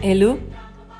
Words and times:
Hello, 0.00 0.38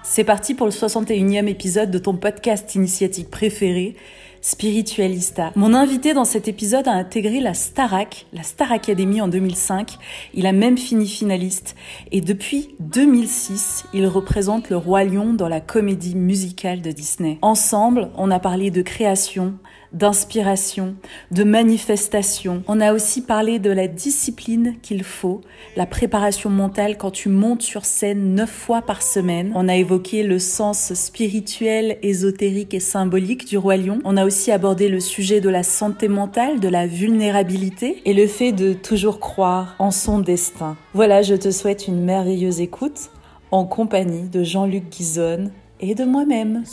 c'est 0.03 0.25
parti 0.25 0.55
pour 0.55 0.67
le 0.67 0.73
61e 0.73 1.47
épisode 1.47 1.93
de 1.93 1.99
ton 2.01 2.17
podcast 2.17 2.75
initiatique 2.75 3.31
préféré, 3.31 3.95
Spiritualista. 4.41 5.53
Mon 5.55 5.73
invité 5.73 6.15
dans 6.15 6.25
cet 6.25 6.49
épisode 6.49 6.89
a 6.89 6.93
intégré 6.95 7.39
la 7.39 7.55
Starac, 7.55 8.27
la 8.33 8.43
Star 8.43 8.73
Academy 8.73 9.21
en 9.21 9.29
2005. 9.29 9.99
Il 10.35 10.47
a 10.49 10.53
même 10.53 10.77
fini 10.77 11.07
finaliste 11.07 11.77
et 12.11 12.21
depuis 12.21 12.75
2006, 12.81 13.85
il 13.95 14.09
représente 14.09 14.69
le 14.69 14.77
roi 14.77 15.05
lion 15.05 15.33
dans 15.33 15.49
la 15.49 15.61
comédie 15.61 16.17
musicale 16.17 16.83
de 16.83 16.91
Disney. 16.91 17.39
Ensemble, 17.41 18.11
on 18.17 18.33
a 18.33 18.41
parlé 18.41 18.73
de 18.73 18.83
création, 18.83 19.55
d'inspiration, 19.93 20.95
de 21.31 21.45
manifestation. 21.45 22.63
On 22.69 22.81
a 22.81 22.93
aussi 22.93 23.23
parlé 23.23 23.59
de 23.59 23.71
la 23.71 23.89
discipline 23.89 24.77
qu'il 24.83 25.03
faut, 25.03 25.41
la 25.77 25.87
préparation 25.87 26.51
mentale 26.51 26.97
quand 26.97 27.11
tu 27.11 27.29
montes 27.29 27.63
sur 27.63 27.85
scène 27.85 28.35
neuf 28.35 28.51
fois 28.51 28.83
par 28.83 29.03
semaine. 29.03 29.53
On 29.55 29.69
a 29.69 29.77
évoqué 29.77 30.23
le 30.23 30.39
sens 30.39 30.95
spirituel, 30.95 31.99
ésotérique 32.03 32.75
et 32.75 32.81
symbolique 32.81 33.47
du 33.47 33.59
roi 33.59 33.77
lion. 33.77 34.01
On 34.05 34.17
a 34.17 34.25
aussi 34.25 34.51
abordé 34.51 34.89
le 34.89 35.01
sujet 35.01 35.41
de 35.41 35.49
la 35.49 35.63
santé 35.63 36.09
mentale, 36.09 36.61
de 36.61 36.69
la 36.69 36.87
vulnérabilité 36.87 38.03
et 38.05 38.15
le 38.15 38.27
fait 38.27 38.53
de 38.53 38.73
toujours 38.73 39.21
croire 39.21 39.75
en 39.79 39.91
son 39.91 40.19
destin. 40.19 40.77
Voilà, 40.95 41.23
je 41.23 41.35
te 41.35 41.51
souhaite 41.51 41.89
une 41.89 42.05
merveilleuse 42.05 42.61
écoute 42.61 43.11
en 43.51 43.65
compagnie 43.65 44.29
de 44.29 44.43
Jean-Luc 44.43 44.91
Guizonne 44.91 45.51
et 45.81 45.95
de 45.95 46.05
moi-même. 46.05 46.65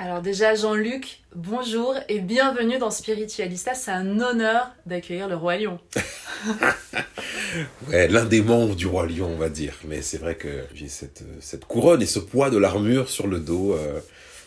Alors 0.00 0.22
déjà 0.22 0.54
Jean-Luc, 0.54 1.22
bonjour 1.34 1.92
et 2.08 2.20
bienvenue 2.20 2.78
dans 2.78 2.92
Spiritualista. 2.92 3.74
C'est 3.74 3.90
un 3.90 4.20
honneur 4.20 4.70
d'accueillir 4.86 5.26
le 5.26 5.34
roi 5.34 5.56
lion. 5.56 5.80
ouais, 7.88 8.06
l'un 8.06 8.24
des 8.24 8.40
membres 8.40 8.76
du 8.76 8.86
roi 8.86 9.06
lion, 9.06 9.26
on 9.26 9.36
va 9.36 9.48
dire. 9.48 9.74
Mais 9.88 10.00
c'est 10.00 10.18
vrai 10.18 10.36
que 10.36 10.62
j'ai 10.72 10.86
cette, 10.86 11.24
cette 11.40 11.64
couronne 11.64 12.00
et 12.00 12.06
ce 12.06 12.20
poids 12.20 12.48
de 12.48 12.58
l'armure 12.58 13.08
sur 13.08 13.26
le 13.26 13.40
dos 13.40 13.74
euh, 13.74 13.98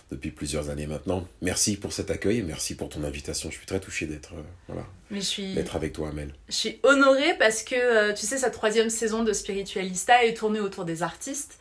depuis 0.09 0.31
plusieurs 0.31 0.69
années 0.69 0.87
maintenant. 0.87 1.27
Merci 1.41 1.75
pour 1.75 1.91
cet 1.91 2.11
accueil 2.11 2.37
et 2.37 2.43
merci 2.43 2.75
pour 2.75 2.87
ton 2.87 3.03
invitation. 3.03 3.51
Je 3.51 3.57
suis 3.57 3.65
très 3.65 3.81
touché 3.81 4.05
d'être 4.05 4.31
euh, 4.35 4.43
voilà, 4.69 4.85
Mais 5.09 5.19
je 5.19 5.25
suis, 5.25 5.53
d'être 5.53 5.75
avec 5.75 5.91
toi, 5.91 6.11
Amel. 6.11 6.33
je 6.47 6.55
suis 6.55 6.79
honorée 6.83 7.37
parce 7.37 7.63
que 7.63 7.75
euh, 7.75 8.13
tu 8.13 8.25
sais, 8.25 8.37
cette 8.37 8.53
troisième 8.53 8.89
saison 8.89 9.25
de 9.25 9.33
Spiritualista 9.33 10.23
est 10.23 10.35
tournée 10.35 10.61
autour 10.61 10.85
des 10.85 11.03
artistes 11.03 11.57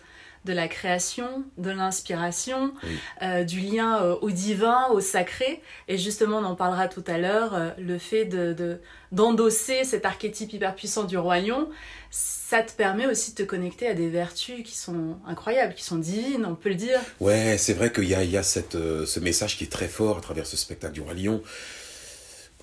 de 0.46 0.52
la 0.54 0.68
création, 0.68 1.44
de 1.58 1.70
l'inspiration, 1.70 2.72
Oui. 2.82 2.98
euh, 3.22 3.44
du 3.44 3.60
lien 3.60 4.02
euh, 4.02 4.16
au 4.22 4.30
divin, 4.30 4.86
au 4.90 5.00
sacré. 5.00 5.60
Et 5.86 5.98
justement, 5.98 6.38
on 6.38 6.44
en 6.44 6.54
parlera 6.54 6.88
tout 6.88 7.04
à 7.06 7.18
l'heure, 7.18 7.54
euh, 7.54 7.70
le 7.78 7.98
fait 7.98 8.24
de, 8.24 8.52
de- 8.54 8.80
d'endosser 9.12 9.84
cet 9.84 10.06
archétype 10.06 10.52
hyper 10.52 10.74
puissant 10.74 11.04
du 11.04 11.18
roi 11.18 11.40
lion, 11.40 11.68
ça 12.10 12.62
te 12.62 12.72
permet 12.72 13.06
aussi 13.06 13.32
de 13.32 13.36
te 13.36 13.42
connecter 13.42 13.86
à 13.86 13.94
des 13.94 14.08
vertus 14.08 14.64
qui 14.64 14.76
sont 14.76 15.18
incroyables, 15.26 15.74
qui 15.74 15.84
sont 15.84 15.98
divines, 15.98 16.46
on 16.46 16.54
peut 16.54 16.70
le 16.70 16.74
dire. 16.74 17.00
Ouais, 17.20 17.56
c'est 17.58 17.74
vrai 17.74 17.92
qu'il 17.92 18.08
y 18.08 18.14
a, 18.14 18.24
il 18.24 18.30
y 18.30 18.36
a 18.38 18.42
cette, 18.42 18.72
ce 19.04 19.20
message 19.20 19.58
qui 19.58 19.64
est 19.64 19.72
très 19.72 19.88
fort 19.88 20.16
à 20.18 20.20
travers 20.20 20.46
ce 20.46 20.56
spectacle 20.56 20.94
du 20.94 21.00
Roi 21.02 21.14
Lion, 21.14 21.42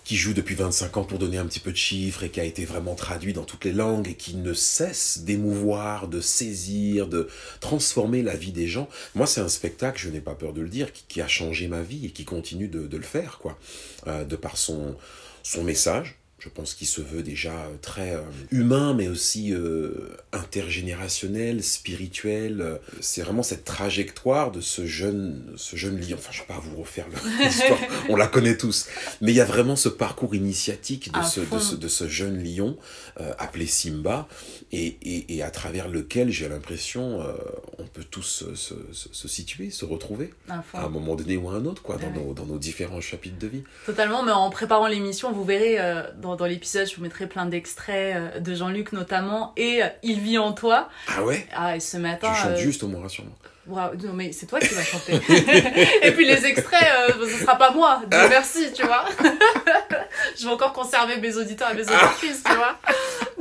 qui 0.07 0.15
joue 0.15 0.33
depuis 0.33 0.55
25 0.55 0.95
ans 0.95 1.03
pour 1.03 1.19
donner 1.19 1.37
un 1.37 1.45
petit 1.45 1.59
peu 1.59 1.71
de 1.71 1.77
chiffres 1.77 2.23
et 2.23 2.29
qui 2.29 2.39
a 2.39 2.45
été 2.45 2.63
vraiment 2.63 2.95
traduit 2.95 3.33
dans 3.33 3.43
toutes 3.43 3.65
les 3.65 3.73
langues 3.73 4.07
et 4.07 4.13
qui 4.13 4.35
ne 4.35 4.53
cesse 4.53 5.19
d'émouvoir, 5.19 6.07
de 6.07 6.21
saisir, 6.21 7.09
de 7.09 7.27
transformer 7.59 8.23
la 8.23 8.37
vie 8.37 8.53
des 8.53 8.67
gens. 8.67 8.87
Moi, 9.15 9.27
c'est 9.27 9.41
un 9.41 9.49
spectacle, 9.49 9.99
je 9.99 10.07
n'ai 10.07 10.21
pas 10.21 10.33
peur 10.33 10.53
de 10.53 10.61
le 10.61 10.69
dire, 10.69 10.93
qui, 10.93 11.19
a 11.19 11.27
changé 11.27 11.67
ma 11.67 11.81
vie 11.81 12.05
et 12.05 12.11
qui 12.11 12.23
continue 12.23 12.69
de, 12.69 12.87
de 12.87 12.97
le 12.97 13.03
faire, 13.03 13.37
quoi, 13.39 13.59
Euh, 14.07 14.23
de 14.23 14.37
par 14.37 14.55
son, 14.55 14.95
son 15.43 15.65
message. 15.65 16.16
Je 16.39 16.49
pense 16.49 16.75
qu'il 16.75 16.87
se 16.87 17.01
veut 17.01 17.23
déjà 17.23 17.51
euh, 17.51 17.75
très 17.81 18.13
euh, 18.15 18.21
humain, 18.51 18.93
mais 18.93 19.07
aussi 19.07 19.53
euh, 19.53 20.15
intergénérationnel, 20.31 21.63
spirituel. 21.63 22.79
C'est 23.01 23.21
vraiment 23.21 23.43
cette 23.43 23.65
trajectoire 23.65 24.51
de 24.51 24.61
ce 24.61 24.85
jeune, 24.85 25.53
ce 25.55 25.75
jeune 25.75 25.99
lion. 25.99 26.17
Enfin, 26.19 26.31
je 26.31 26.41
ne 26.43 26.47
vais 26.47 26.53
pas 26.53 26.59
vous 26.59 26.75
refaire 26.77 27.07
l'histoire, 27.39 27.79
on 28.09 28.15
la 28.15 28.27
connaît 28.27 28.57
tous. 28.57 28.87
Mais 29.21 29.31
il 29.31 29.35
y 29.35 29.41
a 29.41 29.45
vraiment 29.45 29.75
ce 29.75 29.89
parcours 29.89 30.35
initiatique 30.35 31.11
de, 31.11 31.21
ce, 31.23 31.39
de, 31.39 31.59
ce, 31.59 31.75
de 31.75 31.87
ce 31.87 32.07
jeune 32.07 32.43
lion 32.43 32.77
euh, 33.19 33.33
appelé 33.39 33.65
Simba, 33.65 34.27
et, 34.71 34.97
et, 35.01 35.35
et 35.37 35.43
à 35.43 35.49
travers 35.49 35.87
lequel 35.87 36.29
j'ai 36.29 36.49
l'impression 36.49 37.21
euh, 37.21 37.33
on 37.79 37.85
peut 37.85 38.03
tous 38.03 38.43
se, 38.55 38.75
se, 38.91 39.27
situer, 39.27 39.69
se 39.71 39.85
retrouver 39.85 40.33
à 40.49 40.83
un 40.85 40.89
moment 40.89 41.15
donné 41.15 41.37
ou 41.37 41.49
à 41.49 41.53
un 41.53 41.65
autre, 41.65 41.81
quoi, 41.81 41.95
dans, 41.97 42.07
Ouais. 42.07 42.13
nos, 42.13 42.33
dans 42.33 42.45
nos 42.45 42.57
différents 42.59 43.01
chapitres 43.01 43.37
de 43.39 43.47
vie. 43.47 43.63
Totalement, 43.85 44.23
mais 44.23 44.31
en 44.31 44.49
préparant 44.49 44.87
l'émission, 44.87 45.31
vous 45.31 45.43
verrez 45.43 45.79
euh, 45.79 46.03
dans, 46.21 46.26
dans 46.35 46.45
l'épisode, 46.45 46.87
je 46.89 46.95
vous 46.95 47.01
mettrai 47.03 47.27
plein 47.27 47.45
d'extraits 47.45 48.15
euh, 48.15 48.39
de 48.39 48.53
Jean-Luc 48.55 48.91
notamment, 48.91 49.53
et 49.57 49.83
euh, 49.83 49.87
Il 50.03 50.19
vit 50.19 50.37
en 50.37 50.53
toi. 50.53 50.89
Ah 51.07 51.23
ouais? 51.23 51.45
Ah, 51.55 51.75
et 51.75 51.79
ce 51.79 51.97
matin... 51.97 52.33
Je 52.33 52.41
chante 52.41 52.51
euh, 52.51 52.57
juste 52.57 52.83
au 52.83 52.87
moins, 52.87 53.01
rassure-moi. 53.01 53.33
Non 53.69 54.13
mais 54.13 54.31
c'est 54.31 54.45
toi 54.45 54.59
qui 54.61 54.73
vas 54.73 54.81
chanter. 54.83 55.13
et 56.01 56.11
puis 56.13 56.25
les 56.25 56.45
extraits, 56.45 56.87
euh, 57.09 57.27
ce 57.27 57.39
sera 57.39 57.57
pas 57.57 57.71
moi. 57.71 58.01
Dieu 58.09 58.19
merci, 58.29 58.71
tu 58.73 58.83
vois. 58.85 59.03
je 60.37 60.45
vais 60.45 60.51
encore 60.53 60.71
conserver 60.71 61.17
mes 61.17 61.35
auditeurs 61.35 61.71
et 61.71 61.73
mes 61.73 61.81
auditrices, 61.81 62.43
tu 62.45 62.53
vois. 62.55 62.77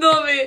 Non 0.00 0.23
mais 0.25 0.47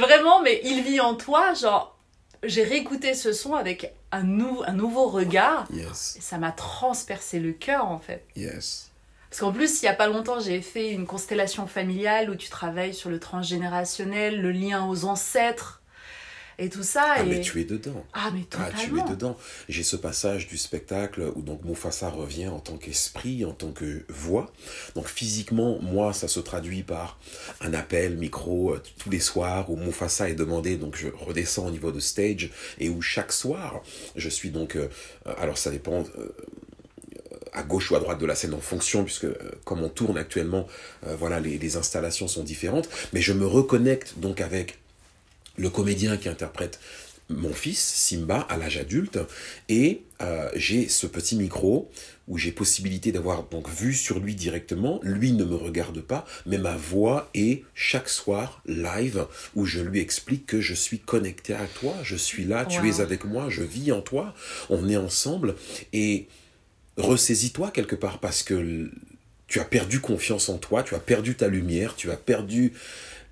vraiment, 0.00 0.40
mais 0.42 0.60
il 0.64 0.82
vit 0.82 0.98
en 1.00 1.14
toi, 1.14 1.54
genre 1.54 1.96
j'ai 2.42 2.64
réécouté 2.64 3.14
ce 3.14 3.32
son 3.32 3.54
avec 3.54 3.92
un, 4.12 4.22
nou- 4.24 4.62
un 4.66 4.72
nouveau 4.72 5.06
regard 5.08 5.64
Yes, 5.72 6.16
et 6.18 6.20
ça 6.22 6.38
m'a 6.38 6.50
transpercé 6.50 7.38
le 7.38 7.52
cœur 7.52 7.84
en 7.86 7.98
fait. 8.00 8.24
yes. 8.34 8.89
Parce 9.30 9.40
qu'en 9.40 9.52
plus, 9.52 9.82
il 9.82 9.84
y 9.84 9.88
a 9.88 9.94
pas 9.94 10.08
longtemps, 10.08 10.40
j'ai 10.40 10.60
fait 10.60 10.90
une 10.90 11.06
constellation 11.06 11.66
familiale 11.68 12.30
où 12.30 12.34
tu 12.34 12.48
travailles 12.48 12.94
sur 12.94 13.10
le 13.10 13.20
transgénérationnel, 13.20 14.40
le 14.40 14.50
lien 14.50 14.86
aux 14.88 15.04
ancêtres 15.04 15.76
et 16.58 16.68
tout 16.68 16.82
ça. 16.82 17.14
Ah, 17.16 17.22
et... 17.22 17.26
mais 17.26 17.40
tu 17.40 17.60
es 17.60 17.64
dedans. 17.64 18.04
Ah, 18.12 18.30
mais 18.34 18.40
Ah, 18.58 18.68
tu 18.76 18.90
totalement. 18.90 19.06
es 19.06 19.10
dedans. 19.10 19.36
J'ai 19.68 19.82
ce 19.84 19.96
passage 19.96 20.48
du 20.48 20.58
spectacle 20.58 21.32
où 21.36 21.42
donc 21.42 21.64
Mufasa 21.64 22.10
revient 22.10 22.48
en 22.48 22.58
tant 22.58 22.76
qu'esprit, 22.76 23.44
en 23.44 23.52
tant 23.52 23.70
que 23.72 24.04
voix. 24.08 24.52
Donc 24.96 25.06
physiquement, 25.06 25.78
moi, 25.80 26.12
ça 26.12 26.26
se 26.28 26.40
traduit 26.40 26.82
par 26.82 27.18
un 27.60 27.72
appel 27.72 28.16
micro 28.18 28.74
euh, 28.74 28.82
tous 28.98 29.10
les 29.10 29.20
soirs 29.20 29.70
où 29.70 29.76
Mufasa 29.76 30.28
est 30.28 30.34
demandé. 30.34 30.76
Donc 30.76 30.96
je 30.96 31.06
redescends 31.08 31.68
au 31.68 31.70
niveau 31.70 31.92
de 31.92 32.00
stage 32.00 32.50
et 32.80 32.88
où 32.90 33.00
chaque 33.00 33.32
soir, 33.32 33.80
je 34.16 34.28
suis 34.28 34.50
donc. 34.50 34.74
euh, 34.76 34.88
euh, 35.28 35.34
alors 35.38 35.56
ça 35.56 35.70
dépend. 35.70 36.02
euh, 36.18 36.34
à 37.52 37.62
gauche 37.62 37.90
ou 37.90 37.96
à 37.96 38.00
droite 38.00 38.18
de 38.18 38.26
la 38.26 38.34
scène 38.34 38.54
en 38.54 38.60
fonction, 38.60 39.04
puisque 39.04 39.26
comme 39.64 39.82
on 39.82 39.88
tourne 39.88 40.18
actuellement, 40.18 40.66
voilà, 41.02 41.40
les, 41.40 41.58
les 41.58 41.76
installations 41.76 42.28
sont 42.28 42.44
différentes. 42.44 42.88
Mais 43.12 43.20
je 43.20 43.32
me 43.32 43.46
reconnecte 43.46 44.14
donc 44.18 44.40
avec 44.40 44.78
le 45.56 45.70
comédien 45.70 46.16
qui 46.16 46.28
interprète 46.28 46.80
mon 47.30 47.52
fils, 47.52 47.78
Simba, 47.78 48.40
à 48.48 48.56
l'âge 48.56 48.76
adulte, 48.76 49.18
et 49.68 50.02
euh, 50.20 50.50
j'ai 50.54 50.88
ce 50.88 51.06
petit 51.06 51.36
micro 51.36 51.90
où 52.28 52.38
j'ai 52.38 52.52
possibilité 52.52 53.12
d'avoir 53.12 53.44
donc 53.44 53.68
vue 53.68 53.94
sur 53.94 54.20
lui 54.20 54.34
directement. 54.34 55.00
Lui 55.02 55.32
ne 55.32 55.44
me 55.44 55.54
regarde 55.54 56.00
pas, 56.00 56.26
mais 56.46 56.58
ma 56.58 56.76
voix 56.76 57.30
est 57.34 57.62
chaque 57.74 58.08
soir 58.08 58.62
live 58.66 59.26
où 59.54 59.64
je 59.64 59.80
lui 59.80 60.00
explique 60.00 60.46
que 60.46 60.60
je 60.60 60.74
suis 60.74 60.98
connecté 60.98 61.54
à 61.54 61.66
toi, 61.66 61.94
je 62.02 62.16
suis 62.16 62.44
là, 62.44 62.64
tu 62.64 62.88
es 62.88 63.00
avec 63.00 63.24
moi, 63.24 63.46
je 63.48 63.62
vis 63.62 63.92
en 63.92 64.00
toi, 64.00 64.34
on 64.68 64.88
est 64.88 64.96
ensemble 64.96 65.54
et 65.92 66.28
ressaisis-toi 67.00 67.70
quelque 67.70 67.96
part 67.96 68.18
parce 68.18 68.42
que 68.42 68.90
tu 69.46 69.58
as 69.60 69.64
perdu 69.64 70.00
confiance 70.00 70.48
en 70.48 70.58
toi, 70.58 70.82
tu 70.82 70.94
as 70.94 71.00
perdu 71.00 71.34
ta 71.34 71.48
lumière, 71.48 71.96
tu 71.96 72.10
as 72.10 72.16
perdu 72.16 72.72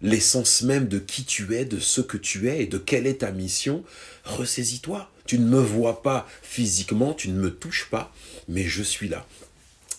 l'essence 0.02 0.62
même 0.62 0.88
de 0.88 0.98
qui 0.98 1.24
tu 1.24 1.54
es, 1.54 1.64
de 1.64 1.78
ce 1.78 2.00
que 2.00 2.16
tu 2.16 2.48
es 2.48 2.62
et 2.62 2.66
de 2.66 2.78
quelle 2.78 3.06
est 3.06 3.20
ta 3.20 3.30
mission, 3.30 3.84
ressaisis-toi. 4.24 5.10
Tu 5.26 5.38
ne 5.38 5.46
me 5.46 5.60
vois 5.60 6.02
pas 6.02 6.26
physiquement, 6.42 7.12
tu 7.12 7.28
ne 7.28 7.38
me 7.38 7.50
touches 7.54 7.88
pas, 7.90 8.12
mais 8.48 8.64
je 8.64 8.82
suis 8.82 9.08
là. 9.08 9.26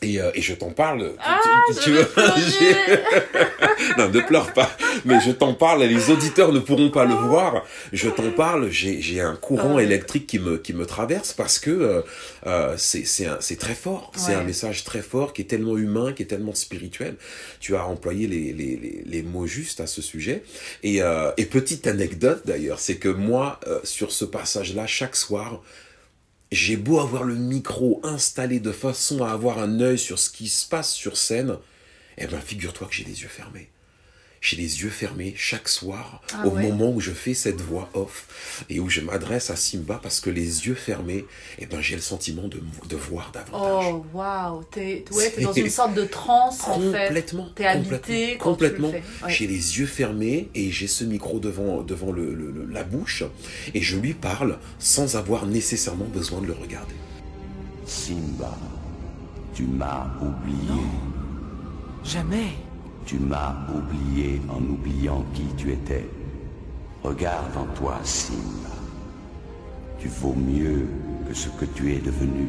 Et, 0.02 0.22
euh, 0.22 0.32
et, 0.34 0.42
je 0.42 0.54
t'en 0.54 0.72
parle. 0.72 1.12
Ah, 1.20 1.42
tu, 1.84 1.92
veux 1.92 2.08
Non, 3.98 4.10
ne 4.10 4.20
pleure 4.22 4.54
pas. 4.54 4.70
Mais 5.06 5.20
je 5.20 5.32
t'en 5.32 5.54
parle. 5.54 5.84
Les 5.84 6.10
auditeurs 6.10 6.52
ne 6.52 6.60
pourront 6.60 6.90
pas 6.90 7.06
le 7.06 7.14
voir. 7.14 7.66
Je 7.92 8.10
t'en 8.10 8.32
parle. 8.32 8.70
J'ai 8.70 9.22
un 9.22 9.36
courant 9.36 9.80
électrique 9.80 10.28
qui 10.28 10.40
me 10.40 10.58
qui 10.58 10.74
me 10.74 10.86
traverse 10.86 11.34
parce 11.34 11.60
que 11.60 11.72
euh, 11.72 12.02
euh, 12.48 12.76
c'est 12.78 13.06
c'est 13.06 13.60
très 13.60 13.76
fort. 13.76 14.12
C'est 14.16 14.34
un 14.34 14.44
message 14.44 14.84
très 14.84 15.02
fort 15.02 15.34
qui 15.34 15.42
est 15.42 15.46
tellement 15.46 15.78
humain, 15.78 16.14
qui 16.14 16.24
est 16.24 16.28
tellement 16.28 16.56
spirituel. 16.56 17.16
Tu 17.60 17.76
as 17.76 17.86
employé 17.86 18.28
les 18.28 18.54
les, 18.54 18.78
les, 18.78 19.04
les 19.06 19.24
mots 19.24 19.48
justes 19.48 19.82
à 19.82 19.88
ce 19.88 20.02
sujet. 20.02 20.44
Et 20.84 21.02
euh, 21.02 21.32
et 21.38 21.46
petite 21.46 21.88
anecdote 21.88 22.42
d'ailleurs, 22.46 22.80
c'est 22.80 22.98
que 22.98 23.10
moi 23.10 23.60
euh, 23.68 23.80
sur 23.84 24.12
ce 24.12 24.26
passage-là, 24.26 24.88
chaque 24.88 25.16
soir 25.16 25.62
j'ai 26.52 26.78
beau 26.78 27.00
avoir 27.00 27.24
le 27.24 27.36
micro 27.36 28.00
installé 28.04 28.60
de 28.60 28.72
façon 28.72 29.24
à 29.24 29.32
avoir 29.32 29.60
un 29.60 29.80
œil 29.80 30.00
sur 30.00 30.18
ce 30.18 30.30
qui 30.30 30.50
se 30.50 30.68
passe 30.68 30.94
sur 30.94 31.18
scène, 31.18 31.58
eh 32.18 32.28
bien 32.28 32.40
figure-toi 32.40 32.88
que 32.88 32.94
j'ai 32.94 33.04
les 33.04 33.22
yeux 33.22 33.28
fermés 33.28 33.70
j'ai 34.42 34.58
les 34.58 34.82
yeux 34.82 34.90
fermés 34.90 35.34
chaque 35.36 35.68
soir 35.68 36.22
ah 36.34 36.48
au 36.48 36.52
moment 36.52 36.92
où 36.92 37.02
je 37.02 37.12
fais 37.12 37.34
cette 37.34 37.62
voix 37.62 37.90
off 37.94 38.64
et 38.70 38.80
où 38.80 38.90
je 38.90 39.02
m'adresse 39.02 39.50
à 39.50 39.56
Simba 39.56 40.00
parce 40.02 40.20
que 40.20 40.30
les 40.30 40.68
yeux 40.68 40.76
fermés, 40.76 41.26
eh 41.58 41.66
ben, 41.66 41.82
j'ai 41.82 41.96
le 41.96 42.02
sentiment 42.02 42.48
de, 42.48 42.62
de 42.88 42.96
voir 42.96 43.32
davantage. 43.34 43.94
Oh, 43.94 44.06
waouh! 44.14 44.64
T'es 44.72 45.04
ouais, 45.12 45.34
es 45.38 45.42
dans 45.42 45.54
une 45.54 45.70
sorte 45.70 45.94
de 45.94 46.06
transe, 46.06 46.68
en 46.68 46.80
fait. 46.80 47.08
Complètement. 47.08 47.50
T'es 47.56 47.66
habité 47.66 48.38
Complètement. 48.38 48.94
J'ai 49.28 49.48
les 49.48 49.80
yeux 49.80 49.86
fermés 49.86 50.50
et 50.56 50.72
j'ai 50.72 50.88
ce 50.88 51.04
micro 51.04 51.40
devant, 51.40 51.82
devant 51.82 52.12
le, 52.12 52.34
le, 52.34 52.66
la 52.70 52.84
bouche 52.84 53.24
et 53.74 53.82
je 53.82 53.98
lui 53.98 54.14
parle 54.14 54.58
sans 54.80 55.16
avoir 55.16 55.46
nécessairement 55.46 56.06
besoin 56.06 56.42
de 56.42 56.48
le 56.48 56.54
regarder. 56.54 56.96
Simba, 57.86 58.58
tu 59.54 59.64
m'as 59.64 60.08
oublié. 60.22 60.82
Jamais. 62.04 62.54
Tu 63.06 63.18
m'as 63.18 63.56
oublié 63.74 64.42
en 64.50 64.62
oubliant 64.62 65.24
qui 65.34 65.46
tu 65.58 65.72
étais. 65.72 66.08
Regarde 67.04 67.56
en 67.58 67.66
toi, 67.76 67.98
Simba. 68.04 68.70
Tu 70.00 70.08
vaux 70.08 70.36
mieux 70.36 70.88
que 71.28 71.34
ce 71.34 71.50
que 71.50 71.66
tu 71.66 71.94
es 71.94 72.00
devenu. 72.00 72.48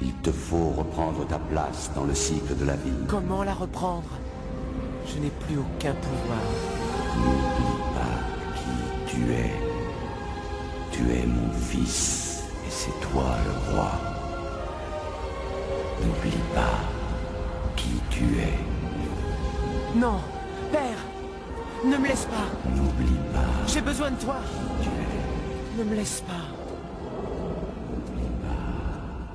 Il 0.00 0.12
te 0.22 0.32
faut 0.32 0.70
reprendre 0.70 1.26
ta 1.26 1.38
place 1.38 1.90
dans 1.94 2.04
le 2.04 2.14
cycle 2.14 2.56
de 2.56 2.64
la 2.64 2.76
vie. 2.76 3.06
Comment 3.08 3.44
la 3.44 3.54
reprendre? 3.54 4.08
Je 5.06 5.18
n'ai 5.20 5.30
plus 5.46 5.58
aucun 5.58 5.94
pouvoir. 5.94 6.40
N'oublie 7.16 7.80
pas 7.94 8.18
qui 8.56 9.14
tu 9.14 9.32
es. 9.32 9.52
Tu 10.90 11.02
es 11.12 11.26
mon 11.26 11.52
fils 11.52 12.42
et 12.66 12.70
c'est 12.70 13.00
toi 13.08 13.36
le 13.44 13.74
roi. 13.74 13.90
Non, 19.94 20.20
père, 20.72 20.98
ne 21.84 21.96
me 21.96 22.08
laisse 22.08 22.24
pas. 22.24 22.48
N'oublie 22.74 23.16
pas. 23.32 23.46
J'ai 23.72 23.80
besoin 23.80 24.10
de 24.10 24.20
toi. 24.20 24.38
Tu 24.82 24.88
es. 24.88 25.78
Ne 25.78 25.84
me 25.88 25.94
laisse 25.94 26.20
pas. 26.22 26.48
N'oublie 27.92 28.28
pas. 28.42 29.34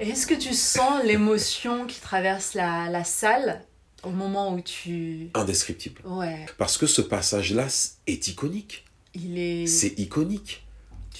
Est-ce 0.00 0.26
que 0.26 0.34
tu 0.34 0.54
sens 0.54 1.04
l'émotion 1.04 1.86
qui 1.86 2.00
traverse 2.00 2.54
la, 2.54 2.88
la 2.88 3.04
salle 3.04 3.62
au 4.02 4.10
moment 4.10 4.52
où 4.54 4.60
tu... 4.60 5.30
Indescriptible. 5.34 6.02
Ouais. 6.04 6.46
Parce 6.58 6.76
que 6.76 6.86
ce 6.86 7.02
passage-là 7.02 7.68
est 8.08 8.26
iconique. 8.26 8.84
Il 9.14 9.38
est... 9.38 9.68
C'est 9.68 10.00
iconique 10.00 10.66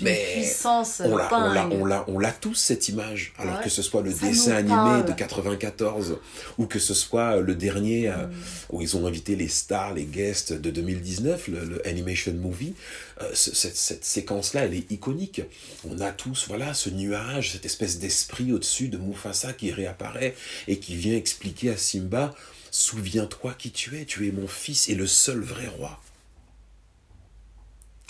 mais 0.00 0.34
puissance 0.34 1.02
on 1.04 1.16
l'a, 1.16 1.68
on 1.70 1.84
l'a, 1.84 2.04
on 2.08 2.18
l'a 2.18 2.32
tous 2.32 2.54
cette 2.54 2.88
image. 2.88 3.32
Alors 3.38 3.60
que 3.60 3.68
ce 3.68 3.82
soit 3.82 4.02
le 4.02 4.12
dessin 4.12 4.52
animé 4.52 5.02
de 5.02 5.12
94 5.12 6.18
ou 6.58 6.66
que 6.66 6.78
ce 6.78 6.94
soit 6.94 7.36
le 7.40 7.54
dernier 7.54 8.08
euh, 8.08 8.26
où 8.70 8.80
ils 8.80 8.96
ont 8.96 9.06
invité 9.06 9.36
les 9.36 9.48
stars, 9.48 9.94
les 9.94 10.04
guests 10.04 10.52
de 10.52 10.70
2019, 10.70 11.48
le, 11.48 11.86
animation 11.86 12.32
movie. 12.32 12.74
Euh, 13.20 13.30
cette, 13.34 13.76
cette 13.76 14.04
séquence-là, 14.04 14.64
elle 14.64 14.74
est 14.74 14.90
iconique. 14.90 15.42
On 15.88 16.00
a 16.00 16.12
tous, 16.12 16.46
voilà, 16.48 16.72
ce 16.72 16.88
nuage, 16.88 17.52
cette 17.52 17.66
espèce 17.66 17.98
d'esprit 17.98 18.52
au-dessus 18.52 18.88
de 18.88 18.96
Mufasa 18.96 19.52
qui 19.52 19.72
réapparaît 19.72 20.34
et 20.68 20.78
qui 20.78 20.94
vient 20.96 21.16
expliquer 21.16 21.70
à 21.70 21.76
Simba 21.76 22.34
Souviens-toi 22.70 23.54
qui 23.58 23.72
tu 23.72 23.98
es, 23.98 24.04
tu 24.04 24.28
es 24.28 24.32
mon 24.32 24.46
fils 24.46 24.88
et 24.88 24.94
le 24.94 25.06
seul 25.06 25.40
vrai 25.40 25.66
roi. 25.66 26.00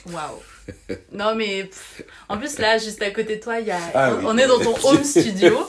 Waouh. 0.06 0.40
Non 1.12 1.34
mais 1.34 1.68
en 2.28 2.38
plus 2.38 2.58
là 2.58 2.78
juste 2.78 3.02
à 3.02 3.10
côté 3.10 3.36
de 3.36 3.42
toi 3.42 3.58
il 3.58 3.66
y 3.66 3.70
a 3.70 3.78
ah 3.94 4.12
on 4.24 4.38
est 4.38 4.46
dans 4.46 4.60
ton 4.60 4.74
home 4.84 5.02
studio 5.04 5.66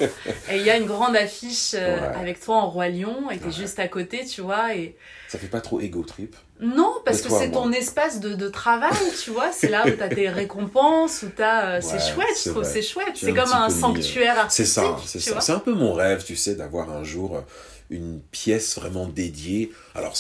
et 0.49 0.57
il 0.57 0.61
y 0.61 0.69
a 0.69 0.77
une 0.77 0.85
grande 0.85 1.15
affiche 1.15 1.71
euh, 1.73 1.97
avec 2.13 2.39
toi 2.39 2.57
en 2.57 2.69
roi 2.69 2.89
lion 2.89 3.31
et 3.31 3.39
t'es 3.39 3.51
juste 3.51 3.79
à 3.79 3.87
côté 3.87 4.25
tu 4.25 4.41
vois 4.41 4.75
et 4.75 4.95
ça 5.27 5.39
fait 5.39 5.47
pas 5.47 5.61
trop 5.61 5.79
ego 5.79 6.03
trip. 6.03 6.35
Non 6.59 6.93
parce 7.03 7.21
que 7.21 7.29
c'est 7.29 7.51
ton 7.51 7.71
espace 7.71 8.19
de, 8.19 8.35
de 8.35 8.47
travail 8.47 8.91
tu 9.23 9.31
vois 9.31 9.51
c'est 9.51 9.69
là 9.69 9.87
où 9.87 9.91
t'as 9.91 10.09
tes 10.09 10.29
récompenses 10.41 11.23
où 11.23 11.29
t'as 11.35 11.77
euh, 11.77 11.81
c'est 11.81 11.99
chouette 11.99 12.27
je 12.43 12.49
trouve 12.51 12.63
c'est 12.63 12.83
chouette. 12.83 13.15
C'est 13.15 13.33
comme 13.33 13.51
un 13.51 13.69
sanctuaire 13.69 14.37
artistique 14.37 14.65
c'est 14.65 14.81
ça 14.81 14.97
c'est 15.05 15.19
ça. 15.19 15.41
c'est 15.41 15.53
un 15.53 15.59
peu 15.59 15.73
mon 15.73 15.93
rêve 15.93 16.23
tu 16.23 16.35
sais 16.35 16.55
d'avoir 16.55 16.91
un 16.91 17.03
jour 17.03 17.43
une 17.91 18.21
pièce 18.31 18.75
vraiment 18.75 19.07
dédiée. 19.07 19.71
Alors, 19.93 20.15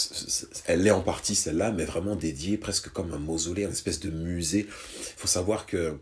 elle 0.67 0.83
l'est 0.83 0.91
en 0.91 1.01
partie 1.01 1.35
celle-là, 1.35 1.71
mais 1.71 1.85
vraiment 1.85 2.15
dédiée 2.15 2.57
presque 2.57 2.89
comme 2.89 3.13
un 3.13 3.19
mausolée, 3.19 3.63
une 3.63 3.71
espèce 3.71 3.99
de 3.99 4.11
musée. 4.11 4.67
Il 4.67 5.13
faut 5.17 5.27
savoir 5.27 5.65
que 5.65 5.97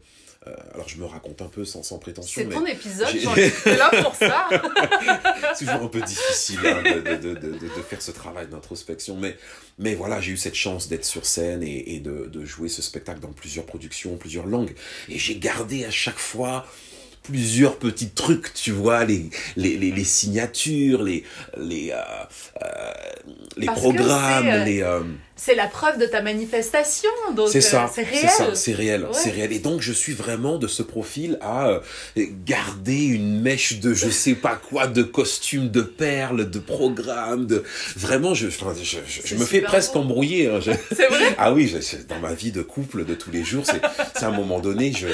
euh, 0.48 0.54
alors 0.74 0.88
je 0.88 0.96
me 0.96 1.06
raconte 1.06 1.42
un 1.42 1.48
peu 1.50 1.66
sans, 1.66 1.84
sans 1.84 1.98
prétention. 1.98 2.42
C'est 2.42 2.56
ton 2.56 2.66
épisode, 2.66 3.10
j'en 3.22 3.36
suis 3.36 3.76
là 3.78 3.92
pour 4.02 4.16
ça. 4.16 4.48
c'est 5.54 5.66
toujours 5.66 5.84
un 5.84 5.88
peu 5.88 6.02
difficile 6.02 6.60
hein, 6.64 6.82
de, 6.82 7.18
de, 7.18 7.34
de, 7.34 7.52
de, 7.52 7.82
faire 7.88 8.02
ce 8.02 8.12
travail 8.12 8.48
d'introspection. 8.48 9.18
Mais, 9.18 9.36
mais 9.80 9.96
voilà, 9.96 10.22
j'ai 10.22 10.32
eu 10.32 10.38
cette 10.38 10.56
chance 10.56 10.88
d'être 10.88 11.04
sur 11.04 11.26
scène 11.26 11.62
et, 11.62 11.96
et 11.96 12.00
de, 12.00 12.46
jouer 12.46 12.70
ce 12.70 12.82
spectacle 12.82 13.20
dans 13.20 13.34
plusieurs 13.34 13.66
productions, 13.66 14.16
plusieurs 14.16 14.46
langues. 14.46 14.74
Et 15.10 15.20
j'ai 15.20 15.36
gardé 15.36 15.84
à 15.84 15.92
chaque 15.92 16.20
fois 16.20 16.66
plusieurs 17.29 17.77
petits 17.77 18.09
trucs, 18.09 18.53
tu 18.53 18.71
vois, 18.71 19.05
les, 19.05 19.29
les, 19.55 19.77
les, 19.77 19.91
les 19.91 20.03
signatures, 20.03 21.03
les, 21.03 21.24
les, 21.57 21.91
euh, 21.91 21.95
euh, 22.63 22.67
les 23.57 23.67
programmes, 23.67 24.48
euh, 24.48 24.65
les... 24.65 24.83
Euh, 25.39 25.50
c'est 25.50 25.55
la 25.55 25.67
preuve 25.67 25.98
de 25.98 26.05
ta 26.05 26.22
manifestation, 26.22 27.10
donc 27.36 27.50
c'est 27.50 27.62
ça, 27.62 27.89
c'est 27.93 28.03
réel. 28.03 28.19
C'est 28.22 28.27
ça, 28.27 28.55
c'est 28.55 28.74
réel, 28.74 29.08
c'est 29.13 29.31
réel. 29.31 29.51
Et 29.53 29.60
donc 29.60 29.81
je 29.81 29.91
suis 29.91 30.13
vraiment 30.13 30.58
de 30.58 30.67
ce 30.67 30.84
profil 30.84 31.38
à 31.41 31.81
garder 32.46 33.05
une 33.05 33.41
mèche 33.41 33.79
de 33.79 33.93
je 33.93 34.10
sais 34.10 34.36
pas 34.36 34.55
quoi, 34.55 34.88
de 34.88 35.03
costumes, 35.03 35.69
de 35.69 35.81
perles, 35.81 36.50
de 36.50 36.60
programmes, 36.60 37.46
de 37.46 37.63
vraiment 37.96 38.34
je, 38.34 38.48
je, 38.50 38.98
je, 39.25 39.36
me 39.36 39.46
fais 39.46 39.62
presque 39.62 39.96
embrouiller. 39.96 40.48
Hein. 40.48 40.60
C'est 40.96 41.08
vrai. 41.08 41.36
ah 41.38 41.53
oui, 41.53 41.74
dans 42.08 42.19
ma 42.19 42.34
vie 42.34 42.51
de 42.51 42.62
couple 42.62 43.05
de 43.05 43.15
tous 43.15 43.31
les 43.31 43.43
jours, 43.43 43.63
c'est 43.65 44.24
à 44.24 44.27
un 44.27 44.31
moment 44.31 44.60
donné, 44.60 44.93
je, 44.93 45.08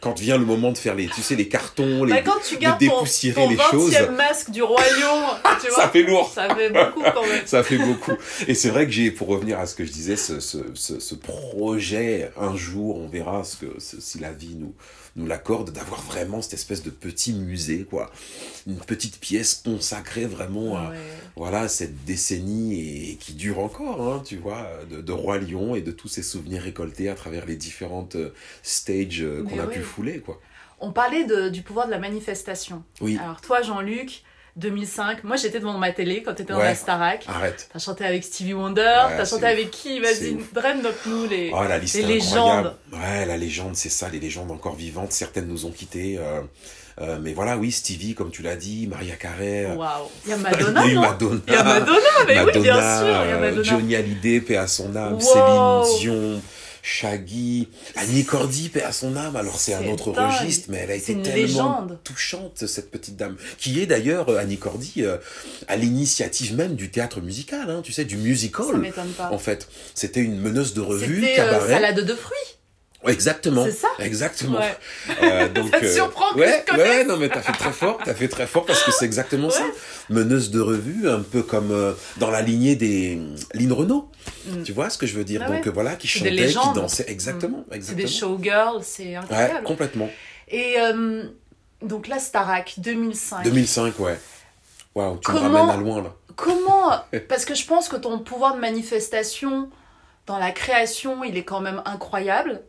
quand 0.00 0.18
vient 0.18 0.38
le 0.38 0.44
moment 0.44 0.72
de 0.72 0.78
faire 0.78 0.94
les, 0.94 1.08
tu 1.08 1.22
sais, 1.22 1.34
les 1.34 1.48
cartons, 1.48 2.04
les, 2.04 2.12
bah, 2.12 2.22
quand 2.22 2.40
tu 2.46 2.56
gardes 2.56 2.80
de 2.80 2.86
dépoussiérer 2.86 3.42
ton, 3.42 3.48
ton 3.48 3.50
les 3.50 3.58
choses. 3.70 4.08
masque 4.16 4.50
du 4.50 4.62
royaume, 4.62 5.24
tu 5.60 5.68
vois, 5.70 5.82
ça 5.82 5.88
fait 5.88 6.02
lourd. 6.02 6.30
Ça 6.34 6.54
fait 6.54 6.70
beaucoup 6.70 7.02
quand 7.02 7.26
même. 7.26 7.46
ça 7.46 7.62
fait 7.62 7.78
beaucoup. 7.78 8.12
Et 8.46 8.54
c'est 8.54 8.68
vrai 8.68 8.86
que 8.86 8.92
j'ai, 8.92 9.10
pour 9.10 9.28
revenir 9.28 9.58
à 9.58 9.66
ce 9.70 9.74
que 9.74 9.84
je 9.84 9.92
disais, 9.92 10.16
ce, 10.16 10.38
ce, 10.40 10.58
ce, 10.74 11.14
projet, 11.14 12.30
un 12.36 12.56
jour, 12.56 12.96
on 12.98 13.08
verra 13.08 13.44
ce 13.44 13.56
que, 13.56 13.66
si 13.78 14.18
la 14.18 14.32
vie 14.32 14.54
nous, 14.54 14.74
nous 15.16 15.26
l'accorde, 15.26 15.70
d'avoir 15.72 16.02
vraiment 16.02 16.42
cette 16.42 16.54
espèce 16.54 16.82
de 16.82 16.90
petit 16.90 17.32
musée, 17.32 17.84
quoi. 17.84 18.10
Une 18.66 18.76
petite 18.76 19.18
pièce 19.18 19.54
consacrée 19.64 20.26
vraiment 20.26 20.76
à 20.76 20.92
voilà, 21.36 21.68
cette 21.68 22.04
décennie 22.04 23.10
et, 23.12 23.16
qui 23.16 23.32
dure 23.32 23.58
encore, 23.60 24.00
hein, 24.12 24.22
tu 24.24 24.36
vois, 24.36 24.68
de, 24.90 25.00
de, 25.00 25.12
Roi 25.12 25.38
Lion 25.38 25.74
et 25.74 25.80
de 25.80 25.90
tous 25.90 26.08
ces 26.08 26.22
souvenirs 26.22 26.62
récoltés 26.62 27.08
à 27.08 27.14
travers 27.14 27.46
les 27.46 27.56
différentes 27.56 28.16
euh, 28.16 28.34
stages 28.62 29.22
euh, 29.22 29.42
qu'on 29.44 29.58
a 29.58 29.66
pu 29.66 29.80
fouler, 29.80 30.20
quoi. 30.20 30.40
On 30.80 30.92
parlait 30.92 31.24
de- 31.24 31.48
du 31.50 31.62
pouvoir 31.62 31.86
de 31.86 31.90
la 31.90 31.98
manifestation. 31.98 32.82
Oui. 33.00 33.18
Alors 33.22 33.40
toi, 33.40 33.62
Jean-Luc, 33.62 34.22
2005, 34.56 35.24
moi 35.24 35.36
j'étais 35.36 35.60
devant 35.60 35.78
ma 35.78 35.92
télé 35.92 36.22
quand 36.22 36.34
t'étais 36.34 36.52
dans 36.52 36.58
Ouais. 36.58 36.64
la 36.66 36.74
Starac. 36.74 37.24
Arrête. 37.28 37.68
T'as 37.72 37.78
chanté 37.78 38.04
avec 38.04 38.24
Stevie 38.24 38.54
Wonder, 38.54 38.80
Ouais, 38.82 39.16
t'as 39.16 39.24
chanté 39.24 39.44
ouf. 39.44 39.50
avec 39.50 39.70
qui? 39.70 40.00
Vas-y, 40.00 40.34
ouf. 40.34 40.52
donne-nous 40.52 41.26
les, 41.28 41.50
Oh, 41.54 41.62
la 41.68 41.78
liste 41.78 41.94
les 41.96 42.02
légendes. 42.02 42.74
Ouais, 42.92 43.26
la 43.26 43.36
légende, 43.36 43.76
c'est 43.76 43.88
ça, 43.88 44.08
les 44.08 44.20
légendes 44.20 44.50
encore 44.50 44.74
vivantes. 44.74 45.12
Certaines 45.12 45.46
nous 45.46 45.66
ont 45.66 45.70
quittés. 45.70 46.16
euh, 46.18 46.40
euh, 47.00 47.18
mais 47.22 47.32
voilà, 47.32 47.56
oui, 47.56 47.72
Stevie, 47.72 48.14
comme 48.14 48.30
tu 48.30 48.42
l'as 48.42 48.56
dit, 48.56 48.86
Maria 48.86 49.16
Carey. 49.16 49.64
euh, 49.66 49.74
Waouh. 49.74 50.08
Il 50.26 50.30
y 50.30 50.32
a 50.34 50.36
Madonna, 50.36 50.84
il 50.86 50.92
y 50.92 50.96
a 50.96 51.00
Madonna. 51.00 51.40
Il 51.46 51.52
y 51.52 51.56
a 51.56 51.62
Madonna, 51.64 51.98
mais 52.26 52.40
oui, 52.42 52.60
bien 52.60 52.74
sûr, 52.98 53.06
il 53.24 53.30
y 53.30 53.32
a 53.32 53.38
Madonna. 53.38 53.62
Johnny 53.62 53.94
Hallyday, 53.96 54.40
paix 54.42 54.56
à 54.56 54.66
son 54.66 54.94
âme. 54.96 55.14
Wow. 55.14 55.84
Céline 55.84 55.98
Dion. 56.00 56.42
Shaggy, 56.82 57.68
Annie 57.96 58.24
Cordy, 58.24 58.68
paix 58.68 58.82
à 58.82 58.92
son 58.92 59.16
âme. 59.16 59.36
Alors 59.36 59.58
c'est 59.58 59.74
un 59.74 59.86
autre 59.88 60.12
dingue. 60.12 60.32
registre, 60.32 60.66
mais 60.70 60.78
elle 60.78 60.90
a 60.90 60.94
été 60.94 61.14
tellement 61.20 61.34
légende. 61.34 61.98
touchante 62.04 62.66
cette 62.66 62.90
petite 62.90 63.16
dame, 63.16 63.36
qui 63.58 63.80
est 63.80 63.86
d'ailleurs 63.86 64.28
euh, 64.28 64.38
Annie 64.38 64.58
Cordy 64.58 64.94
euh, 64.98 65.18
à 65.68 65.76
l'initiative 65.76 66.56
même 66.56 66.74
du 66.74 66.90
théâtre 66.90 67.20
musical, 67.20 67.70
hein, 67.70 67.80
tu 67.82 67.92
sais, 67.92 68.04
du 68.04 68.16
musical. 68.16 68.66
Ça 68.66 68.76
m'étonne 68.76 69.10
pas. 69.10 69.30
En 69.30 69.38
fait, 69.38 69.68
c'était 69.94 70.20
une 70.20 70.40
meneuse 70.40 70.74
de 70.74 70.80
revue, 70.80 71.24
euh, 71.24 71.36
cabaret. 71.36 71.74
salade 71.74 72.00
de 72.00 72.14
fruits. 72.14 72.59
Ouais, 73.02 73.12
Exactement. 73.14 73.64
C'est 73.64 73.72
ça 73.72 73.88
Exactement. 73.98 74.58
Ouais. 74.58 74.76
Euh, 75.22 75.48
donc, 75.48 75.70
Ça 75.74 75.80
te 75.80 75.86
surprend 75.86 76.34
que 76.34 76.40
ouais, 76.40 76.64
ouais, 76.76 77.04
non, 77.04 77.16
mais 77.16 77.28
t'as 77.30 77.40
fait 77.40 77.52
très 77.52 77.72
fort, 77.72 77.98
t'as 78.04 78.12
fait 78.14 78.28
très 78.28 78.46
fort 78.46 78.66
parce 78.66 78.82
que 78.82 78.92
c'est 78.92 79.06
exactement 79.06 79.48
ça. 79.48 79.62
Ouais. 79.62 79.70
Meneuse 80.10 80.50
de 80.50 80.60
revue, 80.60 81.08
un 81.08 81.20
peu 81.22 81.42
comme 81.42 81.70
euh, 81.70 81.92
dans 82.18 82.30
la 82.30 82.42
lignée 82.42 82.76
des 82.76 83.18
Lynn 83.54 83.72
Renault. 83.72 84.10
Mm. 84.46 84.62
Tu 84.64 84.72
vois 84.72 84.90
ce 84.90 84.98
que 84.98 85.06
je 85.06 85.16
veux 85.16 85.24
dire? 85.24 85.40
Ah 85.44 85.48
Donc 85.48 85.62
ouais. 85.62 85.68
euh, 85.68 85.72
voilà, 85.72 85.96
qui 85.96 86.08
C'est 86.08 86.30
des 86.30 86.48
chantait, 86.50 86.68
qui 86.68 86.74
dansait. 86.74 87.04
Exactement, 87.08 87.64
C'est 87.70 87.76
exactement. 87.76 88.06
des 88.06 88.12
showgirls, 88.12 88.82
c'est 88.82 89.04
Ouais, 89.04 89.16
incroyable. 89.16 89.64
complètement. 89.64 90.10
Et 90.48 90.74
euh, 90.78 91.24
donc 91.82 92.06
la 92.06 92.18
Starac, 92.18 92.74
2005. 92.78 93.44
2005, 93.44 93.98
ouais. 94.00 94.18
Waouh, 94.94 95.16
tu 95.18 95.20
Comment- 95.30 95.48
me 95.48 95.54
ramènes 95.56 95.74
à 95.74 95.78
loin 95.78 96.02
là. 96.02 96.14
Comment 96.36 96.90
Parce 97.28 97.44
que 97.46 97.54
je 97.54 97.64
pense 97.64 97.88
que 97.88 97.96
ton 97.96 98.18
pouvoir 98.18 98.56
de 98.56 98.60
manifestation 98.60 99.70
dans 100.26 100.38
la 100.38 100.50
création, 100.50 101.24
il 101.24 101.36
est 101.38 101.44
quand 101.44 101.60
même 101.60 101.80
incroyable. 101.86 102.60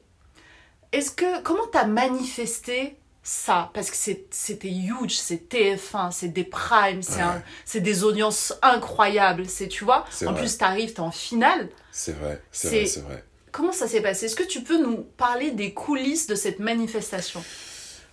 Est-ce 0.92 1.12
que 1.12 1.42
comment 1.42 1.68
t'as 1.72 1.86
manifesté 1.86 2.98
ça? 3.24 3.70
Parce 3.74 3.90
que 3.92 3.96
c'était 4.32 4.70
huge, 4.72 5.16
c'est 5.18 5.50
TF1, 5.50 6.12
c'est 6.12 6.30
des 6.30 6.44
primes, 6.44 7.02
c'est 7.02 7.16
Ouais. 7.18 7.22
un- 7.22 7.44
c'est 7.66 7.82
des 7.82 8.04
audiences 8.04 8.54
incroyables, 8.62 9.48
c'est 9.48 9.68
tu 9.68 9.86
vois? 9.86 10.06
En 10.26 10.32
vrai. 10.32 10.42
plus, 10.42 10.58
t'arrives, 10.58 10.94
t'es 10.94 11.00
en 11.00 11.12
finale. 11.12 11.70
C'est 11.92 12.14
vrai, 12.18 12.42
c'est 12.52 12.68
C'est- 12.70 12.78
vrai, 12.78 12.86
c'est 12.88 13.00
vrai. 13.02 13.24
Comment 13.52 13.72
ça 13.74 13.88
s'est 13.88 14.02
passé? 14.02 14.26
Est-ce 14.26 14.36
que 14.36 14.44
tu 14.44 14.62
peux 14.64 14.82
nous 14.82 14.98
parler 15.18 15.52
des 15.52 15.74
coulisses 15.74 16.28
de 16.28 16.36
cette 16.36 16.60
manifestation? 16.60 17.44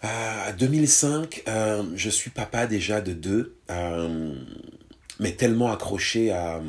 Euh, 0.05 0.53
2005, 0.53 1.43
euh, 1.49 1.83
je 1.97 2.11
suis 2.11 2.31
papa 2.31 2.67
déjà 2.67 3.01
de 3.01 3.13
deux, 3.13 3.57
euh, 3.71 4.35
mais 5.21 5.33
tellement 5.33 5.73
accroché 5.73 6.31
à, 6.33 6.61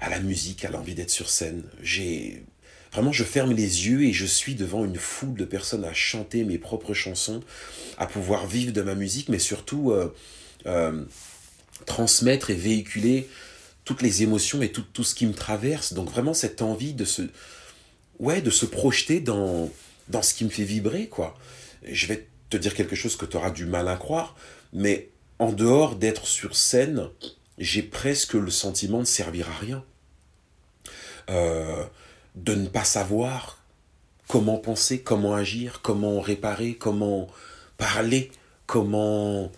à 0.00 0.10
la 0.10 0.20
musique, 0.20 0.64
à 0.64 0.70
l'envie 0.70 0.94
d'être 0.94 1.10
sur 1.10 1.30
scène. 1.30 1.64
J'ai 1.82 2.44
vraiment, 2.98 3.12
je 3.12 3.22
ferme 3.22 3.52
les 3.52 3.86
yeux 3.86 4.02
et 4.02 4.12
je 4.12 4.26
suis 4.26 4.56
devant 4.56 4.84
une 4.84 4.96
foule 4.96 5.34
de 5.34 5.44
personnes 5.44 5.84
à 5.84 5.94
chanter 5.94 6.42
mes 6.42 6.58
propres 6.58 6.94
chansons, 6.94 7.44
à 7.96 8.08
pouvoir 8.08 8.48
vivre 8.48 8.72
de 8.72 8.82
ma 8.82 8.96
musique, 8.96 9.28
mais 9.28 9.38
surtout 9.38 9.92
euh, 9.92 10.12
euh, 10.66 11.04
transmettre 11.86 12.50
et 12.50 12.56
véhiculer 12.56 13.28
toutes 13.84 14.02
les 14.02 14.24
émotions 14.24 14.62
et 14.62 14.72
tout, 14.72 15.04
ce 15.04 15.14
qui 15.14 15.26
me 15.26 15.32
traverse. 15.32 15.92
Donc 15.92 16.10
vraiment 16.10 16.34
cette 16.34 16.60
envie 16.60 16.92
de 16.92 17.04
se, 17.04 17.22
ouais, 18.18 18.42
de 18.42 18.50
se 18.50 18.66
projeter 18.66 19.20
dans, 19.20 19.70
dans 20.08 20.22
ce 20.22 20.34
qui 20.34 20.44
me 20.44 20.50
fait 20.50 20.64
vibrer, 20.64 21.06
quoi. 21.06 21.38
Je 21.84 22.06
vais 22.08 22.26
te 22.50 22.56
dire 22.56 22.74
quelque 22.74 22.96
chose 22.96 23.14
que 23.14 23.26
tu 23.26 23.36
auras 23.36 23.52
du 23.52 23.64
mal 23.64 23.86
à 23.86 23.94
croire, 23.94 24.34
mais 24.72 25.10
en 25.38 25.52
dehors 25.52 25.94
d'être 25.94 26.26
sur 26.26 26.56
scène, 26.56 27.10
j'ai 27.58 27.82
presque 27.82 28.34
le 28.34 28.50
sentiment 28.50 28.98
de 28.98 29.04
servir 29.04 29.48
à 29.50 29.54
rien. 29.54 29.84
Euh, 31.30 31.84
de 32.44 32.54
ne 32.54 32.66
pas 32.66 32.84
savoir 32.84 33.58
comment 34.28 34.58
penser, 34.58 35.00
comment 35.00 35.34
agir, 35.34 35.80
comment 35.82 36.20
réparer, 36.20 36.74
comment 36.74 37.26
parler, 37.76 38.30
comment 38.66 39.50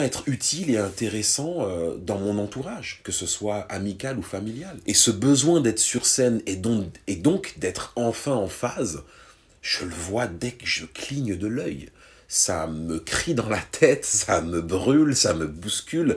être 0.00 0.24
utile 0.26 0.70
et 0.70 0.78
intéressant 0.78 1.56
euh, 1.60 1.96
dans 1.96 2.18
mon 2.18 2.38
entourage, 2.38 3.00
que 3.04 3.12
ce 3.12 3.26
soit 3.26 3.60
amical 3.70 4.18
ou 4.18 4.22
familial. 4.22 4.76
Et 4.86 4.94
ce 4.94 5.10
besoin 5.10 5.60
d'être 5.60 5.78
sur 5.78 6.06
scène 6.06 6.42
et 6.46 6.56
donc, 6.56 6.86
et 7.06 7.16
donc 7.16 7.54
d'être 7.58 7.92
enfin 7.96 8.34
en 8.34 8.48
phase, 8.48 9.02
je 9.62 9.84
le 9.84 9.94
vois 9.94 10.26
dès 10.26 10.52
que 10.52 10.66
je 10.66 10.84
cligne 10.86 11.36
de 11.36 11.46
l'œil. 11.46 11.88
Ça 12.28 12.66
me 12.66 12.98
crie 12.98 13.34
dans 13.34 13.48
la 13.48 13.60
tête, 13.60 14.04
ça 14.04 14.40
me 14.40 14.60
brûle, 14.60 15.14
ça 15.14 15.32
me 15.32 15.46
bouscule, 15.46 16.16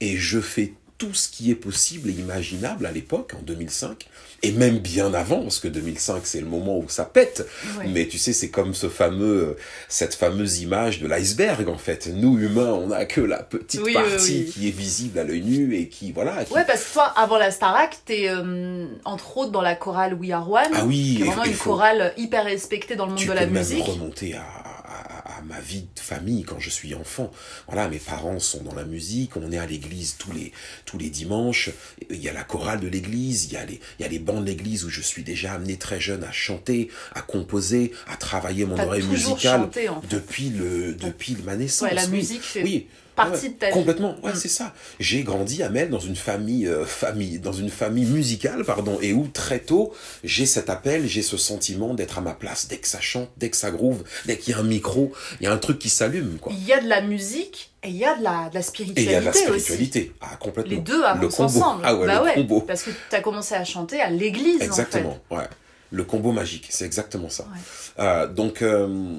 et 0.00 0.18
je 0.18 0.40
fais 0.40 0.74
tout 0.98 1.14
ce 1.14 1.28
qui 1.28 1.50
est 1.50 1.56
possible 1.56 2.10
et 2.10 2.12
imaginable 2.12 2.86
à 2.86 2.92
l'époque, 2.92 3.32
en 3.38 3.42
2005, 3.42 4.06
et 4.42 4.52
même 4.52 4.78
bien 4.78 5.12
avant, 5.14 5.42
parce 5.42 5.58
que 5.60 5.68
2005 5.68 6.20
c'est 6.24 6.40
le 6.40 6.46
moment 6.46 6.78
où 6.78 6.88
ça 6.88 7.04
pète. 7.04 7.46
Ouais. 7.78 7.86
Mais 7.88 8.06
tu 8.06 8.18
sais, 8.18 8.32
c'est 8.32 8.50
comme 8.50 8.74
ce 8.74 8.88
fameux, 8.88 9.56
cette 9.88 10.14
fameuse 10.14 10.60
image 10.60 11.00
de 11.00 11.06
l'iceberg 11.08 11.68
en 11.68 11.78
fait. 11.78 12.08
Nous 12.12 12.38
humains, 12.38 12.72
on 12.72 12.88
n'a 12.88 13.04
que 13.06 13.20
la 13.20 13.42
petite 13.42 13.80
Oui, 13.82 13.92
partie 13.94 14.44
oui. 14.46 14.52
qui 14.52 14.68
est 14.68 14.76
visible 14.76 15.18
à 15.18 15.24
l'œil 15.24 15.42
nu 15.42 15.74
et 15.74 15.88
qui 15.88 16.12
voilà. 16.12 16.44
qui- 16.44 16.52
Ouais, 16.52 16.64
parce 16.66 16.84
que 16.84 16.92
toi, 16.92 17.04
avant 17.16 17.38
la 17.38 17.50
Starac, 17.50 17.96
t'es 18.04 18.28
euh, 18.28 18.86
entre 19.04 19.36
autres 19.38 19.52
dans 19.52 19.62
la 19.62 19.74
chorale 19.74 20.14
We 20.14 20.30
Are 20.32 20.48
One. 20.50 20.62
Ah 20.74 20.84
oui, 20.86 21.14
qui 21.16 21.22
est 21.22 21.24
vraiment 21.24 21.44
une 21.44 21.52
faut- 21.54 21.70
chorale 21.70 22.12
hyper 22.16 22.44
respectée 22.44 22.94
dans 22.96 23.04
le 23.06 23.10
monde 23.12 23.18
tu 23.20 23.26
de 23.26 23.32
peux 23.32 23.38
la 23.38 23.46
même 23.46 23.54
musique. 23.54 23.84
remonter 23.84 24.34
à, 24.34 24.40
à- 24.42 25.15
à 25.36 25.42
ma 25.42 25.60
vie 25.60 25.86
de 25.94 26.00
famille 26.00 26.44
quand 26.44 26.58
je 26.58 26.70
suis 26.70 26.94
enfant. 26.94 27.30
Voilà, 27.66 27.88
mes 27.88 27.98
parents 27.98 28.38
sont 28.38 28.62
dans 28.62 28.74
la 28.74 28.84
musique, 28.84 29.36
on 29.36 29.52
est 29.52 29.58
à 29.58 29.66
l'église 29.66 30.16
tous 30.18 30.32
les, 30.32 30.52
tous 30.84 30.98
les 30.98 31.10
dimanches. 31.10 31.70
Il 32.10 32.22
y 32.22 32.28
a 32.28 32.32
la 32.32 32.44
chorale 32.44 32.80
de 32.80 32.88
l'église, 32.88 33.44
il 33.46 33.52
y, 33.52 33.56
a 33.56 33.64
les, 33.64 33.80
il 33.98 34.02
y 34.02 34.04
a 34.04 34.08
les 34.08 34.18
bancs 34.18 34.40
de 34.40 34.46
l'église 34.46 34.84
où 34.84 34.90
je 34.90 35.00
suis 35.00 35.22
déjà 35.22 35.52
amené 35.54 35.76
très 35.76 36.00
jeune 36.00 36.24
à 36.24 36.32
chanter, 36.32 36.90
à 37.14 37.22
composer, 37.22 37.92
à 38.08 38.16
travailler 38.16 38.64
mon 38.64 38.78
oreille 38.78 39.02
musicale 39.04 39.62
chanté, 39.62 39.88
en 39.88 40.00
fait. 40.00 40.08
depuis, 40.08 40.50
le, 40.50 40.94
depuis 40.94 41.36
ma 41.44 41.56
naissance. 41.56 41.88
Ouais, 41.88 41.94
la 41.94 42.04
oui. 42.06 42.18
musique 42.18 42.42
fait 42.42 42.62
oui. 42.62 42.86
Partie 43.16 43.46
Ouais, 43.46 43.52
de 43.52 43.54
ta 43.54 43.66
vie. 43.68 43.72
Complètement, 43.72 44.14
ouais, 44.22 44.32
Mm. 44.32 44.36
c'est 44.36 44.48
ça. 44.48 44.72
J'ai 45.00 45.22
grandi 45.24 45.62
à 45.62 45.70
Mel 45.70 45.90
dans 45.90 45.98
une 45.98 46.14
famille, 46.16 46.66
euh, 46.68 46.84
famille, 46.84 47.38
dans 47.40 47.52
une 47.52 47.70
famille 47.70 48.04
musicale, 48.04 48.64
pardon, 48.64 48.98
et 49.02 49.12
où 49.12 49.26
très 49.26 49.58
tôt 49.58 49.92
j'ai 50.22 50.46
cet 50.46 50.70
appel, 50.70 51.06
j'ai 51.08 51.22
ce 51.22 51.36
sentiment 51.36 51.94
d'être 51.94 52.18
à 52.18 52.20
ma 52.20 52.34
place. 52.34 52.68
Dès 52.68 52.76
que 52.78 52.86
ça 52.86 53.00
chante, 53.00 53.28
dès 53.38 53.50
que 53.50 53.56
ça 53.56 53.70
groove, 53.70 54.04
dès 54.26 54.36
qu'il 54.38 54.52
y 54.52 54.56
a 54.56 54.60
un 54.60 54.62
micro, 54.62 55.12
il 55.40 55.44
y 55.44 55.46
a 55.46 55.52
un 55.52 55.58
truc 55.58 55.78
qui 55.78 55.88
s'allume, 55.88 56.38
quoi. 56.40 56.52
Il 56.56 56.64
y 56.64 56.72
a 56.72 56.80
de 56.80 56.88
la 56.88 57.00
musique 57.00 57.72
et 57.82 57.88
il 57.88 57.96
y 57.96 58.04
a 58.04 58.16
de 58.16 58.22
la, 58.22 58.48
de 58.50 58.54
la 58.54 58.60
Et 58.60 58.62
spiritualité 58.62 59.02
il 59.04 59.10
y 59.12 59.14
a 59.14 59.20
de 59.20 59.24
la 59.24 59.30
aussi. 59.30 59.40
spiritualité. 59.40 60.12
Ah, 60.20 60.36
complètement. 60.38 60.70
Les 60.72 60.78
deux 60.80 61.02
avancent 61.02 61.40
ensemble. 61.40 61.82
Ah 61.84 61.96
ouais, 61.96 62.06
bah 62.06 62.18
le 62.18 62.24
ouais, 62.24 62.34
combo. 62.34 62.60
parce 62.60 62.82
que 62.82 62.90
t'as 63.10 63.20
commencé 63.20 63.54
à 63.54 63.64
chanter 63.64 64.00
à 64.00 64.10
l'église 64.10 64.60
Exactement, 64.62 65.18
ouais. 65.30 65.44
Le 65.92 66.02
combo 66.04 66.32
magique, 66.32 66.66
c'est 66.70 66.84
exactement 66.84 67.28
ça. 67.30 67.44
Ouais. 67.44 68.04
Euh, 68.04 68.26
donc, 68.26 68.60
euh, 68.62 69.18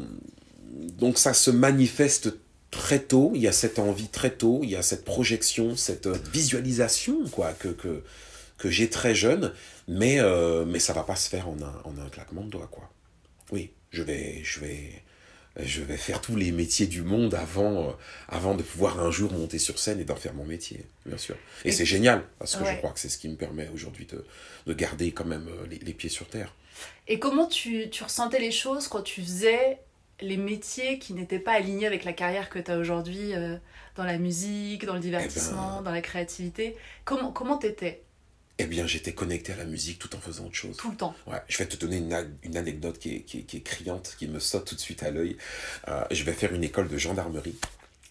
donc 1.00 1.18
ça 1.18 1.34
se 1.34 1.50
manifeste 1.50 2.30
très 2.72 3.00
tôt, 3.00 3.32
il 3.36 3.42
y 3.42 3.48
a 3.48 3.52
cette 3.52 3.80
envie 3.80 4.10
très 4.10 4.32
tôt, 4.32 4.60
il 4.64 4.70
y 4.70 4.76
a 4.76 4.82
cette 4.82 5.06
projection, 5.06 5.76
cette 5.76 6.08
visualisation 6.08 7.28
quoi, 7.30 7.54
que, 7.54 7.70
que, 7.70 8.04
que 8.58 8.70
j'ai 8.70 8.90
très 8.90 9.16
jeune, 9.16 9.54
mais, 9.88 10.20
euh, 10.20 10.66
mais 10.66 10.80
ça 10.80 10.94
va 10.94 11.04
pas 11.04 11.16
se 11.16 11.30
faire 11.30 11.48
en 11.48 11.58
un, 11.62 11.82
en 11.86 11.98
un 11.98 12.10
claquement 12.10 12.44
de 12.44 12.50
doigts. 12.50 12.68
Quoi. 12.72 12.90
Oui, 13.52 13.72
je 13.92 14.04
vais, 14.04 14.42
je, 14.44 14.60
vais, 14.60 15.02
je 15.58 15.82
vais 15.82 15.98
faire 15.98 16.20
tous 16.22 16.36
les 16.36 16.52
métiers 16.52 16.88
du 16.88 17.04
monde 17.04 17.34
avant, 17.36 17.90
euh, 17.90 17.92
avant 18.28 18.54
de 18.56 18.64
pouvoir 18.64 19.00
un 19.00 19.12
jour 19.12 19.32
monter 19.32 19.60
sur 19.60 19.80
scène 19.80 20.00
et 20.02 20.06
d'en 20.06 20.16
faire 20.18 20.34
mon 20.34 20.46
métier, 20.46 20.86
bien 21.06 21.18
sûr. 21.18 21.36
Et, 21.64 21.70
Et- 21.70 21.72
c'est 21.72 21.86
génial, 21.86 22.24
parce 22.40 22.56
que 22.56 22.64
Ouais. 22.64 22.74
je 22.74 22.78
crois 22.80 22.92
que 22.92 23.00
c'est 23.00 23.10
ce 23.10 23.18
qui 23.18 23.30
me 23.30 23.36
permet 23.38 23.70
aujourd'hui 23.74 24.06
de, 24.08 24.26
de 24.66 24.74
garder 24.74 25.12
quand 25.12 25.26
même 25.26 25.48
euh, 25.48 25.68
les, 25.70 25.80
les 25.80 25.94
pieds 25.94 26.10
sur 26.10 26.28
terre. 26.28 26.54
Et 27.08 27.18
comment 27.18 27.48
tu, 27.48 27.90
tu 27.90 28.04
ressentais 28.04 28.40
les 28.40 28.52
choses 28.52 28.88
quand 28.88 29.02
tu 29.02 29.22
faisais 29.24 29.80
les 30.22 30.38
métiers 30.38 31.00
qui 31.00 31.14
n'étaient 31.14 31.40
pas 31.40 31.54
alignés 31.54 31.86
avec 31.88 32.04
la 32.04 32.14
carrière 32.14 32.50
que 32.50 32.60
tu 32.60 32.72
as 32.72 32.78
aujourd'hui 32.78 33.34
euh, 33.36 33.58
dans 33.96 34.04
la 34.04 34.18
musique, 34.18 34.86
dans 34.86 34.96
le 34.96 35.00
divertissement, 35.00 35.82
dans 35.82 35.92
la 35.92 36.02
créativité 36.02 36.76
Comment 37.06 37.32
comment 37.32 37.58
t'étais? 37.58 38.02
Eh 38.60 38.66
bien, 38.66 38.88
j'étais 38.88 39.14
connecté 39.14 39.54
à 39.54 39.56
la 39.56 39.66
musique 39.66 40.00
tout 40.00 40.16
en 40.16 40.20
faisant 40.20 40.46
autre 40.46 40.56
chose. 40.56 40.76
tout 40.78 40.90
le 40.90 40.98
temps 40.98 41.14
Ouais, 41.28 41.38
je 41.48 41.58
vais 41.60 41.68
te 41.68 41.76
donner 41.78 41.98
une, 41.98 42.32
une 42.42 42.58
anecdote 42.58 42.98
qui 42.98 43.18
est, 43.18 43.22
qui, 43.22 43.40
est, 43.40 43.44
qui 43.44 43.58
est 43.58 43.62
criante, 43.62 44.16
qui 44.18 44.28
me 44.28 44.40
saute 44.40 44.66
tout 44.66 44.74
de 44.76 44.80
suite 44.80 45.04
à 45.04 45.12
l'œil. 45.12 45.38
Euh, 45.88 46.04
je 46.10 46.24
vais 46.24 46.34
faire 46.34 46.52
une 46.54 46.64
école 46.64 46.88
de 46.88 46.98
gendarmerie. 46.98 47.56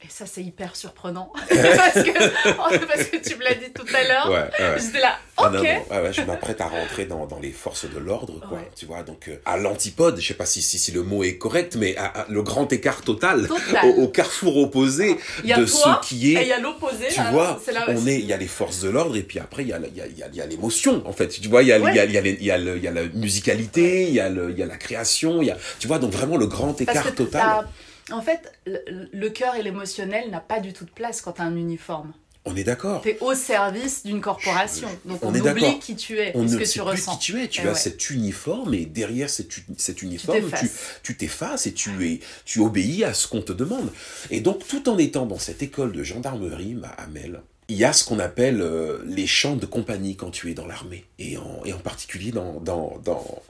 Et 0.05 0.09
ça, 0.11 0.26
c'est 0.26 0.43
hyper 0.43 0.76
surprenant. 0.76 1.33
parce, 1.35 1.95
que, 2.05 2.87
parce 2.87 3.05
que 3.05 3.17
tu 3.17 3.35
me 3.37 3.43
l'as 3.45 3.55
dit 3.55 3.73
tout 3.75 3.87
à 3.95 4.05
l'heure. 4.07 4.31
Ouais, 4.31 4.65
ouais. 4.65 4.79
J'étais 4.79 5.00
là, 5.00 5.19
Ah 5.38 5.47
ok. 5.47 5.53
non, 5.55 5.62
non, 5.62 5.65
ouais, 5.65 6.03
ouais, 6.03 6.12
je 6.12 6.21
m'apprête 6.21 6.61
à 6.61 6.67
rentrer 6.67 7.07
dans, 7.07 7.25
dans 7.26 7.41
les 7.41 7.50
forces 7.50 7.87
de 7.91 7.99
l'ordre, 7.99 8.38
quoi. 8.47 8.61
Tu 8.76 8.85
vois, 8.85 9.03
donc 9.03 9.29
euh, 9.29 9.37
à 9.47 9.57
l'antipode, 9.57 10.21
je 10.21 10.29
sais 10.29 10.35
pas 10.35 10.45
si, 10.45 10.61
si, 10.61 10.79
si 10.79 10.93
le 10.93 11.03
mot 11.03 11.25
est 11.25 11.38
correct, 11.38 11.76
mais 11.76 11.97
à, 11.97 12.05
à- 12.07 12.26
le 12.29 12.43
grand 12.43 12.71
écart 12.75 13.00
total, 13.00 13.49
Total. 13.49 13.87
Au, 13.87 14.03
au 14.03 14.09
carrefour 14.09 14.59
opposé 14.59 15.17
de 15.43 15.65
toi 15.65 16.00
ce 16.03 16.09
qui 16.09 16.33
et 16.33 16.37
est 16.37 16.43
il 16.43 16.49
y 16.49 16.53
a 16.53 16.61
l'opposé. 16.61 17.07
tu 17.11 17.17
là, 17.19 17.31
vois, 17.31 17.61
c'est 17.65 17.73
là- 17.73 17.87
on 17.88 18.07
est, 18.07 18.19
il 18.19 18.26
y 18.26 18.33
a 18.35 18.37
les 18.37 18.47
forces 18.49 18.81
de 18.83 18.91
l'ordre 18.91 19.17
et 19.17 19.23
puis 19.23 19.38
après 19.38 19.62
il 19.62 19.69
y 19.69 19.73
a, 19.73 19.79
y 19.79 20.00
a, 20.03 20.07
y 20.07 20.23
a, 20.23 20.29
y 20.31 20.41
a 20.43 20.47
l'émotion 20.47 21.03
en 21.07 21.12
fait. 21.12 21.29
Tu 21.29 21.49
vois, 21.49 21.62
il 21.62 21.69
y 21.69 21.73
a, 21.73 21.79
la 21.79 23.03
musicalité, 23.15 24.09
il 24.09 24.15
y 24.15 24.21
a 24.21 24.29
la 24.29 24.76
création, 24.76 25.41
il 25.43 25.49
y 25.49 25.50
a, 25.50 25.57
tu 25.79 25.88
vois, 25.88 25.99
donc 25.99 26.12
vraiment 26.12 26.37
le 26.37 26.47
grand 26.47 26.69
Parce 26.75 26.83
écart 26.83 27.05
que 27.05 27.11
total. 27.11 27.67
En 28.13 28.23
fait, 28.23 28.53
le, 28.67 28.79
le 29.13 29.31
cœur 29.31 29.55
et 29.57 29.63
l'émotionnel 29.63 30.31
n'a 30.31 30.41
pas 30.41 30.61
du 30.61 30.73
tout 30.73 30.85
de 30.85 30.91
place 30.91 31.21
quand 31.21 31.33
tu 31.33 31.41
as 31.43 31.45
un 31.45 31.57
uniforme. 31.57 32.13
On 32.49 32.55
est 32.55 32.63
d'accord. 32.63 33.01
Tu 33.03 33.09
es 33.09 33.19
au 33.21 33.35
service 33.35 34.05
d'une 34.07 34.21
corporation. 34.21 34.87
Donc 35.05 35.19
on, 35.25 35.31
On 35.31 35.35
est 35.35 35.41
oublie 35.41 35.81
qui 35.81 35.97
tu 35.97 36.17
es 36.21 36.31
On 36.37 36.43
et 36.43 36.45
ne 36.45 36.49
ce 36.51 36.57
que 36.59 36.65
sait 36.65 36.75
tu 36.75 36.79
plus 36.79 36.89
ressens. 36.91 37.17
qui 37.17 37.33
tu 37.33 37.43
es. 37.43 37.49
Tu 37.49 37.61
Eh 37.65 37.67
as 37.67 37.73
ouais. 37.73 37.77
cet 37.77 38.09
uniforme 38.11 38.73
et 38.75 38.87
derrière 38.87 39.29
cet, 39.29 39.57
uniforme, 40.03 40.39
tu 40.39 40.51
t'effaces. 40.51 41.01
tu 41.03 41.17
t'effaces 41.17 41.67
et 41.67 41.73
tu, 41.73 42.07
es, 42.09 42.21
tu 42.45 42.61
obéis 42.61 43.03
à 43.03 43.15
ce 43.15 43.27
qu'on 43.27 43.43
te 43.43 43.53
demande. 43.53 43.91
Et 44.31 44.41
donc, 44.41 44.65
tout 44.69 44.89
en 44.89 44.97
étant 44.97 45.27
dans 45.27 45.41
cette 45.41 45.61
école 45.65 45.91
de 45.91 46.05
gendarmerie, 46.05 46.75
ma 46.75 46.87
Amel, 46.91 47.43
il 47.68 47.76
y 47.76 47.85
a 47.85 47.92
ce 47.92 48.04
qu'on 48.04 48.18
appelle 48.20 48.61
euh, 48.62 48.99
les 49.06 49.26
chants 49.26 49.56
de 49.56 49.66
compagnie 49.66 50.14
quand 50.16 50.30
tu 50.30 50.50
es 50.50 50.54
dans 50.54 50.66
l'armée, 50.66 51.04
et 51.18 51.37
en, 51.37 51.62
et 51.64 51.73
en 51.73 51.78
particulier 51.78 52.30
dans, 52.30 52.61
dans, 52.61 52.99
dans, 53.04 53.42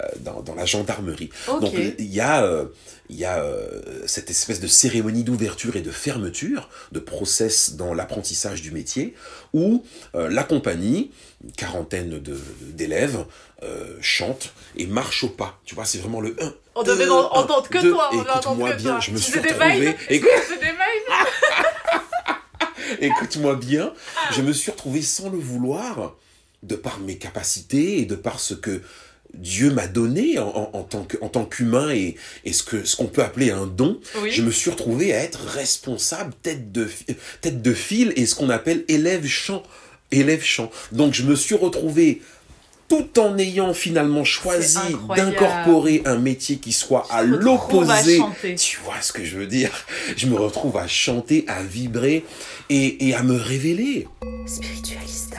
euh, 0.00 0.04
dans, 0.20 0.40
dans 0.42 0.54
la 0.54 0.64
gendarmerie. 0.66 1.30
Donc 1.60 1.72
il 1.98 2.06
y 2.14 2.20
a, 2.20 2.44
euh, 2.44 2.66
il 3.08 3.16
y 3.16 3.24
a 3.24 3.42
euh, 3.42 4.02
cette 4.06 4.30
espèce 4.30 4.60
de 4.60 4.68
cérémonie 4.68 5.24
d'ouverture 5.24 5.74
et 5.76 5.80
de 5.82 5.90
fermeture, 5.90 6.68
de 6.92 7.00
process 7.00 7.72
dans 7.74 7.92
l'apprentissage 7.92 8.62
du 8.62 8.70
métier, 8.70 9.14
où 9.52 9.84
euh, 10.14 10.28
la 10.28 10.44
compagnie, 10.44 11.10
une 11.44 11.52
quarantaine 11.52 12.20
de- 12.20 12.38
d'élèves, 12.62 13.24
euh, 13.62 13.96
chante 14.00 14.52
et 14.76 14.86
marche 14.86 15.24
au 15.24 15.28
pas. 15.28 15.58
Tu 15.64 15.74
vois, 15.74 15.84
c'est 15.86 15.98
vraiment 15.98 16.20
le 16.20 16.36
1. 16.40 16.54
On 16.76 16.82
devait 16.82 17.08
en- 17.08 17.32
entendre 17.32 17.68
que 17.68 17.78
toi, 17.90 18.10
on 18.12 18.22
Écoute-moi 18.22 18.72
bien, 18.74 18.90
toi. 18.92 19.00
je 19.00 19.10
me 19.10 19.16
suis 19.16 19.38
retrouvé. 19.40 19.96
Écoute- 20.10 20.30
des 20.60 20.66
Écoute-moi 23.00 23.56
bien, 23.56 23.92
je 24.34 24.42
me 24.42 24.52
suis 24.52 24.70
retrouvé 24.70 25.02
sans 25.02 25.28
le 25.30 25.38
vouloir, 25.38 26.14
de 26.62 26.74
par 26.76 26.98
mes 27.00 27.16
capacités 27.16 27.98
et 28.00 28.06
de 28.06 28.14
par 28.16 28.40
ce 28.40 28.54
que 28.54 28.80
Dieu 29.34 29.70
m'a 29.70 29.86
donné 29.86 30.38
en, 30.38 30.46
en- 30.48 30.70
en 30.72 30.82
tant 30.82 31.04
que- 31.04 31.16
en 31.20 31.28
tant 31.28 31.44
qu'humain 31.44 31.90
et, 31.90 32.16
et 32.44 32.52
ce 32.52 32.62
que 32.62 32.84
ce 32.84 32.96
qu'on 32.96 33.06
peut 33.06 33.22
appeler 33.22 33.50
un 33.50 33.66
don. 33.66 34.00
Oui. 34.22 34.30
Je 34.30 34.42
me 34.42 34.50
suis 34.50 34.70
retrouvé 34.70 35.12
à 35.12 35.18
être 35.22 35.40
responsable, 35.44 36.32
tête 36.42 36.72
de, 36.72 36.88
tête 37.40 37.60
de 37.60 37.74
file 37.74 38.12
et 38.16 38.24
ce 38.26 38.34
qu'on 38.34 38.48
appelle 38.50 38.84
élève 38.88 39.26
chant. 39.26 39.62
Élève 40.12 40.42
chant. 40.42 40.70
Donc 40.92 41.12
je 41.14 41.24
me 41.24 41.34
suis 41.34 41.56
retrouvé 41.56 42.22
tout 42.88 43.18
en 43.18 43.36
ayant 43.38 43.74
finalement 43.74 44.24
choisi 44.24 44.78
d'incorporer 45.16 46.02
un 46.04 46.18
métier 46.18 46.56
qui 46.56 46.72
soit 46.72 47.06
à 47.10 47.22
l'opposé. 47.22 48.20
Tu 48.56 48.78
vois 48.84 49.00
ce 49.00 49.12
que 49.12 49.24
je 49.24 49.36
veux 49.38 49.46
dire? 49.46 49.70
Je 50.16 50.26
me 50.26 50.36
retrouve 50.36 50.76
à 50.76 50.86
chanter, 50.86 51.44
à 51.48 51.62
vibrer 51.62 52.24
et, 52.68 53.08
et 53.08 53.14
à 53.14 53.22
me 53.22 53.36
révéler. 53.36 54.06
Spiritualista. 54.46 55.38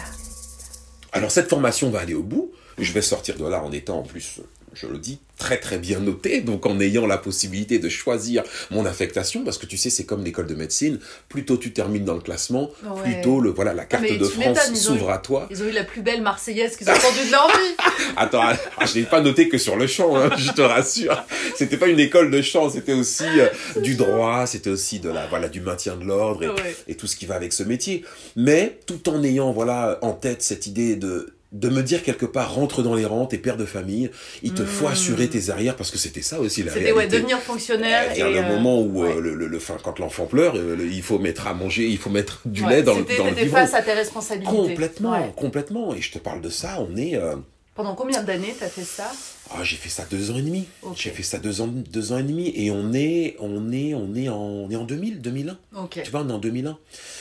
Alors 1.11 1.31
cette 1.31 1.49
formation 1.49 1.89
va 1.89 1.99
aller 1.99 2.13
au 2.13 2.23
bout. 2.23 2.51
Je 2.77 2.91
vais 2.91 3.01
sortir 3.01 3.37
de 3.37 3.45
là 3.45 3.63
en 3.63 3.71
étant 3.71 3.99
en 3.99 4.03
plus, 4.03 4.41
je 4.79 4.87
le 4.87 4.97
dis, 4.97 5.19
très 5.37 5.57
très 5.57 5.77
bien 5.77 5.99
noté, 5.99 6.41
donc 6.41 6.65
en 6.65 6.79
ayant 6.79 7.05
la 7.05 7.17
possibilité 7.17 7.77
de 7.79 7.89
choisir 7.89 8.43
mon 8.71 8.85
affectation, 8.85 9.43
parce 9.43 9.57
que 9.57 9.65
tu 9.65 9.77
sais, 9.77 9.89
c'est 9.89 10.05
comme 10.05 10.23
l'école 10.23 10.47
de 10.47 10.55
médecine, 10.55 10.99
plus 11.29 11.45
tôt 11.45 11.57
tu 11.57 11.73
termines 11.73 12.05
dans 12.05 12.15
le 12.15 12.21
classement, 12.21 12.69
Ouais. 12.83 13.03
plus 13.13 13.21
tôt 13.21 13.39
le, 13.39 13.49
voilà, 13.51 13.73
la 13.73 13.85
carte 13.85 14.03
mais 14.03 14.17
de 14.17 14.23
France 14.25 14.73
s'ouvre 14.75 15.11
à 15.11 15.17
toi. 15.19 15.47
Ils 15.51 15.61
ont 15.61 15.67
eu 15.67 15.71
la 15.71 15.83
plus 15.83 16.01
belle 16.01 16.21
Marseillaise 16.21 16.75
qu'ils 16.75 16.89
ont 16.89 16.93
entendue 16.93 17.25
de 17.27 17.31
leur 17.31 17.47
vie. 17.47 17.75
Attends, 18.17 18.41
ah, 18.43 18.85
je 18.85 18.95
l'ai 18.95 19.03
pas 19.03 19.21
noté 19.21 19.47
que 19.49 19.57
sur 19.57 19.75
le 19.75 19.85
chant, 19.87 20.15
hein, 20.15 20.29
je 20.37 20.51
te 20.51 20.61
rassure. 20.61 21.23
C'était 21.55 21.77
pas 21.77 21.87
une 21.87 21.99
école 21.99 22.31
de 22.31 22.41
chant, 22.41 22.69
c'était 22.69 22.93
aussi 22.93 23.23
euh, 23.25 23.47
du 23.81 23.95
droit, 23.95 24.45
c'était 24.47 24.69
aussi 24.69 24.99
de 24.99 25.09
la, 25.09 25.27
voilà, 25.27 25.49
du 25.49 25.61
maintien 25.61 25.95
de 25.95 26.03
l'ordre 26.05 26.43
et, 26.43 26.47
Ouais. 26.49 26.75
et 26.87 26.95
tout 26.95 27.07
ce 27.07 27.15
qui 27.15 27.25
va 27.25 27.35
avec 27.35 27.53
ce 27.53 27.63
métier. 27.63 28.03
Mais 28.35 28.79
tout 28.85 29.07
en 29.09 29.23
ayant, 29.23 29.51
voilà, 29.51 29.99
en 30.01 30.13
tête 30.13 30.41
cette 30.41 30.65
idée 30.67 30.95
de 30.95 31.33
de 31.53 31.69
me 31.69 31.81
dire 31.81 32.03
quelque 32.03 32.25
part 32.25 32.53
rentre 32.55 32.83
dans 32.83 32.93
les 32.93 33.05
rangs, 33.05 33.25
t'es 33.25 33.37
père 33.37 33.55
de 33.57 33.65
famille, 33.65 34.11
il 34.43 34.53
te 34.53 34.65
faut 34.65 34.87
Mm. 34.87 34.91
assurer 34.91 35.27
tes 35.29 35.49
arrières 35.49 35.75
parce 35.77 35.91
que 35.91 35.97
c'était 35.97 36.21
ça 36.21 36.39
aussi 36.41 36.61
la 36.63 36.73
C'était 36.73 36.87
ouais, 36.87 36.91
réalité. 36.93 37.17
devenir 37.17 37.39
fonctionnaire. 37.39 38.03
C'est-à-dire 38.13 38.27
et, 38.27 38.33
le 38.33 38.39
euh, 38.39 38.55
moment 38.55 38.81
où 38.81 39.03
euh, 39.03 39.15
ouais. 39.15 39.21
le, 39.21 39.33
le, 39.33 39.47
le- 39.47 39.59
fin, 39.59 39.77
quand 39.81 39.97
l'enfant 39.99 40.25
pleure, 40.25 40.55
euh, 40.57 40.75
le- 40.75 40.85
il 40.85 41.01
faut 41.01 41.19
mettre 41.19 41.47
à 41.47 41.53
manger, 41.53 41.87
il 41.87 41.97
faut 41.97 42.09
mettre 42.09 42.41
du 42.45 42.63
Ouais, 42.63 42.69
lait 42.77 42.83
dans, 42.83 42.95
le- 42.95 42.99
c'était- 43.07 43.17
dans 43.17 43.25
le 43.25 43.31
biberon. 43.31 43.51
face 43.51 43.73
à 43.73 43.81
tes 43.81 43.93
responsabilités. 43.93 44.51
Complètement, 44.51 45.31
complètement. 45.35 45.95
Et 45.95 46.01
je 46.01 46.11
te 46.11 46.19
parle 46.19 46.41
de 46.41 46.49
ça, 46.49 46.79
on 46.79 46.95
est. 46.97 47.15
euh, 47.15 47.35
Pendant 47.77 47.93
combien 47.95 48.23
d'années 48.23 48.53
t'as 48.59 48.67
fait 48.67 48.83
ça? 48.83 49.09
Ah, 49.51 49.63
j'ai 49.63 49.77
fait 49.77 49.87
ça 49.87 50.03
deux 50.09 50.31
ans 50.31 50.37
et 50.37 50.41
demi. 50.41 50.65
J'ai 50.95 51.11
fait 51.11 51.23
ça 51.23 51.37
deux 51.37 51.61
ans, 51.61 51.67
deux 51.67 52.11
ans 52.11 52.17
et 52.17 52.23
demi. 52.23 52.51
Et 52.55 52.69
on 52.71 52.91
est, 52.91 53.37
on 53.39 53.71
est, 53.71 53.93
on 53.93 54.13
est 54.15 54.27
en, 54.27 54.35
on 54.35 54.69
est 54.69 54.75
en 54.75 54.83
2000, 54.83 55.21
2001. 55.21 55.57
Ok. 55.77 56.01
Tu 56.03 56.11
vois, 56.11 56.21
on 56.21 56.29
est 56.29 56.33
en 56.33 56.39
2001. 56.39 56.77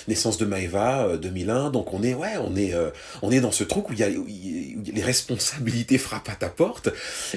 Naissance 0.09 0.39
de 0.39 0.45
Maëva, 0.47 1.07
euh, 1.09 1.17
2001. 1.19 1.71
Donc 1.71 1.93
on 1.95 2.03
est, 2.03 2.15
ouais, 2.15 2.33
on 2.43 2.57
est, 2.57 2.75
euh, 2.75 2.89
on 3.23 3.31
est 3.31 3.41
dans 3.41 3.53
ce 3.53 3.63
truc 3.65 3.91
où, 3.91 3.93
il 3.93 3.99
y 4.01 4.03
a, 4.03 4.09
y 4.09 4.77
les 4.93 5.03
responsabilités 5.03 5.99
frappent 5.99 6.31
à 6.31 6.35
ta 6.35 6.49
porte. 6.49 6.89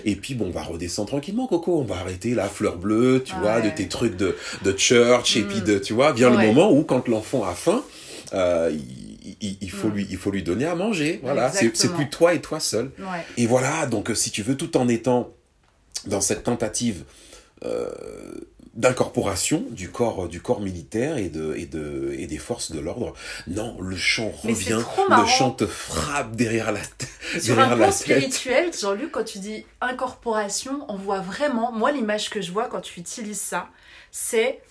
Et 0.05 0.15
puis 0.15 0.34
bon, 0.34 0.45
on 0.47 0.51
va 0.51 0.63
redescendre 0.63 1.10
tranquillement, 1.10 1.45
Coco. 1.47 1.77
On 1.77 1.84
va 1.84 1.97
arrêter 1.97 2.34
la 2.34 2.47
fleur 2.47 2.77
bleue, 2.77 3.21
tu 3.23 3.36
vois, 3.36 3.60
de 3.62 3.69
tes 3.69 3.88
trucs 3.89 4.15
de, 4.15 4.36
de 4.63 4.75
church. 4.77 5.36
Et 5.38 5.41
Mm. 5.41 5.47
puis 5.49 5.62
de, 5.62 5.77
tu 5.77 5.93
vois, 5.93 6.13
vient 6.13 6.34
Ouais. 6.34 6.47
le 6.47 6.53
moment 6.53 6.71
où 6.71 6.84
quand 6.84 7.08
l'enfant 7.10 7.43
a 7.43 7.53
faim, 7.53 7.84
euh, 8.34 8.71
il, 8.73 9.09
il- 9.42 9.58
il 9.62 9.72
faut 9.72 9.89
lui, 9.89 10.08
il 10.10 10.18
faut 10.18 10.32
lui 10.32 10.44
donner 10.44 10.65
à 10.65 10.76
manger. 10.76 11.20
Voilà, 11.24 11.52
c'est 11.52 11.70
plus 11.94 12.10
toi 12.10 12.34
et 12.34 12.42
toi 12.42 12.60
seul. 12.60 12.92
Ouais. 13.00 13.26
Et 13.38 13.48
voilà, 13.48 13.86
donc 13.86 14.10
euh, 14.12 14.15
si 14.15 14.32
tu 14.32 14.44
veux, 14.44 14.56
tout 14.58 14.76
en 14.78 14.88
étant 14.88 15.32
dans 16.06 16.22
cette 16.22 16.44
tentative 16.44 17.04
euh, 17.65 17.89
d'incorporation 18.76 19.65
du 19.72 19.89
corps, 19.89 20.30
du 20.30 20.42
corps 20.42 20.62
militaire 20.62 21.18
et, 21.18 21.28
de, 21.30 21.54
et, 21.56 21.65
de, 21.65 22.15
et 22.18 22.28
des 22.28 22.38
forces 22.38 22.72
de 22.72 22.80
l'ordre, 22.80 23.13
non, 23.48 23.76
le 23.82 23.98
chant 23.98 24.30
revient, 24.30 24.80
le 25.24 25.28
chant 25.28 25.52
te 25.52 25.65
frappe 25.65 26.36
derrière 26.36 26.72
la, 26.72 26.80
tête 26.80 27.10
Sur 27.42 27.56
derrière 27.56 27.65
un 27.65 27.70
la 27.72 27.76
plan 27.88 27.92
spirituel, 27.92 28.72
Jean-Luc, 28.80 29.12
quand 29.12 29.26
tu 29.26 29.39
dis 29.39 29.65
incorporation, 29.82 30.86
on 30.88 30.96
voit 30.96 31.20
vraiment, 31.20 31.72
moi 31.74 31.92
l'image 31.92 32.30
que 32.30 32.42
je 32.42 32.52
vois 32.52 32.68
quand 32.68 32.80
tu 32.82 33.00
utilises 33.00 33.42
ça, 33.42 33.68
c'est 34.12 34.62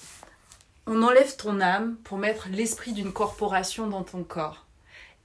on 0.89 1.03
enlève 1.03 1.37
ton 1.37 1.61
âme 1.61 1.97
pour 2.03 2.19
mettre 2.19 2.49
l'esprit 2.51 2.93
d'une 2.93 3.13
corporation 3.13 3.87
dans 3.87 4.03
ton 4.03 4.25
corps. 4.25 4.65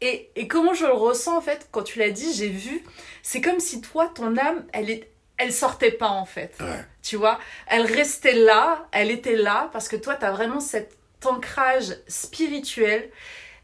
Et, 0.01 0.29
et 0.35 0.47
comment 0.47 0.73
je 0.73 0.85
le 0.85 0.91
ressens 0.91 1.37
en 1.37 1.41
fait, 1.41 1.69
quand 1.71 1.83
tu 1.83 1.99
l'as 1.99 2.11
dit, 2.11 2.33
j'ai 2.33 2.49
vu, 2.49 2.83
c'est 3.21 3.39
comme 3.39 3.61
si 3.61 3.79
toi, 3.79 4.11
ton 4.13 4.37
âme, 4.37 4.65
elle, 4.73 4.89
est, 4.89 5.09
elle 5.37 5.53
sortait 5.53 5.91
pas 5.91 6.09
en 6.09 6.25
fait. 6.25 6.53
Ouais. 6.59 6.85
Tu 7.01 7.15
vois, 7.15 7.39
elle 7.67 7.85
restait 7.85 8.33
là, 8.33 8.87
elle 8.91 9.09
était 9.09 9.37
là, 9.37 9.69
parce 9.71 9.87
que 9.87 9.95
toi, 9.95 10.15
tu 10.15 10.25
as 10.25 10.31
vraiment 10.31 10.59
cet 10.59 10.97
ancrage 11.25 11.95
spirituel 12.09 13.09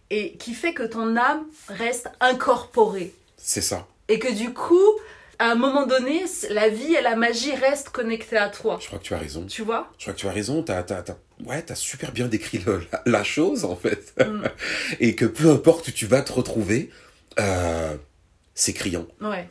et 0.09 0.37
qui 0.37 0.53
fait 0.53 0.73
que 0.73 0.83
ton 0.83 1.17
âme 1.17 1.45
reste 1.67 2.09
incorporée. 2.21 3.13
C'est 3.35 3.61
ça. 3.61 3.85
Et 4.07 4.17
que 4.19 4.31
du 4.31 4.53
coup, 4.53 4.89
à 5.39 5.51
un 5.51 5.55
moment 5.55 5.85
donné, 5.87 6.23
la 6.49 6.69
vie 6.69 6.93
et 6.95 7.01
la 7.01 7.15
magie 7.15 7.53
restent 7.55 7.89
connectées 7.89 8.37
à 8.37 8.49
toi. 8.49 8.77
Je 8.81 8.87
crois 8.87 8.99
que 8.99 9.03
tu 9.05 9.13
as 9.13 9.17
raison. 9.17 9.45
Tu 9.45 9.61
vois? 9.63 9.91
Je 9.97 10.03
crois 10.03 10.13
que 10.13 10.19
tu 10.19 10.27
as 10.27 10.31
raison. 10.31 10.61
T'as, 10.63 10.83
t'as, 10.83 11.01
t'as- 11.01 11.17
ouais, 11.45 11.61
t'as 11.61 11.75
super 11.75 12.11
bien 12.11 12.27
décrit 12.27 12.59
le- 12.59 12.83
la, 12.91 13.01
la 13.05 13.23
chose, 13.23 13.63
en 13.65 13.75
fait. 13.75 14.13
Mm. 14.19 14.43
et 14.99 15.15
que 15.15 15.25
peu 15.25 15.49
importe 15.49 15.87
où 15.87 15.91
tu 15.91 16.05
vas 16.05 16.21
te 16.21 16.33
retrouver, 16.33 16.89
euh, 17.39 17.95
c'est 18.53 18.73
criant. 18.73 19.07
Ouais, 19.21 19.47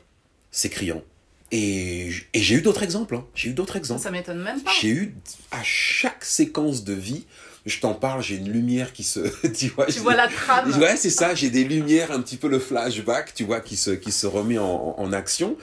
C'est 0.50 0.68
criant. 0.68 1.02
Et, 1.50 2.08
et 2.34 2.40
j'ai 2.40 2.56
eu 2.56 2.60
d'autres 2.60 2.82
exemples. 2.82 3.16
hein. 3.16 3.24
J'ai 3.34 3.48
eu 3.48 3.52
d'autres 3.54 3.76
exemples. 3.76 4.02
ça 4.02 4.10
m'étonne 4.10 4.42
même 4.42 4.60
pas. 4.62 4.70
J'ai 4.80 4.88
eu 4.90 5.14
à 5.50 5.62
chaque 5.62 6.22
séquence 6.24 6.84
de 6.84 6.92
vie, 6.92 7.24
je 7.68 7.80
t'en 7.80 7.94
parle, 7.94 8.22
j'ai 8.22 8.36
une 8.36 8.50
lumière 8.50 8.92
qui 8.92 9.04
se, 9.04 9.20
tu 9.52 9.68
vois, 9.68 9.86
Tu 9.86 10.00
vois 10.00 10.16
la 10.16 10.28
trame 10.28 10.70
Ouais, 10.78 10.96
c'est 10.96 11.10
ça. 11.10 11.34
J'ai 11.34 11.50
des 11.50 11.64
lumières, 11.64 12.10
un 12.12 12.20
petit 12.20 12.36
peu 12.36 12.48
le 12.48 12.58
flashback, 12.58 13.34
tu 13.34 13.44
vois, 13.44 13.60
qui 13.60 13.76
se, 13.76 13.90
qui 13.90 14.12
se 14.12 14.26
remet 14.26 14.58
en, 14.58 14.94
en 14.98 15.12
action. 15.12 15.56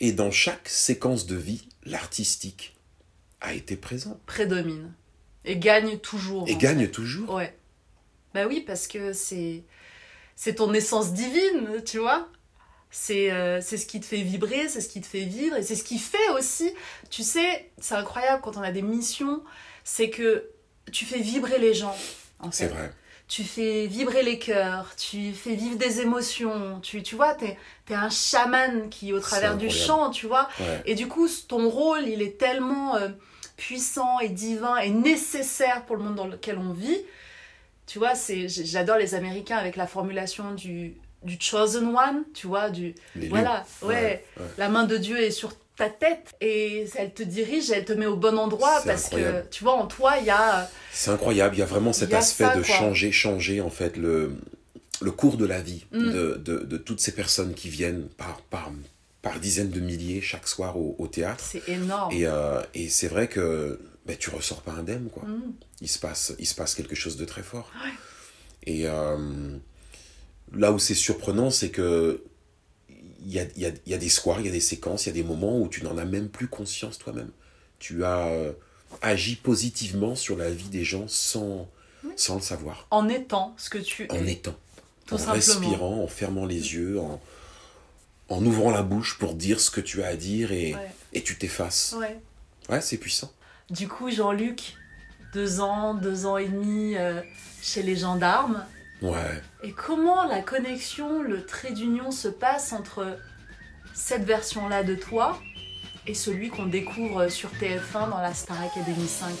Et 0.00 0.12
dans 0.12 0.30
chaque 0.30 0.68
séquence 0.68 1.26
de 1.26 1.36
vie, 1.36 1.68
l'artistique 1.86 2.76
a 3.40 3.54
été 3.54 3.76
présent 3.76 4.18
prédomine 4.26 4.92
et 5.44 5.56
gagne 5.56 5.98
toujours. 5.98 6.48
et 6.48 6.56
gagne 6.56 6.86
fait. 6.86 6.90
toujours. 6.90 7.34
Ouais. 7.34 7.56
Bah 8.32 8.46
oui, 8.46 8.64
parce 8.66 8.88
que 8.88 9.12
c'est 9.12 9.62
c'est 10.36 10.56
ton 10.56 10.72
essence 10.74 11.12
divine, 11.12 11.82
tu 11.84 11.98
vois. 11.98 12.28
C'est 12.90 13.30
euh, 13.30 13.60
c'est 13.60 13.76
ce 13.76 13.86
qui 13.86 14.00
te 14.00 14.06
fait 14.06 14.22
vibrer, 14.22 14.68
c'est 14.68 14.80
ce 14.80 14.88
qui 14.88 15.00
te 15.00 15.06
fait 15.06 15.24
vivre 15.24 15.56
et 15.56 15.62
c'est 15.62 15.76
ce 15.76 15.84
qui 15.84 15.98
fait 15.98 16.28
aussi. 16.36 16.72
Tu 17.10 17.22
sais, 17.22 17.70
c'est 17.78 17.94
incroyable 17.94 18.40
quand 18.42 18.56
on 18.56 18.62
a 18.62 18.72
des 18.72 18.82
missions, 18.82 19.42
c'est 19.84 20.10
que 20.10 20.48
tu 20.92 21.04
fais 21.04 21.18
vibrer 21.18 21.58
les 21.58 21.74
gens. 21.74 21.96
en 22.40 22.50
C'est 22.50 22.68
fait. 22.68 22.74
vrai. 22.74 22.92
Tu 23.26 23.42
fais 23.42 23.86
vibrer 23.86 24.22
les 24.22 24.38
cœurs, 24.38 24.94
tu 24.96 25.32
fais 25.32 25.54
vivre 25.54 25.76
des 25.78 26.00
émotions. 26.02 26.78
Tu, 26.82 27.02
tu 27.02 27.14
vois, 27.16 27.32
t'es 27.34 27.56
es 27.88 27.94
un 27.94 28.10
chaman 28.10 28.90
qui, 28.90 29.14
au 29.14 29.20
travers 29.20 29.56
du 29.56 29.70
chant, 29.70 30.10
tu 30.10 30.26
vois, 30.26 30.46
Ouais. 30.60 30.82
et 30.84 30.94
du 30.94 31.08
coup, 31.08 31.26
ton 31.48 31.70
rôle, 31.70 32.06
il 32.06 32.20
est 32.20 32.36
tellement 32.38 32.96
euh, 32.96 33.08
puissant 33.56 34.20
et 34.20 34.28
divin 34.28 34.76
et 34.76 34.90
nécessaire 34.90 35.84
pour 35.86 35.96
le 35.96 36.02
monde 36.02 36.16
dans 36.16 36.26
lequel 36.26 36.58
on 36.58 36.72
vit. 36.74 37.00
Tu 37.86 37.98
vois, 37.98 38.14
c'est 38.14 38.46
j'adore 38.48 38.98
les 38.98 39.14
Américains 39.14 39.56
avec 39.56 39.76
la 39.76 39.86
formulation 39.86 40.52
du, 40.52 40.94
du 41.22 41.38
chosen 41.40 41.96
one, 41.96 42.24
tu 42.34 42.46
vois, 42.46 42.68
du 42.68 42.94
Les 43.16 43.28
voilà, 43.28 43.64
Ouais, 43.82 44.22
ouais. 44.36 44.44
la 44.58 44.68
main 44.68 44.84
de 44.84 44.98
Dieu 44.98 45.18
est 45.18 45.30
sur 45.30 45.52
ta 45.76 45.90
tête 45.90 46.34
et 46.40 46.86
elle 46.96 47.12
te 47.12 47.22
dirige, 47.24 47.70
elle 47.70 47.84
te 47.84 47.92
met 47.92 48.06
au 48.06 48.16
bon 48.16 48.38
endroit 48.38 48.80
parce 48.84 49.06
incroyable. 49.06 49.44
que 49.44 49.54
tu 49.54 49.64
vois 49.64 49.74
en 49.74 49.86
toi 49.86 50.18
il 50.20 50.26
y 50.26 50.30
a 50.30 50.70
C'est 50.92 51.10
incroyable. 51.10 51.56
Il 51.56 51.58
y 51.58 51.62
a 51.62 51.66
vraiment 51.66 51.92
cet 51.92 52.14
a 52.14 52.18
aspect 52.18 52.44
ça, 52.44 52.56
de 52.56 52.62
quoi. 52.62 52.74
changer, 52.76 53.10
changer 53.12 53.60
en 53.60 53.70
fait 53.70 53.96
le, 53.96 54.36
le 55.00 55.10
cours 55.10 55.36
de 55.36 55.44
la 55.46 55.60
vie 55.60 55.84
Mm. 55.90 56.12
de, 56.12 56.34
de, 56.36 56.58
de 56.58 56.76
toutes 56.76 57.00
ces 57.00 57.12
personnes 57.12 57.54
qui 57.54 57.68
viennent 57.68 58.06
par, 58.16 58.40
par, 58.42 58.70
par 59.20 59.40
dizaines 59.40 59.70
de 59.70 59.80
milliers 59.80 60.20
chaque 60.20 60.46
soir 60.46 60.76
au, 60.78 60.94
au 60.98 61.08
théâtre. 61.08 61.42
c'est 61.44 61.68
énorme. 61.68 62.12
Et, 62.12 62.26
euh, 62.26 62.60
et 62.74 62.88
c'est 62.88 63.08
vrai 63.08 63.26
que 63.28 63.80
ben, 64.06 64.16
tu 64.16 64.30
ressors 64.30 64.62
pas 64.62 64.72
indemne, 64.72 65.08
quoi. 65.12 65.24
Mm. 65.24 65.54
Il, 65.80 65.88
se 65.88 65.98
passe, 65.98 66.34
il 66.38 66.46
se 66.46 66.54
passe 66.54 66.74
quelque 66.76 66.94
chose 66.94 67.16
de 67.16 67.24
très 67.24 67.42
fort. 67.42 67.72
Et 68.66 68.86
euh, 68.86 69.56
là 70.52 70.70
où 70.72 70.78
c'est 70.78 70.94
surprenant, 70.94 71.50
c'est 71.50 71.70
que 71.70 72.22
y 73.32 73.38
a, 73.38 73.44
il 73.56 73.62
y, 73.62 73.66
a, 73.66 73.70
y 73.86 73.94
a 73.94 73.98
des 73.98 74.08
soirs, 74.08 74.40
il 74.40 74.46
y 74.46 74.48
a 74.48 74.52
des 74.52 74.60
séquences, 74.60 75.06
il 75.06 75.08
y 75.08 75.12
a 75.12 75.14
des 75.14 75.22
moments 75.28 75.58
où 75.60 75.68
tu 75.68 75.82
n'en 75.84 75.96
as 75.98 76.04
même 76.04 76.28
plus 76.28 76.48
conscience 76.48 76.98
toi-même. 76.98 77.30
Tu 77.78 78.04
as 78.04 78.26
euh, 78.28 78.52
agi 79.02 79.36
positivement 79.36 80.14
sur 80.14 80.36
la 80.36 80.50
vie 80.50 80.68
des 80.68 80.84
gens 80.84 81.06
sans, 81.08 81.68
sans 82.16 82.36
le 82.36 82.40
savoir. 82.40 82.86
En 82.90 83.08
étant 83.08 83.54
ce 83.56 83.70
que 83.70 83.78
tu 83.78 84.06
En 84.10 84.26
es. 84.26 84.32
étant. 84.32 84.54
Tout 85.06 85.14
en 85.14 85.18
simplement. 85.18 85.34
respirant, 85.34 86.02
en 86.02 86.06
fermant 86.06 86.46
les 86.46 86.74
yeux, 86.74 86.98
en, 87.00 87.20
en 88.30 88.44
ouvrant 88.46 88.70
la 88.70 88.82
bouche 88.82 89.18
pour 89.18 89.34
dire 89.34 89.60
ce 89.60 89.70
que 89.70 89.80
tu 89.82 90.02
as 90.02 90.08
à 90.08 90.16
dire 90.16 90.50
et, 90.52 90.74
Ouais. 90.74 90.90
et 91.12 91.22
tu 91.22 91.36
t'effaces. 91.36 91.94
Ouais. 91.98 92.18
Ouais, 92.70 92.80
c'est 92.80 92.96
puissant. 92.96 93.30
Du 93.70 93.86
coup, 93.88 94.10
Jean-Luc, 94.10 94.74
deux 95.34 95.60
ans, 95.60 95.94
deux 95.94 96.24
ans 96.26 96.38
et 96.38 96.48
demi 96.48 96.96
euh, 96.96 97.20
chez 97.62 97.82
les 97.82 97.96
gendarmes. 97.96 98.64
Ouais. 99.02 99.42
Et 99.62 99.72
comment 99.72 100.24
la 100.24 100.40
connexion, 100.40 101.22
le 101.22 101.44
trait 101.44 101.72
d'union 101.72 102.10
se 102.10 102.28
passe 102.28 102.72
entre 102.72 103.18
cette 103.94 104.24
version-là 104.24 104.82
de 104.82 104.94
toi 104.94 105.38
et 106.06 106.14
celui 106.14 106.48
qu'on 106.50 106.66
découvre 106.66 107.28
sur 107.28 107.50
TF1 107.52 108.10
dans 108.10 108.20
la 108.20 108.34
Star 108.34 108.60
Academy 108.60 109.06
5 109.06 109.34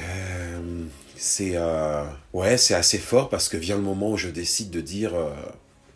Euh, 0.00 0.84
c'est 1.16 1.52
euh, 1.56 2.04
ouais, 2.32 2.56
c'est 2.56 2.74
assez 2.74 2.98
fort 2.98 3.28
parce 3.28 3.48
que 3.48 3.56
vient 3.56 3.76
le 3.76 3.82
moment 3.82 4.12
où 4.12 4.16
je 4.16 4.28
décide 4.28 4.70
de 4.70 4.80
dire 4.80 5.14
euh, 5.14 5.34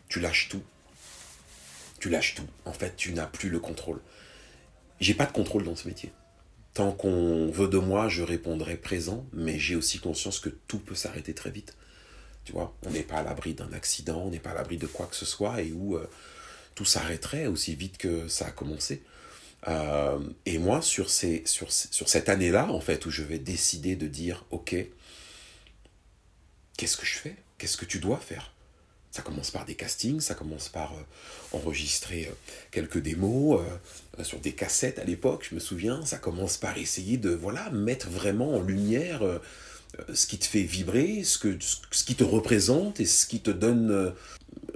tu 0.08 0.20
lâches 0.20 0.48
tout. 0.48 0.62
Tu 1.98 2.10
lâches 2.10 2.34
tout. 2.34 2.46
En 2.64 2.72
fait, 2.72 2.94
tu 2.96 3.12
n'as 3.12 3.26
plus 3.26 3.48
le 3.48 3.58
contrôle. 3.58 4.00
J'ai 5.00 5.14
pas 5.14 5.26
de 5.26 5.32
contrôle 5.32 5.64
dans 5.64 5.76
ce 5.76 5.88
métier. 5.88 6.12
Tant 6.74 6.92
qu'on 6.92 7.50
veut 7.50 7.68
de 7.68 7.78
moi, 7.78 8.08
je 8.08 8.22
répondrai 8.22 8.76
présent, 8.76 9.24
mais 9.32 9.58
j'ai 9.58 9.76
aussi 9.76 9.98
conscience 9.98 10.40
que 10.40 10.50
tout 10.50 10.78
peut 10.78 10.94
s'arrêter 10.94 11.34
très 11.34 11.50
vite. 11.50 11.74
Tu 12.46 12.52
vois, 12.52 12.72
on 12.86 12.90
n'est 12.90 13.02
pas 13.02 13.16
à 13.16 13.22
l'abri 13.24 13.54
d'un 13.54 13.72
accident, 13.72 14.22
on 14.24 14.30
n'est 14.30 14.38
pas 14.38 14.50
à 14.50 14.54
l'abri 14.54 14.78
de 14.78 14.86
quoi 14.86 15.06
que 15.06 15.16
ce 15.16 15.26
soit 15.26 15.60
et 15.62 15.72
où 15.72 15.96
euh, 15.96 16.08
tout 16.76 16.84
s'arrêterait 16.84 17.48
aussi 17.48 17.74
vite 17.74 17.98
que 17.98 18.28
ça 18.28 18.46
a 18.46 18.50
commencé. 18.52 19.02
Euh, 19.66 20.20
et 20.46 20.58
moi, 20.58 20.80
sur, 20.80 21.10
ces, 21.10 21.42
sur, 21.44 21.72
sur 21.72 22.08
cette 22.08 22.28
année-là, 22.28 22.70
en 22.70 22.80
fait, 22.80 23.04
où 23.04 23.10
je 23.10 23.24
vais 23.24 23.40
décider 23.40 23.96
de 23.96 24.06
dire, 24.06 24.44
OK, 24.52 24.76
qu'est-ce 26.76 26.96
que 26.96 27.04
je 27.04 27.18
fais? 27.18 27.34
Qu'est-ce 27.58 27.76
que 27.76 27.84
tu 27.84 27.98
dois 27.98 28.18
faire? 28.18 28.52
Ça 29.10 29.22
commence 29.22 29.50
par 29.50 29.64
des 29.64 29.74
castings, 29.74 30.20
ça 30.20 30.36
commence 30.36 30.68
par 30.68 30.92
euh, 30.92 31.02
enregistrer 31.50 32.30
quelques 32.70 32.98
démos 32.98 33.60
sur 34.22 34.38
des 34.38 34.52
cassettes 34.52 35.00
à 35.00 35.04
l'époque, 35.04 35.48
je 35.50 35.54
me 35.56 35.60
souviens. 35.60 36.06
Ça 36.06 36.18
commence 36.18 36.58
par 36.58 36.78
essayer 36.78 37.16
de, 37.16 37.30
voilà, 37.30 37.70
mettre 37.70 38.08
vraiment 38.08 38.54
en 38.54 38.60
lumière 38.60 39.22
ce 40.12 40.26
qui 40.26 40.38
te 40.38 40.44
fait 40.46 40.62
vibrer, 40.62 41.22
ce, 41.24 41.38
que, 41.38 41.56
ce 41.90 42.04
qui 42.04 42.14
te 42.14 42.24
représente 42.24 43.00
et 43.00 43.06
ce 43.06 43.26
qui 43.26 43.40
te 43.40 43.50
donne 43.50 43.90
euh, 43.90 44.10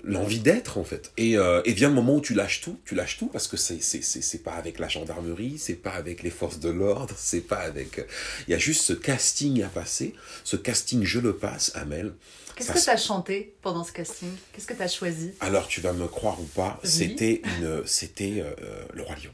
l'envie 0.05 0.41
d'être 0.41 0.79
en 0.79 0.85
fait. 0.85 1.13
Et, 1.17 1.37
euh, 1.37 1.61
et 1.65 1.73
vient 1.73 1.89
le 1.89 1.95
moment 1.95 2.17
où 2.17 2.21
tu 2.21 2.35
lâches 2.35 2.61
tout, 2.63 2.79
tu 2.85 2.95
lâches 2.95 3.19
tout 3.19 3.27
parce 3.29 3.49
que 3.49 3.57
c'est 3.57 3.81
c'est 3.83 4.43
pas 4.43 4.53
avec 4.53 4.79
la 4.79 4.89
gendarmerie, 4.89 5.59
c'est 5.59 5.75
pas 5.75 5.93
avec 5.93 6.23
les 6.23 6.31
forces 6.31 6.59
de 6.61 6.71
l'ordre, 6.71 7.15
c'est 7.19 7.41
pas 7.43 7.59
avec. 7.61 7.99
euh, 7.99 8.05
Il 8.49 8.53
y 8.53 8.55
a 8.55 8.59
juste 8.59 8.83
ce 8.83 8.93
casting 8.93 9.63
à 9.63 9.69
passer. 9.69 10.15
Ce 10.45 10.57
casting, 10.57 11.05
je 11.05 11.21
le 11.21 11.37
passe, 11.37 11.73
Amel. 11.75 12.15
Qu'est-ce 12.57 12.73
que 12.73 12.85
tu 12.85 12.91
as 12.91 12.97
chanté 12.99 13.55
pendant 13.63 13.85
ce 13.85 13.93
casting? 13.93 14.29
Qu'est-ce 14.53 14.67
que 14.67 14.75
tu 14.75 14.83
as 14.83 14.89
choisi? 14.89 15.33
Alors 15.41 15.67
tu 15.67 15.81
vas 15.81 15.95
me 15.95 16.07
croire 16.07 16.39
ou 16.41 16.45
pas, 16.45 16.79
Oui. 16.85 16.91
c'était 16.91 17.41
une, 17.59 17.83
c'était 17.87 18.35
euh, 18.45 18.53
le 18.93 19.03
roi 19.03 19.15
lion. 19.17 19.31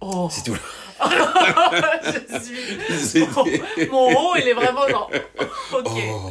Oh 0.00 0.28
C'est 0.30 0.44
tout. 0.44 0.56
Je 2.30 2.38
suis... 2.40 2.98
C'était- 2.98 3.88
Mon 3.90 4.08
haut, 4.12 4.36
il 4.36 4.48
est 4.48 4.52
vraiment 4.54 4.88
genre... 4.88 5.10
Ok. 5.72 5.86
Oh. 6.10 6.30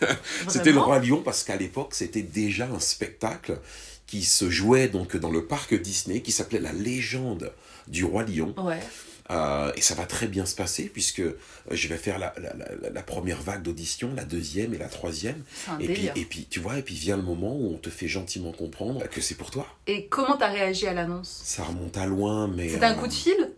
C'était 0.48 0.72
le 0.72 0.80
roi 0.80 0.98
lion 0.98 1.22
parce 1.24 1.44
qu'à 1.44 1.56
l'époque 1.56 1.94
c'était 1.94 2.22
déjà 2.22 2.66
un 2.66 2.80
spectacle 2.80 3.58
qui 4.06 4.22
se 4.24 4.50
jouait 4.50 4.88
donc 4.88 5.16
dans 5.16 5.30
le 5.30 5.44
parc 5.46 5.74
Disney 5.74 6.20
qui 6.20 6.32
s'appelait 6.32 6.58
la 6.60 6.72
légende 6.72 7.52
du 7.88 8.04
roi 8.04 8.24
lion. 8.24 8.54
Ouais. 8.58 8.80
Euh, 9.30 9.72
et 9.76 9.80
ça 9.80 9.94
va 9.94 10.04
très 10.04 10.26
bien 10.26 10.44
se 10.44 10.54
passer 10.56 10.88
puisque 10.88 11.20
euh, 11.20 11.38
je 11.70 11.88
vais 11.88 11.96
faire 11.96 12.18
la, 12.18 12.34
la, 12.38 12.54
la, 12.54 12.90
la 12.90 13.02
première 13.02 13.40
vague 13.40 13.62
d'audition, 13.62 14.12
la 14.14 14.24
deuxième 14.24 14.74
et 14.74 14.78
la 14.78 14.88
troisième. 14.88 15.44
C'est 15.54 15.70
un 15.70 15.78
Et 15.78 15.88
puis, 15.88 16.10
et 16.16 16.24
puis, 16.24 16.46
tu 16.50 16.58
vois, 16.60 16.78
et 16.78 16.82
puis 16.82 16.96
vient 16.96 17.16
le 17.16 17.22
moment 17.22 17.54
où 17.56 17.72
on 17.72 17.78
te 17.78 17.88
fait 17.88 18.08
gentiment 18.08 18.52
comprendre 18.52 19.08
que 19.08 19.20
c'est 19.20 19.36
pour 19.36 19.50
toi. 19.50 19.66
Et 19.86 20.08
comment 20.08 20.36
t'as 20.36 20.50
réagi 20.50 20.86
à 20.86 20.92
l'annonce? 20.92 21.42
Ça 21.44 21.62
remonte 21.62 21.96
à 21.96 22.06
loin, 22.06 22.48
mais... 22.48 22.68
C'était 22.68 22.84
un 22.84 22.96
euh, 22.96 23.00
coup 23.00 23.06
de 23.06 23.12
fil? 23.12 23.52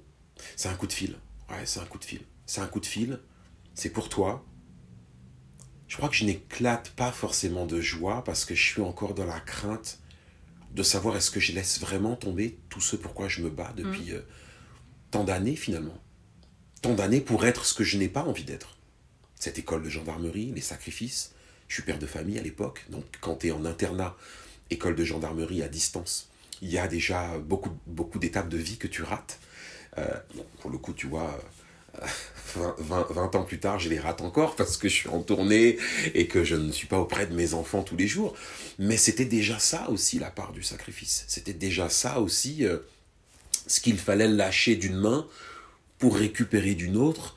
C'est 0.56 0.68
un 0.68 0.74
coup 0.74 0.86
de 0.86 0.92
fil. 0.92 1.16
Ouais, 1.48 1.64
c'est 1.64 1.80
un 1.80 1.86
coup 1.86 1.98
de 1.98 2.04
fil. 2.04 2.20
C'est 2.46 2.60
un 2.60 2.66
coup 2.66 2.80
de 2.80 2.86
fil. 2.86 3.18
C'est 3.74 3.90
pour 3.90 4.08
toi. 4.08 4.44
Je 5.88 5.96
crois 5.96 6.08
que 6.08 6.14
je 6.16 6.24
n'éclate 6.24 6.90
pas 6.90 7.10
forcément 7.12 7.66
de 7.66 7.80
joie 7.80 8.22
parce 8.24 8.44
que 8.44 8.54
je 8.54 8.62
suis 8.62 8.82
encore 8.82 9.14
dans 9.14 9.26
la 9.26 9.40
crainte 9.40 9.98
de 10.72 10.82
savoir 10.82 11.16
est-ce 11.16 11.30
que 11.30 11.40
je 11.40 11.52
laisse 11.52 11.80
vraiment 11.80 12.16
tomber 12.16 12.58
tout 12.68 12.80
ce 12.80 12.96
pourquoi 12.96 13.28
je 13.28 13.42
me 13.42 13.48
bats 13.48 13.72
depuis 13.76 14.12
euh, 14.12 14.20
tant 15.14 15.22
d'années 15.22 15.54
finalement. 15.54 15.96
Tant 16.82 16.92
d'années 16.92 17.20
pour 17.20 17.46
être 17.46 17.66
ce 17.66 17.74
que 17.74 17.84
je 17.84 17.98
n'ai 17.98 18.08
pas 18.08 18.24
envie 18.24 18.42
d'être. 18.42 18.76
Cette 19.38 19.60
école 19.60 19.84
de 19.84 19.88
gendarmerie, 19.88 20.50
les 20.52 20.60
sacrifices. 20.60 21.34
Je 21.68 21.74
suis 21.74 21.84
père 21.84 22.00
de 22.00 22.06
famille 22.06 22.36
à 22.36 22.42
l'époque, 22.42 22.84
donc 22.90 23.04
quand 23.20 23.36
tu 23.36 23.46
es 23.46 23.50
en 23.52 23.64
internat, 23.64 24.16
école 24.70 24.96
de 24.96 25.04
gendarmerie 25.04 25.62
à 25.62 25.68
distance, 25.68 26.30
il 26.62 26.72
y 26.72 26.78
a 26.78 26.88
déjà 26.88 27.38
beaucoup, 27.38 27.70
beaucoup 27.86 28.18
d'étapes 28.18 28.48
de 28.48 28.58
vie 28.58 28.76
que 28.76 28.88
tu 28.88 29.04
rates. 29.04 29.38
Euh, 29.98 30.04
pour 30.58 30.72
le 30.72 30.78
coup, 30.78 30.92
tu 30.92 31.06
vois, 31.06 31.38
euh, 32.02 32.06
20, 32.56 32.74
20 32.78 33.06
20 33.10 33.36
ans 33.36 33.44
plus 33.44 33.60
tard, 33.60 33.78
je 33.78 33.88
les 33.88 34.00
rate 34.00 34.20
encore 34.20 34.56
parce 34.56 34.76
que 34.76 34.88
je 34.88 34.94
suis 34.94 35.08
en 35.08 35.22
tournée 35.22 35.78
et 36.14 36.26
que 36.26 36.42
je 36.42 36.56
ne 36.56 36.72
suis 36.72 36.88
pas 36.88 36.98
auprès 36.98 37.28
de 37.28 37.34
mes 37.36 37.54
enfants 37.54 37.84
tous 37.84 37.96
les 37.96 38.08
jours. 38.08 38.34
Mais 38.80 38.96
c'était 38.96 39.24
déjà 39.24 39.60
ça 39.60 39.88
aussi, 39.90 40.18
la 40.18 40.32
part 40.32 40.50
du 40.50 40.64
sacrifice. 40.64 41.24
C'était 41.28 41.52
déjà 41.52 41.88
ça 41.88 42.18
aussi, 42.18 42.66
euh, 42.66 42.78
ce 43.66 43.80
qu'il 43.80 43.98
fallait 43.98 44.28
lâcher 44.28 44.76
d'une 44.76 44.96
main 44.96 45.26
pour 45.98 46.16
récupérer 46.16 46.74
d'une 46.74 46.96
autre 46.96 47.36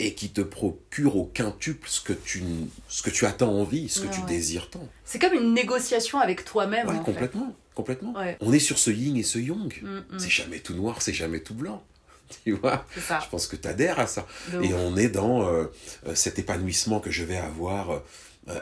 et 0.00 0.14
qui 0.14 0.30
te 0.30 0.40
procure 0.40 1.16
au 1.16 1.24
quintuple 1.24 1.88
ce 1.90 2.00
que 2.00 2.12
tu, 2.12 2.42
ce 2.88 3.02
que 3.02 3.10
tu 3.10 3.26
as 3.26 3.32
tant 3.32 3.50
envie, 3.52 3.88
ce 3.88 4.00
que 4.00 4.06
Ouais, 4.06 4.12
tu 4.14 4.20
ouais. 4.20 4.26
désires 4.26 4.70
tant. 4.70 4.86
C'est 5.04 5.18
comme 5.18 5.32
une 5.34 5.54
négociation 5.54 6.20
avec 6.20 6.44
toi-même, 6.44 6.86
Ouais, 6.88 6.94
fait. 6.96 7.02
complètement, 7.02 7.56
complètement. 7.74 8.14
On 8.40 8.52
est 8.52 8.58
sur 8.60 8.78
ce 8.78 8.90
yin 8.90 9.16
et 9.16 9.22
ce 9.24 9.38
yang. 9.38 9.72
Mm, 9.82 9.88
mm. 10.14 10.18
C'est 10.18 10.30
jamais 10.30 10.60
tout 10.60 10.74
noir, 10.74 11.02
c'est 11.02 11.12
jamais 11.12 11.40
tout 11.40 11.54
blanc. 11.54 11.82
Tu 12.44 12.52
vois? 12.52 12.84
Je 12.94 13.28
pense 13.30 13.46
que 13.46 13.56
tu 13.56 13.66
adhères 13.66 13.98
à 13.98 14.06
ça. 14.06 14.26
De 14.52 14.62
Et 14.62 14.74
ouf. 14.74 14.80
on 14.80 14.96
est 14.98 15.08
dans 15.08 15.48
euh, 15.48 15.64
euh, 16.06 16.14
cet 16.14 16.38
épanouissement 16.38 17.00
que 17.00 17.10
je 17.10 17.24
vais 17.24 17.38
avoir 17.38 17.90
euh, 17.90 17.98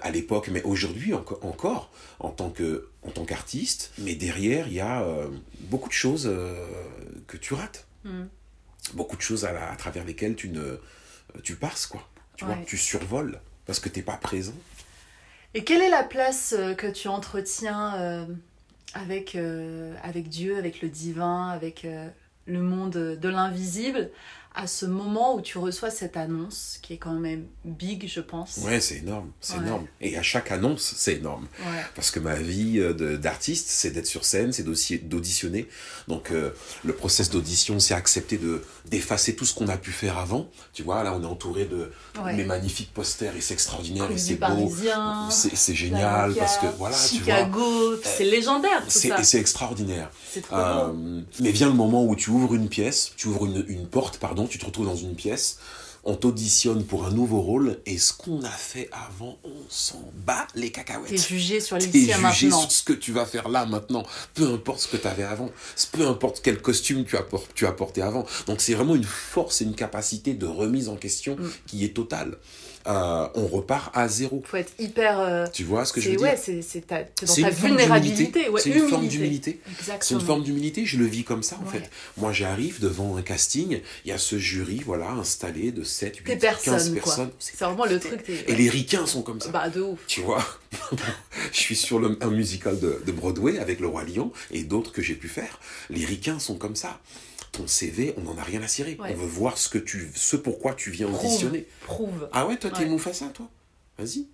à 0.03 0.11
l'époque, 0.11 0.49
mais 0.49 0.63
aujourd'hui 0.63 1.13
enco- 1.15 1.39
encore, 1.43 1.91
en 2.21 2.31
tant 2.31 2.51
que 2.51 2.89
en 3.03 3.11
tant 3.11 3.25
qu'artiste. 3.25 3.93
Mais 3.99 4.15
derrière, 4.15 4.67
il 4.69 4.75
y 4.75 4.81
a 4.81 5.03
euh, 5.03 5.29
beaucoup 5.61 5.89
de 5.89 5.95
choses 5.95 6.27
euh, 6.27 6.67
que 7.27 7.37
tu 7.37 7.55
rates. 7.55 7.87
Mm. 8.05 8.25
Beaucoup 8.95 9.17
de 9.17 9.23
choses 9.23 9.45
à, 9.45 9.53
la- 9.53 9.71
à 9.71 9.77
travers 9.77 10.05
lesquelles 10.05 10.37
tu 10.37 10.49
ne 10.49 10.79
tu 11.43 11.57
passes, 11.57 11.87
quoi. 11.87 12.09
Tu 12.37 12.45
vois, 12.45 12.57
tu 12.67 12.77
survoles 12.77 13.41
parce 13.67 13.81
que 13.81 13.89
t'es 13.89 14.03
pas 14.03 14.17
présent. 14.17 14.55
Et 15.55 15.65
quelle 15.65 15.81
est 15.83 15.91
la 15.91 16.03
place 16.05 16.55
euh, 16.57 16.75
que 16.75 16.87
tu 16.87 17.09
entretiens 17.09 17.95
euh, 17.97 18.27
avec, 18.95 19.35
euh, 19.35 19.95
avec 20.03 20.29
Dieu, 20.29 20.57
avec 20.59 20.83
le 20.83 20.89
divin, 20.89 21.49
avec 21.49 21.85
euh, 21.85 22.09
le 22.47 22.61
monde 22.61 22.93
de 23.21 23.29
l'invisible? 23.29 24.11
À 24.57 24.67
ce 24.67 24.87
moment 24.87 25.37
où 25.37 25.43
tu 25.43 25.59
reçois 25.59 25.91
cette 25.91 26.17
annonce 26.17 26.79
qui 26.81 26.95
est 26.95 26.97
quand 26.97 27.13
même 27.13 27.45
big, 27.67 28.09
je 28.09 28.21
pense 28.21 28.57
Ouais, 28.65 28.81
c'est 28.81 28.97
énorme, 28.97 29.31
c'est 29.41 29.59
Ouais. 29.59 29.63
énorme. 29.67 29.87
Et 30.01 30.17
à 30.17 30.23
chaque 30.23 30.51
annonce, 30.51 30.95
c'est 30.97 31.17
énorme. 31.17 31.47
Ouais. 31.61 31.83
Parce 31.95 32.11
que 32.11 32.19
ma 32.21 32.35
vie 32.37 32.79
euh, 32.81 33.19
d'artiste, 33.19 33.67
c'est 33.69 33.91
d'être 33.91 34.07
sur 34.07 34.25
scène, 34.25 34.53
c'est 34.53 34.63
d'auditionner. 34.63 35.69
Donc 36.09 36.31
euh, 36.31 36.51
le 36.85 36.95
process 36.95 37.29
d'audition, 37.31 37.79
c'est 37.81 37.95
accepter 37.95 38.39
de 38.39 38.63
d'effacer 38.91 39.37
tout 39.37 39.45
ce 39.45 39.53
qu'on 39.55 39.69
a 39.69 39.77
pu 39.77 39.91
faire 39.93 40.17
avant. 40.17 40.49
Tu 40.73 40.83
vois, 40.83 41.03
là, 41.03 41.13
on 41.15 41.23
est 41.23 41.27
entouré 41.27 41.67
de 41.67 41.91
Ouais. 42.23 42.33
mes 42.35 42.45
magnifiques 42.45 42.95
posters 42.95 43.37
et 43.37 43.41
c'est 43.43 43.53
extraordinaire 43.55 44.11
et 44.11 44.17
c'est 44.19 44.37
beau. 44.37 44.73
C'est 45.31 45.55
c'est 45.55 45.75
génial 45.75 46.35
parce 46.35 46.57
que 46.59 46.67
voilà, 46.79 46.97
tu 46.97 47.19
vois. 47.19 47.35
Chicago, 47.37 47.97
c'est 48.03 48.25
légendaire 48.25 48.83
tout 48.85 48.91
C'est 48.91 49.09
ça. 49.09 49.21
et 49.21 49.25
c'est 49.25 49.39
extraordinaire. 49.39 50.11
Trop 50.43 50.57
Euh, 50.57 51.21
mais 51.41 51.51
vient 51.51 51.69
le 51.69 51.75
moment 51.75 52.05
où 52.07 52.17
tu 52.17 52.31
ouvres 52.31 52.55
une 52.55 52.69
pièce, 52.69 53.13
tu 53.17 53.29
ouvres 53.29 53.47
une, 53.47 53.65
une 53.69 53.87
porte, 53.87 54.19
pardon, 54.19 54.46
tu 54.47 54.59
te 54.59 54.65
retrouves 54.67 54.87
dans 54.87 54.97
une 54.97 55.15
pièce, 55.15 55.59
on 56.09 56.15
t'auditionne 56.15 56.85
pour 56.85 57.05
un 57.05 57.11
nouveau 57.11 57.41
rôle, 57.41 57.81
et 57.85 57.99
ce 57.99 58.13
qu'on 58.13 58.41
a 58.45 58.49
fait 58.51 58.89
avant, 58.93 59.37
on 59.43 59.51
s'en 59.69 60.01
bat 60.25 60.47
les 60.55 60.71
cacahuètes. 60.71 61.11
T'es 61.11 61.17
jugé 61.19 61.61
sur 61.61 61.79
T'es 61.79 61.87
l'ici 61.87 61.99
et 62.11 62.13
jugé 62.13 62.23
maintenant. 62.23 62.61
sur 62.61 62.71
ce 62.71 62.83
que 62.85 62.93
tu 62.93 63.11
vas 63.11 63.27
faire 63.27 63.49
là 63.49 63.67
maintenant, 63.67 64.05
peu 64.35 64.53
importe 64.53 64.79
ce 64.81 64.89
que 64.89 64.97
tu 64.99 65.09
avais 65.09 65.25
avant, 65.25 65.51
peu 65.91 66.07
importe 66.07 66.41
quel 66.45 66.63
costume 66.63 67.05
tu 67.05 67.17
as, 67.17 67.23
por- 67.23 67.49
tu 67.57 67.67
as 67.67 67.73
porté 67.73 68.03
avant. 68.03 68.25
Donc 68.47 68.61
c'est 68.61 68.75
vraiment 68.75 68.95
une 68.95 69.03
force 69.03 69.63
et 69.63 69.65
une 69.65 69.75
capacité 69.75 70.35
de 70.35 70.47
remise 70.47 70.89
en 70.89 70.97
question 70.97 71.35
Mm. 71.37 71.51
qui 71.67 71.85
est 71.85 71.95
totale. 71.97 72.37
Euh, 72.89 73.29
on 73.35 73.47
repart 73.47 73.97
à 73.97 74.09
zéro. 74.09 74.43
Faut 74.47 74.57
être 74.57 74.73
hyper. 74.79 75.21
euh, 75.21 75.47
Tu 75.53 75.65
vois 75.65 75.85
ce 75.85 75.93
que 75.93 76.01
je 76.01 76.11
veux 76.11 76.19
ouais, 76.21 76.37
dire 76.45 76.63
c'est 76.63 76.87
ta- 76.87 77.03
dans 77.03 77.09
ta 77.35 77.41
une 77.41 77.45
forme 77.53 77.55
vulnérabilité. 77.71 78.49
Ouais, 78.49 78.61
C'est 78.61 78.71
une 78.71 78.89
forme 78.89 79.05
humilité. 79.05 79.17
d'humilité. 79.19 79.61
C'est 80.01 80.15
une 80.15 80.21
forme 80.21 80.43
d'humilité, 80.43 80.87
je 80.87 80.99
le 80.99 81.07
vis 81.07 81.25
comme 81.25 81.43
ça 81.43 81.57
en 81.57 81.67
Ouais. 81.73 81.81
fait. 81.81 81.91
Moi 82.17 82.33
j'arrive 82.33 82.81
devant 82.81 83.17
un 83.17 83.23
casting, 83.23 83.81
il 84.05 84.09
y 84.09 84.13
a 84.13 84.19
ce 84.19 84.39
jury 84.39 84.83
voilà 84.85 85.11
installé 85.11 85.73
de 85.73 85.83
7, 85.85 86.17
8, 86.19 86.25
T'es 86.25 86.39
15 86.39 86.41
personne, 86.41 86.93
quoi. 86.95 87.03
personnes. 87.03 87.31
C'est 87.39 87.59
vraiment 87.59 87.85
le 87.87 87.99
truc. 88.01 88.21
Et 88.29 88.55
les 88.55 88.69
ricains 88.69 89.07
sont 89.07 89.23
comme 89.23 89.41
ça. 89.41 89.51
Bah, 89.51 89.69
de 89.69 89.81
ouf. 89.81 89.99
Tu 90.07 90.21
vois, 90.21 90.45
je 91.53 91.59
suis 91.59 91.77
sur 91.77 91.99
le- 91.99 92.19
un 92.21 92.31
musical 92.31 92.79
de, 92.79 93.01
de 93.05 93.13
Broadway 93.13 93.59
avec 93.59 93.81
Le 93.81 93.87
Roi 93.89 94.05
Lion 94.05 94.33
et 94.51 94.63
d'autres 94.65 94.93
que 94.93 95.03
j'ai 95.03 95.15
pu 95.15 95.29
faire. 95.29 95.59
Les 95.91 96.05
ricains 96.05 96.39
sont 96.39 96.57
comme 96.57 96.77
ça. 96.77 97.01
Ton 97.57 97.67
CV, 97.67 98.15
on 98.19 98.23
n'en 98.23 98.37
a 98.39 98.43
rien 98.43 98.63
à 98.63 98.69
cirer. 98.69 98.97
Ouais. 99.01 99.11
On 99.13 99.17
veut 99.17 99.27
voir 99.27 99.57
ce 99.57 99.69
que 99.69 99.79
tu, 99.79 100.11
ce 100.15 100.37
pourquoi 100.37 100.75
tu 100.75 100.91
viens 100.91 101.09
Prouve. 101.09 101.25
auditionner. 101.25 101.67
Prouve. 101.83 102.29
Ah 102.33 102.47
ouais, 102.47 102.57
toi, 102.59 102.71
t'es 102.71 102.81
Ouais. 102.81 102.89
Mufasa, 102.91 103.27
toi? 103.29 103.49
Vas-y. 103.99 104.27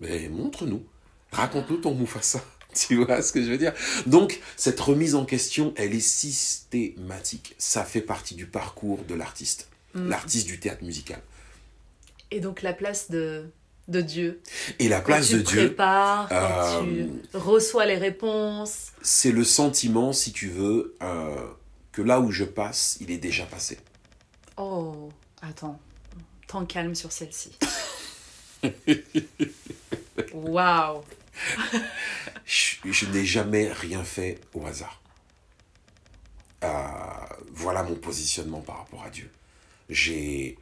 Mais 0.00 0.28
montre-nous. 0.28 0.84
Raconte-nous 1.32 1.78
ton 1.78 1.94
Mufasa. 1.94 2.44
Tu 2.74 3.02
vois 3.02 3.22
ce 3.22 3.32
que 3.32 3.42
je 3.42 3.50
veux 3.50 3.56
dire? 3.56 3.72
Donc, 4.06 4.40
cette 4.56 4.78
remise 4.78 5.14
en 5.14 5.24
question, 5.24 5.72
elle 5.76 5.94
est 5.94 6.00
systématique. 6.06 7.54
Ça 7.56 7.82
fait 7.82 8.02
partie 8.02 8.34
du 8.34 8.44
parcours 8.46 9.02
de 9.08 9.14
l'artiste. 9.14 9.68
Mm. 9.94 10.08
L'artiste 10.10 10.46
du 10.46 10.60
théâtre 10.60 10.84
musical. 10.84 11.20
Et 12.30 12.40
donc 12.40 12.60
la 12.60 12.74
place 12.74 13.10
de, 13.10 13.46
de 13.88 14.02
Dieu. 14.02 14.42
Et 14.78 14.88
la 14.90 15.00
place 15.00 15.30
quand 15.30 15.32
tu 15.32 15.38
de 15.38 15.42
te 15.42 15.48
Dieu, 15.50 15.66
prépares, 15.68 16.28
quand 16.28 16.84
euh, 16.84 17.06
tu 17.30 17.36
reçois 17.38 17.86
les 17.86 17.96
réponses. 17.96 18.88
c'est 19.00 19.32
le 19.32 19.44
sentiment, 19.44 20.12
si 20.12 20.32
tu 20.32 20.48
veux, 20.48 20.94
euh, 21.02 21.34
que 21.98 22.02
là 22.04 22.20
où 22.20 22.30
je 22.30 22.44
passe, 22.44 22.96
il 23.00 23.10
est 23.10 23.18
déjà 23.18 23.44
passé. 23.44 23.76
Oh, 24.56 25.08
attends. 25.42 25.80
Temps 26.46 26.64
calme 26.64 26.94
sur 26.94 27.10
celle-ci. 27.10 27.58
Waouh. 30.32 31.02
Je, 32.46 32.76
je 32.84 33.06
n'ai 33.06 33.24
jamais 33.24 33.72
rien 33.72 34.04
fait 34.04 34.40
au 34.54 34.64
hasard. 34.64 35.02
Euh, 36.62 36.68
voilà 37.50 37.82
mon 37.82 37.96
positionnement 37.96 38.60
par 38.60 38.78
rapport 38.78 39.02
à 39.02 39.10
Dieu. 39.10 39.28
J'ai 39.88 40.56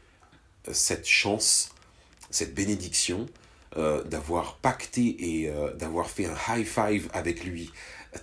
cette 0.72 1.06
chance, 1.06 1.68
cette 2.30 2.54
bénédiction 2.54 3.26
euh, 3.76 4.02
d'avoir 4.04 4.56
pacté 4.56 5.42
et 5.42 5.50
euh, 5.50 5.74
d'avoir 5.74 6.08
fait 6.08 6.24
un 6.24 6.36
high 6.48 6.66
five 6.66 7.10
avec 7.12 7.44
lui 7.44 7.70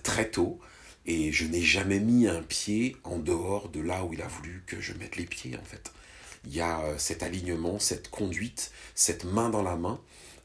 très 0.02 0.28
tôt. 0.28 0.58
Et 1.06 1.32
je 1.32 1.44
n'ai 1.44 1.60
jamais 1.60 2.00
mis 2.00 2.26
un 2.26 2.42
pied 2.42 2.96
en 3.04 3.18
dehors 3.18 3.68
de 3.68 3.80
là 3.80 4.04
où 4.04 4.12
il 4.14 4.22
a 4.22 4.26
voulu 4.26 4.62
que 4.66 4.80
je 4.80 4.94
mette 4.94 5.16
les 5.16 5.26
pieds, 5.26 5.56
en 5.56 5.64
fait. 5.64 5.92
Il 6.46 6.54
y 6.54 6.60
a 6.60 6.80
euh, 6.80 6.98
cet 6.98 7.22
alignement, 7.22 7.78
cette 7.78 8.10
conduite, 8.10 8.70
cette 8.94 9.24
main 9.24 9.50
dans 9.50 9.62
la 9.62 9.76
main, 9.76 10.00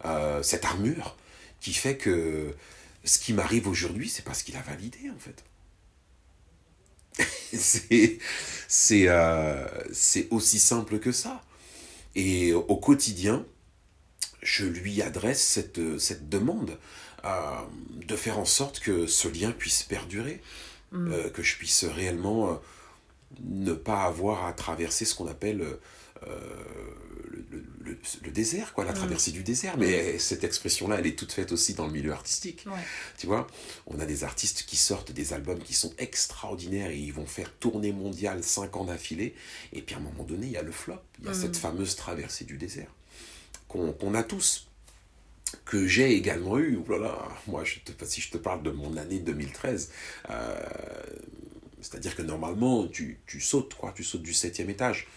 euh, 0.05 0.43
cette 0.43 0.65
armure 0.65 1.17
qui 1.61 1.73
fait 1.73 1.97
que 1.97 2.55
ce 3.03 3.19
qui 3.19 3.33
m'arrive 3.33 3.67
aujourd'hui, 3.67 4.09
c'est 4.09 4.23
parce 4.23 4.43
qu'il 4.43 4.55
a 4.57 4.61
validé, 4.61 5.09
en 5.09 5.19
fait. 5.19 5.43
euh, 8.91 9.67
c'est 9.91 10.27
aussi 10.29 10.59
simple 10.59 10.99
que 10.99 11.11
ça. 11.11 11.43
Et 12.15 12.53
au 12.53 12.75
quotidien, 12.75 13.45
je 14.41 14.65
lui 14.65 15.01
adresse 15.01 15.41
cette, 15.41 15.99
cette 15.99 16.29
demande 16.29 16.77
de 17.23 18.15
faire 18.15 18.39
en 18.39 18.45
sorte 18.45 18.79
que 18.79 19.07
ce 19.07 19.27
lien 19.27 19.51
puisse 19.51 19.83
perdurer, 19.83 20.41
Mm. 20.91 21.11
euh, 21.11 21.29
que 21.29 21.43
je 21.43 21.55
puisse 21.57 21.83
réellement 21.85 22.49
euh, 22.51 22.55
ne 23.43 23.73
pas 23.73 24.03
avoir 24.05 24.45
à 24.47 24.53
traverser 24.53 25.05
ce 25.05 25.13
qu'on 25.13 25.27
appelle 25.27 25.61
euh, 25.61 25.77
le, 27.29 27.45
le- 27.51 27.65
le- 27.81 27.97
le 28.23 28.31
désert, 28.31 28.73
quoi, 28.73 28.83
la 28.85 28.91
Mm. 28.91 28.95
traversée 28.95 29.31
du 29.31 29.43
désert. 29.43 29.77
Mais 29.77 30.17
cette 30.19 30.43
expression-là, 30.43 30.97
elle 30.99 31.05
est 31.07 31.17
toute 31.17 31.31
faite 31.31 31.51
aussi 31.51 31.75
dans 31.75 31.85
le 31.85 31.93
milieu 31.93 32.11
artistique. 32.11 32.63
Ouais. 32.65 32.73
Tu 33.19 33.27
vois, 33.27 33.45
on 33.85 33.99
a 33.99 34.05
des 34.05 34.23
artistes 34.23 34.63
qui 34.65 34.75
sortent 34.77 35.11
des 35.11 35.31
albums 35.33 35.59
qui 35.59 35.73
sont 35.75 35.93
extraordinaires 35.99 36.89
et 36.89 36.97
ils 36.97 37.13
vont 37.13 37.27
faire 37.27 37.53
tournée 37.53 37.91
mondiale 37.93 38.43
5 38.43 38.75
ans 38.75 38.85
d'affilée. 38.85 39.35
Et 39.73 39.81
puis 39.83 39.93
à 39.95 39.99
un 39.99 40.01
moment 40.01 40.23
donné, 40.23 40.47
il 40.47 40.51
y 40.53 40.57
a 40.57 40.63
le 40.63 40.71
flop. 40.71 40.95
Il 41.19 41.25
y 41.25 41.27
a 41.27 41.31
Mm. 41.31 41.35
cette 41.41 41.57
fameuse 41.57 41.95
traversée 41.95 42.45
du 42.45 42.57
désert 42.57 42.91
qu'on 43.67 43.91
qu'on 43.93 44.15
a 44.15 44.23
tous. 44.23 44.68
Que 45.65 45.87
j'ai 45.87 46.13
également 46.13 46.57
eu. 46.57 46.79
Là, 46.89 47.27
moi, 47.47 47.63
je 47.63 47.79
te, 47.79 48.05
si 48.05 48.21
je 48.21 48.31
te 48.31 48.37
parle 48.37 48.63
de 48.63 48.71
mon 48.71 48.97
année 48.97 49.19
2013, 49.19 49.91
euh, 50.29 50.59
c'est-à-dire 51.81 52.15
que 52.15 52.21
normalement, 52.21 52.87
tu, 52.87 53.19
tu 53.25 53.39
sautes, 53.39 53.73
quoi. 53.75 53.93
Tu 53.95 54.03
sautes 54.03 54.23
du 54.23 54.33
septième 54.33 54.69
étage. 54.69 55.07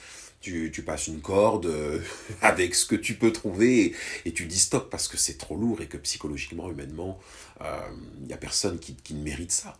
Tu, 0.40 0.72
tu 0.72 0.82
passes 0.82 1.06
une 1.06 1.20
corde 1.20 1.66
euh, 1.66 2.00
avec 2.42 2.74
ce 2.74 2.84
que 2.84 2.96
tu 2.96 3.14
peux 3.14 3.32
trouver 3.32 3.94
et, 4.24 4.32
tu 4.32 4.46
dis 4.46 4.58
stop 4.58 4.90
parce 4.90 5.06
que 5.06 5.16
c'est 5.16 5.38
trop 5.38 5.56
lourd 5.56 5.80
et 5.82 5.86
que 5.86 5.96
psychologiquement, 5.98 6.68
humainement, 6.70 7.20
il 7.60 8.26
n'y 8.26 8.32
a 8.32 8.36
personne 8.36 8.80
qui, 8.80 8.96
qui 8.96 9.14
ne 9.14 9.22
mérite 9.22 9.52
ça. 9.52 9.78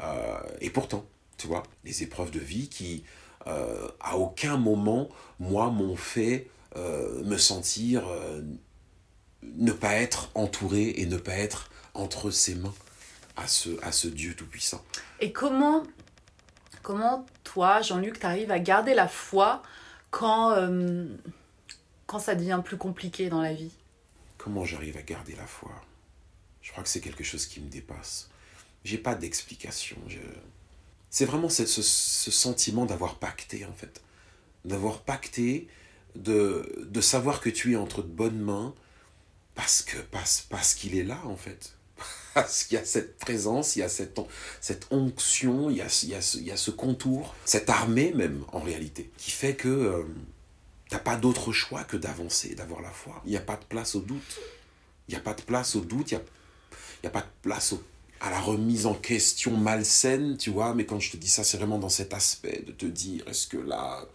Euh, 0.00 0.38
et 0.60 0.70
pourtant, 0.70 1.06
tu 1.36 1.46
vois, 1.46 1.62
les 1.84 2.02
épreuves 2.02 2.30
de 2.30 2.40
vie 2.40 2.68
qui, 2.68 3.04
euh, 3.46 3.88
à 4.00 4.16
aucun 4.16 4.56
moment, 4.56 5.08
moi, 5.38 5.70
m'ont 5.70 5.96
fait 5.96 6.48
euh, 6.76 7.22
me 7.24 7.36
sentir 7.36 8.06
euh, 8.08 8.42
ne 9.56 9.72
pas 9.72 9.94
être 9.94 10.30
entouré 10.34 10.94
et 10.96 11.06
ne 11.06 11.16
pas 11.16 11.34
être 11.34 11.70
entre 11.94 12.30
ses 12.30 12.54
mains 12.54 12.74
à 13.36 13.46
ce, 13.46 13.70
à 13.82 13.92
ce 13.92 14.08
Dieu 14.08 14.34
Tout-Puissant. 14.34 14.84
Et 15.20 15.32
comment, 15.32 15.82
comment 16.82 17.26
toi, 17.44 17.82
Jean-Luc, 17.82 18.18
t'arrives 18.18 18.50
à 18.50 18.58
garder 18.58 18.94
la 18.94 19.08
foi 19.08 19.62
quand, 20.10 20.52
euh, 20.52 21.06
quand 22.06 22.18
ça 22.18 22.34
devient 22.34 22.60
plus 22.64 22.76
compliqué 22.76 23.28
dans 23.28 23.40
la 23.40 23.54
vie? 23.54 23.72
Comment 24.38 24.64
j'arrive 24.64 24.96
à 24.96 25.02
garder 25.02 25.34
la 25.36 25.46
foi? 25.46 25.72
Je 26.62 26.70
crois 26.72 26.82
que 26.82 26.88
c'est 26.88 27.00
quelque 27.00 27.24
chose 27.24 27.46
qui 27.46 27.60
me 27.60 27.68
dépasse. 27.68 28.28
J'ai 28.84 28.98
pas 28.98 29.14
d'explication. 29.14 29.96
Je... 30.08 30.18
C'est 31.10 31.24
vraiment 31.24 31.48
ce, 31.48 31.66
ce- 31.66 31.82
ce 31.82 32.30
sentiment 32.30 32.86
d'avoir 32.86 33.16
pacté, 33.16 33.64
en 33.64 33.72
fait. 33.72 34.02
D'avoir 34.64 35.00
pacté, 35.00 35.68
de, 36.14 36.86
de 36.88 37.00
savoir 37.00 37.40
que 37.40 37.50
tu 37.50 37.72
es 37.72 37.76
entre 37.76 38.02
de 38.02 38.08
bonnes 38.08 38.38
mains, 38.38 38.74
parce 39.56 39.82
que 39.82 39.96
parce, 39.96 40.46
parce 40.48 40.74
qu'il 40.74 40.96
est 40.96 41.02
là, 41.02 41.20
en 41.24 41.36
fait. 41.36 41.72
Parce 42.34 42.64
qu'il 42.64 42.76
y 42.76 42.78
a 42.78 42.84
cette 42.84 43.16
présence, 43.16 43.76
il 43.76 43.78
y 43.78 43.82
a 43.82 43.88
cette, 43.88 44.20
cette 44.60 44.86
onction, 44.90 45.70
il 45.70 45.78
y 45.78 45.80
a, 45.80 45.86
il 46.02 46.10
y, 46.10 46.14
a 46.14 46.20
ce, 46.20 46.36
il 46.36 46.44
y 46.44 46.50
a 46.50 46.56
ce 46.58 46.70
contour, 46.70 47.34
cette 47.46 47.70
armée 47.70 48.12
même, 48.12 48.44
en 48.52 48.60
réalité, 48.60 49.10
qui 49.16 49.30
fait 49.30 49.56
que 49.56 49.68
euh, 49.68 50.02
t'as 50.90 50.98
pas 50.98 51.16
d'autre 51.16 51.52
choix 51.52 51.84
que 51.84 51.96
d'avancer, 51.96 52.54
d'avoir 52.54 52.82
la 52.82 52.90
foi. 52.90 53.22
Il 53.24 53.30
n'y 53.30 53.38
a 53.38 53.40
pas 53.40 53.56
de 53.56 53.64
place 53.64 53.94
au 53.94 54.00
doute. 54.00 54.38
Il 55.08 55.12
n'y 55.12 55.16
a 55.16 55.22
pas 55.22 55.32
de 55.32 55.40
place 55.40 55.76
au 55.76 55.80
doute, 55.80 56.10
il 56.10 56.18
n'y 56.18 56.20
a, 57.06 57.08
a 57.08 57.10
pas 57.10 57.22
de 57.22 57.32
place 57.40 57.74
à 58.20 58.30
la 58.30 58.40
remise 58.40 58.84
en 58.84 58.94
question 58.94 59.56
malsaine, 59.56 60.36
tu 60.36 60.50
vois. 60.50 60.74
Mais 60.74 60.84
quand 60.84 61.00
je 61.00 61.12
te 61.12 61.16
dis 61.16 61.28
ça, 61.28 61.44
c'est 61.44 61.56
vraiment 61.56 61.78
dans 61.78 61.88
cet 61.88 62.12
aspect 62.12 62.62
de 62.66 62.72
te 62.72 62.84
dire, 62.84 63.26
est-ce 63.28 63.46
que 63.46 63.56
là... 63.56 64.06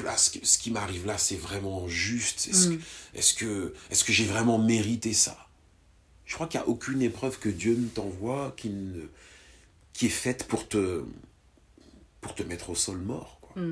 Que 0.00 0.04
là, 0.06 0.16
ce 0.16 0.30
qui, 0.30 0.40
ce 0.46 0.58
qui 0.58 0.70
m'arrive 0.70 1.06
là, 1.06 1.18
c'est 1.18 1.36
vraiment 1.36 1.88
juste 1.88 2.48
Est-ce 2.48 2.68
que, 2.68 2.78
est-ce 3.14 3.34
que, 3.34 3.74
est-ce 3.90 4.04
que 4.04 4.12
j'ai 4.12 4.26
vraiment 4.26 4.58
mérité 4.58 5.12
ça? 5.12 5.36
Je 6.24 6.34
crois 6.34 6.46
qu'il 6.46 6.60
n'y 6.60 6.66
a 6.66 6.68
aucune 6.68 7.02
épreuve 7.02 7.38
que 7.38 7.48
Dieu 7.48 7.74
ne 7.74 7.88
t'envoie 7.88 8.54
qui, 8.56 8.68
ne, 8.68 9.08
qui 9.92 10.06
est 10.06 10.10
faite 10.10 10.44
pour 10.46 10.68
te, 10.68 11.02
pour 12.20 12.34
te 12.34 12.42
mettre 12.42 12.70
au 12.70 12.74
sol 12.74 12.98
mort. 12.98 13.38
Quoi. 13.40 13.54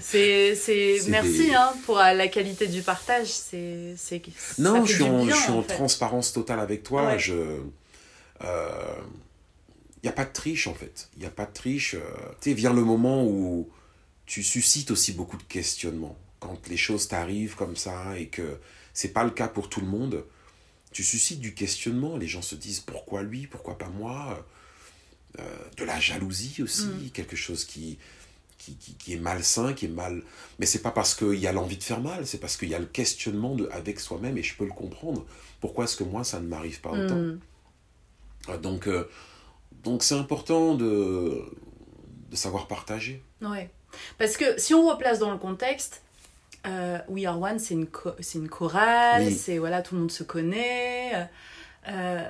C'est, 0.00 0.54
c'est... 0.56 0.98
C'est 1.00 1.10
Merci 1.10 1.48
des- 1.48 1.54
hein, 1.54 1.74
pour 1.84 1.98
euh, 2.00 2.12
la 2.14 2.28
qualité 2.28 2.66
du 2.66 2.80
partage. 2.82 3.28
C'est, 3.28 3.94
c'est... 3.96 4.22
Non, 4.58 4.84
je 4.86 4.94
suis 4.94 5.02
en, 5.04 5.24
bien, 5.26 5.34
je 5.36 5.40
suis 5.40 5.52
en 5.52 5.62
fait. 5.62 5.74
transparence 5.74 6.32
totale 6.32 6.60
avec 6.60 6.82
toi. 6.82 7.06
Ouais. 7.08 7.18
Je, 7.18 7.60
il 8.40 8.46
n'y 10.04 10.10
a 10.10 10.12
pas 10.12 10.24
de 10.24 10.32
triche 10.32 10.66
en 10.66 10.74
fait. 10.74 11.08
Il 11.16 11.20
n'y 11.20 11.26
a 11.26 11.30
pas 11.30 11.46
de 11.46 11.52
triche. 11.52 11.94
euh, 11.94 12.00
Tu 12.40 12.50
sais, 12.50 12.54
vient 12.54 12.72
le 12.72 12.84
moment 12.84 13.24
où 13.26 13.68
tu 14.26 14.42
suscites 14.42 14.90
aussi 14.90 15.12
beaucoup 15.12 15.36
de 15.36 15.42
questionnements. 15.44 16.16
Quand 16.40 16.68
les 16.68 16.76
choses 16.76 17.08
t'arrivent 17.08 17.56
comme 17.56 17.76
ça 17.76 18.18
et 18.18 18.28
que 18.28 18.58
c'est 18.92 19.12
pas 19.12 19.24
le 19.24 19.30
cas 19.30 19.48
pour 19.48 19.68
tout 19.68 19.80
le 19.80 19.86
monde, 19.86 20.24
tu 20.92 21.02
suscites 21.02 21.40
du 21.40 21.54
questionnement. 21.54 22.16
Les 22.16 22.28
gens 22.28 22.42
se 22.42 22.54
disent 22.54 22.80
pourquoi 22.80 23.22
lui, 23.22 23.46
pourquoi 23.46 23.76
pas 23.78 23.88
moi? 23.88 24.46
Euh, 25.40 25.42
De 25.78 25.84
la 25.84 25.98
jalousie 26.00 26.62
aussi, 26.62 26.86
Mm. 26.86 27.10
quelque 27.12 27.34
chose 27.36 27.64
qui, 27.64 27.98
qui, 28.58 28.76
qui, 28.76 28.94
qui 28.94 29.12
est 29.14 29.18
malsain, 29.18 29.72
qui 29.72 29.86
est 29.86 29.88
mal. 29.88 30.22
Mais 30.58 30.66
c'est 30.66 30.80
pas 30.82 30.92
parce 30.92 31.14
qu'il 31.14 31.34
y 31.40 31.46
a 31.48 31.52
l'envie 31.52 31.76
de 31.76 31.82
faire 31.82 32.00
mal, 32.00 32.26
c'est 32.26 32.38
parce 32.38 32.56
qu'il 32.56 32.68
y 32.68 32.74
a 32.74 32.78
le 32.78 32.86
questionnement 32.86 33.56
de, 33.56 33.68
avec 33.72 33.98
soi-même 34.00 34.38
et 34.38 34.42
je 34.44 34.54
peux 34.56 34.64
le 34.64 34.72
comprendre. 34.72 35.26
Pourquoi 35.60 35.84
est-ce 35.84 35.96
que 35.96 36.04
moi 36.04 36.22
ça 36.24 36.38
ne 36.40 36.46
m'arrive 36.46 36.80
pas 36.80 36.90
autant? 36.90 37.16
Mm. 37.16 37.40
Euh, 38.50 38.58
Donc, 38.58 38.86
euh, 38.86 39.08
donc 39.84 40.02
c'est 40.02 40.14
important 40.14 40.74
de, 40.74 41.42
de 42.30 42.36
savoir 42.36 42.66
partager. 42.66 43.22
Ouais. 43.42 43.70
Parce 44.18 44.36
que 44.36 44.58
si 44.60 44.74
on 44.74 44.88
replace 44.88 45.18
dans 45.18 45.30
le 45.30 45.38
contexte, 45.38 46.02
euh, 46.66 46.98
We 47.08 47.26
Are 47.26 47.40
One, 47.40 47.58
c'est 47.58 47.74
une, 47.74 47.86
cho- 47.86 48.38
une 48.38 48.48
chorale, 48.48 49.24
Oui. 49.26 49.32
c'est 49.34 49.58
voilà, 49.58 49.82
tout 49.82 49.94
le 49.94 50.00
monde 50.02 50.10
se 50.12 50.22
connaît. 50.24 51.12
euh, 51.88 52.28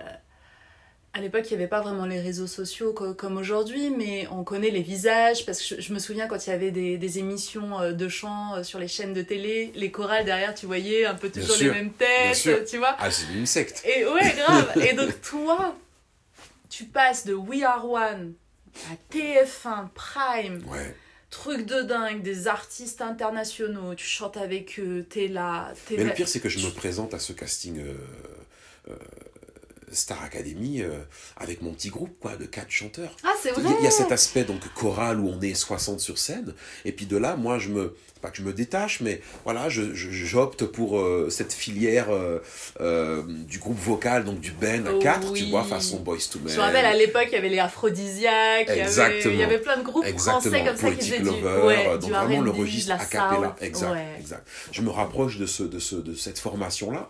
à 1.17 1.21
l'époque, 1.21 1.45
il 1.49 1.51
n'y 1.57 1.63
avait 1.63 1.69
pas 1.69 1.81
vraiment 1.81 2.07
les 2.07 2.21
réseaux 2.21 2.49
sociaux 2.49 2.93
co- 2.93 3.15
comme 3.15 3.37
aujourd'hui, 3.37 3.91
mais 3.91 4.27
on 4.33 4.43
connaît 4.43 4.71
les 4.71 4.83
visages, 4.83 5.47
parce 5.47 5.63
que 5.63 5.77
je, 5.77 5.81
je 5.81 5.93
me 5.95 6.01
souviens 6.01 6.27
quand 6.27 6.45
il 6.49 6.51
y 6.51 6.53
avait 6.53 6.73
des, 6.73 6.99
des 6.99 7.19
émissions 7.21 7.81
euh, 7.81 7.93
de 7.93 8.09
chant 8.09 8.57
euh, 8.57 8.63
sur 8.65 8.81
les 8.81 8.89
chaînes 8.89 9.15
de 9.15 9.23
télé, 9.23 9.71
les 9.77 9.93
chorales 9.93 10.25
derrière, 10.25 10.57
tu 10.57 10.67
voyais 10.67 11.05
un 11.07 11.15
peu 11.15 11.31
toujours 11.31 11.55
les 11.61 11.71
mêmes 11.71 11.93
têtes, 11.93 12.67
tu 12.69 12.79
vois. 12.79 12.97
Ah, 12.99 13.13
c'est 13.13 13.33
une 13.33 13.47
secte. 13.47 13.85
Et 13.87 14.05
ouais, 14.05 14.35
grave. 14.37 14.73
Et 14.85 14.95
donc 14.95 15.21
toi, 15.23 15.77
tu 16.77 16.85
passes 16.87 17.25
de 17.25 17.35
We 17.35 17.63
Are 17.63 17.89
One 17.89 18.35
à 18.91 18.97
TF1, 19.15 19.91
Prime, 19.95 20.65
Ouais. 20.69 20.97
truc 21.31 21.67
de 21.67 21.83
dingue, 21.83 22.23
des 22.23 22.49
artistes 22.49 23.01
internationaux, 23.01 23.95
tu 23.95 24.05
chantes 24.07 24.37
avec 24.37 24.81
eux, 24.81 25.07
t'es 25.09 25.29
là, 25.29 25.73
t'es 25.87 25.97
Mais 25.97 26.05
le 26.05 26.13
pire, 26.13 26.27
c'est 26.27 26.41
que 26.41 26.49
je 26.49 26.65
me 26.67 26.73
présente 26.73 27.15
à 27.15 27.21
ce 27.21 27.33
casting 27.33 27.79
euh, 27.79 27.95
euh, 28.89 28.97
Star 29.95 30.23
Academy 30.23 30.83
euh, 30.83 30.91
avec 31.37 31.63
mon 31.63 31.73
petit 31.73 31.89
groupe 31.89 32.17
quoi, 32.21 32.37
de 32.37 32.45
quatre 32.45 32.71
chanteurs. 32.71 33.17
Ah, 33.25 33.33
c'est 33.43 33.51
Il 33.57 33.63
vrai 33.63 33.73
y, 33.73 33.75
a- 33.75 33.79
il 33.81 33.85
y 33.85 33.87
a 33.87 33.91
cet 33.91 34.13
aspect 34.13 34.45
donc 34.45 34.61
choral 34.75 35.21
où 35.21 35.29
on 35.29 35.41
est 35.41 35.55
60 35.55 36.01
sur 36.01 36.19
scène, 36.19 36.55
et 36.85 36.93
puis 36.93 37.07
de 37.07 37.17
là, 37.17 37.37
moi, 37.37 37.59
je 37.59 37.69
me, 37.71 37.95
pas 38.21 38.31
que 38.31 38.39
je 38.39 38.43
me 38.43 38.53
détache, 38.53 39.01
mais 39.01 39.21
voilà, 39.45 39.69
je, 39.69 39.95
je- 39.95 40.11
j'opte 40.11 40.65
pour 40.65 40.99
euh, 40.99 41.29
cette 41.31 41.53
filière 41.53 42.07
euh, 42.81 43.23
du 43.47 43.59
groupe 43.59 43.79
vocal, 43.79 44.25
donc 44.25 44.41
du 44.41 44.51
band 44.53 44.87
à 44.87 44.93
Oh 44.95 44.99
4, 44.99 45.33
tu 45.33 45.45
oui. 45.45 45.51
vois, 45.51 45.63
façon 45.65 45.99
Boys 46.01 46.19
to 46.31 46.39
Men. 46.41 46.49
Je 46.49 46.57
me 46.57 46.61
rappelle 46.63 46.87
à 46.87 46.95
l'époque, 46.95 47.27
il 47.29 47.35
y 47.35 47.39
avait 47.39 47.49
les 47.49 47.59
aphrodisiaques, 47.59 48.67
il 48.69 48.77
y 48.77 48.81
avait, 48.81 48.81
Exactement. 48.83 49.35
il 49.35 49.41
y 49.41 49.43
avait 49.43 49.59
plein 49.59 49.77
de 49.77 49.83
groupes 49.83 50.05
Exactement, 50.05 50.41
français 50.41 50.65
comme 50.65 50.77
ça 50.77 50.91
qui 50.97 51.11
faisaient 51.11 51.19
Lover, 51.23 51.41
du, 51.61 51.67
ouais, 51.67 51.85
du 51.99 51.99
donc 51.99 52.11
vraiment 52.11 52.41
le 52.41 52.51
registre 52.51 52.93
a 52.93 53.05
cappella. 53.05 53.57
Exact, 53.61 53.93
Ouais. 53.93 54.07
exact. 54.19 54.47
Je 54.73 54.81
me 54.83 54.91
rapproche 54.91 55.39
de, 55.39 55.47
ce, 55.47 55.63
de, 55.63 55.79
ce, 55.79 55.97
de 55.97 56.15
cette 56.15 56.39
formation-là. 56.39 57.09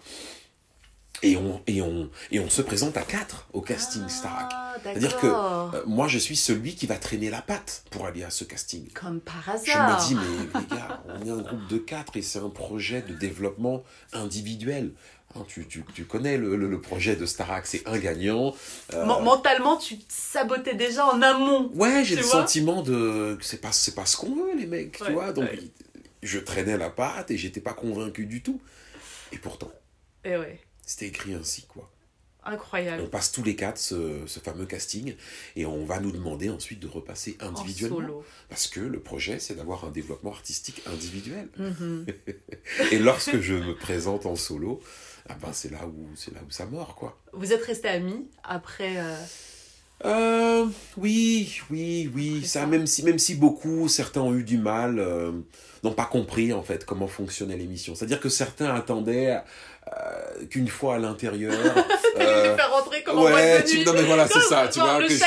Et 1.27 1.37
on, 1.37 1.63
et, 1.67 1.81
on, 1.81 2.11
et 2.31 2.39
on 2.41 2.51
se 2.51 2.61
présente 2.63 2.97
à 2.97 3.03
quatre 3.03 3.47
au 3.53 3.61
casting 3.63 4.07
Starac. 4.09 4.51
Ah, 4.53 4.75
C'est-à-dire 4.83 5.17
que 5.19 5.27
euh, 5.27 5.83
moi, 5.87 6.07
je 6.07 6.19
suis 6.19 6.37
celui 6.37 6.75
qui 6.75 6.87
va 6.87 6.97
traîner 6.97 7.31
la 7.31 7.41
patte 7.41 7.85
pour 7.91 8.05
aller 8.07 8.23
à 8.25 8.31
ce 8.31 8.45
casting. 8.45 8.89
Comme 8.93 9.21
par 9.21 9.43
Je 9.65 9.71
hasard. 9.73 10.01
me 10.03 10.07
dis, 10.09 10.15
mais 10.15 10.61
les 10.61 10.67
gars, 10.77 11.03
on 11.09 11.27
est 11.27 11.31
un 11.31 11.43
groupe 11.43 11.67
de 11.69 11.79
quatre 11.79 12.17
et 12.17 12.23
c'est 12.23 12.39
un 12.41 12.51
projet 12.51 13.01
de 13.03 13.15
développement 13.15 13.83
individuel. 14.13 14.93
Hein, 15.37 15.45
tu, 15.49 15.67
tu, 15.67 15.83
tu 15.95 16.05
connais 16.05 16.37
le, 16.37 16.57
le, 16.57 16.69
le 16.69 16.81
projet 16.81 17.17
de 17.17 17.27
Starac, 17.27 17.67
c'est 17.67 17.83
un 17.89 17.99
gagnant. 17.99 18.55
Euh, 18.93 19.05
Men- 19.07 19.23
Mentalement, 19.25 19.77
tu 19.79 19.99
te 19.99 20.05
sabotais 20.09 20.75
déjà 20.75 21.07
en 21.07 21.21
amont. 21.23 21.71
Ouais, 21.75 22.05
j'ai 22.05 22.17
le 22.17 22.23
sentiment 22.23 22.83
de 22.83 23.37
que 23.39 23.45
c'est 23.45 23.61
pas 23.61 23.73
c'est 23.73 23.95
pas 23.97 24.07
ce 24.07 24.17
qu'on 24.17 24.35
veut 24.35 24.55
les 24.57 24.67
mecs, 24.67 24.99
Ouais, 25.01 25.07
tu 25.09 25.13
vois. 25.13 25.33
Donc 25.33 25.51
ouais. 25.51 25.59
je 26.23 26.39
traînais 26.39 26.77
la 26.79 26.91
patte 26.91 27.31
et 27.33 27.37
j'étais 27.39 27.61
pas 27.61 27.73
convaincu 27.73 28.27
du 28.27 28.43
tout. 28.43 28.61
Et 29.33 29.39
pourtant, 29.39 29.73
Et 30.25 30.37
ouais, 30.37 30.61
c'était 30.87 31.07
écrit 31.07 31.35
ainsi 31.35 31.63
quoi. 31.67 31.91
incroyable. 32.45 33.03
On 33.03 33.09
passe 33.09 33.33
tous 33.33 33.43
les 33.43 33.57
quatre 33.57 33.79
ce, 33.79 34.21
ce 34.27 34.39
fameux 34.41 34.67
casting 34.67 35.15
et 35.57 35.65
on 35.67 35.85
va 35.87 35.99
nous 36.01 36.13
demander 36.13 36.51
ensuite 36.51 36.81
de 36.81 36.87
repasser 36.89 37.37
En 37.41 37.47
individuellement 37.49 37.99
solo. 38.01 38.25
parce 38.51 38.67
que 38.67 38.81
le 38.81 39.01
projet 39.01 39.39
c'est 39.39 39.55
d'avoir 39.55 39.85
un 39.85 39.91
développement 39.91 40.33
artistique 40.33 40.83
individuel. 40.87 41.49
Mhm. 41.57 42.07
Et 42.93 42.99
lorsque 42.99 43.41
je 43.41 43.55
me 43.55 43.75
présente 43.75 44.27
en 44.27 44.37
solo, 44.37 44.81
ah 45.29 45.37
ben 45.41 45.53
c'est 45.53 45.71
là 45.71 45.87
où 45.87 46.07
c'est 46.17 46.35
là 46.35 46.41
où 46.47 46.51
ça 46.51 46.67
mord 46.67 46.95
quoi. 46.97 47.19
Vous 47.33 47.53
êtes 47.53 47.65
restés 47.65 47.89
amis 47.89 48.29
après. 48.43 48.99
euh, 48.99 49.17
Euh, 50.05 50.67
oui, 50.99 51.61
oui, 51.71 52.11
oui. 52.15 52.45
Ça? 52.45 52.67
même 52.67 52.87
si, 52.87 53.05
même 53.05 53.19
si 53.19 53.35
beaucoup, 53.37 53.89
certains 53.89 54.21
ont 54.21 54.35
eu 54.35 54.43
du 54.45 54.59
mal, 54.59 54.99
euh, 54.99 55.33
n'ont 55.83 55.93
pas 55.95 56.05
compris 56.05 56.53
en 56.53 56.63
fait 56.63 56.85
comment 56.85 57.07
fonctionnait 57.07 57.57
l'émission. 57.57 57.95
C'est-à-dire 57.95 58.21
que 58.21 58.29
certains 58.29 58.75
attendaient 58.75 59.41
euh, 59.93 60.47
qu'une 60.51 60.69
fois 60.69 60.95
à 60.95 60.99
l'intérieur, 60.99 61.53
euh, 62.21 62.51
les 62.51 62.57
faire 62.57 62.71
rentrer 62.71 63.03
comme 63.03 63.19
en 63.19 63.23
ouais, 63.25 63.31
boîte 63.31 63.67
de 63.67 63.71
tu, 63.71 63.77
nuit. 63.79 63.85
non 63.85 63.93
mais 63.93 64.03
voilà, 64.03 64.27
c'est 64.29 64.41
ça, 64.41 64.67
tu 64.69 64.79
Genre, 64.79 64.89
vois, 64.89 65.01
le 65.01 65.09
que 65.09 65.13
je- 65.15 65.19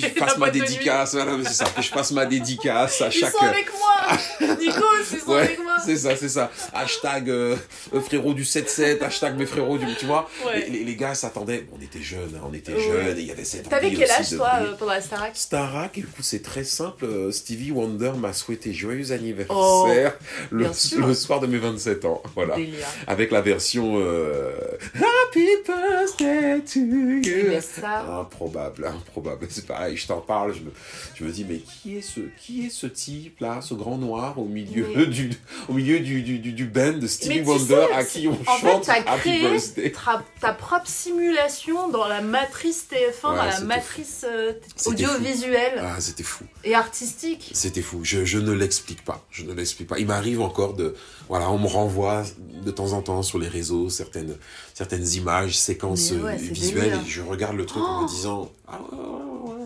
je, 0.00 0.06
fasse 0.18 0.38
ma 0.38 0.50
dédicace, 0.50 1.14
voilà, 1.14 1.32
c'est 1.44 1.52
ça, 1.52 1.64
que 1.66 1.82
je 1.82 1.88
fasse 1.88 2.10
ma 2.12 2.24
dédicace 2.26 3.00
à 3.02 3.06
Ils 3.08 3.12
chaque. 3.12 3.32
sont 3.32 3.44
avec 3.44 3.70
moi 3.72 4.48
Nico, 4.58 4.84
ils 5.12 5.18
sont 5.20 5.30
Ouais, 5.32 5.40
avec 5.40 5.58
moi 5.62 5.67
c'est 5.84 5.96
ça, 5.96 6.16
c'est 6.16 6.28
ça. 6.28 6.50
Hashtag 6.74 7.30
euh, 7.30 7.56
euh, 7.94 8.00
frérot 8.00 8.34
du 8.34 8.44
7-7, 8.44 9.02
hashtag 9.02 9.36
mes 9.38 9.46
frérots 9.46 9.78
du. 9.78 9.86
Tu 9.98 10.06
vois, 10.06 10.28
Ouais. 10.46 10.60
les, 10.68 10.78
les- 10.78 10.84
les 10.84 10.96
gars 10.96 11.14
s'attendaient. 11.14 11.66
On 11.76 11.82
était 11.82 12.00
jeunes, 12.02 12.32
hein, 12.36 12.40
on 12.48 12.52
était 12.54 12.72
Ouais. 12.72 12.80
jeunes, 12.80 13.18
et 13.18 13.20
il 13.20 13.26
y 13.26 13.30
avait 13.32 13.44
cette 13.44 13.68
T'avais 13.68 13.92
quel 13.92 14.10
âge 14.10 14.30
toi 14.30 14.50
euh, 14.60 14.74
pendant 14.78 14.92
la 14.92 15.00
Starac 15.00 15.36
Starac, 15.36 15.98
écoute, 15.98 16.12
c'est 16.20 16.42
très 16.42 16.64
simple. 16.64 17.04
euh, 17.04 17.30
Stevie 17.32 17.70
Wonder 17.72 18.12
m'a 18.18 18.32
souhaité 18.32 18.72
joyeux 18.72 19.12
anniversaire 19.12 19.56
Oh, 19.56 19.88
le, 20.50 20.72
soir 21.14 21.40
de 21.40 21.46
mes 21.46 21.58
27 21.58 22.04
ans. 22.04 22.22
Voilà. 22.34 22.56
Délire. 22.56 22.86
Avec 23.06 23.30
la 23.30 23.40
version 23.40 23.94
euh, 23.98 24.52
Happy 24.94 25.46
Birthday 25.66 26.60
to 26.60 26.80
you. 26.80 27.22
mais 27.48 27.60
ça- 27.60 28.04
Improbable, 28.20 28.86
improbable. 28.86 29.46
C'est 29.50 29.66
pareil, 29.66 29.96
je 29.96 30.06
t'en 30.06 30.20
parle, 30.20 30.54
je 30.54 30.60
me, 30.60 30.70
je 31.14 31.24
me 31.24 31.30
dis, 31.30 31.44
mais 31.48 31.58
qui 31.58 31.96
est 31.98 32.02
ce, 32.02 32.20
qui 32.38 32.66
est 32.66 32.70
ce 32.70 32.86
type 32.86 33.40
là, 33.40 33.60
ce 33.60 33.74
grand 33.74 33.98
noir 33.98 34.38
au 34.38 34.44
milieu 34.44 35.06
du, 35.06 35.30
au 35.68 35.74
milieu 35.74 36.00
du, 36.00 36.22
du, 36.22 36.38
du, 36.38 36.52
du 36.52 36.64
band 36.64 36.92
de 36.94 37.06
Stevie 37.06 37.40
Wonder 37.42 37.86
sais, 37.88 37.92
à 37.94 38.04
qui 38.04 38.26
on 38.28 38.32
en 38.50 38.56
chante 38.58 38.84
fait, 38.86 39.02
t'as 39.04 39.10
Happy 39.12 39.20
créé 39.28 39.50
Birthday. 39.50 39.92
ta, 39.92 40.22
ta 40.40 40.52
propre 40.52 40.86
simulation 40.88 41.88
dans 41.88 42.08
la 42.08 42.20
matrice 42.22 42.86
TF1, 42.90 43.22
dans 43.22 43.34
la 43.44 43.60
matrice 43.60 44.24
euh, 44.28 44.52
audiovisuelle 44.86 45.80
Ah, 45.82 45.96
c'était 46.00 46.22
fou. 46.22 46.44
et 46.64 46.74
artistique. 46.74 47.50
C'était 47.54 47.82
fou. 47.82 48.00
Je, 48.02 48.24
je 48.24 48.38
ne 48.38 48.52
l'explique 48.52 49.04
pas. 49.04 49.24
Je 49.30 49.44
ne 49.44 49.52
l'explique 49.52 49.88
pas. 49.88 49.98
Il 49.98 50.06
m'arrive 50.06 50.40
encore 50.40 50.74
de, 50.74 50.94
voilà, 51.28 51.50
on 51.50 51.58
me 51.58 51.66
renvoie 51.66 52.22
de 52.64 52.70
temps 52.70 52.92
en 52.92 53.02
temps 53.02 53.22
sur 53.22 53.38
les 53.38 53.48
réseaux 53.48 53.88
certaines, 53.90 54.34
certaines 54.74 55.06
images, 55.14 55.56
séquences 55.58 56.10
ouais, 56.12 56.32
euh, 56.34 56.36
visuelles, 56.36 56.84
délire. 56.90 57.00
et 57.06 57.08
je 57.08 57.22
regarde 57.22 57.56
le 57.56 57.66
truc 57.66 57.82
en 57.82 58.02
me 58.02 58.08
disant, 58.08 58.50
ah, 58.66 58.78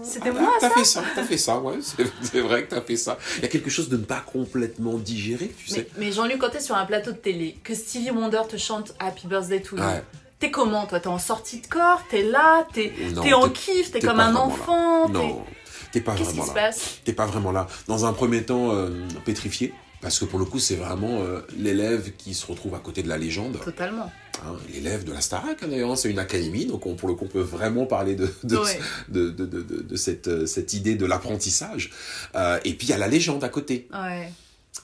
C'était 0.04 0.30
ah, 0.30 0.40
moi, 0.40 0.52
T'as 0.60 0.70
fait 0.70 0.84
ça, 0.84 1.02
t'as 1.14 1.24
fait 1.24 1.38
ça, 1.38 1.58
ouais. 1.60 1.78
C'est 2.22 2.40
vrai 2.40 2.64
que 2.64 2.70
t'as 2.74 2.80
fait 2.82 2.96
ça. 2.96 3.18
Il 3.38 3.42
y 3.42 3.46
a 3.46 3.48
quelque 3.48 3.70
chose 3.70 3.88
de 3.88 3.96
ne 3.96 4.04
pas 4.04 4.20
complètement 4.20 4.94
digéré, 4.98 5.52
tu 5.56 5.70
Mais, 5.70 5.76
sais. 5.76 5.88
mais 5.98 6.12
Jean-Luc, 6.12 6.38
quand 6.38 6.50
t'es 6.50 6.60
sur 6.60 6.74
un 6.76 6.84
plateau 6.84 7.12
de 7.12 7.16
télé, 7.16 7.56
que 7.64 7.74
Stevie 7.74 8.10
Wonder 8.10 8.42
te 8.48 8.56
chante 8.56 8.94
Happy 8.98 9.26
Birthday 9.26 9.60
to 9.62 9.76
you, 9.76 9.82
Ouais. 9.82 10.02
t'es 10.38 10.50
comment 10.50 10.86
toi? 10.86 11.00
T'es 11.00 11.06
en 11.08 11.18
sortie 11.18 11.60
de 11.60 11.66
corps? 11.68 12.02
T'es 12.10 12.22
là? 12.24 12.66
T'es 12.74 12.92
en 13.32 13.48
kiff? 13.48 13.90
T'es 13.92 14.00
comme 14.00 14.20
un 14.20 14.34
enfant? 14.34 15.06
Là. 15.08 15.12
Non, 15.14 15.44
t'es 15.92 16.00
pas 16.00 16.14
Qu'est-ce 16.14 16.30
qui 16.30 16.36
vraiment 16.38 16.52
se 16.52 16.56
là. 16.56 16.62
passe? 16.66 16.98
T'es 17.04 17.12
pas 17.12 17.26
vraiment 17.26 17.52
là. 17.52 17.66
Dans 17.86 18.04
un 18.04 18.12
premier 18.12 18.42
temps, 18.42 18.72
euh, 18.72 18.90
pétrifié. 19.24 19.72
Parce 20.02 20.18
que 20.18 20.24
pour 20.26 20.38
le 20.40 20.44
coup, 20.44 20.58
c'est 20.58 20.74
vraiment 20.74 21.20
euh, 21.22 21.40
l'élève 21.56 22.10
qui 22.18 22.34
se 22.34 22.44
retrouve 22.44 22.74
à 22.74 22.80
côté 22.80 23.02
de 23.04 23.08
la 23.08 23.16
légende. 23.16 23.58
Totalement. 23.64 24.10
Hein, 24.44 24.56
l'élève 24.72 25.04
de 25.04 25.12
la 25.12 25.20
Starac, 25.20 25.62
hein, 25.62 25.68
d'ailleurs, 25.68 25.96
c'est 25.96 26.10
une 26.10 26.18
académie, 26.18 26.66
donc 26.66 26.84
on, 26.86 26.96
pour 26.96 27.08
le 27.08 27.14
coup, 27.14 27.26
on 27.26 27.28
peut 27.28 27.40
vraiment 27.40 27.86
parler 27.86 28.16
de, 28.16 28.28
de, 28.42 28.56
Ouais. 28.56 28.80
de, 29.08 29.30
de, 29.30 29.46
de, 29.46 29.96
cette, 29.96 30.26
euh, 30.28 30.44
cette 30.46 30.74
idée 30.74 30.96
de 30.96 31.06
l'apprentissage. 31.06 31.92
Euh, 32.34 32.58
et 32.64 32.74
puis, 32.74 32.88
il 32.88 32.90
y 32.90 32.94
a 32.94 32.98
la 32.98 33.06
légende 33.08 33.44
à 33.44 33.48
côté. 33.48 33.86
Ouais. 33.94 34.32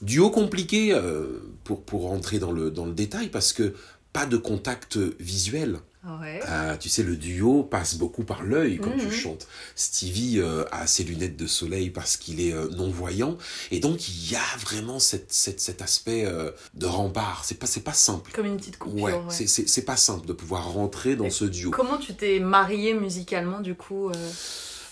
Duo 0.01 0.29
compliqué, 0.29 0.93
euh, 0.93 1.41
pour, 1.65 1.81
pour 1.83 2.03
rentrer 2.03 2.39
dans 2.39 2.51
le, 2.53 2.71
dans 2.71 2.85
le 2.85 2.93
détail, 2.93 3.27
parce 3.27 3.51
que 3.51 3.73
pas 4.13 4.25
de 4.25 4.37
contact 4.37 4.97
visuel. 5.19 5.79
Ouais. 6.21 6.39
Euh, 6.47 6.77
tu 6.77 6.87
sais, 6.87 7.03
le 7.03 7.17
duo 7.17 7.61
passe 7.61 7.95
beaucoup 7.95 8.23
par 8.23 8.41
l'œil 8.43 8.77
quand 8.81 8.95
Mhm. 8.95 8.99
tu 9.09 9.11
chantes. 9.11 9.47
Stevie 9.75 10.39
euh, 10.39 10.63
a 10.71 10.87
ses 10.87 11.03
lunettes 11.03 11.35
de 11.35 11.45
soleil 11.45 11.89
parce 11.89 12.15
qu'il 12.15 12.39
est 12.39 12.53
euh, 12.53 12.69
non-voyant. 12.69 13.37
Et 13.69 13.81
donc, 13.81 14.07
il 14.07 14.31
y 14.31 14.35
a 14.37 14.57
vraiment 14.59 14.99
cette, 14.99 15.33
cette- 15.33 15.59
cet 15.59 15.81
aspect 15.81 16.25
de 16.73 16.85
rempart. 16.85 17.43
C'est 17.45 17.55
pas, 17.59 17.67
c'est 17.67 17.81
pas 17.81 17.93
simple. 17.93 18.31
Comme 18.33 18.45
une 18.45 18.55
petite 18.57 18.77
coupure. 18.77 19.03
Ouais, 19.03 19.13
ouais. 19.13 19.47
c'est- 19.47 19.81
pas 19.85 19.97
simple 19.97 20.25
de 20.25 20.33
pouvoir 20.33 20.71
rentrer 20.71 21.15
dans 21.17 21.25
Et 21.25 21.29
ce 21.31 21.43
duo. 21.45 21.71
Comment 21.71 21.97
tu 21.97 22.13
t'es 22.15 22.39
marié 22.39 22.93
musicalement 22.93 23.59
du 23.59 23.75
coup 23.75 24.09
euh? 24.09 24.13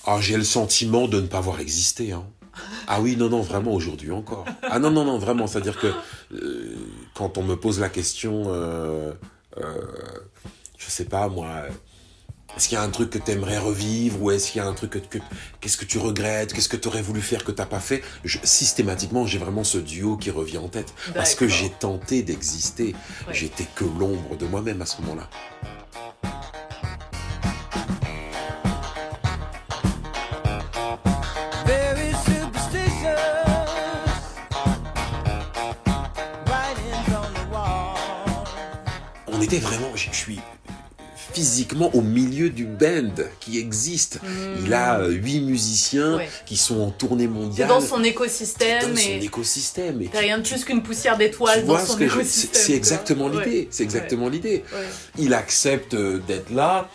Ah, 0.06 0.20
j'ai 0.22 0.38
le 0.38 0.44
sentiment 0.46 1.08
de 1.08 1.20
ne 1.22 1.28
pas 1.28 1.38
avoir 1.40 1.60
existé. 1.62 2.12
Hein. 2.12 2.26
Ah 2.88 3.02
oui, 3.02 3.16
non, 3.18 3.30
non, 3.30 3.42
vraiment 3.42 3.74
aujourd'hui 3.74 4.12
encore. 4.12 4.46
Ah 4.64 4.80
non, 4.80 4.92
non, 4.92 5.04
non, 5.06 5.18
vraiment. 5.18 5.48
C'est-à-dire 5.48 5.78
que 5.80 5.88
euh, 6.34 6.76
quand 7.14 7.38
on 7.38 7.44
me 7.44 7.56
pose 7.56 7.80
la 7.80 7.90
question, 7.90 8.46
euh, 8.48 9.12
euh, 9.58 9.82
je 10.78 10.90
sais 10.90 11.06
pas 11.06 11.28
moi, 11.28 11.64
est-ce 12.56 12.70
qu'il 12.70 12.76
y 12.78 12.82
a 12.82 12.84
un 12.84 12.90
truc 12.90 13.10
que 13.12 13.18
tu 13.20 13.32
aimerais 13.32 13.58
revivre 13.58 14.22
ou 14.22 14.32
est-ce 14.32 14.52
qu'il 14.52 14.60
y 14.62 14.64
a 14.66 14.68
un 14.68 14.74
truc 14.74 14.92
que, 14.92 14.98
que- 15.00 15.18
qu'est-ce 15.60 15.78
que 15.78 15.86
tu 15.86 15.98
regrettes, 16.00 16.54
qu'est-ce 16.54 16.70
que 16.70 16.78
tu 16.78 16.88
aurais 16.88 17.02
voulu 17.02 17.22
faire 17.22 17.44
que 17.44 17.52
t'as 17.52 17.66
pas 17.66 17.80
fait? 17.80 18.02
Je- 18.24 18.40
Systématiquement, 18.44 19.28
j'ai 19.28 19.38
vraiment 19.38 19.64
ce 19.64 19.78
duo 19.78 20.18
qui 20.18 20.32
revient 20.32 20.58
en 20.58 20.68
tête 20.70 20.94
parce 21.14 21.36
que 21.36 21.48
j'ai 21.48 21.70
tenté 21.70 22.24
d'exister. 22.24 22.96
Ouais. 23.28 23.34
J'étais 23.34 23.68
que 23.76 23.84
l'ombre 23.84 24.38
de 24.38 24.46
moi-même 24.48 24.82
à 24.82 24.86
ce 24.86 25.02
moment-là. 25.02 25.30
Était 39.48 39.60
vraiment, 39.60 39.92
je 39.96 40.10
suis 40.12 40.40
physiquement 41.34 41.94
au 41.94 42.02
milieu 42.02 42.50
du 42.50 42.66
band 42.66 43.14
qui 43.40 43.60
existe. 43.60 44.20
Il 44.66 44.74
a 44.74 45.00
euh, 45.00 45.10
huit 45.12 45.42
musiciens. 45.42 46.18
Ouais. 46.18 46.30
qui 46.46 46.58
sont 46.58 46.80
en 46.80 46.90
tournée 46.90 47.28
mondiale. 47.28 47.68
dans 47.68 47.82
son 47.82 48.04
écosystème 48.04 48.82
dans 48.94 49.00
son 49.00 49.10
et 49.10 49.24
écosystème. 49.24 50.02
Et 50.02 50.08
t'as 50.08 50.20
rien 50.20 50.40
de 50.40 50.48
plus 50.48 50.64
qu'une 50.64 50.82
poussière 50.82 51.18
d'étoiles 51.18 51.66
dans 51.66 51.78
son 51.80 51.98
ce 51.98 52.04
écosystème. 52.04 52.62
c'est 52.62 52.74
exactement 52.74 53.28
l'idée. 53.30 53.60
Ouais. 53.62 53.68
C'est 53.72 53.84
exactement 53.84 54.30
l'idée. 54.30 54.64
Il 55.18 55.34
accepte 55.34 55.94
euh, 55.94 56.20
d'être 56.28 56.50
là. 56.50 56.90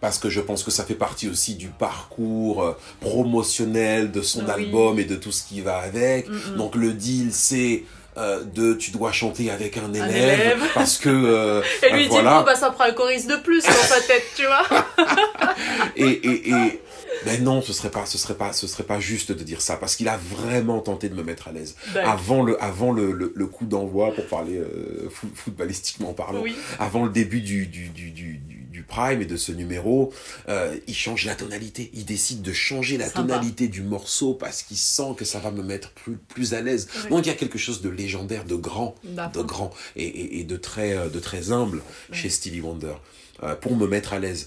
parce 0.00 0.18
que 0.18 0.30
je 0.30 0.40
pense 0.40 0.62
que 0.64 0.70
ça 0.70 0.84
fait 0.84 0.94
partie 0.94 1.28
aussi 1.28 1.54
du 1.54 1.68
parcours 1.68 2.62
euh, 2.62 2.72
promotionnel 3.00 4.10
de 4.10 4.22
son 4.22 4.44
Oui. 4.44 4.50
album 4.50 4.98
et 4.98 5.04
de 5.04 5.16
tout 5.16 5.32
ce 5.32 5.42
qui 5.44 5.60
va 5.60 5.78
avec. 5.78 6.28
Mm, 6.28 6.32
mm. 6.32 6.56
Donc 6.56 6.74
le 6.76 6.92
deal, 6.92 7.28
c'est 7.32 7.84
euh, 8.18 8.42
de 8.44 8.74
tu 8.74 8.90
dois 8.90 9.12
chanter 9.12 9.50
avec 9.50 9.76
un 9.78 9.92
élève, 9.94 10.40
élève. 10.40 10.62
parce 10.74 10.98
que 10.98 11.08
euh, 11.08 11.62
Et 11.82 11.92
lui, 11.92 12.02
dit, 12.04 12.08
voilà 12.08 12.40
bon, 12.40 12.44
bah, 12.44 12.54
ça 12.56 12.70
prend 12.70 12.84
un 12.84 12.92
choriste 12.92 13.28
de 13.30 13.36
plus 13.36 13.64
dans 13.64 13.70
sa 13.72 14.00
tête, 14.00 14.24
tu 14.36 14.44
vois. 14.44 14.64
et, 15.96 16.04
et, 16.04 16.50
et 16.50 16.80
ben 17.24 17.42
non, 17.42 17.62
ce 17.62 17.72
serait 17.72 17.90
pas, 17.90 18.06
ce 18.06 18.16
serait 18.18 18.34
pas, 18.34 18.52
ce 18.52 18.66
serait 18.66 18.84
pas 18.84 19.00
juste 19.00 19.32
de 19.32 19.42
dire 19.42 19.60
ça, 19.60 19.76
parce 19.76 19.96
qu'il 19.96 20.08
a 20.08 20.18
vraiment 20.36 20.80
tenté 20.80 21.08
de 21.08 21.14
me 21.14 21.22
mettre 21.22 21.48
à 21.48 21.52
l'aise. 21.52 21.74
D'accord. 21.94 22.12
Avant 22.12 22.42
le, 22.42 22.62
avant 22.62 22.92
le, 22.92 23.12
le, 23.12 23.32
le 23.34 23.46
coup 23.46 23.64
d'envoi, 23.66 24.12
pour 24.14 24.26
parler 24.26 24.56
euh, 24.58 25.08
foot- 25.10 25.30
footballistiquement 25.34 26.12
parlant, 26.12 26.40
Oui. 26.42 26.54
avant 26.78 27.04
le 27.04 27.10
début 27.10 27.40
du, 27.40 27.66
du, 27.66 27.88
du, 27.88 28.10
du, 28.10 28.34
du- 28.78 28.84
prime 28.84 29.20
et 29.22 29.26
de 29.26 29.36
ce 29.36 29.52
numéro, 29.52 30.12
euh, 30.48 30.76
il 30.86 30.94
change 30.94 31.24
la 31.24 31.34
tonalité. 31.34 31.90
Il 31.94 32.04
décide 32.04 32.42
de 32.42 32.52
changer 32.52 32.96
la 32.96 33.06
Sympa. 33.08 33.34
tonalité 33.34 33.68
du 33.68 33.82
morceau 33.82 34.34
parce 34.34 34.62
qu'il 34.62 34.76
sent 34.78 35.14
que 35.16 35.24
ça 35.24 35.38
va 35.40 35.50
me 35.50 35.62
mettre 35.62 35.90
plus, 35.92 36.16
plus 36.16 36.54
à 36.54 36.60
l'aise. 36.60 36.88
Ouais. 37.04 37.10
Donc 37.10 37.26
il 37.26 37.28
y 37.28 37.32
a 37.32 37.36
quelque 37.36 37.58
chose 37.58 37.82
de 37.82 37.88
légendaire, 37.88 38.44
de 38.44 38.54
grand, 38.54 38.94
D'accord. 39.04 39.42
de 39.42 39.46
grand 39.48 39.70
et, 39.96 40.04
et, 40.06 40.40
et 40.40 40.44
de 40.44 40.56
très, 40.56 40.92
euh, 40.96 41.08
de 41.08 41.18
très 41.20 41.50
humble 41.52 41.82
chez 42.12 42.30
Stevie 42.30 42.60
Wonder 42.60 42.94
euh, 43.42 43.54
pour 43.56 43.76
me 43.76 43.86
mettre 43.86 44.12
à 44.12 44.18
l'aise. 44.18 44.46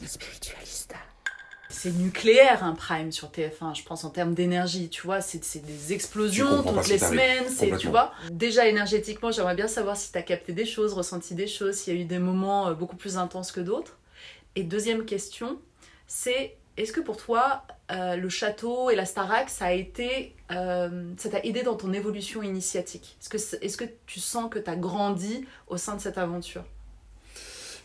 C'est 1.69 1.91
nucléaire 1.97 2.63
un 2.65 2.73
prime 2.73 3.11
sur 3.13 3.29
TF1, 3.29 3.75
je 3.75 3.83
pense 3.83 4.03
en 4.03 4.09
termes 4.09 4.33
d'énergie, 4.33 4.89
tu 4.89 5.03
vois, 5.03 5.21
c'est 5.21 5.43
c'est 5.43 5.65
des 5.65 5.93
explosions 5.93 6.61
toutes 6.63 6.87
les 6.89 6.99
semaines, 6.99 7.45
c'est 7.49 7.75
tu 7.77 7.87
vois. 7.87 8.11
Déjà 8.29 8.67
énergétiquement, 8.67 9.31
j'aimerais 9.31 9.55
bien 9.55 9.69
savoir 9.69 9.95
si 9.95 10.11
tu 10.11 10.17
as 10.17 10.21
capté 10.21 10.51
des 10.51 10.65
choses, 10.65 10.93
ressenti 10.93 11.33
des 11.33 11.47
choses, 11.47 11.75
s'il 11.77 11.95
y 11.95 11.97
a 11.97 12.01
eu 12.01 12.05
des 12.05 12.19
moments 12.19 12.73
beaucoup 12.73 12.97
plus 12.97 13.15
intenses 13.17 13.51
que 13.53 13.61
d'autres. 13.61 13.97
Et 14.55 14.63
deuxième 14.63 15.05
question, 15.05 15.59
c'est 16.07 16.57
est-ce 16.77 16.91
que 16.91 17.01
pour 17.01 17.17
toi 17.17 17.63
euh, 17.91 18.15
le 18.15 18.29
château 18.29 18.89
et 18.89 18.95
la 18.95 19.05
Starac 19.05 19.49
ça 19.49 19.65
a 19.65 19.71
été 19.73 20.35
euh, 20.51 21.11
ça 21.17 21.29
t'a 21.29 21.39
aidé 21.43 21.63
dans 21.63 21.75
ton 21.75 21.93
évolution 21.93 22.41
initiatique? 22.43 23.17
Est-ce 23.21 23.29
que 23.29 23.65
est-ce 23.65 23.77
que 23.77 23.85
tu 24.05 24.19
sens 24.19 24.49
que 24.49 24.59
tu 24.59 24.69
as 24.69 24.75
grandi 24.75 25.45
au 25.67 25.77
sein 25.77 25.95
de 25.95 26.01
cette 26.01 26.17
aventure? 26.17 26.63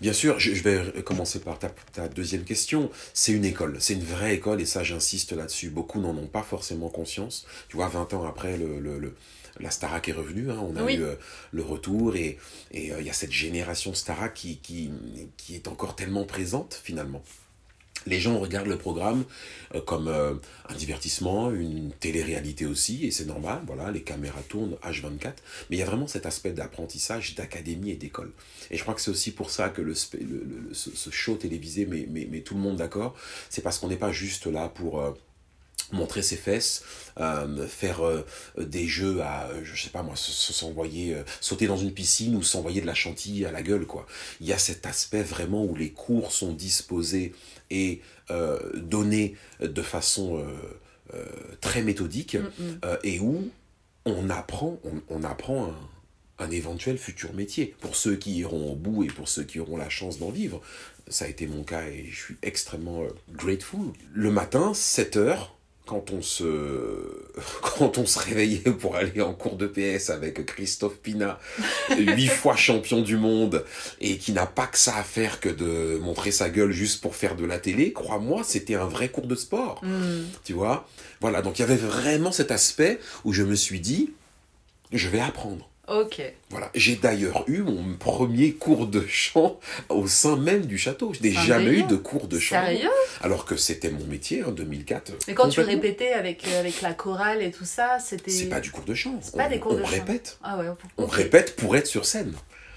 Bien 0.00 0.12
sûr, 0.12 0.38
je, 0.38 0.52
vais 0.62 1.02
commencer 1.02 1.40
par 1.40 1.58
ta, 1.58 1.70
ta 1.94 2.06
deuxième 2.08 2.44
question. 2.44 2.90
C'est 3.14 3.32
une 3.32 3.46
école, 3.46 3.78
c'est 3.80 3.94
une 3.94 4.04
vraie 4.04 4.34
école 4.34 4.60
et 4.60 4.66
ça 4.66 4.84
j'insiste 4.84 5.32
là-dessus. 5.32 5.70
Beaucoup 5.70 6.00
n'en 6.00 6.14
ont 6.16 6.26
pas 6.26 6.42
forcément 6.42 6.90
conscience. 6.90 7.46
Tu 7.68 7.76
vois, 7.76 7.88
20 7.88 8.12
ans 8.12 8.24
après, 8.26 8.58
le, 8.58 8.78
le- 8.78 9.16
la 9.60 9.70
Starac 9.70 10.08
est 10.08 10.12
revenue, 10.12 10.50
hein, 10.50 10.58
on 10.62 10.76
a 10.76 10.82
Oui. 10.82 10.96
eu 10.96 11.02
euh, 11.02 11.14
le 11.52 11.62
retour 11.62 12.16
et 12.16 12.38
et, 12.72 12.92
euh, 12.92 13.00
il 13.00 13.06
y 13.06 13.10
a 13.10 13.14
cette 13.14 13.32
génération 13.32 13.94
Starac 13.94 14.34
qui, 14.34 14.58
qui, 14.58 14.90
qui 15.36 15.54
est 15.54 15.68
encore 15.68 15.96
tellement 15.96 16.24
présente 16.24 16.80
finalement. 16.84 17.22
Les 18.08 18.20
gens 18.20 18.38
regardent 18.38 18.68
le 18.68 18.78
programme 18.78 19.24
euh, 19.74 19.80
comme 19.80 20.06
euh, 20.06 20.34
un 20.68 20.74
divertissement, 20.76 21.50
une 21.50 21.90
télé-réalité 21.98 22.64
aussi, 22.64 23.04
et 23.04 23.10
c'est 23.10 23.24
normal, 23.24 23.62
voilà, 23.66 23.90
les 23.90 24.02
caméras 24.02 24.42
tournent 24.48 24.76
H24, 24.84 25.32
mais 25.70 25.76
il 25.76 25.78
y 25.80 25.82
a 25.82 25.86
vraiment 25.86 26.06
cet 26.06 26.24
aspect 26.24 26.52
d'apprentissage, 26.52 27.34
d'académie 27.34 27.90
et 27.90 27.96
d'école. 27.96 28.30
Et 28.70 28.76
je 28.76 28.82
crois 28.82 28.94
que 28.94 29.00
c'est 29.00 29.10
aussi 29.10 29.32
pour 29.32 29.50
ça 29.50 29.70
que 29.70 29.82
le, 29.82 29.94
spe- 29.94 30.20
le- 30.20 30.44
le- 30.44 30.60
le- 30.68 30.74
ce, 30.74 30.94
ce 30.94 31.10
show 31.10 31.34
télévisé 31.34 31.84
met, 31.84 32.06
met- 32.06 32.26
met 32.26 32.42
tout 32.42 32.54
le 32.54 32.60
monde 32.60 32.76
d'accord, 32.76 33.16
c'est 33.50 33.62
parce 33.62 33.78
qu'on 33.80 33.88
n'est 33.88 33.96
pas 33.96 34.12
juste 34.12 34.46
là 34.46 34.68
pour... 34.68 35.00
euh, 35.00 35.10
montrer 35.92 36.22
ses 36.22 36.36
fesses, 36.36 36.82
euh, 37.20 37.66
faire 37.66 38.04
euh, 38.04 38.24
des 38.58 38.86
jeux 38.88 39.20
à, 39.22 39.46
euh, 39.48 39.60
je 39.64 39.80
sais 39.80 39.90
pas 39.90 40.02
moi, 40.02 40.16
se- 40.16 40.32
se- 40.32 40.52
s'envoyer, 40.52 41.14
euh, 41.14 41.22
sauter 41.40 41.66
dans 41.66 41.76
une 41.76 41.92
piscine 41.92 42.34
ou 42.36 42.42
s'envoyer 42.42 42.80
de 42.80 42.86
la 42.86 42.94
chantilly 42.94 43.44
à 43.44 43.52
la 43.52 43.62
gueule, 43.62 43.86
quoi. 43.86 44.06
Il 44.40 44.46
y 44.46 44.52
a 44.52 44.58
cet 44.58 44.86
aspect 44.86 45.22
vraiment 45.22 45.64
où 45.64 45.74
les 45.76 45.90
cours 45.90 46.32
sont 46.32 46.52
disposés 46.52 47.32
et 47.70 48.00
donnés 48.74 49.36
de 49.60 49.82
façon 49.82 50.44
très 51.60 51.82
méthodique 51.82 52.36
Mm, 52.36 52.64
mm. 52.64 52.98
et 53.04 53.20
où 53.20 53.48
on 54.04 54.30
apprend, 54.30 54.78
on, 54.84 55.00
on 55.08 55.24
apprend 55.24 55.66
un, 56.38 56.44
un 56.44 56.50
éventuel 56.50 56.98
futur 56.98 57.32
métier. 57.34 57.74
Pour 57.80 57.96
ceux 57.96 58.16
qui 58.16 58.36
iront 58.38 58.72
au 58.72 58.74
bout 58.76 59.04
et 59.04 59.08
pour 59.08 59.28
ceux 59.28 59.44
qui 59.44 59.58
auront 59.60 59.76
la 59.76 59.88
chance 59.88 60.18
d'en 60.18 60.30
vivre, 60.30 60.60
ça 61.08 61.24
a 61.24 61.28
été 61.28 61.46
mon 61.46 61.62
cas 61.64 61.86
et 61.88 62.06
je 62.10 62.16
suis 62.16 62.36
extrêmement 62.42 63.02
grateful. 63.32 63.92
Le 64.12 64.30
matin, 64.30 64.74
7 64.74 65.16
heures, 65.16 65.55
quand 65.86 66.10
on 66.10 66.20
se 66.20 66.44
quand 67.78 67.96
on 67.96 68.06
se 68.06 68.18
réveillait 68.18 68.72
pour 68.72 68.96
aller 68.96 69.20
en 69.22 69.32
cours 69.32 69.56
de 69.56 69.66
PS 69.66 70.10
avec 70.10 70.44
Christophe 70.44 70.98
Pina, 70.98 71.38
huit 71.96 72.28
fois 72.28 72.56
champion 72.56 73.00
du 73.00 73.16
monde 73.16 73.64
et 74.00 74.18
qui 74.18 74.32
n'a 74.32 74.46
pas 74.46 74.66
que 74.66 74.78
ça 74.78 74.96
à 74.96 75.02
faire 75.02 75.40
que 75.40 75.48
de 75.48 75.98
montrer 75.98 76.32
sa 76.32 76.50
gueule 76.50 76.72
juste 76.72 77.00
pour 77.00 77.14
faire 77.14 77.36
de 77.36 77.44
la 77.44 77.58
télé, 77.58 77.92
crois-moi, 77.92 78.42
c'était 78.44 78.74
un 78.74 78.86
vrai 78.86 79.08
cours 79.08 79.26
de 79.26 79.34
sport. 79.34 79.80
Mm. 79.82 80.24
Tu 80.44 80.52
vois? 80.52 80.88
Voilà, 81.20 81.40
donc 81.42 81.58
il 81.58 81.62
y 81.62 81.64
avait 81.64 81.76
vraiment 81.76 82.32
cet 82.32 82.50
aspect 82.50 82.98
où 83.24 83.32
je 83.32 83.42
me 83.42 83.54
suis 83.54 83.80
dit, 83.80 84.12
je 84.92 85.08
vais 85.08 85.20
apprendre. 85.20 85.68
Ok. 85.88 86.20
Voilà, 86.50 86.70
j'ai 86.74 86.96
d'ailleurs 86.96 87.44
eu 87.46 87.62
mon 87.62 87.94
premier 87.94 88.52
cours 88.52 88.86
de 88.88 89.06
chant 89.06 89.60
au 89.88 90.08
sein 90.08 90.36
même 90.36 90.66
du 90.66 90.78
château. 90.78 91.12
Je 91.14 91.22
n'ai 91.22 91.32
jamais 91.32 91.70
eu 91.70 91.82
de 91.84 91.96
cours 91.96 92.26
de 92.26 92.38
chant. 92.38 92.60
Sérieux? 92.60 92.90
Alors 93.22 93.44
que 93.44 93.56
c'était 93.56 93.90
mon 93.90 94.04
métier 94.06 94.42
en 94.42 94.50
2004. 94.50 95.12
Mais 95.28 95.34
quand 95.34 95.48
tu 95.48 95.60
répétais 95.60 96.12
avec, 96.12 96.46
euh, 96.48 96.60
avec 96.60 96.82
la 96.82 96.92
chorale 96.92 97.42
et 97.42 97.52
tout 97.52 97.64
ça, 97.64 97.98
c'était. 98.00 98.30
C'est 98.30 98.46
pas 98.48 98.60
du 98.60 98.70
cours 98.72 98.84
de 98.84 98.94
chant. 98.94 99.18
C'est 99.22 99.36
pas 99.36 99.46
on, 99.46 99.50
des 99.50 99.60
cours 99.60 99.72
on 99.72 99.76
de 99.76 99.84
chant. 99.84 99.90
répète. 99.90 100.38
Ah 100.42 100.58
ouais, 100.58 100.66
On 100.98 101.06
répète 101.06 101.54
pour 101.56 101.76
être 101.76 101.86
sur 101.86 102.04
scène. 102.04 102.34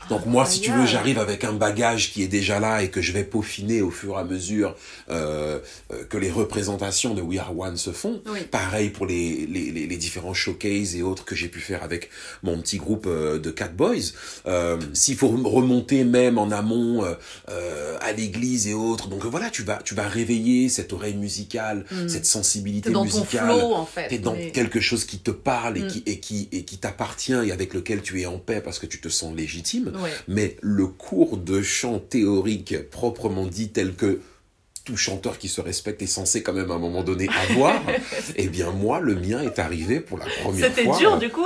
Donc 0.10 0.26
moi, 0.26 0.46
si 0.46 0.62
tu 0.62 0.72
veux, 0.72 0.86
j'arrive 0.86 1.20
avec 1.20 1.44
un 1.44 1.54
bagage 1.54 2.12
qui 2.12 2.24
est 2.24 2.28
déjà 2.28 2.60
là 2.60 2.82
et 2.84 2.90
que 2.90 3.02
je 3.02 3.12
vais 3.12 3.24
peaufiner 3.24 3.82
au 3.82 3.92
fur 3.92 4.16
et 4.16 4.20
à 4.20 4.24
mesure 4.24 4.76
euh, 5.10 5.60
euh, 5.94 6.04
que 6.10 6.18
les 6.18 6.32
représentations 6.32 7.14
de 7.14 7.22
We 7.22 7.40
Are 7.40 7.58
One 7.58 7.78
se 7.78 7.92
font. 7.92 8.22
Oui. 8.32 8.40
Pareil 8.50 8.90
pour 8.90 9.06
les, 9.06 9.46
les, 9.48 9.72
les, 9.72 9.88
les 9.88 9.98
différents 9.98 10.34
showcases 10.34 10.96
et 10.96 11.02
autres 11.04 11.26
que 11.26 11.36
j'ai 11.36 11.48
pu 11.48 11.60
faire 11.60 11.84
avec 11.84 12.10
mon 12.44 12.60
petit 12.62 12.78
groupe 12.78 13.06
euh, 13.08 13.40
de 13.40 13.52
Cat 13.52 13.70
Boys. 13.70 14.14
Euh, 14.48 14.78
S'il 14.94 15.16
faut 15.16 15.28
remonter 15.30 16.04
même 16.04 16.38
en 16.38 16.52
amont 16.52 17.04
euh, 17.04 17.14
euh, 17.50 17.98
à 18.02 18.12
l'église 18.12 18.68
et 18.68 18.74
autres. 18.74 19.08
Donc 19.10 19.26
voilà, 19.26 19.50
tu 19.50 19.64
vas, 19.64 19.80
tu 19.84 19.96
vas 19.96 20.08
réveiller 20.08 20.70
cette 20.70 20.94
oreille 20.94 21.16
musicale, 21.16 21.86
cette 22.08 22.26
sensibilité 22.26 22.90
Mm. 22.90 22.94
Dans 22.94 23.06
ton 23.06 23.20
musicale. 23.20 23.46
flow 23.46 23.74
en 23.74 23.86
fait. 23.86 24.08
T'es 24.08 24.18
dans 24.20 24.34
mais- 24.34 24.52
quelque 24.52 24.80
chose 24.80 25.06
qui 25.06 25.20
te 25.20 25.32
parle 25.32 25.78
et 25.78 25.82
Mm. 25.82 25.88
qui, 25.88 26.04
et 26.06 26.20
qui, 26.20 26.50
et 26.52 26.64
qui 26.66 26.78
t'appartient 26.78 27.34
et 27.34 27.52
avec 27.52 27.74
lequel 27.74 28.02
tu 28.02 28.22
es 28.22 28.26
en 28.26 28.38
paix 28.38 28.62
parce 28.62 28.80
que 28.80 28.86
tu 28.86 29.00
te 29.00 29.10
sens 29.10 29.36
légitime. 29.36 29.92
Ouais. 30.02 30.12
Mais 30.28 30.58
le 30.62 30.88
cours 30.88 31.38
de 31.38 31.62
chant 31.62 32.00
théorique 32.00 32.90
proprement 32.90 33.46
dit 33.46 33.70
tel 33.70 33.94
que 33.96 34.20
tout 34.86 34.98
chanteur 34.98 35.38
qui 35.38 35.48
se 35.50 35.62
respecte 35.62 36.02
est 36.02 36.08
censé 36.08 36.42
quand 36.42 36.54
même 36.54 36.72
à 36.72 36.76
un 36.76 36.80
moment 36.80 37.04
donné 37.04 37.28
avoir, 37.50 37.80
eh 38.36 38.48
bien 38.48 38.72
moi, 38.72 39.00
le 39.00 39.16
mien 39.16 39.42
est 39.42 39.60
arrivé 39.60 40.00
pour 40.00 40.18
la 40.18 40.26
première 40.42 40.68
C'était 40.70 40.86
fois. 40.86 40.98
dur 40.98 41.18
du 41.18 41.30
coup? 41.30 41.46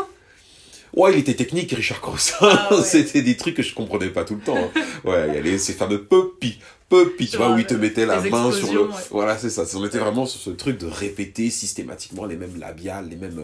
Ouais, 0.96 1.12
il 1.14 1.20
était 1.20 1.34
technique, 1.34 1.72
Richard 1.72 2.02
Crossin. 2.02 2.36
Ah 2.42 2.70
ouais. 2.76 2.84
C'était 2.86 3.24
des 3.24 3.36
trucs 3.36 3.56
que 3.56 3.64
je 3.64 3.74
comprenais 3.74 4.10
pas 4.10 4.24
tout 4.24 4.36
le 4.36 4.42
temps. 4.42 4.56
hein. 4.58 4.82
Ouais, 5.04 5.28
il 5.30 5.34
y 5.34 5.38
avait 5.38 5.58
ces 5.58 5.74
fameux 5.74 6.04
puppy, 6.04 6.60
puppy, 6.88 7.28
tu 7.30 7.38
vois, 7.38 7.52
où 7.52 7.58
il 7.58 7.66
te 7.66 7.74
mettait 7.74 8.06
la 8.06 8.22
main 8.22 8.52
sur 8.52 8.72
le... 8.72 8.82
ouais. 8.84 8.94
Voilà, 9.10 9.36
c'est 9.40 9.50
ça. 9.50 9.64
On 9.76 9.84
était 9.88 9.98
vraiment 9.98 10.28
sur 10.28 10.40
ce 10.40 10.52
truc 10.52 10.78
de 10.78 10.86
répéter 10.86 11.50
systématiquement 11.50 12.26
les 12.26 12.36
mêmes 12.36 12.60
labiales, 12.60 13.10
les 13.10 13.16
mêmes... 13.16 13.44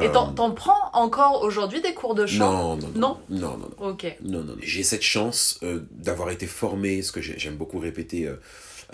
Et 0.00 0.06
euh, 0.06 0.12
t'en 0.36 0.50
prends 0.52 0.90
encore 0.94 1.42
aujourd'hui 1.42 1.80
des 1.80 1.94
cours 1.94 2.14
de 2.14 2.26
chant? 2.26 2.50
Non, 2.52 2.76
non, 2.76 2.88
non, 2.94 3.00
Non? 3.00 3.20
Non, 3.30 3.56
non. 3.58 3.70
Ok. 3.78 4.04
Non, 4.22 4.38
non, 4.40 4.52
non. 4.54 4.56
J'ai 4.62 4.82
cette 4.82 5.02
chance 5.02 5.58
euh, 5.62 5.80
d'avoir 5.90 6.30
été 6.30 6.46
formé, 6.46 7.02
ce 7.02 7.12
que 7.12 7.20
j'ai- 7.20 7.38
j'aime 7.38 7.56
beaucoup 7.56 7.78
répéter, 7.78 8.26
euh, 8.26 8.36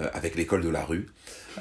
euh, 0.00 0.08
avec 0.12 0.34
l'école 0.36 0.62
de 0.62 0.68
la 0.68 0.84
rue. 0.84 1.08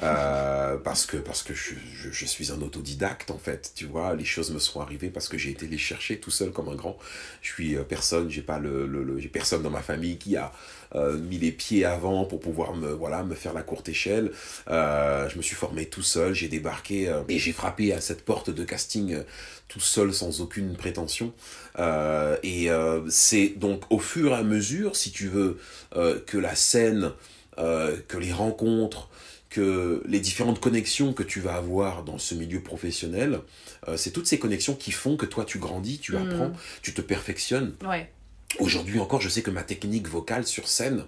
Parce 0.84 1.06
que, 1.06 1.16
parce 1.16 1.42
que 1.42 1.54
je, 1.54 1.74
je- 1.94 2.10
je 2.12 2.24
suis 2.24 2.52
un 2.52 2.60
autodidacte, 2.62 3.30
en 3.32 3.38
fait. 3.38 3.72
Tu 3.74 3.84
vois, 3.86 4.14
les 4.14 4.24
choses 4.24 4.50
me 4.52 4.58
sont 4.60 4.80
arrivées 4.80 5.10
parce 5.10 5.28
que 5.28 5.36
j'ai 5.38 5.50
été 5.50 5.66
les 5.66 5.78
chercher 5.78 6.20
tout 6.20 6.30
seul 6.30 6.52
comme 6.52 6.68
un 6.68 6.74
grand. 6.76 6.96
Je 7.42 7.52
suis 7.52 7.76
personne, 7.88 8.30
j'ai 8.30 8.42
pas 8.42 8.58
le, 8.60 8.86
le- 8.86 9.02
le- 9.02 9.18
j'ai 9.18 9.28
personne 9.28 9.62
dans 9.62 9.70
ma 9.70 9.82
famille 9.82 10.18
qui 10.18 10.36
a 10.36 10.52
mis 10.94 11.38
les 11.38 11.52
pieds 11.52 11.84
avant 11.84 12.24
pour 12.24 12.40
pouvoir 12.40 12.74
me, 12.74 12.90
voilà, 12.92 13.22
me 13.22 13.34
faire 13.34 13.52
la 13.52 13.62
courte 13.62 13.88
échelle. 13.88 14.30
Euh, 14.70 15.28
je 15.28 15.36
me 15.36 15.42
suis 15.42 15.54
formé 15.56 15.86
tout 15.86 16.02
seul, 16.02 16.34
j'ai 16.34 16.48
débarqué 16.48 17.08
euh, 17.08 17.22
et 17.28 17.38
j'ai 17.38 17.52
frappé 17.52 17.92
à 17.92 18.00
cette 18.00 18.24
porte 18.24 18.50
de 18.50 18.64
casting 18.64 19.14
euh, 19.14 19.22
tout 19.68 19.80
seul 19.80 20.14
sans 20.14 20.40
aucune 20.40 20.76
prétention. 20.76 21.32
Euh, 21.78 22.36
et 22.42 22.70
euh, 22.70 23.02
c'est 23.10 23.48
donc 23.56 23.82
au 23.90 23.98
fur 23.98 24.32
et 24.32 24.36
à 24.36 24.42
mesure, 24.42 24.96
si 24.96 25.10
tu 25.10 25.28
veux, 25.28 25.58
euh, 25.96 26.18
que 26.26 26.38
la 26.38 26.54
scène, 26.54 27.12
euh, 27.58 27.96
que 28.08 28.16
les 28.16 28.32
rencontres, 28.32 29.08
que 29.50 30.02
les 30.06 30.20
différentes 30.20 30.60
connexions 30.60 31.12
que 31.12 31.22
tu 31.22 31.40
vas 31.40 31.54
avoir 31.56 32.02
dans 32.04 32.18
ce 32.18 32.34
milieu 32.34 32.60
professionnel, 32.60 33.40
euh, 33.88 33.96
c'est 33.96 34.10
toutes 34.10 34.26
ces 34.26 34.38
connexions 34.38 34.74
qui 34.74 34.92
font 34.92 35.16
que 35.16 35.26
toi 35.26 35.44
tu 35.44 35.58
grandis, 35.58 35.98
tu 35.98 36.12
Mm. 36.12 36.16
apprends, 36.16 36.52
tu 36.82 36.92
te 36.94 37.00
perfectionnes. 37.00 37.74
Ouais. 37.86 38.10
Aujourd'hui 38.58 38.98
encore, 38.98 39.20
je 39.20 39.28
sais 39.28 39.42
que 39.42 39.50
ma 39.50 39.62
technique 39.62 40.08
vocale 40.08 40.46
sur 40.46 40.68
scène 40.68 41.04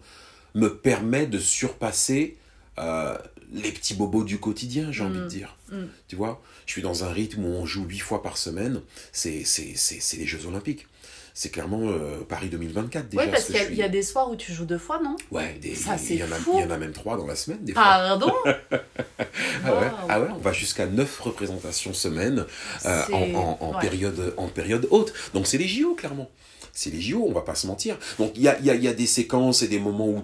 me 0.55 0.69
permet 0.77 1.27
de 1.27 1.39
surpasser 1.39 2.37
euh, 2.79 3.17
les 3.53 3.73
petits 3.73 3.95
bobos 3.95 4.25
du 4.25 4.39
quotidien, 4.39 4.93
j'ai 4.93 5.03
envie 5.03 5.19
de 5.21 5.27
dire. 5.27 5.57
mm. 5.73 5.85
Tu 6.09 6.17
vois, 6.17 6.43
je 6.67 6.73
suis 6.73 6.83
dans 6.83 7.05
un 7.05 7.11
rythme 7.13 7.45
où 7.45 7.49
on 7.49 7.67
joue 7.67 7.85
huit 7.85 7.99
fois 7.99 8.23
par 8.23 8.37
semaine. 8.37 8.81
C'est 9.13 9.45
c'est- 9.45 9.73
c'est- 9.77 10.01
c'est 10.01 10.17
les 10.19 10.27
Jeux 10.27 10.47
Olympiques. 10.47 10.87
C'est 11.33 11.51
clairement 11.51 11.89
euh, 11.89 12.21
Paris 12.29 12.49
2024 12.49 13.09
déjà. 13.09 13.23
Oui, 13.25 13.31
parce 13.31 13.45
ce 13.47 13.53
qu'il 13.53 13.63
y, 13.63 13.65
suis. 13.67 13.77
y 13.77 13.83
a 13.83 13.89
des 13.89 14.03
soirs 14.03 14.31
où 14.31 14.37
tu 14.37 14.53
joues 14.53 14.65
deux 14.67 14.79
fois, 14.79 15.01
non? 15.03 15.17
Ouais, 15.31 15.55
des- 15.63 15.75
Ça, 15.75 15.97
il 15.97 16.03
y, 16.03 16.19
c'est 16.19 16.23
en 16.25 16.33
a- 16.33 16.37
fou. 16.37 16.53
il 16.57 16.61
y 16.61 16.65
en 16.65 16.71
a 16.71 16.77
même 16.79 16.93
trois 16.93 17.17
dans 17.17 17.27
la 17.27 17.37
semaine, 17.37 17.65
des 17.65 17.73
fois. 17.73 17.83
Pardon? 17.83 18.33
Ah 19.65 19.75
ouais, 19.75 19.87
Waouh. 19.87 19.91
ah 20.09 20.21
ouais, 20.21 20.29
on 20.35 20.39
va 20.39 20.53
jusqu'à 20.53 20.87
9 20.87 21.21
représentations 21.21 21.93
semaine 21.93 22.47
euh, 22.87 23.03
en, 23.13 23.35
en- 23.35 23.59
en 23.61 23.75
ouais. 23.75 23.81
période, 23.81 24.35
en 24.39 24.49
période 24.49 24.87
haute. 24.91 25.13
Donc 25.35 25.47
c'est 25.47 25.59
les 25.59 25.69
JO, 25.69 25.95
clairement. 25.95 26.31
C'est 26.73 26.91
les 26.91 27.01
JO, 27.01 27.25
on 27.29 27.33
va 27.33 27.43
pas 27.43 27.55
se 27.55 27.67
mentir. 27.67 27.99
Donc 28.19 28.33
il 28.37 28.43
y 28.43 28.49
a, 28.49 28.59
y 28.61 28.71
a- 28.71 28.75
y 28.75 28.89
a 28.89 28.93
des 28.93 29.07
séquences 29.07 29.63
et 29.63 29.69
des 29.69 29.79
moments 29.79 30.09
où 30.09 30.23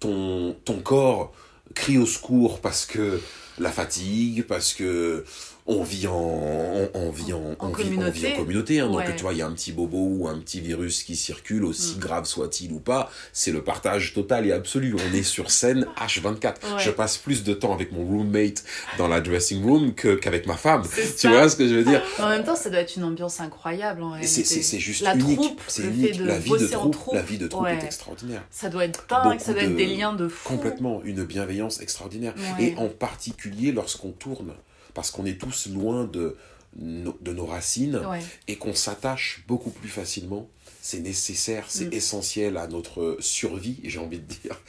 ton, 0.00 0.54
ton 0.64 0.80
corps 0.80 1.32
crie 1.74 1.98
au 1.98 2.06
secours 2.06 2.60
parce 2.60 2.84
que 2.86 3.20
la 3.58 3.70
fatigue, 3.70 4.44
parce 4.46 4.74
que 4.74 5.24
on 5.66 5.82
vit 5.82 6.06
en, 6.06 6.12
on, 6.14 6.90
on 6.92 7.10
vit 7.10 7.32
en, 7.32 7.38
En 7.38 7.40
on 7.40 7.48
vit- 7.48 7.54
on 7.58 7.70
communauté. 7.72 8.10
vit 8.18 8.26
en 8.26 8.36
communauté. 8.36 8.80
hein. 8.80 8.86
donc 8.88 8.96
Ouais. 8.98 9.16
tu 9.16 9.22
vois, 9.22 9.32
il 9.32 9.38
y 9.38 9.42
a 9.42 9.46
un 9.46 9.52
petit 9.52 9.72
bobo 9.72 9.96
ou 9.98 10.28
un 10.28 10.38
petit 10.38 10.60
virus 10.60 11.02
qui 11.02 11.16
circule, 11.16 11.62
Mm. 11.62 11.66
aussi 11.66 11.96
grave 11.96 12.26
soit-il 12.26 12.70
ou 12.72 12.80
pas, 12.80 13.10
c'est 13.32 13.50
le 13.50 13.62
partage 13.64 14.12
total 14.12 14.46
et 14.46 14.52
absolu. 14.52 14.94
On 14.94 15.14
est 15.14 15.22
sur 15.22 15.50
scène 15.50 15.86
H24. 15.96 16.44
Ouais. 16.76 16.82
Je 16.82 16.90
passe 16.90 17.16
plus 17.16 17.44
de 17.44 17.54
temps 17.54 17.72
avec 17.72 17.92
mon 17.92 18.04
roommate 18.04 18.62
dans 18.98 19.08
la 19.08 19.22
dressing 19.22 19.64
room 19.64 19.94
qu'avec 19.94 20.46
ma 20.46 20.56
femme. 20.58 20.82
Tu 21.18 21.28
vois 21.28 21.48
ce 21.48 21.56
que 21.56 21.66
je 21.66 21.74
veux 21.76 21.84
dire? 21.84 22.02
En 22.18 22.28
même 22.28 22.44
temps, 22.44 22.56
ça 22.56 22.68
doit 22.68 22.80
être 22.80 22.96
une 22.96 23.04
ambiance 23.04 23.40
incroyable 23.40 24.02
en 24.02 24.10
réalité. 24.10 24.28
c'est, 24.30 24.44
c'est, 24.44 24.62
c'est 24.62 24.78
juste 24.78 25.00
La 25.02 25.14
unique. 25.14 25.36
troupe, 25.38 25.60
c'est 25.66 25.84
unique. 25.84 26.18
de 26.18 26.24
la 26.26 26.38
vie 26.38 26.50
de 26.50 26.66
troupe, 26.66 26.92
troupe. 26.92 27.14
la 27.14 27.22
vie 27.22 27.38
de 27.38 27.48
troupe 27.48 27.62
Ouais. 27.64 27.74
est 27.76 27.84
extraordinaire. 27.84 28.42
Ça 28.50 28.68
doit 28.68 28.84
être 28.84 29.06
dingue, 29.08 29.40
ça 29.40 29.54
doit 29.54 29.62
être 29.62 29.70
de- 29.70 29.76
des 29.76 29.86
liens 29.86 30.12
de 30.12 30.28
fou. 30.28 30.46
Complètement, 30.48 31.00
une 31.04 31.24
bienveillance 31.24 31.80
extraordinaire. 31.80 32.34
Et 32.60 32.74
en 32.76 32.88
particulier 32.88 33.72
lorsqu'on 33.72 34.10
tourne, 34.10 34.52
parce 34.94 35.10
qu'on 35.10 35.26
est 35.26 35.38
tous 35.40 35.66
loin 35.68 36.04
de, 36.04 36.36
nos- 36.76 37.16
de 37.20 37.32
nos 37.32 37.46
racines 37.46 37.96
Ouais. 37.96 38.20
et 38.48 38.56
qu'on 38.56 38.74
s'attache 38.74 39.44
beaucoup 39.46 39.70
plus 39.70 39.88
facilement. 39.88 40.48
C'est 40.80 41.00
nécessaire, 41.00 41.64
c'est 41.68 41.86
Mm. 41.86 41.92
essentiel 41.94 42.56
à 42.58 42.66
notre 42.66 43.16
survie, 43.20 43.80
j'ai 43.84 43.98
envie 43.98 44.18
de 44.18 44.26
dire, 44.26 44.60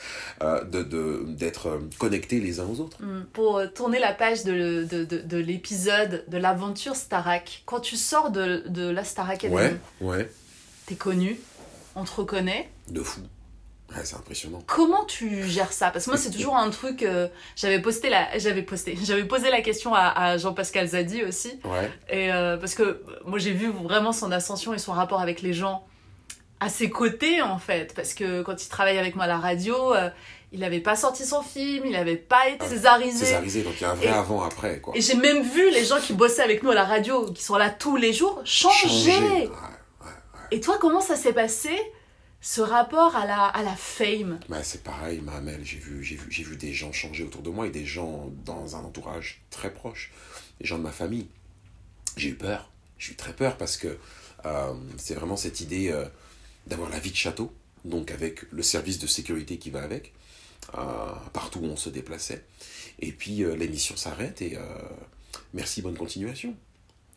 euh, 0.42 0.64
de, 0.64 1.26
d'être 1.28 1.68
euh, 1.68 1.80
connectés 1.98 2.40
les 2.40 2.62
uns 2.62 2.66
aux 2.68 2.80
autres. 2.80 3.04
Mm. 3.04 3.26
Pour 3.34 3.58
euh, 3.58 3.68
tourner 3.68 4.00
la 4.00 4.14
page 4.14 4.44
de, 4.46 4.86
de, 4.90 5.04
de, 5.04 5.18
de 5.20 5.38
l'épisode 5.38 6.24
de 6.30 6.38
l'aventure 6.38 6.96
Starak, 6.96 7.64
quand 7.66 7.82
tu 7.82 7.98
sors 7.98 8.32
de, 8.32 8.64
de 8.68 8.88
la 8.90 9.04
Star 9.04 9.30
Academy, 9.30 9.56
Ouais, 9.56 9.76
ouais, 10.00 10.32
t'es 10.86 10.96
connu, 10.96 11.38
on 11.98 12.06
te 12.06 12.12
reconnaît. 12.12 12.70
de 12.90 13.02
fou. 13.02 13.20
Ouais, 13.92 14.02
c'est 14.04 14.16
impressionnant. 14.16 14.62
Comment 14.66 15.06
tu 15.06 15.44
gères 15.48 15.72
ça? 15.72 15.92
Parce 15.92 16.06
que 16.06 16.10
moi, 16.12 16.18
c'est 16.18 16.32
toujours 16.32 16.56
un 16.58 16.70
truc. 16.72 17.04
euh, 17.04 17.28
j'avais 17.56 17.80
posté 17.82 18.10
la, 18.10 18.38
j'avais 18.40 18.64
posté, 18.64 18.98
j'avais 19.04 19.26
posé 19.26 19.50
la 19.52 19.62
question 19.62 19.94
à, 19.94 20.08
à 20.08 20.38
Jean-Pascal 20.38 20.88
Zadi 20.88 21.24
aussi, 21.24 21.60
Ouais, 21.64 21.92
et 22.10 22.32
euh, 22.34 22.58
parce 22.58 22.74
que 22.74 23.04
moi, 23.26 23.38
j'ai 23.40 23.52
vu 23.52 23.70
vraiment 23.72 24.12
son 24.12 24.32
ascension 24.32 24.74
et 24.74 24.80
son 24.80 24.92
rapport 24.94 25.22
avec 25.22 25.42
les 25.42 25.54
gens 25.54 25.86
à 26.60 26.70
ses 26.70 26.90
côtés 26.90 27.42
en 27.42 27.60
fait, 27.60 27.94
parce 27.94 28.14
que 28.14 28.42
quand 28.42 28.64
il 28.64 28.70
travaille 28.70 28.98
avec 28.98 29.16
moi 29.16 29.26
à 29.26 29.28
la 29.28 29.38
radio, 29.38 29.94
euh, 29.94 30.10
il 30.52 30.62
n'avait 30.62 30.80
pas 30.80 30.96
sorti 30.96 31.26
son 31.26 31.44
film, 31.44 31.86
il 31.86 31.92
n'avait 31.92 32.16
pas 32.16 32.48
été 32.48 32.58
Ah, 32.62 32.68
césarisé. 32.70 33.26
césarisé, 33.26 33.62
donc 33.62 33.74
il 33.78 33.82
y 33.84 33.86
a 33.86 33.92
un 33.92 33.96
vrai 33.96 34.06
Et- 34.08 34.10
avant-après, 34.10 34.80
quoi. 34.80 34.96
Et 34.96 35.02
j'ai 35.02 35.16
même 35.16 35.44
vu 35.44 35.70
les 35.72 35.84
gens 35.86 36.00
qui 36.00 36.14
bossaient 36.14 36.42
avec 36.44 36.64
nous 36.64 36.72
à 36.72 36.76
la 36.76 36.86
radio, 36.86 37.26
qui 37.34 37.44
sont 37.44 37.58
là 37.58 37.70
tous 37.70 37.98
les 37.98 38.14
jours, 38.14 38.42
changer. 38.46 38.88
Changer. 38.88 39.48
Ouais. 39.48 40.10
Et 40.52 40.60
toi, 40.62 40.78
comment 40.80 41.02
ça 41.02 41.16
s'est 41.18 41.34
passé? 41.34 41.70
Ce 42.46 42.62
rapport 42.62 43.16
à 43.16 43.26
la, 43.26 43.46
à 43.46 43.64
la 43.64 43.76
fame 43.76 44.40
Bah, 44.50 44.64
c'est 44.64 44.84
pareil, 44.84 45.20
Mahamel, 45.20 45.66
j'ai 45.66 45.80
vu, 45.80 46.04
j'ai, 46.04 46.16
vu, 46.16 46.28
j'ai 46.30 46.44
vu 46.44 46.56
des 46.58 46.74
gens 46.74 46.92
changer 46.92 47.24
autour 47.24 47.42
de 47.42 47.50
moi 47.50 47.66
et 47.66 47.72
des 47.72 47.88
gens 47.88 48.32
dans 48.46 48.76
un 48.76 48.84
entourage 48.84 49.42
très 49.50 49.74
proche, 49.74 50.12
des 50.62 50.68
gens 50.68 50.78
de 50.78 50.84
ma 50.84 50.92
famille. 50.92 51.28
J'ai 52.18 52.30
eu 52.30 52.36
peur, 52.36 52.70
j'ai 53.00 53.14
eu 53.14 53.16
très 53.16 53.34
peur 53.34 53.58
parce 53.58 53.78
que 53.78 53.98
euh, 54.46 54.74
c'est 54.98 55.16
vraiment 55.16 55.38
cette 55.38 55.60
idée 55.60 55.90
euh, 55.90 56.06
d'avoir 56.68 56.92
la 56.92 57.00
vie 57.00 57.10
de 57.10 57.16
château, 57.16 57.52
donc 57.84 58.12
avec 58.12 58.44
le 58.52 58.62
service 58.62 59.00
de 59.00 59.08
sécurité 59.08 59.58
qui 59.58 59.72
va 59.72 59.82
avec, 59.82 60.14
euh, 60.78 61.14
partout 61.34 61.62
où 61.62 61.66
on 61.66 61.76
se 61.76 61.90
déplaçait. 61.90 62.46
Et 63.00 63.12
puis 63.12 63.38
l'émission 63.58 63.98
s'arrête 63.98 64.44
et 64.44 64.56
merci, 65.56 65.82
bonne 65.82 65.98
continuation, 65.98 66.56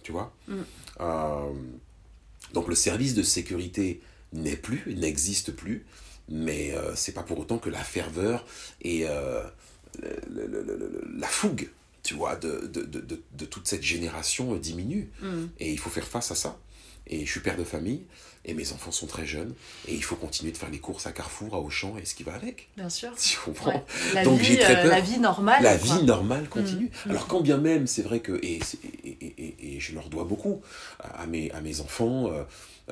tu 0.03 0.11
vois? 0.11 0.35
Mm. 0.49 0.63
Donc 2.55 2.67
le 2.67 2.75
service 2.75 3.13
de 3.15 3.23
sécurité 3.23 4.01
n'est 4.33 4.57
plus, 4.57 4.83
n'existe 4.95 5.53
plus, 5.53 5.85
mais 6.29 6.73
euh, 6.75 6.95
c'est 6.95 7.13
pas 7.13 7.23
pour 7.23 7.39
autant 7.39 7.59
que 7.59 7.71
la 7.71 7.83
ferveur 7.83 8.45
et 8.83 9.07
euh, 9.09 9.43
le- 10.03 10.47
le- 10.47 10.63
le- 10.63 10.77
le- 10.77 11.05
la 11.19 11.27
fougue, 11.27 11.71
tu 12.03 12.15
vois, 12.15 12.37
de, 12.37 12.67
de, 12.67 12.83
de, 12.83 13.01
de- 13.33 13.45
toute 13.47 13.67
cette 13.67 13.83
génération 13.83 14.55
euh, 14.55 14.59
diminue. 14.59 15.11
Mm. 15.23 15.47
Et 15.61 15.73
il 15.73 15.79
faut 15.79 15.91
faire 15.91 16.07
face 16.07 16.31
à 16.31 16.35
ça. 16.35 16.59
Et 17.11 17.25
je 17.25 17.31
suis 17.31 17.41
père 17.41 17.57
de 17.57 17.65
famille, 17.65 18.03
et 18.45 18.53
mes 18.53 18.71
enfants 18.73 18.91
sont 18.93 19.07
très 19.07 19.27
jeunes, 19.27 19.55
et 19.89 19.95
il 19.95 20.05
faut 20.05 20.15
continuer 20.17 20.53
de 20.53 20.59
faire 20.59 20.69
les 20.71 20.79
courses 20.79 21.07
à 21.07 21.13
Carrefour, 21.13 21.55
à 21.55 21.59
Auchan, 21.59 21.97
et 21.97 22.05
ce 22.05 22.15
qui 22.15 22.23
va 22.23 22.35
avec. 22.35 22.69
Bien 22.77 22.91
sûr. 22.91 23.15
Tu 23.19 23.39
comprends? 23.43 23.71
Ouais. 23.73 23.85
La, 24.15 24.25
Donc 24.25 24.39
vie, 24.41 24.45
j'ai 24.45 24.59
très 24.59 24.83
peur. 24.83 24.91
la 24.91 25.01
vie 25.01 25.19
normale. 25.19 25.63
la 25.63 25.79
quoi. 25.79 25.97
vie 25.97 26.05
normale 26.05 26.49
continue. 26.51 26.91
Mm. 27.07 27.11
Alors 27.11 27.27
quand 27.27 27.41
bien 27.41 27.57
même, 27.57 27.87
c'est 27.87 28.03
vrai 28.03 28.21
que, 28.21 28.33
et, 28.45 28.59
et, 28.59 29.09
et- 29.09 29.35
et- 29.39 29.77
et 29.77 29.81
je 29.81 29.95
leur 29.95 30.11
dois 30.11 30.25
beaucoup 30.25 30.61
à, 31.01 31.23
à 31.23 31.27
mes, 31.27 31.51
à 31.53 31.63
mes 31.63 31.81
enfants, 31.81 32.31
euh, 32.31 32.43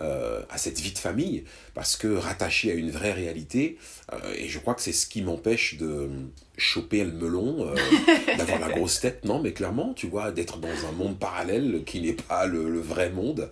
euh, 0.00 0.42
à 0.50 0.58
cette 0.58 0.78
vie 0.80 0.92
de 0.92 0.98
famille, 0.98 1.44
parce 1.74 1.96
que 1.96 2.08
rattaché 2.08 2.70
à 2.72 2.74
une 2.74 2.90
vraie 2.90 3.12
réalité, 3.12 3.78
euh, 4.12 4.16
et 4.36 4.48
je 4.48 4.58
crois 4.58 4.74
que 4.74 4.82
c'est 4.82 4.92
ce 4.92 5.06
qui 5.06 5.22
m'empêche 5.22 5.76
de 5.78 6.08
choper 6.58 7.04
le 7.04 7.12
melon, 7.12 7.68
euh, 7.68 7.74
d'avoir 8.38 8.58
la 8.60 8.68
grosse 8.68 9.00
tête, 9.00 9.24
non, 9.24 9.40
mais 9.40 9.52
clairement, 9.52 9.94
tu 9.94 10.06
vois, 10.06 10.32
d'être 10.32 10.58
dans 10.58 10.86
un 10.88 10.92
monde 10.92 11.18
parallèle 11.18 11.82
qui 11.84 12.00
n'est 12.00 12.12
pas 12.14 12.46
le, 12.46 12.68
le 12.68 12.80
vrai 12.80 13.10
monde, 13.10 13.50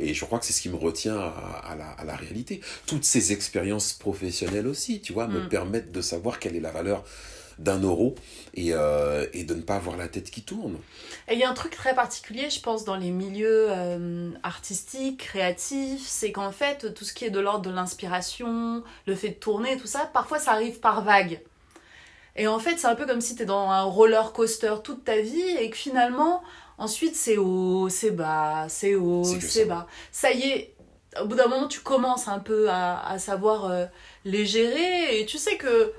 et 0.00 0.14
je 0.14 0.24
crois 0.24 0.38
que 0.38 0.44
c'est 0.46 0.52
ce 0.52 0.62
qui 0.62 0.68
me 0.68 0.76
retient 0.76 1.18
à, 1.18 1.62
à 1.70 1.76
la, 1.76 1.88
à 1.90 2.04
la 2.04 2.16
réalité. 2.16 2.60
Toutes 2.86 3.04
ces 3.04 3.32
expériences 3.32 3.92
professionnelles 3.92 4.66
aussi, 4.66 5.00
tu 5.00 5.12
vois, 5.12 5.26
me 5.26 5.40
Mm. 5.40 5.48
permettent 5.48 5.92
de 5.92 6.02
savoir 6.02 6.38
quelle 6.38 6.54
est 6.56 6.60
la 6.60 6.70
valeur 6.70 7.04
d'un 7.60 7.78
euro 7.78 8.14
et, 8.54 8.70
euh, 8.72 9.26
et 9.34 9.44
de 9.44 9.54
ne 9.54 9.60
pas 9.60 9.76
avoir 9.76 9.96
la 9.96 10.08
tête 10.08 10.30
qui 10.30 10.42
tourne. 10.42 10.76
Et 11.28 11.34
il 11.34 11.38
y 11.38 11.44
a 11.44 11.50
un 11.50 11.54
truc 11.54 11.76
très 11.76 11.94
particulier, 11.94 12.48
je 12.48 12.60
pense, 12.60 12.84
dans 12.84 12.96
les 12.96 13.10
milieux 13.10 13.66
euh, 13.70 14.30
artistiques, 14.42 15.18
créatifs, 15.18 16.06
c'est 16.06 16.32
qu'en 16.32 16.52
fait, 16.52 16.94
tout 16.94 17.04
ce 17.04 17.12
qui 17.12 17.26
est 17.26 17.30
de 17.30 17.38
l'ordre 17.38 17.62
de 17.62 17.70
l'inspiration, 17.70 18.82
le 19.06 19.14
fait 19.14 19.28
de 19.28 19.34
tourner, 19.34 19.76
tout 19.76 19.86
ça, 19.86 20.10
parfois 20.12 20.38
ça 20.38 20.52
arrive 20.52 20.80
par 20.80 21.04
vagues. 21.04 21.42
Et 22.34 22.46
en 22.46 22.58
fait, 22.58 22.78
c'est 22.78 22.86
un 22.86 22.94
peu 22.94 23.04
comme 23.04 23.20
si 23.20 23.36
tu 23.36 23.42
es 23.42 23.46
dans 23.46 23.68
un 23.70 23.82
roller 23.82 24.32
coaster 24.32 24.76
toute 24.82 25.04
ta 25.04 25.20
vie 25.20 25.56
et 25.58 25.68
que 25.68 25.76
finalement, 25.76 26.42
ensuite, 26.78 27.14
c'est 27.14 27.36
haut, 27.36 27.90
c'est 27.90 28.12
bas, 28.12 28.66
c'est 28.68 28.94
haut, 28.94 29.22
C'est 29.24 29.66
bas. 29.66 29.86
Ça 30.12 30.32
y 30.32 30.48
est, 30.48 30.74
au 31.20 31.26
bout 31.26 31.34
d'un 31.34 31.48
moment, 31.48 31.68
tu 31.68 31.80
commences 31.80 32.26
un 32.28 32.38
peu 32.38 32.70
à, 32.70 33.06
à 33.06 33.18
savoir 33.18 33.66
euh, 33.66 33.84
les 34.24 34.46
gérer 34.46 35.20
et 35.20 35.26
tu 35.26 35.36
sais 35.36 35.58
que. 35.58 35.92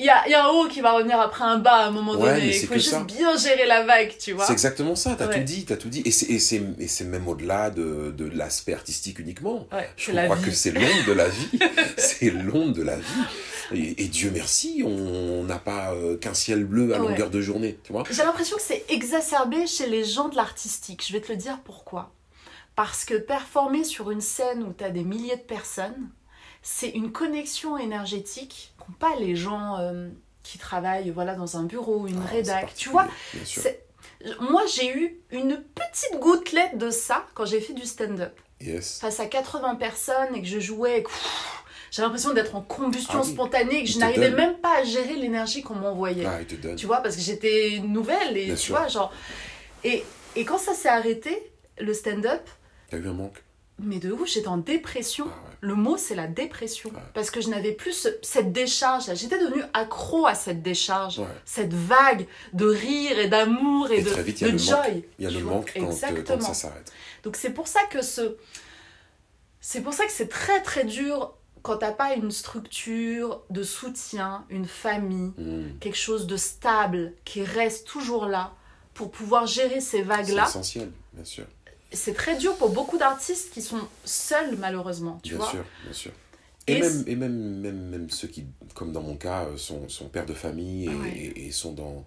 Il 0.00 0.06
y 0.06 0.08
a, 0.08 0.28
y 0.28 0.34
a 0.34 0.46
un 0.46 0.48
haut 0.48 0.66
qui 0.66 0.80
va 0.80 0.92
revenir 0.92 1.20
après 1.20 1.44
un 1.44 1.58
bas 1.58 1.76
à 1.76 1.86
un 1.86 1.90
moment 1.92 2.14
Ouais, 2.14 2.34
donné. 2.40 2.56
Il 2.56 2.66
faut 2.66 2.74
juste 2.74 2.90
ça. 2.90 3.04
bien 3.04 3.36
gérer 3.36 3.64
la 3.66 3.84
vague, 3.84 4.12
tu 4.18 4.32
vois. 4.32 4.44
C'est 4.44 4.52
exactement 4.52 4.96
ça, 4.96 5.14
t'as 5.16 5.28
Ouais. 5.28 5.38
tout 5.38 5.44
dit, 5.44 5.64
t'as 5.64 5.76
tout 5.76 5.88
dit. 5.88 6.02
Et 6.04 6.10
c'est, 6.10 7.04
même 7.04 7.28
au-delà 7.28 7.70
de, 7.70 8.12
de 8.16 8.24
l'aspect 8.24 8.74
artistique 8.74 9.20
uniquement. 9.20 9.66
Ouais, 9.72 9.88
Je 9.96 10.10
crois 10.10 10.34
vie. 10.36 10.44
que 10.44 10.50
c'est 10.50 10.72
l'onde 10.72 11.04
de 11.06 11.12
la 11.12 11.28
vie. 11.28 11.58
c'est 11.96 12.30
l'onde 12.30 12.72
de 12.72 12.82
la 12.82 12.96
vie. 12.96 13.04
Et, 13.72 14.04
et 14.04 14.08
Dieu 14.08 14.30
merci, 14.34 14.82
on 14.84 15.44
n'a 15.44 15.58
pas 15.58 15.92
euh, 15.94 16.16
qu'un 16.16 16.34
ciel 16.34 16.64
bleu 16.64 16.92
à 16.94 16.98
longueur 16.98 17.30
de 17.30 17.40
journée, 17.40 17.78
tu 17.84 17.92
vois. 17.92 18.02
J'ai 18.10 18.24
l'impression 18.24 18.56
que 18.56 18.62
c'est 18.62 18.84
exacerbé 18.88 19.66
chez 19.66 19.86
les 19.86 20.04
gens 20.04 20.28
de 20.28 20.36
l'artistique. 20.36 21.04
Je 21.06 21.12
vais 21.12 21.20
te 21.20 21.30
le 21.30 21.36
dire 21.36 21.60
pourquoi. 21.64 22.12
Parce 22.76 23.04
que 23.04 23.14
performer 23.14 23.84
sur 23.84 24.10
une 24.10 24.20
scène 24.20 24.64
où 24.64 24.72
tu 24.76 24.82
as 24.82 24.90
des 24.90 25.04
milliers 25.04 25.36
de 25.36 25.42
personnes, 25.42 26.10
c'est 26.62 26.88
une 26.90 27.12
connexion 27.12 27.78
énergétique 27.78 28.73
pas 28.92 29.14
les 29.18 29.36
gens 29.36 29.78
euh, 29.78 30.08
qui 30.42 30.58
travaillent 30.58 31.10
voilà, 31.10 31.34
dans 31.34 31.56
un 31.56 31.64
bureau, 31.64 32.06
une 32.06 32.20
Ah, 32.26 32.30
rédac. 32.30 32.74
Tu 32.74 32.88
vois, 32.90 33.06
moi 34.40 34.62
j'ai 34.74 34.88
eu 34.96 35.20
une 35.30 35.62
petite 35.74 36.18
gouttelette 36.20 36.78
de 36.78 36.90
ça 36.90 37.26
quand 37.34 37.44
j'ai 37.44 37.60
fait 37.60 37.72
du 37.74 37.84
stand-up. 37.84 38.38
Yes. 38.60 38.98
Face 39.00 39.20
à 39.20 39.26
80 39.26 39.74
personnes 39.74 40.34
et 40.34 40.40
que 40.40 40.48
je 40.48 40.58
jouais, 40.60 41.00
et 41.00 41.04
j'ai 41.90 42.02
l'impression 42.02 42.32
d'être 42.32 42.54
en 42.56 42.62
combustion 42.62 43.20
Ah 43.20 43.24
oui. 43.24 43.32
spontanée 43.32 43.80
et 43.80 43.84
que 43.84 43.90
je 43.90 43.98
n'arrivais 43.98 44.30
même 44.30 44.56
pas 44.58 44.78
à 44.78 44.84
gérer 44.84 45.14
l'énergie 45.16 45.62
qu'on 45.62 45.74
m'envoyait. 45.74 46.24
Ah. 46.26 46.38
Tu 46.76 46.86
vois, 46.86 46.98
parce 46.98 47.16
que 47.16 47.22
j'étais 47.22 47.80
nouvelle 47.84 48.36
et 48.36 48.46
Bien 48.46 48.54
tu 48.54 48.60
sûr. 48.60 48.76
vois, 48.76 48.88
genre. 48.88 49.12
Et, 49.82 50.02
et 50.36 50.44
quand 50.44 50.58
ça 50.58 50.72
s'est 50.74 50.88
arrêté, 50.88 51.52
le 51.78 51.92
stand-up, 51.92 52.42
T'as 52.90 52.96
eu 52.98 53.06
un 53.08 53.12
manque 53.12 53.43
mais 53.78 53.98
de 53.98 54.12
ouf, 54.12 54.28
j'étais 54.28 54.48
en 54.48 54.58
dépression. 54.58 55.26
Ah 55.28 55.34
ouais. 55.48 55.50
Le 55.60 55.74
mot, 55.74 55.96
c'est 55.96 56.14
la 56.14 56.26
dépression. 56.26 56.90
Ouais. 56.90 57.00
Parce 57.14 57.30
que 57.30 57.40
je 57.40 57.48
n'avais 57.48 57.72
plus 57.72 57.92
ce- 57.92 58.08
cette 58.22 58.52
décharge. 58.52 59.12
J'étais 59.14 59.38
devenue 59.38 59.62
accro 59.72 60.26
à 60.26 60.34
cette 60.34 60.62
décharge. 60.62 61.18
Ouais. 61.18 61.26
Cette 61.44 61.72
vague 61.72 62.26
de 62.52 62.66
rire 62.66 63.18
et 63.18 63.28
d'amour 63.28 63.90
et, 63.90 63.98
Et 63.98 64.02
de, 64.02 64.10
très 64.10 64.22
vite, 64.22 64.40
il 64.40 64.46
y 64.46 64.50
a 64.50 64.52
de 64.52 64.58
le 64.58 64.64
manque. 64.64 64.84
joy. 64.86 65.04
Il 65.18 65.24
y 65.24 65.26
a 65.26 65.30
le 65.30 65.40
manque 65.40 65.72
quand, 65.74 65.80
quand 65.80 65.86
Exactement. 65.90 66.40
ça 66.40 66.54
s'arrête. 66.54 66.92
Donc 67.24 67.36
c'est 67.36 67.50
pour 67.50 67.66
ça 67.66 67.80
que 67.90 68.02
ce. 68.02 68.36
C'est 69.60 69.80
pour 69.80 69.94
ça 69.94 70.04
que 70.04 70.12
c'est 70.12 70.28
très 70.28 70.62
très 70.62 70.84
dur 70.84 71.34
quand 71.62 71.78
t'as 71.78 71.92
pas 71.92 72.14
une 72.14 72.30
structure 72.30 73.40
de 73.48 73.62
soutien, 73.62 74.44
une 74.50 74.66
famille, 74.66 75.32
Mm. 75.38 75.78
quelque 75.80 75.96
chose 75.96 76.26
de 76.26 76.36
stable 76.36 77.14
qui 77.24 77.42
reste 77.42 77.86
toujours 77.86 78.26
là 78.26 78.52
pour 78.92 79.10
pouvoir 79.10 79.46
gérer 79.46 79.80
ces 79.80 79.98
C'est 79.98 80.02
vagues-là, 80.02 80.44
essentiel, 80.44 80.90
bien 81.14 81.24
sûr. 81.24 81.44
C'est 81.94 82.14
très 82.14 82.36
dur 82.36 82.56
pour 82.56 82.70
beaucoup 82.70 82.98
d'artistes 82.98 83.50
qui 83.52 83.62
sont 83.62 83.80
seuls 84.04 84.56
malheureusement, 84.58 85.20
tu 85.22 85.30
bien 85.30 85.38
vois. 85.38 85.50
sûr, 85.50 85.64
bien 85.84 85.92
sûr. 85.92 86.12
Et, 86.66 86.72
Et 86.74 86.80
même, 86.80 87.04
et 87.06 87.16
même, 87.16 87.60
même, 87.60 87.88
même 87.88 88.10
ceux 88.10 88.28
qui, 88.28 88.46
comme 88.74 88.92
dans 88.92 89.02
mon 89.02 89.16
cas, 89.16 89.44
euh, 89.46 89.56
sont, 89.56 89.88
sont 89.88 90.08
pères 90.08 90.26
de 90.26 90.32
famille 90.34 90.86
et, 90.86 90.88
Ouais. 90.94 91.16
et- 91.16 91.46
et 91.46 91.50
sont 91.52 91.72
dans, 91.74 92.04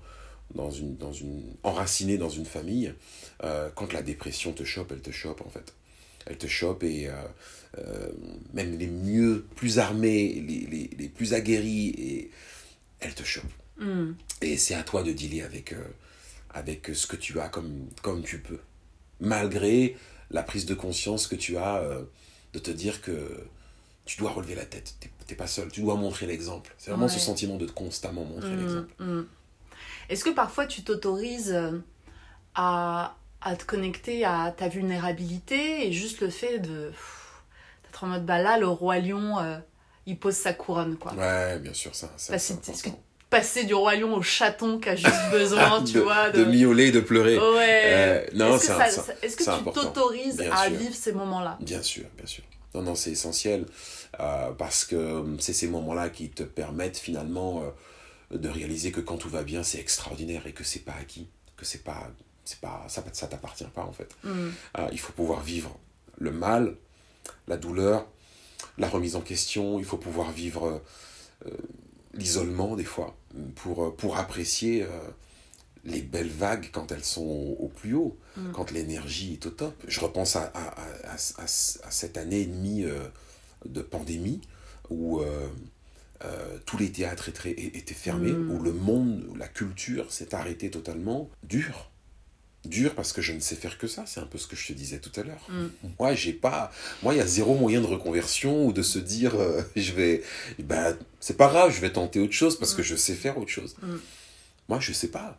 dans 0.55 0.71
une, 0.71 0.97
dans 0.97 1.13
une, 1.13 1.43
enracinés 1.63 2.17
dans 2.17 2.29
une 2.29 2.45
famille, 2.45 2.93
euh, 3.43 3.69
quand 3.75 3.93
la 3.93 4.01
dépression 4.01 4.53
te 4.53 4.63
chope, 4.63 4.91
elle 4.91 5.01
te 5.01 5.11
chope 5.11 5.41
en 5.45 5.49
fait. 5.49 5.73
Elle 6.25 6.37
te 6.37 6.47
chope 6.47 6.83
et 6.83 7.07
euh, 7.07 7.13
euh, 7.77 8.11
même 8.53 8.77
les 8.77 8.87
mieux, 8.87 9.45
plus 9.55 9.79
armés, 9.79 10.43
les, 10.47 10.65
les, 10.65 10.89
les 10.97 11.09
plus 11.09 11.33
aguerris, 11.33 11.89
et 11.89 12.31
elle 12.99 13.13
te 13.13 13.23
chope. 13.23 13.43
Hmm. 13.79 14.13
Et 14.41 14.57
c'est 14.57 14.73
à 14.73 14.83
toi 14.83 15.03
de 15.03 15.11
dealer 15.11 15.43
avec, 15.43 15.75
avec 16.49 16.89
ce 16.93 17.05
que 17.07 17.15
tu 17.15 17.39
as 17.39 17.49
comme, 17.49 17.87
comme 18.01 18.23
tu 18.23 18.39
peux. 18.39 18.59
Malgré 19.19 19.97
la 20.31 20.43
prise 20.43 20.65
de 20.65 20.73
conscience 20.73 21.27
que 21.27 21.35
tu 21.35 21.57
as 21.57 21.77
euh, 21.77 22.03
de 22.53 22.59
te 22.59 22.71
dire 22.71 23.01
que 23.01 23.43
tu 24.05 24.17
dois 24.19 24.31
relever 24.31 24.55
la 24.55 24.65
tête. 24.65 24.95
T'es- 24.99 25.11
T'es 25.27 25.35
pas 25.35 25.47
seul. 25.47 25.69
Tu 25.69 25.81
dois 25.81 25.95
montrer 25.95 26.25
l'exemple. 26.25 26.73
C'est 26.77 26.89
vraiment 26.91 27.07
Ouais. 27.07 27.11
ce 27.11 27.19
sentiment 27.19 27.57
de 27.57 27.65
constamment 27.65 28.23
montrer 28.23 28.51
Mm, 28.55 28.59
l'exemple. 28.59 29.03
mm. 29.03 29.25
Est-ce 30.09 30.23
que 30.23 30.29
parfois 30.29 30.65
tu 30.67 30.83
t'autorises 30.83 31.51
euh, 31.51 31.79
à, 32.55 33.15
à 33.41 33.55
te 33.57 33.65
connecter 33.65 34.23
à 34.23 34.53
ta 34.55 34.69
vulnérabilité 34.69 35.85
et 35.87 35.91
juste 35.91 36.21
le 36.21 36.29
fait 36.29 36.59
de 36.59 36.91
d'être 37.83 38.03
en 38.03 38.07
mode 38.07 38.25
bah 38.25 38.41
là 38.41 38.57
le 38.57 38.67
roi 38.67 38.99
lion 38.99 39.37
euh, 39.39 39.57
il 40.05 40.17
pose 40.17 40.35
sa 40.35 40.53
couronne 40.53 40.95
quoi. 40.97 41.13
Ouais, 41.15 41.59
bien 41.59 41.73
sûr, 41.73 41.93
ça. 41.93 42.09
ça 42.15 42.31
Bah, 42.31 42.37
est-ce 42.37 42.83
que. 42.83 42.89
Passer 43.29 43.65
du 43.65 43.73
roi 43.73 43.95
lion 43.95 44.13
au 44.15 44.21
chaton 44.21 44.79
qui 44.79 44.89
a 44.89 44.95
juste 44.95 45.29
besoin, 45.31 45.83
tu 45.83 45.93
de, 45.93 45.99
vois, 45.99 46.29
de 46.29 46.43
miauler, 46.45 46.91
de 46.91 46.99
pleurer. 47.01 47.37
Ouais. 47.37 47.81
Euh, 47.85 48.25
non, 48.33 48.55
Est-ce 48.55 48.67
que, 48.67 48.73
ça- 48.73 48.89
ça- 48.89 49.63
tu 49.65 49.71
t'autorises 49.71 50.39
à 50.41 50.67
sûr. 50.67 50.77
vivre 50.77 50.95
ces 50.95 51.11
moments-là? 51.13 51.57
Bien 51.61 51.81
sûr, 51.81 52.05
bien 52.15 52.25
sûr. 52.25 52.43
Non, 52.73 52.81
non, 52.83 52.95
c'est 52.95 53.11
essentiel 53.11 53.65
euh, 54.19 54.51
parce 54.51 54.85
que 54.85 54.95
euh, 54.95 55.23
c'est 55.39 55.53
ces 55.53 55.67
moments-là 55.67 56.09
qui 56.09 56.29
te 56.29 56.43
permettent 56.43 56.97
finalement 56.97 57.63
euh, 57.63 58.37
de 58.37 58.49
réaliser 58.49 58.91
que 58.91 59.01
quand 59.01 59.17
tout 59.17 59.29
va 59.29 59.43
bien, 59.43 59.63
c'est 59.63 59.79
extraordinaire 59.79 60.45
et 60.47 60.51
que 60.53 60.63
c'est 60.63 60.79
pas 60.85 60.93
acquis, 60.99 61.27
que 61.55 61.65
c'est 61.65 61.83
pas, 61.83 62.09
c'est 62.45 62.59
pas, 62.59 62.85
ça, 62.87 63.03
ça 63.13 63.27
t'appartient 63.27 63.63
pas 63.73 63.83
en 63.83 63.93
fait. 63.93 64.09
Mm. 64.23 64.49
Il 64.91 64.99
faut 64.99 65.13
pouvoir 65.13 65.41
vivre 65.41 65.77
le 66.17 66.31
mal, 66.31 66.75
la 67.47 67.57
douleur, 67.57 68.05
la 68.77 68.87
remise 68.89 69.15
en 69.15 69.21
question. 69.21 69.79
Il 69.79 69.85
faut 69.85 69.97
pouvoir 69.97 70.31
vivre 70.31 70.81
l'isolement 72.17 72.75
des 72.75 72.83
fois 72.83 73.15
pour, 73.55 73.85
euh, 73.85 73.91
pour 73.95 74.17
apprécier 74.17 74.83
euh, 74.83 74.87
les 75.85 76.01
belles 76.01 76.29
vagues 76.29 76.69
quand 76.71 76.91
elles 76.91 77.03
sont 77.03 77.55
au, 77.59 77.67
plus 77.69 77.93
haut, 77.93 78.17
Mm. 78.35 78.51
quand 78.51 78.71
l'énergie 78.71 79.33
est 79.33 79.45
au 79.45 79.49
top. 79.51 79.73
Je 79.87 79.99
repense 79.99 80.35
à, 80.35 80.51
à, 80.53 81.17
cette 81.47 82.17
année 82.17 82.41
et 82.41 82.45
demie 82.45 82.83
euh, 82.83 83.07
de 83.65 83.81
pandémie 83.81 84.41
où 84.89 85.21
euh, 85.21 85.47
tous 86.65 86.77
les 86.77 86.91
théâtres 86.91 87.29
étaient, 87.29 87.51
étaient 87.51 87.93
fermés, 87.93 88.31
Mm. 88.31 88.51
où 88.51 88.61
le 88.61 88.73
monde, 88.73 89.25
où 89.29 89.35
la 89.35 89.47
culture 89.47 90.11
s'est 90.11 90.33
arrêtée 90.35 90.69
totalement. 90.69 91.29
Dur. 91.43 91.89
Dur 92.65 92.95
parce 92.95 93.13
que 93.13 93.21
je 93.21 93.31
ne 93.33 93.39
sais 93.39 93.55
faire 93.55 93.77
que 93.77 93.87
ça, 93.87 94.03
c'est 94.05 94.19
un 94.19 94.25
peu 94.25 94.37
ce 94.37 94.47
que 94.47 94.55
je 94.55 94.67
te 94.67 94.73
disais 94.73 94.99
tout 94.99 95.11
à 95.19 95.23
l'heure. 95.23 95.45
Mm. 95.49 95.67
Moi, 95.99 96.15
j'ai 96.15 96.33
pas. 96.33 96.71
Moi, 97.03 97.13
il 97.13 97.17
y 97.17 97.21
a 97.21 97.27
zéro 97.27 97.55
moyen 97.55 97.79
de 97.81 97.85
reconversion 97.85 98.65
ou 98.65 98.73
de 98.73 98.81
se 98.81 98.99
dire, 98.99 99.35
euh, 99.35 99.61
je 99.75 99.91
vais. 99.93 100.23
Ben, 100.59 100.97
c'est 101.19 101.37
pas 101.37 101.47
grave, 101.47 101.71
je 101.73 101.79
vais 101.79 101.91
tenter 101.91 102.19
autre 102.19 102.33
chose 102.33 102.57
parce 102.59 102.73
que 102.73 102.83
je 102.83 102.95
sais 102.95 103.13
faire 103.13 103.37
autre 103.37 103.49
chose. 103.51 103.75
Mm. 103.81 103.95
Moi, 104.69 104.79
je 104.81 104.91
sais 104.91 105.07
pas. 105.09 105.37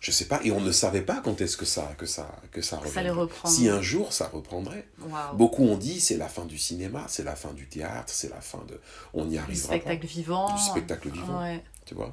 Je 0.00 0.10
sais 0.10 0.24
pas. 0.26 0.40
Et 0.42 0.50
on 0.50 0.60
ne 0.60 0.72
savait 0.72 1.00
pas 1.02 1.20
quand 1.24 1.40
est-ce 1.40 1.56
que 1.56 1.64
ça, 1.64 1.94
que 1.96 2.06
ça, 2.06 2.28
que 2.50 2.60
ça 2.60 2.76
reviendrait. 2.76 3.28
Si 3.46 3.68
un 3.68 3.80
jour 3.80 4.12
ça 4.12 4.26
reprendrait. 4.26 4.88
Beaucoup 5.34 5.62
ont 5.62 5.76
dit 5.78 6.00
c'est 6.00 6.16
la 6.16 6.28
fin 6.28 6.44
du 6.44 6.58
cinéma, 6.58 7.06
c'est 7.08 7.22
la 7.22 7.36
fin 7.36 7.52
du 7.52 7.68
théâtre, 7.68 8.12
c'est 8.12 8.28
la 8.30 8.40
fin 8.40 8.58
de. 8.68 8.80
On 9.14 9.24
Du 9.26 9.38
arrivera 9.38 9.68
spectacle 9.68 10.06
pas. 10.06 10.12
vivant. 10.12 10.54
Du 10.56 10.60
spectacle 10.60 11.08
vivant. 11.08 11.40
Ouais. 11.40 11.62
Tu 11.86 11.94
vois? 11.94 12.12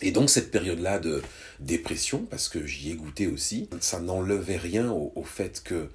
Et 0.00 0.12
donc 0.12 0.30
cette 0.30 0.50
période-là 0.50 0.98
de 0.98 1.22
dépression, 1.60 2.24
parce 2.24 2.48
que 2.48 2.66
j'y 2.66 2.90
ai 2.90 2.94
goûté 2.94 3.26
aussi, 3.26 3.68
ça 3.80 4.00
n'enlevait 4.00 4.56
rien 4.56 4.90
au, 4.90 5.12
au 5.14 5.24
fait 5.24 5.62
que 5.62 5.88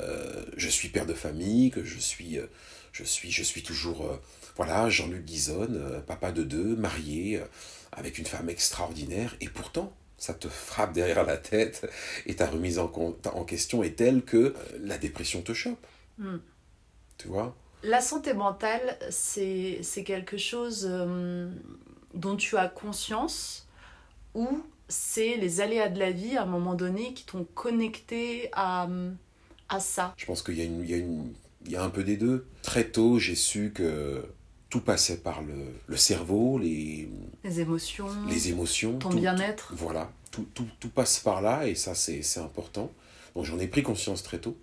euh, 0.00 0.44
je 0.56 0.68
suis 0.68 0.88
père 0.88 1.06
de 1.06 1.14
famille, 1.14 1.70
que 1.70 1.84
je 1.84 1.98
suis, 1.98 2.38
euh, 2.38 2.46
je 2.92 3.04
suis, 3.04 3.30
je 3.30 3.42
suis 3.42 3.62
toujours, 3.62 4.06
euh, 4.06 4.16
voilà, 4.56 4.90
Jean-Luc 4.90 5.24
Guizonne, 5.24 5.76
euh, 5.76 6.00
papa 6.00 6.32
de 6.32 6.42
deux, 6.42 6.76
marié, 6.76 7.40
avec 7.92 8.18
une 8.18 8.26
femme 8.26 8.50
extraordinaire, 8.50 9.36
et 9.40 9.48
pourtant, 9.48 9.94
ça 10.18 10.34
te 10.34 10.48
frappe 10.48 10.92
derrière 10.92 11.24
la 11.24 11.36
tête, 11.36 11.88
et 12.26 12.36
ta 12.36 12.46
remise 12.46 12.78
en, 12.78 12.88
question 13.46 13.82
est 13.82 13.96
telle 13.96 14.22
que 14.22 14.54
la 14.80 14.98
dépression 14.98 15.42
te 15.42 15.54
chope. 15.54 15.86
Mm. 16.18 16.36
Tu 17.18 17.28
vois? 17.28 17.56
La 17.82 18.00
santé 18.00 18.34
mentale, 18.34 18.98
c'est 19.10 19.78
c'est 19.82 20.02
quelque 20.02 20.38
chose 20.38 20.90
dont 22.14 22.36
tu 22.36 22.56
as 22.56 22.68
conscience 22.68 23.66
ou 24.34 24.62
c'est 24.88 25.36
les 25.36 25.60
aléas 25.60 25.88
de 25.88 25.98
la 25.98 26.10
vie 26.12 26.36
à 26.36 26.42
un 26.42 26.46
moment 26.46 26.74
donné 26.74 27.12
qui 27.14 27.24
t'ont 27.24 27.44
connecté 27.54 28.48
à, 28.52 28.88
à 29.68 29.80
ça? 29.80 30.14
Je 30.16 30.26
pense 30.26 30.42
qu'il 30.42 30.56
y, 30.58 30.60
a 30.60 30.64
une- 30.64 30.82
il 30.84 30.90
y, 30.90 30.94
a 30.94 30.98
une- 30.98 31.32
il 31.64 31.72
y 31.72 31.76
a 31.76 31.82
un 31.82 31.90
peu 31.90 32.04
des 32.04 32.16
deux. 32.16 32.46
Très 32.62 32.84
tôt, 32.84 33.18
j'ai 33.18 33.34
su 33.34 33.72
que 33.74 34.24
tout 34.70 34.80
passait 34.80 35.18
par 35.18 35.42
le, 35.42 35.54
le 35.86 35.96
cerveau, 35.96 36.58
les, 36.58 37.08
Les 37.44 37.60
émotions, 37.60 38.08
les 38.28 38.48
émotions. 38.48 38.98
ton 38.98 39.10
bien-être. 39.10 39.72
Voilà, 39.76 40.10
tout, 40.30 40.46
tout, 40.54 40.66
tout 40.80 40.88
passe 40.88 41.18
par 41.20 41.40
là 41.42 41.66
et 41.66 41.74
ça, 41.74 41.94
c'est 41.94 42.22
c'est 42.22 42.40
important. 42.40 42.90
Donc 43.34 43.44
j'en 43.44 43.58
ai 43.58 43.66
pris 43.68 43.82
conscience 43.82 44.22
très 44.22 44.38
tôt. 44.38 44.56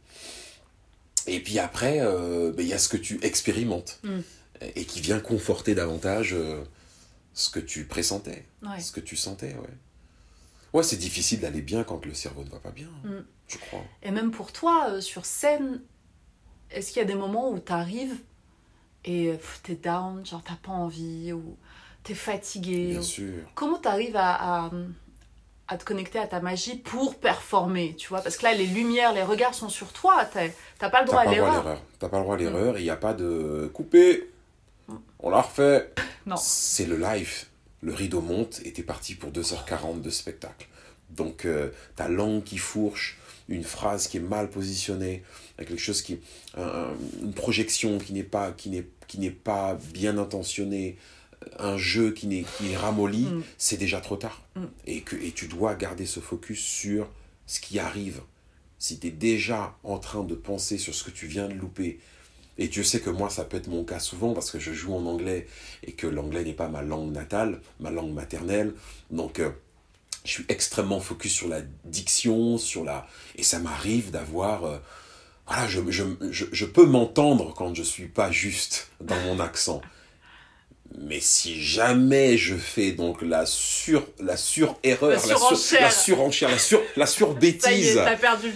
Et 1.27 1.39
puis 1.39 1.57
après, 1.59 1.99
euh, 2.01 2.51
ben, 2.51 2.63
il 2.63 2.67
y 2.69 2.73
a 2.73 2.77
ce 2.79 2.89
que 2.89 2.97
tu 2.97 3.19
expérimentes 3.23 3.99
Mm. 4.03 4.19
et 4.75 4.85
qui 4.85 4.99
vient 5.01 5.19
conforter 5.19 5.73
davantage 5.75 6.33
euh, 6.33 6.63
ce 7.33 7.49
que 7.49 7.59
tu 7.59 7.85
pressentais, 7.85 8.45
Ouais. 8.61 8.79
ce 8.79 8.91
que 8.91 8.99
tu 8.99 9.15
sentais. 9.15 9.53
Ouais, 9.55 9.69
ouais 10.73 10.83
c'est 10.83 10.97
difficile 10.97 11.39
d'aller 11.39 11.61
bien 11.61 11.83
quand 11.83 12.05
le 12.05 12.13
cerveau 12.13 12.43
ne 12.43 12.49
va 12.49 12.59
pas 12.59 12.71
bien, 12.71 12.89
Mm. 13.03 13.23
je 13.47 13.57
crois. 13.57 13.83
Et 14.03 14.11
même 14.11 14.31
pour 14.31 14.51
toi, 14.51 14.87
euh, 14.89 15.01
sur 15.01 15.25
scène, 15.25 15.81
est-ce 16.71 16.89
qu'il 16.91 16.97
y 16.97 17.03
a 17.03 17.07
des 17.07 17.15
moments 17.15 17.49
où 17.51 17.59
t'arrives 17.59 18.15
et 19.05 19.31
pff, 19.33 19.61
t'es 19.63 19.75
down, 19.75 20.25
genre 20.25 20.41
t'as 20.43 20.55
pas 20.55 20.71
envie 20.71 21.33
ou 21.33 21.57
t'es 22.03 22.13
fatigué 22.13 22.89
Bien 22.91 22.99
ou- 22.99 23.03
sûr. 23.03 23.43
Comment 23.55 23.77
t'arrives 23.77 24.15
à, 24.15 24.65
à, 24.65 24.71
à 25.67 25.77
te 25.77 25.83
connecter 25.85 26.19
à 26.19 26.27
ta 26.27 26.39
magie 26.39 26.75
pour 26.77 27.15
performer, 27.19 27.95
tu 27.97 28.09
vois? 28.09 28.21
Parce 28.21 28.37
que 28.37 28.43
là, 28.43 28.53
les 28.53 28.65
lumières, 28.67 29.13
les 29.13 29.23
regards 29.23 29.53
sont 29.53 29.69
sur 29.69 29.91
toi, 29.93 30.25
t'as 30.25 30.89
pas 30.89 31.01
le 31.01 31.07
droit 31.07 31.21
à 31.21 31.25
l'erreur. 31.25 31.63
l'erreur. 31.63 31.81
T'as 31.99 32.09
pas 32.09 32.17
le 32.17 32.23
droit 32.23 32.35
à 32.35 32.37
l'erreur 32.39 32.77
et 32.77 32.81
il 32.81 32.83
n'y 32.83 32.89
a 32.89 32.95
pas 32.97 33.13
de 33.13 33.69
couper. 33.73 34.29
On 35.23 35.29
l'a 35.29 35.41
refait. 35.41 35.91
Non. 36.25 36.35
C'est 36.37 36.85
le 36.85 36.97
live. 36.97 37.45
Le 37.81 37.93
rideau 37.93 38.21
monte 38.21 38.61
et 38.63 38.71
t'es 38.71 38.83
parti 38.83 39.15
pour 39.15 39.31
2h40 39.31 40.01
de 40.01 40.09
spectacle. 40.09 40.67
Donc, 41.09 41.45
euh, 41.45 41.69
ta 41.95 42.07
langue 42.07 42.43
qui 42.43 42.57
fourche, 42.57 43.17
une 43.49 43.63
phrase 43.63 44.07
qui 44.07 44.17
est 44.17 44.21
mal 44.21 44.49
positionnée, 44.49 45.23
quelque 45.57 45.77
chose 45.77 46.01
qui, 46.01 46.19
une 46.55 47.33
projection 47.33 47.97
qui 47.97 48.13
n'est 48.13 48.23
pas, 48.23 48.51
qui 48.51 48.69
n'est, 48.69 48.87
qui 49.07 49.19
n'est 49.19 49.31
pas 49.31 49.77
bien 49.93 50.17
intentionnée, 50.17 50.97
un 51.59 51.77
jeu 51.77 52.11
qui, 52.11 52.27
n'est, 52.27 52.45
qui 52.57 52.71
est 52.71 52.77
ramolli, 52.77 53.25
mm. 53.25 53.43
c'est 53.57 53.77
déjà 53.77 54.01
trop 54.01 54.15
tard. 54.15 54.41
Mm. 54.55 54.63
Et, 54.87 55.01
que, 55.01 55.15
et 55.15 55.31
tu 55.31 55.47
dois 55.47 55.75
garder 55.75 56.05
ce 56.05 56.19
focus 56.19 56.59
sur 56.59 57.09
ce 57.45 57.59
qui 57.59 57.79
arrive. 57.79 58.21
Si 58.79 58.99
tu 58.99 59.07
es 59.07 59.11
déjà 59.11 59.77
en 59.83 59.97
train 59.97 60.23
de 60.23 60.35
penser 60.35 60.77
sur 60.77 60.93
ce 60.93 61.03
que 61.03 61.11
tu 61.11 61.27
viens 61.27 61.47
de 61.47 61.53
louper, 61.53 61.99
et 62.57 62.67
Dieu 62.67 62.83
sait 62.83 62.99
que 62.99 63.09
moi, 63.09 63.29
ça 63.29 63.45
peut 63.45 63.57
être 63.57 63.67
mon 63.67 63.83
cas 63.83 63.99
souvent 63.99 64.33
parce 64.33 64.51
que 64.51 64.59
je 64.59 64.73
joue 64.73 64.93
en 64.93 65.05
anglais 65.05 65.47
et 65.83 65.93
que 65.93 66.07
l'anglais 66.07 66.43
n'est 66.43 66.53
pas 66.53 66.67
ma 66.67 66.81
langue 66.81 67.11
natale, 67.11 67.61
ma 67.79 67.89
langue 67.89 68.13
maternelle. 68.13 68.73
Donc, 69.09 69.39
euh, 69.39 69.49
je 70.23 70.31
suis 70.31 70.45
extrêmement 70.49 70.99
focus 70.99 71.33
sur 71.33 71.47
la 71.47 71.61
diction, 71.85 72.57
sur 72.57 72.83
la... 72.83 73.07
Et 73.35 73.43
ça 73.43 73.59
m'arrive 73.59 74.11
d'avoir... 74.11 74.65
Euh, 74.65 74.77
voilà, 75.47 75.67
je, 75.67 75.81
je, 75.89 76.03
je, 76.31 76.45
je 76.51 76.65
peux 76.65 76.85
m'entendre 76.85 77.53
quand 77.53 77.75
je 77.75 77.83
suis 77.83 78.07
pas 78.07 78.31
juste 78.31 78.91
dans 79.01 79.19
mon 79.21 79.39
accent. 79.39 79.81
Mais 80.99 81.19
si 81.19 81.61
jamais 81.61 82.37
je 82.37 82.55
fais 82.55 82.91
donc 82.91 83.23
la 83.23 83.45
sur 83.47 84.05
la 84.19 84.37
sur 84.37 84.77
erreur, 84.83 85.11
la, 85.11 85.35
surenchère, 85.35 85.81
la, 85.81 85.89
surenchère, 85.89 86.49
la 86.51 86.59
sur 86.59 86.81
la 86.95 87.05
sur 87.07 87.33
bêtise 87.33 87.99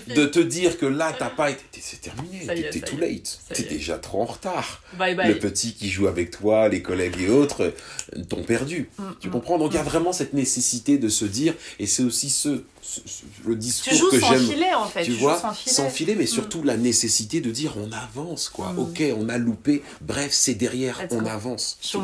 de 0.07 0.25
te 0.25 0.39
dire 0.39 0.77
que 0.77 0.85
là 0.85 1.15
t'as 1.17 1.29
pas 1.29 1.49
été, 1.49 1.63
c'est 1.81 1.99
terminé, 1.99 2.45
t'es 2.71 2.79
too 2.79 2.97
late, 2.97 3.39
t'es 3.53 3.63
déjà 3.63 3.97
trop 3.97 4.21
en 4.21 4.25
retard. 4.25 4.83
Le 4.99 5.33
petit 5.33 5.73
qui 5.73 5.89
joue 5.89 6.07
avec 6.07 6.31
toi, 6.31 6.69
les 6.69 6.81
collègues 6.81 7.19
et 7.21 7.29
autres 7.29 7.73
t'ont 8.29 8.43
perdu. 8.43 8.89
Mm, 8.97 9.03
tu 9.19 9.27
mm, 9.29 9.31
comprends? 9.31 9.57
Donc 9.57 9.71
il 9.71 9.75
y 9.75 9.79
a 9.79 9.83
mm. 9.83 9.87
vraiment 9.87 10.13
cette 10.13 10.33
nécessité 10.33 10.97
de 10.97 11.09
se 11.09 11.25
dire, 11.25 11.55
et 11.79 11.87
c'est 11.87 12.03
aussi 12.03 12.29
ce 12.29 12.61
le 13.45 13.55
discours 13.55 13.91
tu 13.91 13.97
joues 13.97 14.09
que 14.11 14.19
j'aime. 14.19 14.39
Filet, 14.39 14.73
en 14.73 14.85
fait. 14.85 15.03
Tu, 15.03 15.11
vois, 15.13 15.39
sans 15.55 15.89
filet. 15.89 16.15
mais 16.15 16.25
surtout 16.25 16.63
la 16.63 16.77
nécessité 16.77 17.41
de 17.41 17.51
dire 17.51 17.75
on 17.77 17.91
avance, 17.91 18.49
quoi. 18.49 18.73
Ok, 18.77 19.03
on 19.17 19.29
a 19.29 19.37
loupé. 19.37 19.83
Bref, 20.01 20.31
c'est 20.31 20.55
derrière, 20.55 21.01
on 21.11 21.25
avance. 21.25 21.77
Tu, 21.81 21.97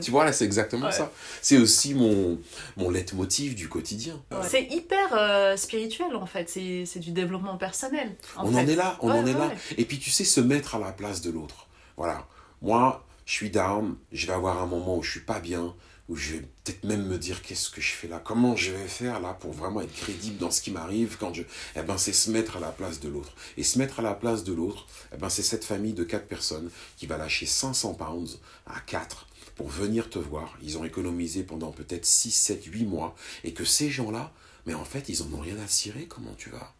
tu 0.00 0.10
vois, 0.10 0.24
là, 0.24 0.32
c'est 0.32 0.44
exactement 0.44 0.90
ça. 0.90 1.10
C'est 1.42 1.58
aussi 1.58 1.94
mon, 1.94 2.38
mon 2.76 2.90
leitmotiv 2.90 3.54
du 3.54 3.68
quotidien. 3.68 4.20
C'est 4.48 4.64
hyper 4.64 5.12
euh, 5.12 5.56
spirituel, 5.56 6.14
en 6.16 6.26
fait. 6.26 6.48
C'est 6.48 7.00
du 7.00 7.10
développement 7.12 7.56
personnel. 7.56 8.16
on 8.38 8.54
en 8.54 8.66
est 8.66 8.76
là, 8.76 8.98
on 9.00 9.10
en 9.10 9.26
est 9.26 9.32
là. 9.32 9.52
Et 9.76 9.84
puis, 9.84 9.98
tu 9.98 10.10
sais, 10.10 10.24
se 10.24 10.40
mettre 10.40 10.74
à 10.74 10.78
la 10.78 10.92
place 10.92 11.20
de 11.20 11.30
l'autre. 11.30 11.66
Voilà. 11.96 12.26
Moi, 12.62 13.04
je 13.26 13.32
suis 13.32 13.50
down, 13.50 13.96
je 14.12 14.26
vais 14.26 14.32
avoir 14.32 14.62
un 14.62 14.66
moment 14.66 14.96
où 14.96 15.02
je 15.02 15.10
suis 15.10 15.20
pas 15.20 15.40
bien 15.40 15.74
où 16.08 16.16
je 16.16 16.34
vais 16.34 16.40
peut-être 16.40 16.84
même 16.84 17.06
me 17.06 17.16
dire 17.16 17.40
qu'est-ce 17.40 17.70
que 17.70 17.80
je 17.80 17.92
fais 17.92 18.08
là, 18.08 18.20
comment 18.22 18.56
je 18.56 18.72
vais 18.72 18.88
faire 18.88 19.20
là 19.20 19.32
pour 19.34 19.52
vraiment 19.52 19.80
être 19.80 19.94
crédible 19.94 20.36
dans 20.36 20.50
ce 20.50 20.60
qui 20.60 20.70
m'arrive 20.70 21.16
quand 21.18 21.32
je... 21.32 21.42
Eh 21.76 21.82
ben 21.82 21.96
c'est 21.96 22.12
se 22.12 22.30
mettre 22.30 22.58
à 22.58 22.60
la 22.60 22.70
place 22.70 23.00
de 23.00 23.08
l'autre. 23.08 23.32
Et 23.56 23.62
se 23.62 23.78
mettre 23.78 24.00
à 24.00 24.02
la 24.02 24.14
place 24.14 24.44
de 24.44 24.52
l'autre, 24.52 24.86
eh 25.14 25.16
ben 25.16 25.30
c'est 25.30 25.42
cette 25.42 25.64
famille 25.64 25.94
de 25.94 26.04
quatre 26.04 26.26
personnes 26.26 26.70
qui 26.96 27.06
va 27.06 27.16
lâcher 27.16 27.46
500 27.46 27.94
pounds 27.94 28.38
à 28.66 28.80
quatre 28.80 29.26
pour 29.56 29.68
venir 29.68 30.10
te 30.10 30.18
voir. 30.18 30.58
Ils 30.62 30.76
ont 30.78 30.84
économisé 30.84 31.42
pendant 31.42 31.70
peut-être 31.70 32.04
6, 32.04 32.30
7, 32.30 32.64
8 32.64 32.84
mois. 32.84 33.14
Et 33.44 33.52
que 33.52 33.64
ces 33.64 33.88
gens-là, 33.88 34.32
mais 34.66 34.74
en 34.74 34.84
fait, 34.84 35.08
ils 35.08 35.22
en 35.22 35.32
ont 35.32 35.40
rien 35.40 35.58
à 35.58 35.68
cirer. 35.68 36.06
Comment 36.06 36.34
tu 36.36 36.50
vas? 36.50 36.74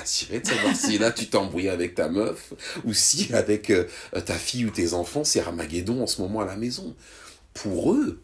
À 0.00 0.06
cirer 0.06 0.40
de 0.40 0.46
savoir 0.46 0.74
si 0.74 0.96
là 0.96 1.12
tu 1.12 1.28
t'embrouilles 1.28 1.68
avec 1.68 1.94
ta 1.94 2.08
meuf 2.08 2.54
ou 2.84 2.94
si 2.94 3.32
avec 3.34 3.68
euh, 3.68 3.86
ta 4.24 4.34
fille 4.34 4.64
ou 4.64 4.70
tes 4.70 4.94
enfants 4.94 5.24
c'est 5.24 5.42
Ramageddon 5.42 6.02
en 6.02 6.06
ce 6.06 6.22
moment 6.22 6.40
à 6.40 6.46
la 6.46 6.56
maison. 6.56 6.96
Pour 7.52 7.92
eux, 7.92 8.22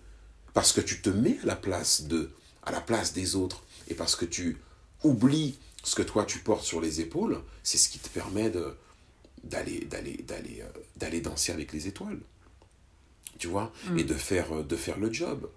parce 0.55 0.73
que 0.73 0.81
tu 0.81 1.01
te 1.01 1.11
mets 1.11 1.39
à 1.43 1.47
la 1.47 1.57
place 1.57 2.03
de, 2.03 2.31
à 2.63 2.73
la 2.73 2.81
place 2.81 3.13
des 3.13 3.37
autres, 3.37 3.63
et 3.89 3.95
parce 3.95 4.17
que 4.17 4.25
tu 4.25 4.59
oublies 5.05 5.59
ce 5.85 5.95
que 5.95 6.03
toi 6.03 6.25
tu 6.25 6.41
portes 6.41 6.65
sur 6.65 6.81
les 6.81 7.01
épaules, 7.01 7.41
c'est 7.63 7.79
ce 7.79 7.89
qui 7.89 7.99
te 7.99 8.09
permet 8.09 8.51
de 8.51 8.75
d'aller 9.45 9.81
d'aller 9.85 10.17
d'aller 10.27 10.63
euh, 10.63 10.81
d'aller 10.97 11.21
danser 11.21 11.53
avec 11.53 11.73
les 11.73 11.87
étoiles. 11.87 12.19
Tu 13.39 13.47
vois, 13.47 13.73
mm. 13.91 13.99
et 13.99 14.05
de 14.05 14.15
faire 14.15 14.53
euh, 14.53 14.63
de 14.63 14.77
faire 14.77 14.99
le 14.99 15.13
job. 15.13 15.49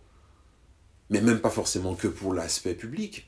Mais 1.10 1.22
même 1.22 1.42
pas 1.42 1.50
forcément 1.50 1.96
que 1.96 2.08
pour 2.08 2.34
l'aspect 2.34 2.76
public. 2.76 3.28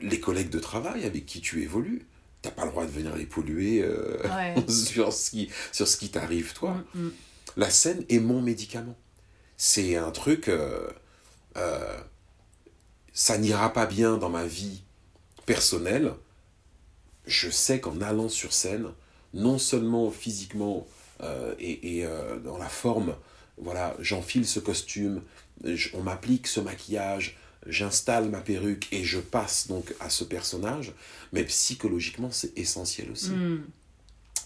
Les 0.00 0.20
collègues 0.20 0.50
de 0.50 0.58
travail 0.58 1.04
avec 1.04 1.24
qui 1.24 1.40
tu 1.40 1.62
évolues, 1.62 2.04
t'as 2.42 2.50
pas 2.50 2.64
le 2.64 2.70
droit 2.70 2.84
de 2.84 2.90
venir 2.90 3.16
les 3.16 3.26
polluer 3.26 3.82
euh, 3.82 4.18
sur 4.68 5.12
ce 5.12 5.30
qui 5.30 5.50
sur 5.72 5.88
ce 5.88 5.96
qui 5.96 6.10
t'arrive 6.10 6.52
toi. 6.52 6.84
Mm, 6.94 7.04
mm. 7.04 7.12
La 7.56 7.70
scène 7.70 8.04
est 8.08 8.18
mon 8.18 8.42
médicament 8.42 8.96
c'est 9.66 9.96
un 9.96 10.10
truc, 10.10 10.48
euh, 10.48 10.90
euh, 11.56 11.98
ça 13.14 13.38
n'ira 13.38 13.72
pas 13.72 13.86
bien 13.86 14.18
dans 14.18 14.28
ma 14.28 14.44
vie 14.44 14.82
personnelle. 15.46 16.12
Je 17.26 17.48
sais 17.48 17.80
qu'en 17.80 17.98
allant 18.02 18.28
sur 18.28 18.52
scène, 18.52 18.88
non 19.32 19.56
seulement 19.56 20.10
physiquement 20.10 20.86
euh, 21.22 21.54
et, 21.58 22.04
dans 22.44 22.58
la 22.58 22.68
forme, 22.68 23.16
voilà, 23.56 23.96
j'enfile 24.00 24.46
ce 24.46 24.60
costume, 24.60 25.22
on 25.94 26.02
m'applique 26.02 26.46
ce 26.46 26.60
maquillage, 26.60 27.38
j'installe 27.66 28.28
ma 28.28 28.42
perruque 28.42 28.88
et 28.92 29.02
je 29.02 29.18
passe 29.18 29.68
donc 29.68 29.94
à 29.98 30.10
ce 30.10 30.24
personnage, 30.24 30.92
mais 31.32 31.42
psychologiquement 31.44 32.30
c'est 32.30 32.52
essentiel 32.58 33.10
aussi. 33.10 33.30
Hmm 33.30 33.62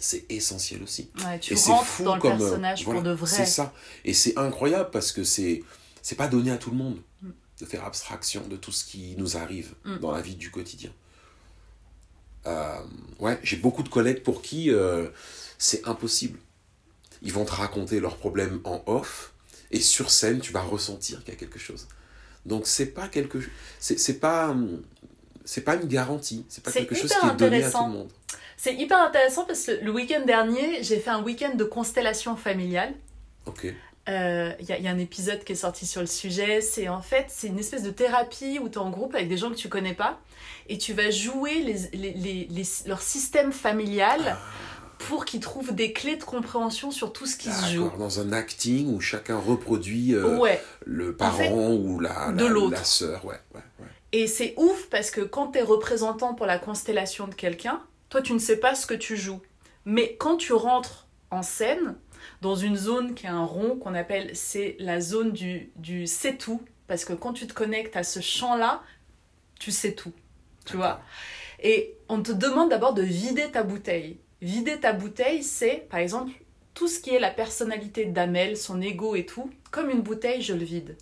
c'est 0.01 0.31
essentiel 0.31 0.83
aussi. 0.83 1.11
tu 1.41 1.55
rentres 1.55 2.03
dans 2.03 2.17
le 2.17 2.25
euh, 2.25 2.37
personnage 2.37 2.85
pour 2.85 3.03
de 3.03 3.11
vrai. 3.11 3.31
C'est 3.31 3.47
ça. 3.47 3.73
Et 4.05 4.15
c'est 4.15 4.39
incroyable 4.39 4.91
parce 4.91 5.13
que 5.13 5.25
c'est 5.25 5.63
c'est 6.03 6.15
pas 6.15 6.29
donné 6.29 6.51
à 6.51 6.57
tout 6.57 6.71
le 6.71 6.77
monde 6.77 7.01
mm. 7.23 7.31
de 7.61 7.67
faire 7.67 7.85
abstraction 7.85 8.47
de 8.49 8.57
tout 8.57 8.73
ce 8.73 8.85
qui 8.85 9.15
nous 9.19 9.37
arrive 9.37 9.75
mm. 9.85 9.99
dans 9.99 10.13
la 10.13 10.21
vie 10.21 10.37
du 10.37 10.51
quotidien. 10.51 10.91
Euh, 12.47 12.81
ouais, 13.19 13.39
j'ai 13.43 13.57
beaucoup 13.57 13.83
de 13.83 13.89
collègues 13.89 14.23
pour 14.23 14.43
qui 14.43 14.71
euh, 14.71 15.09
c'est 15.59 15.87
impossible. 15.87 16.39
Ils 17.23 17.33
vont 17.33 17.45
te 17.45 17.53
raconter 17.53 18.01
leurs 18.01 18.17
problèmes 18.17 18.61
en 18.65 18.83
off 18.87 19.33
et 19.71 19.81
sur 19.81 20.11
scène, 20.11 20.41
tu 20.41 20.53
vas 20.53 20.63
ressentir 20.63 21.23
qu'il 21.25 21.35
y 21.35 21.37
a 21.37 21.41
quelque 21.41 21.59
chose. 21.59 21.89
Donc 22.47 22.67
c'est 22.67 22.87
pas 22.87 23.09
quelque 23.09 23.39
c'est 23.81 24.21
pas 24.21 24.57
c'est 25.45 25.63
pas 25.63 25.75
une 25.75 25.89
garantie, 25.89 26.47
c'est 26.49 26.63
pas 26.63 26.73
quelque 26.73 26.95
chose 26.95 27.11
qui 27.11 27.27
est 27.27 27.37
donné 27.37 27.65
à 27.65 27.71
tout 27.71 27.85
le 27.85 27.91
monde. 27.91 28.09
C'est 28.59 28.75
hyper 28.75 28.99
intéressant 28.99 29.45
parce 29.45 29.67
que 29.67 29.85
le 29.85 29.91
week-end 29.93 30.25
dernier, 30.27 30.83
j'ai 30.83 30.99
fait 30.99 31.11
un 31.11 31.23
week-end 31.23 31.55
de 31.55 31.63
constellation 31.63 32.35
familiale. 32.35 32.93
Ok. 33.47 33.65
Il 33.65 34.13
euh, 34.13 34.51
y, 34.61 34.73
y, 34.73 34.89
a 34.89 34.91
un 34.91 34.99
épisode 34.99 35.45
qui 35.45 35.53
est 35.53 35.57
sorti 35.57 35.87
sur 35.87 36.01
le 36.01 36.09
sujet. 36.09 36.61
C'est 36.61 36.89
en 36.89 37.01
fait, 37.01 37.27
c'est 37.29 37.47
une 37.47 37.59
espèce 37.61 37.85
de 37.85 37.91
thérapie 37.91 38.59
où 38.59 38.69
tu 38.69 38.75
es 38.75 38.79
en 38.79 38.91
groupe 38.91 39.15
avec 39.15 39.29
des 39.29 39.37
gens 39.37 39.51
que 39.51 39.55
tu 39.55 39.69
connais 39.69 39.95
pas 39.95 40.19
et 40.69 40.77
tu 40.77 40.93
vas 40.93 41.11
jouer 41.11 41.61
les, 41.61 42.13
les, 42.13 42.47
les, 42.49 42.63
leur 42.87 43.01
système 43.01 43.53
familial. 43.53 44.21
Ah. 44.27 44.39
pour 45.07 45.25
qu'ils 45.25 45.39
trouvent 45.39 45.73
des 45.73 45.93
clés 45.93 46.17
de 46.17 46.25
compréhension 46.25 46.91
sur 46.91 47.13
tout 47.13 47.27
ce 47.27 47.37
qui 47.37 47.53
se 47.53 47.73
joue. 47.73 47.93
Dans 47.97 48.19
un 48.19 48.33
acting 48.33 48.93
où 48.93 48.99
chacun 49.01 49.39
reproduit 49.39 50.13
euh, 50.13 50.37
le 50.85 51.15
parent 51.15 51.71
ou 51.71 52.01
la, 52.01 52.33
la, 52.35 52.49
la 52.71 52.85
sœur. 52.85 53.25
Ouais, 53.25 53.39
ouais, 53.55 53.61
ouais. 53.79 53.87
Et 54.11 54.27
c'est 54.27 54.55
ouf 54.57 54.89
parce 54.91 55.13
que 55.13 55.21
quand 55.21 55.53
tu 55.53 55.61
es 55.61 55.63
représentant 55.63 56.35
pour 56.35 56.47
la 56.47 56.59
constellation 56.59 57.29
de 57.29 57.35
quelqu'un, 57.35 57.81
toi, 58.09 58.23
tu 58.23 58.33
ne 58.33 58.39
sais 58.39 58.59
pas 58.59 58.75
ce 58.75 58.87
que 58.87 58.95
tu 58.95 59.17
joues. 59.17 59.43
Mais 59.85 60.17
quand 60.17 60.37
tu 60.37 60.53
rentres 60.53 61.07
en 61.31 61.43
scène, 61.43 61.97
dans 62.41 62.55
une 62.55 62.77
zone 62.77 63.15
qui 63.15 63.27
est 63.27 63.31
un 63.31 63.45
rond 63.45 63.77
qu'on 63.77 63.95
appelle, 63.95 64.35
c'est 64.35 64.77
la 64.79 65.01
zone 65.01 65.33
du, 65.33 65.71
du 65.77 66.07
c'est 66.07 66.37
tout. 66.37 66.63
Parce 66.87 67.05
que 67.05 67.13
quand 67.13 67.33
tu 67.33 67.47
te 67.47 67.53
connectes 67.53 67.97
à 67.97 68.03
ce 68.03 68.21
champ-là, 68.21 68.83
tu 69.59 69.71
sais 69.71 69.95
tout. 69.95 70.13
Tu 70.65 70.77
vois 70.77 71.01
Et 71.63 71.97
on 72.09 72.23
te 72.23 72.33
demande 72.33 72.71
d'abord 72.71 72.95
de 72.95 73.03
vider 73.03 73.51
ta 73.51 73.63
bouteille. 73.63 74.19
Vider 74.41 74.79
ta 74.79 74.93
bouteille, 74.93 75.43
c'est, 75.43 75.87
par 75.91 76.01
exemple, 76.01 76.33
tout 76.75 76.89
ce 76.89 77.01
qui 77.01 77.11
est 77.11 77.19
la 77.19 77.31
personnalité 77.31 78.05
d'Amel, 78.05 78.57
son 78.57 78.81
ego 78.81 79.17
et 79.17 79.27
tout, 79.27 79.51
comme 79.71 79.91
une 79.91 80.01
bouteille, 80.01 80.43
je 80.43 80.55
le 80.55 80.65
vide. 80.65 80.97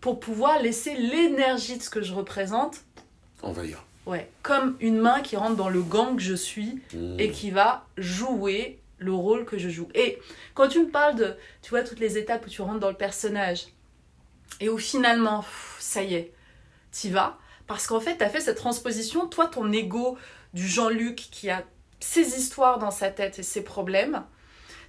Pour 0.00 0.20
pouvoir 0.20 0.60
laisser 0.60 0.94
l'énergie 0.94 1.78
de 1.78 1.82
ce 1.82 1.88
que 1.88 2.02
je 2.02 2.12
représente 2.12 2.84
envahir. 3.42 3.83
Ouais, 4.06 4.30
comme 4.42 4.76
une 4.80 4.98
main 4.98 5.22
qui 5.22 5.36
rentre 5.36 5.56
dans 5.56 5.70
le 5.70 5.82
gang 5.82 6.16
que 6.16 6.22
je 6.22 6.34
suis 6.34 6.82
mmh. 6.92 7.20
et 7.20 7.30
qui 7.30 7.50
va 7.50 7.86
jouer 7.96 8.78
le 8.98 9.12
rôle 9.12 9.44
que 9.44 9.58
je 9.58 9.68
joue. 9.68 9.88
Et 9.94 10.18
quand 10.54 10.68
tu 10.68 10.80
me 10.80 10.90
parles 10.90 11.16
de, 11.16 11.34
tu 11.62 11.70
vois, 11.70 11.82
toutes 11.82 12.00
les 12.00 12.18
étapes 12.18 12.46
où 12.46 12.50
tu 12.50 12.62
rentres 12.62 12.80
dans 12.80 12.90
le 12.90 12.96
personnage 12.96 13.66
et 14.60 14.68
où 14.68 14.78
finalement, 14.78 15.44
ça 15.78 16.02
y 16.02 16.14
est, 16.14 16.32
t'y 16.90 17.10
vas, 17.10 17.38
parce 17.66 17.86
qu'en 17.86 18.00
fait, 18.00 18.18
tu 18.18 18.24
as 18.24 18.28
fait 18.28 18.40
cette 18.40 18.56
transposition, 18.56 19.26
toi, 19.26 19.46
ton 19.46 19.72
ego 19.72 20.18
du 20.52 20.66
Jean-Luc 20.66 21.16
qui 21.16 21.50
a 21.50 21.64
ses 22.00 22.38
histoires 22.38 22.78
dans 22.78 22.90
sa 22.90 23.10
tête 23.10 23.38
et 23.38 23.42
ses 23.42 23.62
problèmes, 23.62 24.22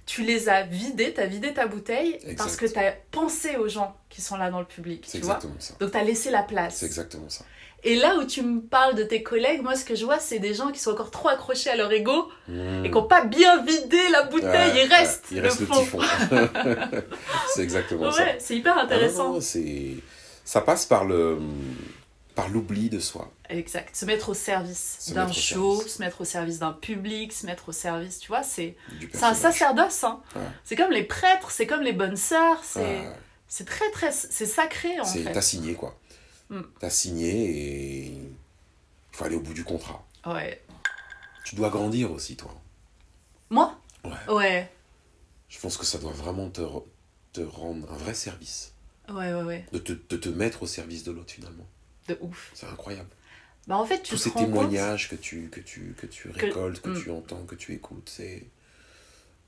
tu 0.04 0.22
les 0.22 0.48
as 0.48 0.62
vidés, 0.62 1.12
tu 1.14 1.20
as 1.20 1.26
vidé 1.26 1.52
ta 1.52 1.66
bouteille 1.66 2.18
parce 2.36 2.56
que 2.56 2.66
tu 2.66 2.78
as 2.78 2.92
pensé 3.10 3.56
aux 3.56 3.68
gens 3.68 3.96
qui 4.08 4.20
sont 4.20 4.36
là 4.36 4.50
dans 4.50 4.60
le 4.60 4.66
public. 4.66 5.06
Tu 5.10 5.18
vois 5.18 5.40
ça. 5.58 5.74
Donc 5.80 5.90
tu 5.90 5.98
as 5.98 6.04
laissé 6.04 6.30
la 6.30 6.42
place. 6.42 6.76
C'est 6.76 6.86
exactement 6.86 7.28
ça. 7.28 7.44
Et 7.86 7.94
là 7.94 8.16
où 8.16 8.24
tu 8.24 8.42
me 8.42 8.60
parles 8.60 8.96
de 8.96 9.04
tes 9.04 9.22
collègues, 9.22 9.62
moi, 9.62 9.76
ce 9.76 9.84
que 9.84 9.94
je 9.94 10.04
vois, 10.04 10.18
c'est 10.18 10.40
des 10.40 10.54
gens 10.54 10.72
qui 10.72 10.80
sont 10.80 10.90
encore 10.90 11.12
trop 11.12 11.28
accrochés 11.28 11.70
à 11.70 11.76
leur 11.76 11.92
ego 11.92 12.28
hmm. 12.48 12.84
et 12.84 12.90
qui 12.90 12.94
n'ont 12.94 13.04
pas 13.06 13.24
bien 13.24 13.62
vidé 13.62 13.98
la 14.10 14.24
bouteille. 14.24 14.72
ils 14.74 14.92
restent 14.92 15.26
il 15.30 15.38
reste 15.38 15.60
le, 15.60 15.66
fond. 15.66 15.84
c'est 17.54 17.62
exactement 17.62 18.10
ça. 18.10 18.24
c'est 18.40 18.56
hyper 18.56 18.76
intéressant. 18.76 19.40
c'est... 19.40 19.94
Ça 20.44 20.60
passe 20.60 20.84
par 20.84 21.04
le... 21.04 21.38
Par 22.34 22.48
l'oubli 22.48 22.90
de 22.90 22.98
soi. 22.98 23.30
Exact. 23.48 23.94
Se 23.94 24.04
mettre 24.04 24.30
au 24.30 24.34
service 24.34 24.96
Se 24.98 25.14
d'un 25.14 25.30
show, 25.30 25.76
service. 25.76 25.94
se 25.94 26.02
mettre 26.02 26.20
au 26.20 26.24
service 26.24 26.58
d'un 26.58 26.72
public, 26.72 27.32
se 27.32 27.46
mettre 27.46 27.68
au 27.68 27.72
service, 27.72 28.18
tu 28.18 28.28
vois, 28.28 28.42
c'est 28.42 28.76
c'est 29.14 29.24
un 29.24 29.32
sacerdoce. 29.32 30.04
Hein. 30.04 30.20
Ouais. 30.34 30.42
C'est 30.64 30.76
comme 30.76 30.90
les 30.90 31.04
prêtres, 31.04 31.50
c'est 31.50 31.66
comme 31.66 31.80
les 31.80 31.94
bonnes 31.94 32.16
sœurs, 32.16 32.60
c'est 32.62 32.80
Ouais. 32.80 33.08
c'est 33.48 33.64
très 33.66 33.90
très 33.90 34.12
c'est 34.12 34.44
sacré 34.44 35.00
en 35.00 35.04
C'est 35.04 35.22
fait. 35.22 35.32
t'as 35.32 35.40
signé 35.40 35.72
quoi. 35.72 35.96
Mm. 36.50 36.60
T'as 36.80 36.90
signé 36.90 37.50
et 37.50 38.04
il 38.06 38.28
faut 39.12 39.24
aller 39.24 39.36
au 39.36 39.40
bout 39.40 39.54
du 39.54 39.64
contrat. 39.64 40.04
Ouais. 40.26 40.62
Tu 41.44 41.54
dois 41.56 41.70
grandir 41.70 42.10
aussi 42.12 42.36
toi. 42.36 42.54
Moi? 43.50 43.78
Ouais. 44.04 44.34
Ouais. 44.34 44.72
Je 45.48 45.58
pense 45.60 45.76
que 45.76 45.84
ça 45.86 45.98
doit 45.98 46.12
vraiment 46.12 46.50
te, 46.50 46.60
re- 46.60 46.84
te 47.32 47.40
rendre 47.40 47.90
un 47.92 47.96
vrai 47.96 48.14
service. 48.14 48.72
Ouais 49.08 49.32
ouais 49.32 49.42
ouais. 49.42 49.66
De 49.72 49.78
te, 49.78 49.92
de 49.92 50.16
te 50.16 50.28
mettre 50.28 50.64
au 50.64 50.66
service 50.66 51.04
de 51.04 51.12
l'autre 51.12 51.32
finalement. 51.32 51.66
De 52.08 52.18
ouf. 52.20 52.50
C'est 52.54 52.66
incroyable. 52.66 53.08
Bah 53.68 53.76
en 53.76 53.84
fait, 53.86 54.02
tu 54.02 54.10
Tous 54.10 54.16
ces 54.16 54.30
compte- 54.30 54.44
témoignages 54.46 55.08
que 55.08 55.16
tu, 55.16 55.48
que 55.50 55.60
tu, 55.60 55.94
que 55.98 56.06
tu 56.06 56.30
récoltes, 56.30 56.80
que, 56.80 56.90
Mm. 56.90 57.02
tu 57.02 57.10
entends, 57.10 57.44
que 57.44 57.54
tu 57.56 57.72
écoutes, 57.74 58.08
c'est 58.08 58.44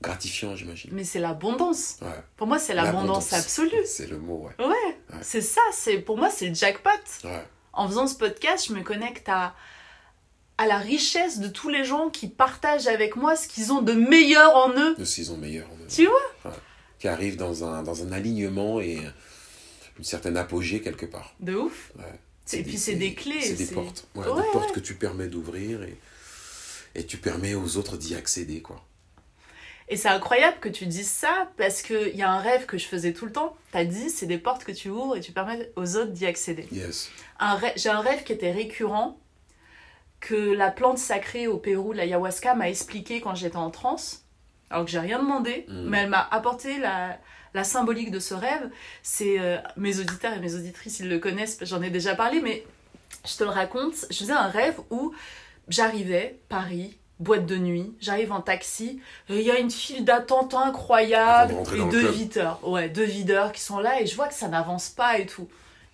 gratifiant 0.01 0.55
j'imagine. 0.55 0.91
Mais 0.93 1.03
c'est 1.03 1.19
l'abondance. 1.19 1.97
Ouais. 2.01 2.07
Pour 2.37 2.47
moi, 2.47 2.59
c'est 2.59 2.73
l'abondance 2.73 3.33
absolue. 3.33 3.85
C'est 3.85 4.07
le 4.07 4.17
mot, 4.17 4.47
ouais. 4.57 4.65
Ouais, 4.65 4.97
c'est 5.21 5.41
ça, 5.41 5.61
c'est 5.71 5.99
pour 5.99 6.17
moi 6.17 6.29
c'est 6.29 6.49
le 6.49 6.55
jackpot. 6.55 6.89
Ouais. 7.23 7.43
En 7.73 7.87
faisant 7.87 8.07
ce 8.07 8.15
podcast, 8.15 8.65
je 8.67 8.73
me 8.73 8.83
connecte 8.83 9.29
à 9.29 9.55
à 10.57 10.67
la 10.67 10.77
richesse 10.77 11.39
de 11.39 11.47
tous 11.47 11.69
les 11.69 11.85
gens 11.85 12.09
qui 12.09 12.27
partagent 12.27 12.87
avec 12.87 13.15
moi 13.15 13.37
ce 13.37 13.47
qu'ils 13.47 13.71
ont 13.71 13.81
de 13.81 13.93
meilleur 13.93 14.55
en 14.57 14.71
eux. 14.77 14.93
De 14.97 15.05
saison 15.05 15.37
meilleure. 15.37 15.69
en 15.69 15.75
eux. 15.75 15.87
Tu 15.87 16.05
vois? 16.05 16.51
Ouais. 16.51 16.57
Qui 16.99 17.07
arrive 17.07 17.37
dans 17.37 17.63
un, 17.63 17.81
dans 17.81 18.03
un 18.03 18.11
alignement 18.11 18.81
et 18.81 18.99
une 19.97 20.03
certaine 20.03 20.35
apogée 20.35 20.81
quelque 20.81 21.05
part. 21.05 21.33
De 21.39 21.55
ouf. 21.55 21.93
Et 22.51 22.63
puis 22.63 22.77
c'est 22.77 22.95
des 22.95 23.13
clés. 23.13 23.41
C'est 23.41 23.53
des 23.53 23.67
portes. 23.67 24.05
Des 24.15 24.21
portes 24.51 24.73
que 24.73 24.81
tu 24.81 24.95
permets 24.95 25.27
d'ouvrir 25.27 25.81
et, 25.83 25.97
et 26.95 27.05
tu 27.05 27.17
permets 27.17 27.53
aux 27.53 27.77
autres 27.77 27.95
d'y 27.95 28.15
accéder, 28.15 28.61
quoi. 28.61 28.83
Et 29.91 29.97
c'est 29.97 30.07
incroyable 30.09 30.57
que 30.61 30.69
tu 30.69 30.85
dises 30.85 31.09
ça 31.09 31.49
parce 31.57 31.81
qu'il 31.81 32.15
y 32.15 32.21
a 32.21 32.31
un 32.31 32.39
rêve 32.39 32.67
que 32.67 32.77
je 32.77 32.85
faisais 32.85 33.11
tout 33.11 33.25
le 33.25 33.31
temps. 33.31 33.55
T'as 33.71 33.85
dit, 33.85 34.09
c'est 34.11 34.27
des 34.27 34.37
portes 34.37 34.63
que 34.63 34.71
tu 34.71 34.89
ouvres 34.89 35.17
et 35.17 35.19
tu 35.19 35.31
permets 35.31 35.71
aux 35.75 35.95
autres 35.97 36.11
d'y 36.11 36.27
accéder. 36.27 36.67
Yes. 36.71 37.09
J'ai 37.75 37.89
un 37.89 37.99
rêve 38.01 38.23
qui 38.23 38.31
était 38.33 38.51
récurrent 38.51 39.17
que 40.19 40.35
la 40.35 40.69
plante 40.69 40.97
sacrée 40.99 41.47
au 41.47 41.57
Pérou, 41.57 41.91
l'ayahuasca, 41.93 42.53
m'a 42.53 42.69
expliqué 42.69 43.19
quand 43.21 43.33
j'étais 43.35 43.55
en 43.57 43.71
transe. 43.71 44.25
Alors 44.69 44.85
que 44.85 44.91
j'ai 44.91 44.99
rien 44.99 45.17
demandé, 45.19 45.65
Mm. 45.67 45.89
mais 45.89 45.97
elle 45.99 46.09
m'a 46.09 46.27
apporté 46.29 46.77
la, 46.77 47.17
la 47.55 47.63
symbolique 47.63 48.11
de 48.11 48.19
ce 48.19 48.35
rêve. 48.35 48.69
C'est 49.01 49.39
euh, 49.39 49.57
mes 49.75 49.99
auditeurs 49.99 50.33
et 50.33 50.39
mes 50.39 50.53
auditrices, 50.53 50.99
ils 50.99 51.09
le 51.09 51.17
connaissent, 51.17 51.57
j'en 51.63 51.81
ai 51.81 51.89
déjà 51.89 52.13
parlé, 52.15 52.41
mais 52.41 52.63
je 53.27 53.35
te 53.37 53.43
le 53.43 53.49
raconte. 53.49 53.95
Je 54.11 54.17
faisais 54.17 54.33
un 54.33 54.49
rêve 54.49 54.79
où 54.91 55.13
j'arrivais, 55.67 56.37
Paris, 56.49 56.97
boîte 57.19 57.45
de 57.45 57.57
nuit, 57.57 57.93
j'arrive 57.99 58.31
en 58.31 58.41
taxi, 58.41 59.01
il 59.29 59.41
y 59.41 59.51
a 59.51 59.59
une 59.59 59.71
file 59.71 60.05
d'attente 60.05 60.53
incroyable, 60.53 61.55
et 61.75 61.89
deux 61.91 62.07
videurs, 62.07 62.59
ouais, 62.67 62.89
deux 62.89 63.03
videurs 63.03 63.51
qui 63.51 63.61
sont 63.61 63.79
là, 63.79 64.01
et 64.01 64.07
je 64.07 64.15
vois 64.15 64.27
que 64.27 64.33
ça 64.33 64.47
n'avance 64.47 64.89
pas 64.89 65.19
et 65.19 65.25
tout. 65.25 65.47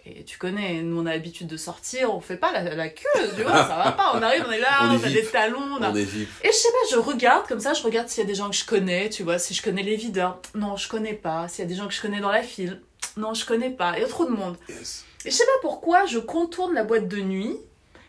Et 0.07 0.23
tu 0.23 0.37
connais, 0.37 0.83
nous 0.83 1.01
on 1.01 1.07
a 1.07 1.13
l'habitude 1.13 1.47
de 1.47 1.57
sortir, 1.57 2.13
on 2.13 2.21
fait 2.21 2.37
pas 2.37 2.51
la, 2.51 2.75
la 2.75 2.89
queue, 2.89 3.31
tu 3.35 3.41
vois, 3.41 3.53
ça 3.53 3.81
va 3.83 3.91
pas, 3.91 4.11
on 4.13 4.21
arrive, 4.21 4.45
on 4.47 4.51
est 4.51 4.59
là, 4.59 4.81
On 4.83 5.03
a 5.03 5.09
des 5.09 5.25
talons, 5.25 5.77
on 5.79 5.81
a... 5.81 5.89
On. 5.89 5.95
Et 5.95 6.05
je 6.05 6.51
sais 6.51 6.71
pas, 6.71 6.95
je 6.95 6.97
regarde 6.97 7.47
comme 7.47 7.59
ça, 7.59 7.73
je 7.73 7.81
regarde 7.81 8.07
s'il 8.07 8.21
y 8.21 8.23
a 8.23 8.27
des 8.27 8.35
gens 8.35 8.51
que 8.51 8.55
je 8.55 8.65
connais, 8.65 9.09
tu 9.09 9.23
vois, 9.23 9.39
si 9.39 9.55
je 9.55 9.63
connais 9.63 9.81
les 9.81 9.95
videurs. 9.95 10.39
Non, 10.53 10.75
je 10.75 10.87
connais 10.87 11.15
pas. 11.15 11.47
S'il 11.47 11.63
y 11.63 11.65
a 11.65 11.69
des 11.69 11.73
gens 11.73 11.87
que 11.87 11.93
je 11.93 12.01
connais 12.03 12.19
dans 12.19 12.31
la 12.31 12.43
file. 12.43 12.81
Non, 13.17 13.33
je 13.33 13.45
connais 13.45 13.71
pas. 13.71 13.93
Il 13.97 14.01
y 14.01 14.05
a 14.05 14.07
trop 14.07 14.25
de 14.25 14.31
monde. 14.31 14.57
Yes. 14.69 15.05
Et 15.25 15.31
je 15.31 15.35
sais 15.35 15.45
pas 15.45 15.59
pourquoi, 15.61 16.05
je 16.05 16.19
contourne 16.19 16.75
la 16.75 16.83
boîte 16.83 17.07
de 17.07 17.21
nuit 17.21 17.57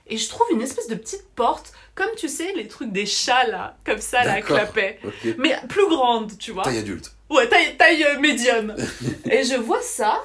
et 0.06 0.16
je 0.16 0.28
trouve 0.28 0.46
une 0.52 0.62
espèce 0.62 0.88
de 0.88 0.94
petite 0.94 1.28
porte, 1.34 1.72
comme 1.94 2.10
tu 2.16 2.28
sais, 2.28 2.52
les 2.54 2.68
trucs 2.68 2.92
des 2.92 3.06
chats 3.06 3.46
là, 3.46 3.76
comme 3.84 4.00
ça, 4.00 4.22
D'accord. 4.24 4.56
clapet. 4.56 5.00
Mais 5.38 5.56
plus 5.68 5.88
grande, 5.88 6.36
tu 6.38 6.52
vois. 6.52 6.62
Taille 6.62 6.78
adulte. 6.78 7.12
Ouais, 7.28 7.48
taille, 7.48 7.76
taille 7.76 8.04
euh, 8.04 8.18
médium. 8.20 8.74
et 9.30 9.42
je 9.44 9.56
vois 9.56 9.82
ça, 9.82 10.22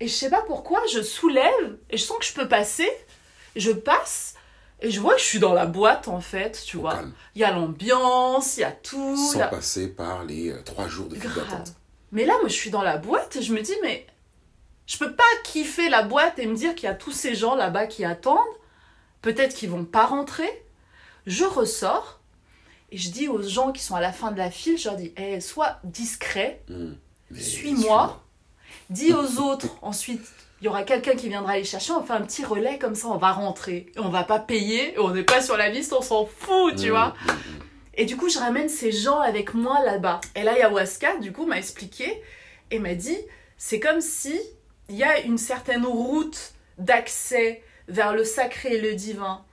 et 0.00 0.08
je 0.08 0.12
sais 0.12 0.30
pas 0.30 0.42
pourquoi, 0.42 0.82
je 0.92 1.02
soulève, 1.02 1.76
et 1.90 1.96
je 1.96 2.02
sens 2.02 2.18
que 2.18 2.24
je 2.24 2.32
peux 2.32 2.48
passer. 2.48 2.90
Je 3.56 3.70
passe, 3.72 4.34
et 4.80 4.90
je 4.90 5.00
vois 5.00 5.14
que 5.14 5.20
je 5.20 5.26
suis 5.26 5.38
dans 5.40 5.52
la 5.54 5.66
boîte 5.66 6.08
en 6.08 6.20
fait, 6.20 6.62
tu 6.66 6.76
vois. 6.76 7.02
Il 7.34 7.40
y 7.40 7.44
a 7.44 7.52
l'ambiance, 7.52 8.56
il 8.56 8.60
y 8.60 8.64
a 8.64 8.72
tout. 8.72 9.16
Sans 9.16 9.40
la- 9.40 9.48
passer 9.48 9.88
par 9.88 10.24
les 10.24 10.50
euh, 10.50 10.62
trois 10.64 10.88
jours 10.88 11.08
de 11.08 11.16
file 11.16 11.30
d'attente. 11.34 11.74
Mais 12.12 12.24
là, 12.24 12.34
moi, 12.40 12.48
je 12.48 12.54
suis 12.54 12.70
dans 12.70 12.82
la 12.82 12.96
boîte 12.96 13.36
et 13.36 13.42
je 13.42 13.52
me 13.52 13.60
dis, 13.60 13.74
mais 13.82 14.06
je 14.86 14.98
peux 14.98 15.14
pas 15.14 15.22
kiffer 15.44 15.88
la 15.88 16.02
boîte 16.02 16.38
et 16.38 16.46
me 16.46 16.56
dire 16.56 16.74
qu'il 16.74 16.88
y 16.88 16.90
a 16.90 16.94
tous 16.94 17.12
ces 17.12 17.34
gens 17.36 17.54
là-bas 17.54 17.86
qui 17.86 18.04
attendent. 18.04 18.38
Peut-être 19.22 19.54
qu'ils 19.54 19.70
vont 19.70 19.84
pas 19.84 20.06
rentrer. 20.06 20.48
Je 21.26 21.44
ressors 21.44 22.20
et 22.92 22.96
je 22.96 23.10
dis 23.10 23.28
aux 23.28 23.42
gens 23.42 23.72
qui 23.72 23.82
sont 23.82 23.94
à 23.94 24.00
la 24.00 24.12
fin 24.12 24.32
de 24.32 24.38
la 24.38 24.50
file, 24.50 24.78
je 24.78 24.88
leur 24.88 24.96
dis, 24.96 25.12
eh, 25.16 25.40
sois 25.40 25.78
discret, 25.84 26.62
Hmm. 26.68 26.92
Suis-moi. 27.36 28.24
Dis 28.88 29.12
aux 29.12 29.38
autres, 29.40 29.68
ensuite, 29.82 30.22
il 30.60 30.64
y 30.64 30.68
aura 30.68 30.82
quelqu'un 30.82 31.14
qui 31.14 31.28
viendra 31.28 31.56
les 31.56 31.64
chercher, 31.64 31.92
on 31.92 32.02
fait 32.02 32.12
un 32.12 32.22
petit 32.22 32.44
relais 32.44 32.78
comme 32.78 32.94
ça, 32.96 33.06
on 33.08 33.16
va 33.16 33.30
rentrer. 33.32 33.86
On 33.96 34.08
va 34.08 34.24
pas 34.24 34.40
payer, 34.40 34.98
on 34.98 35.10
n'est 35.10 35.22
pas 35.22 35.40
sur 35.40 35.56
la 35.56 35.68
liste, 35.68 35.92
on 35.92 36.02
s'en 36.02 36.26
fout, 36.26 36.74
tu 36.76 36.88
Hmm, 36.88 36.90
vois. 36.90 37.14
Et 37.94 38.04
du 38.06 38.16
coup, 38.16 38.28
je 38.28 38.38
ramène 38.38 38.68
ces 38.68 38.90
gens 38.92 39.20
avec 39.20 39.54
moi 39.54 39.84
là-bas. 39.84 40.20
Et 40.34 40.42
là, 40.42 40.52
Ayahuasca, 40.54 41.18
du 41.18 41.32
coup, 41.32 41.46
m'a 41.46 41.58
expliqué 41.58 42.20
et 42.70 42.78
m'a 42.78 42.94
dit 42.94 43.18
c'est 43.56 43.78
comme 43.80 44.00
si 44.00 44.38
il 44.88 44.96
y 44.96 45.04
a 45.04 45.20
une 45.20 45.38
certaine 45.38 45.84
route 45.86 46.52
d'accès 46.78 47.62
vers 47.90 48.14
le 48.14 48.24
sacré 48.24 48.76
et 48.76 48.80
le 48.80 48.94
divin 48.94 49.44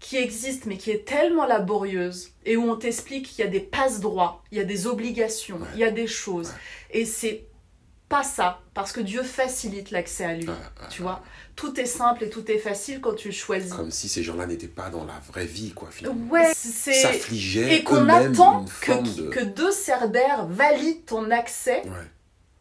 qui 0.00 0.16
existe, 0.16 0.66
mais 0.66 0.76
qui 0.76 0.90
est 0.92 1.04
tellement 1.04 1.44
laborieuse 1.46 2.30
et 2.44 2.56
où 2.56 2.70
on 2.70 2.76
t'explique 2.76 3.26
qu'il 3.28 3.44
y 3.44 3.48
a 3.48 3.50
des 3.50 3.60
passe-droits, 3.60 4.44
il 4.52 4.58
y 4.58 4.60
a 4.60 4.64
des 4.64 4.86
obligations, 4.86 5.56
Ouais. 5.56 5.66
il 5.74 5.80
y 5.80 5.84
a 5.84 5.90
des 5.90 6.06
choses. 6.06 6.48
Ouais. 6.48 7.00
Et 7.00 7.04
c'est 7.04 7.44
pas 8.08 8.22
ça, 8.22 8.60
parce 8.74 8.92
que 8.92 9.00
Dieu 9.00 9.22
facilite 9.22 9.90
l'accès 9.90 10.24
à 10.24 10.34
lui. 10.34 10.46
Tu 10.88 11.02
vois 11.02 11.22
Tout 11.56 11.78
est 11.78 11.84
simple 11.84 12.24
et 12.24 12.30
tout 12.30 12.48
est 12.50 12.56
facile 12.58 13.00
quand 13.00 13.14
tu 13.14 13.28
le 13.28 13.34
choisis. 13.34 13.72
Comme 13.74 13.90
si 13.90 14.08
ces 14.08 14.22
gens-là 14.22 14.46
n'étaient 14.46 14.66
pas 14.68 14.88
dans 14.88 15.04
la 15.04 15.20
vraie 15.30 15.44
vie, 15.46 15.72
quoi, 15.72 15.90
finalement. 15.90 16.30
Ouais, 16.30 16.52
c'est 16.54 16.92
S'affligeaient 16.94 17.74
et 17.76 17.82
qu'on 17.84 18.08
attend 18.08 18.64
que, 18.64 18.70
forme 18.92 19.14
de... 19.14 19.28
que 19.28 19.40
deux 19.40 19.72
cerbères 19.72 20.46
valident 20.46 21.04
ton 21.06 21.30
accès. 21.30 21.82
Ouais. 21.84 22.06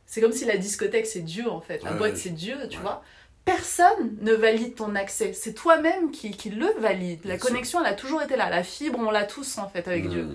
C'est 0.05 0.21
comme 0.21 0.33
si 0.33 0.43
la 0.45 0.57
discothèque 0.57 1.05
c'est 1.05 1.19
Dieu 1.21 1.49
en 1.49 1.61
fait, 1.61 1.83
la 1.83 1.91
Ouais, 1.91 1.97
boîte 1.97 2.17
c'est 2.17 2.29
Dieu, 2.33 2.57
tu 2.69 2.79
vois. 2.79 3.03
Personne 3.47 4.15
ne 4.21 4.33
valide 4.33 4.75
ton 4.75 4.93
accès, 4.95 5.31
c'est 5.33 5.53
toi-même 5.53 6.11
qui, 6.11 6.31
qui 6.31 6.49
le 6.49 6.67
valide. 6.79 7.21
La 7.25 7.37
connexion 7.37 7.79
elle 7.79 7.91
a 7.91 7.95
toujours 7.95 8.21
été 8.21 8.35
là, 8.35 8.49
la 8.49 8.61
fibre 8.61 8.99
on 8.99 9.09
l'a 9.09 9.23
tous 9.23 9.57
en 9.57 9.69
fait 9.69 9.87
avec. 9.87 10.09
Dieu. 10.09 10.27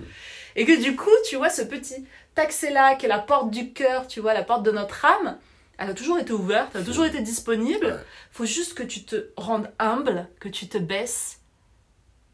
Et 0.55 0.65
que 0.65 0.81
du 0.83 0.95
coup, 0.95 1.09
tu 1.29 1.35
vois, 1.35 1.49
ce 1.49 1.61
petit 1.61 2.05
accès 2.35 2.71
là 2.71 2.95
qui 2.95 3.05
est 3.05 3.09
la 3.09 3.19
porte 3.19 3.51
du 3.51 3.71
cœur, 3.71 4.07
tu 4.07 4.19
vois, 4.19 4.33
la 4.33 4.43
porte 4.43 4.63
de 4.63 4.71
notre 4.71 5.05
âme, 5.05 5.37
elle 5.77 5.89
a 5.91 5.93
toujours 5.93 6.17
été 6.19 6.33
ouverte, 6.33 6.71
elle 6.75 6.81
a 6.81 6.83
toujours 6.83 7.05
été 7.05 7.21
disponible. 7.21 7.85
Ouais. 7.85 7.99
Faut 8.31 8.45
juste 8.45 8.73
que 8.73 8.83
tu 8.83 9.03
te 9.03 9.27
rendes 9.37 9.69
humble, 9.79 10.27
que 10.39 10.49
tu 10.49 10.67
te 10.67 10.77
baisses, 10.79 11.39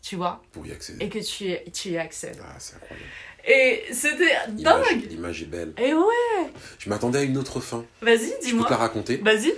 tu 0.02 0.16
vois, 0.16 0.42
Pour 0.54 0.66
y 0.66 0.72
accéder. 0.72 1.04
et 1.06 1.10
que 1.10 1.20
tu 1.20 1.46
y, 1.46 1.72
tu 1.72 1.90
y 1.90 1.98
accèdes. 1.98 2.40
Ah, 2.42 2.56
c'est 2.58 2.76
incroyable. 2.76 3.08
Et 3.46 3.84
c'était 3.94 4.34
dingue. 4.50 5.08
L'image 5.10 5.42
est 5.44 5.46
belle. 5.46 5.74
Et 5.78 5.94
ouais. 5.94 6.52
Je 6.78 6.90
m'attendais 6.90 7.20
à 7.20 7.24
une 7.24 7.38
autre 7.38 7.60
fin. 7.62 7.86
Vas-y, 8.02 8.18
Je 8.28 8.32
peux 8.36 8.40
dis-moi. 8.46 8.66
te 8.66 8.72
la 8.72 8.78
raconter 8.78 9.18
Vas-y. 9.18 9.54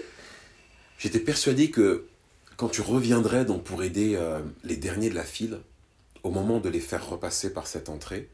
J'étais 1.02 1.20
persuadé 1.20 1.72
que 1.72 2.06
quand 2.58 2.70
tu 2.70 2.82
reviendrais 2.82 3.43
donc 3.43 3.64
pour 3.64 3.82
aider 3.82 4.14
euh, 4.16 4.39
les 4.64 4.78
derniers 4.78 5.10
de 5.10 5.16
la 5.16 5.24
file, 5.24 5.60
au 6.22 6.30
moment 6.30 6.60
de 6.60 6.70
les 6.70 6.80
faire 6.80 7.10
repasser 7.10 7.52
par 7.52 7.66
cette 7.66 7.89
entrée, 7.89 8.30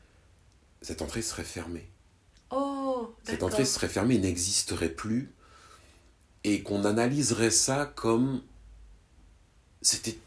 cette 0.81 1.01
entrée 1.01 1.21
serait 1.21 1.45
fermée. 1.45 1.87
Oh, 2.51 3.15
Cette 3.23 3.43
entrée 3.43 3.63
serait 3.63 3.87
fermée 3.87 4.17
n'existerait 4.17 4.89
plus. 4.89 5.31
Et 6.43 6.61
qu'on 6.61 6.83
analyserait 6.83 7.51
ça 7.51 7.89
comme 7.95 8.41
c'était 9.81 10.17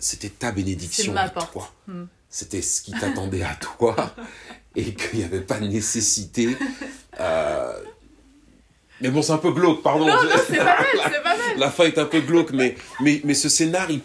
c'était 0.00 0.30
ta 0.30 0.50
bénédiction 0.50 1.16
à 1.16 1.30
toi. 1.30 1.72
Hmm. 1.86 2.06
C'était 2.28 2.62
ce 2.62 2.82
qui 2.82 2.90
t'attendait 2.90 3.42
à 3.42 3.54
toi 3.54 4.16
et 4.74 4.94
qu'il 4.94 5.20
n'y 5.20 5.24
avait 5.24 5.42
pas 5.42 5.60
de 5.60 5.68
nécessité. 5.68 6.56
euh, 7.20 7.84
Mais 9.00 9.10
bon, 9.10 9.22
c'est 9.22 9.32
un 9.32 9.38
peu 9.38 9.52
glauque, 9.52 9.82
pardon. 9.82 10.06
Non, 10.06 10.14
non, 10.14 10.30
c'est 10.46 10.56
pas 10.56 10.64
mal, 10.64 10.86
c'est 11.04 11.22
pas 11.22 11.36
mal. 11.36 11.38
La 11.58 11.70
fin 11.70 11.84
est 11.84 11.98
un 11.98 12.04
peu 12.04 12.20
glauque, 12.20 12.50
mais, 12.52 12.74
mais, 13.00 13.20
mais 13.24 13.34
ce 13.34 13.48
scénar, 13.48 13.90
il, 13.90 14.00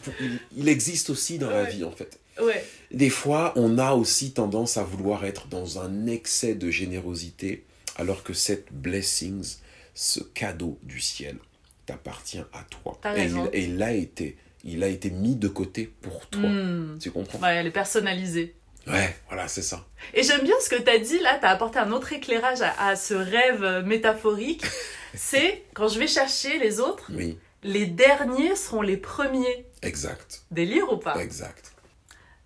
il- 0.56 0.70
existe 0.70 1.10
aussi 1.10 1.38
dans 1.40 1.50
la 1.50 1.64
vie, 1.64 1.84
en 1.84 1.92
fait. 1.92 2.20
Ouais. 2.42 2.64
Des 2.92 3.10
fois, 3.10 3.54
on 3.56 3.78
a 3.78 3.94
aussi 3.94 4.34
tendance 4.34 4.78
à 4.78 4.84
vouloir 4.84 5.26
être 5.26 5.48
dans 5.48 5.80
un 5.80 6.08
excès 6.08 6.56
de 6.56 6.70
générosité, 6.70 7.64
alors 7.96 8.24
que 8.24 8.34
cette 8.34 8.72
blessings, 8.72 9.58
ce 9.94 10.20
cadeau 10.20 10.80
du 10.84 11.00
ciel, 11.00 11.38
t'appartient 11.86 12.40
à 12.40 12.64
toi. 12.70 13.00
Et, 13.16 13.26
il, 13.26 13.50
et 13.54 13.64
il 13.66 13.82
a 13.84 13.92
été, 13.94 14.38
il 14.64 14.84
a 14.84 14.88
été 14.88 15.10
mis 15.12 15.36
de 15.36 15.48
côté 15.48 15.92
pour 16.02 16.28
toi. 16.28 16.50
Hmm. 16.50 16.98
Tu 17.00 17.12
comprends? 17.12 17.40
Ouais, 17.40 17.56
elle 17.56 17.68
est 17.68 17.72
personnalisée. 17.72 18.56
Ouais, 18.88 19.16
voilà, 19.28 19.48
c'est 19.48 19.62
ça. 19.62 19.86
Et 20.14 20.24
j'aime 20.24 20.44
bien 20.44 20.56
ce 20.62 20.70
que 20.70 20.82
tu 20.82 20.90
as 20.90 21.00
dit 21.00 21.20
là, 21.20 21.38
tu 21.40 21.46
as 21.46 21.50
apporté 21.50 21.80
un 21.80 21.92
autre 21.92 22.12
éclairage 22.12 22.62
à, 22.62 22.88
à 22.88 22.96
ce 22.96 23.14
rêve 23.14 23.64
euh, 23.64 23.82
métaphorique. 23.82 24.64
C'est 25.16 25.64
quand 25.74 25.88
je 25.88 26.00
vais 26.00 26.08
chercher 26.08 26.58
les 26.60 26.80
autres, 26.80 27.12
Oui, 27.14 27.38
Les 27.64 27.86
derniers 27.86 28.56
seront 28.56 28.82
les 28.82 28.98
premiers. 28.98 29.66
Exact. 29.84 30.42
Délire 30.52 30.92
ou 30.92 30.98
pas? 30.98 31.16
Exact. 31.22 31.72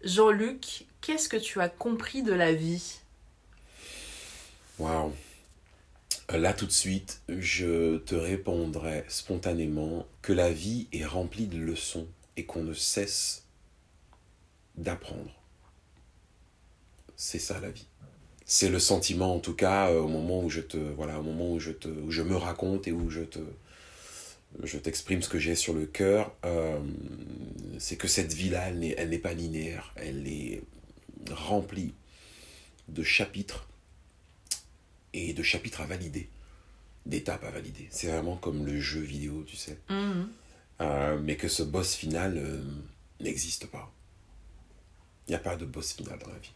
Jean-Luc, 0.03 0.85
qu'est-ce 1.01 1.29
que 1.29 1.37
tu 1.37 1.59
as 1.61 1.69
compris 1.69 2.23
de 2.23 2.33
la 2.33 2.51
vie? 2.53 2.99
Waouh. 4.79 5.13
Euh, 6.31 6.37
Là, 6.37 6.53
tout 6.53 6.65
de 6.65 6.71
suite, 6.71 7.21
je 7.29 7.97
te 7.99 8.15
répondrai 8.15 9.05
spontanément 9.07 10.05
que 10.21 10.33
la 10.33 10.51
vie 10.51 10.87
est 10.91 11.05
remplie 11.05 11.47
de 11.47 11.57
leçons 11.57 12.07
et 12.35 12.45
qu'on 12.45 12.63
ne 12.63 12.73
cesse 12.73 13.45
d'apprendre. 14.75 15.31
C'est 17.17 17.39
ça 17.39 17.59
la 17.59 17.69
vie. 17.69 17.87
C'est 18.45 18.69
le 18.69 18.79
sentiment, 18.79 19.35
en 19.35 19.39
tout 19.39 19.55
cas, 19.55 19.89
euh, 19.89 19.99
au 19.99 20.07
moment 20.07 20.41
où 20.41 20.49
je 20.49 20.61
te, 20.61 20.77
voilà, 20.77 21.19
au 21.19 21.23
moment 21.23 21.51
où 21.51 21.59
je 21.59 21.71
te, 21.71 21.89
où 21.89 22.11
je 22.11 22.21
me 22.21 22.37
raconte 22.37 22.87
et 22.87 22.93
où 22.93 23.09
je 23.09 23.21
te, 23.21 23.39
je 24.63 24.77
t'exprime 24.77 25.21
ce 25.21 25.27
que 25.27 25.39
j'ai 25.39 25.55
sur 25.55 25.73
le 25.73 25.85
cœur. 25.85 26.33
euh, 26.45 26.79
c'est 27.79 27.97
que 27.97 28.07
cette 28.07 28.33
vie-là, 28.33 28.69
elle 28.69 28.79
n'est, 28.79 28.95
elle 28.97 29.09
n'est 29.09 29.17
pas 29.19 29.33
linéaire. 29.33 29.93
Elle 29.97 30.27
est 30.27 30.63
remplie 31.31 31.93
de 32.87 33.03
chapitres 33.03 33.67
et 35.13 35.33
de 35.33 35.43
chapitres 35.43 35.81
à 35.81 35.85
valider, 35.85 36.29
d'étapes 37.05 37.43
à 37.43 37.51
valider. 37.51 37.87
C'est 37.91 38.07
vraiment 38.07 38.37
comme 38.37 38.65
le 38.65 38.79
jeu 38.79 39.01
vidéo, 39.01 39.43
tu 39.45 39.57
sais. 39.57 39.77
Mhm. 39.89 40.29
Euh, 40.79 41.19
mais 41.19 41.35
que 41.35 41.47
ce 41.47 41.63
boss 41.63 41.95
final 41.95 42.37
euh, 42.37 42.61
n'existe 43.19 43.65
pas. 43.67 43.91
Il 45.27 45.31
n'y 45.31 45.35
a 45.35 45.39
pas 45.39 45.55
de 45.55 45.65
boss 45.65 45.93
final 45.93 46.19
dans 46.19 46.29
la 46.31 46.37
vie. 46.37 46.51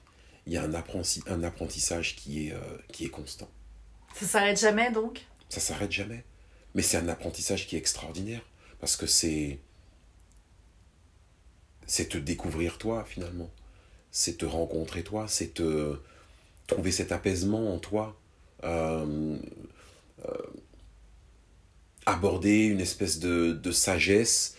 Il 0.48 0.54
y 0.54 0.58
a 0.58 0.64
un, 0.64 0.74
apprenti- 0.74 1.24
un 1.28 1.44
apprentissage 1.44 2.16
qui 2.16 2.48
est, 2.48 2.54
euh, 2.54 2.60
qui 2.92 3.06
est 3.06 3.10
constant. 3.10 3.50
Ça 4.16 4.26
s'arrête 4.26 4.60
jamais 4.60 4.92
donc? 4.92 5.26
Ça 5.50 5.60
s'arrête 5.60 5.92
jamais. 5.92 6.24
Mais 6.74 6.82
c'est 6.82 6.98
un 6.98 7.08
apprentissage 7.08 7.68
qui 7.68 7.76
est 7.76 7.80
extraordinaire. 7.80 8.42
Parce 8.80 8.96
que 8.96 9.06
c'est. 9.06 9.60
C'est 11.86 12.10
te 12.10 12.18
découvrir 12.18 12.78
toi, 12.78 13.04
finalement. 13.06 13.52
C'est 14.12 14.38
te 14.38 14.46
rencontrer 14.46 15.04
toi. 15.04 15.28
C'est 15.28 15.54
te 15.54 16.00
trouver 16.68 16.92
cet 16.92 17.12
apaisement 17.12 17.74
en 17.74 17.80
toi. 17.80 18.18
Euh, 18.64 19.38
euh, 20.26 20.34
aborder 22.06 22.66
une 22.66 22.80
espèce 22.82 23.20
de, 23.20 23.54
de 23.54 23.72
sagesse 23.72 24.56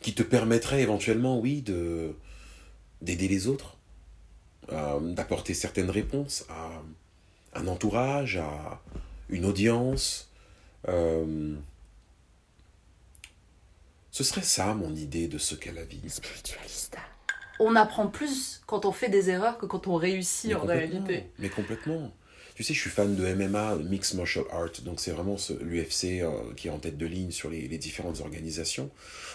qui 0.00 0.14
te 0.14 0.22
permettrait 0.22 0.80
éventuellement, 0.80 1.38
oui, 1.38 1.60
de 1.62 2.14
d'aider 3.02 3.28
les 3.28 3.46
autres, 3.48 3.75
euh, 4.72 5.00
d'apporter 5.00 5.54
certaines 5.54 5.90
réponses 5.90 6.44
à 6.48 6.82
un 7.58 7.66
entourage, 7.66 8.36
à 8.36 8.80
une 9.28 9.44
audience. 9.44 10.30
Euh, 10.88 11.54
ce 14.10 14.24
serait 14.24 14.42
ça 14.42 14.74
mon 14.74 14.94
idée 14.94 15.28
de 15.28 15.38
ce 15.38 15.54
qu'est 15.54 15.72
la 15.72 15.84
vie. 15.84 16.00
Spiritualista. 16.08 16.98
On 17.58 17.74
apprend 17.76 18.08
plus 18.08 18.62
quand 18.66 18.84
on 18.84 18.92
fait 18.92 19.08
des 19.08 19.30
erreurs 19.30 19.58
que 19.58 19.66
quand 19.66 19.86
on 19.86 19.94
réussit 19.94 20.50
Mais 20.50 20.56
en 20.56 20.64
réalité. 20.64 21.24
Mais 21.38 21.48
complètement. 21.48 22.12
Tu 22.54 22.64
sais, 22.64 22.72
je 22.72 22.80
suis 22.80 22.90
fan 22.90 23.14
de 23.14 23.34
MMA, 23.34 23.76
Mixed 23.76 24.16
Martial 24.16 24.44
Art, 24.50 24.70
donc 24.82 24.98
c'est 24.98 25.10
vraiment 25.10 25.36
l'UFC 25.60 26.22
qui 26.56 26.68
est 26.68 26.70
en 26.70 26.78
tête 26.78 26.96
de 26.96 27.04
ligne 27.04 27.30
sur 27.30 27.50
les, 27.50 27.68
les 27.68 27.76
différentes 27.76 28.22
organisations. 28.22 28.90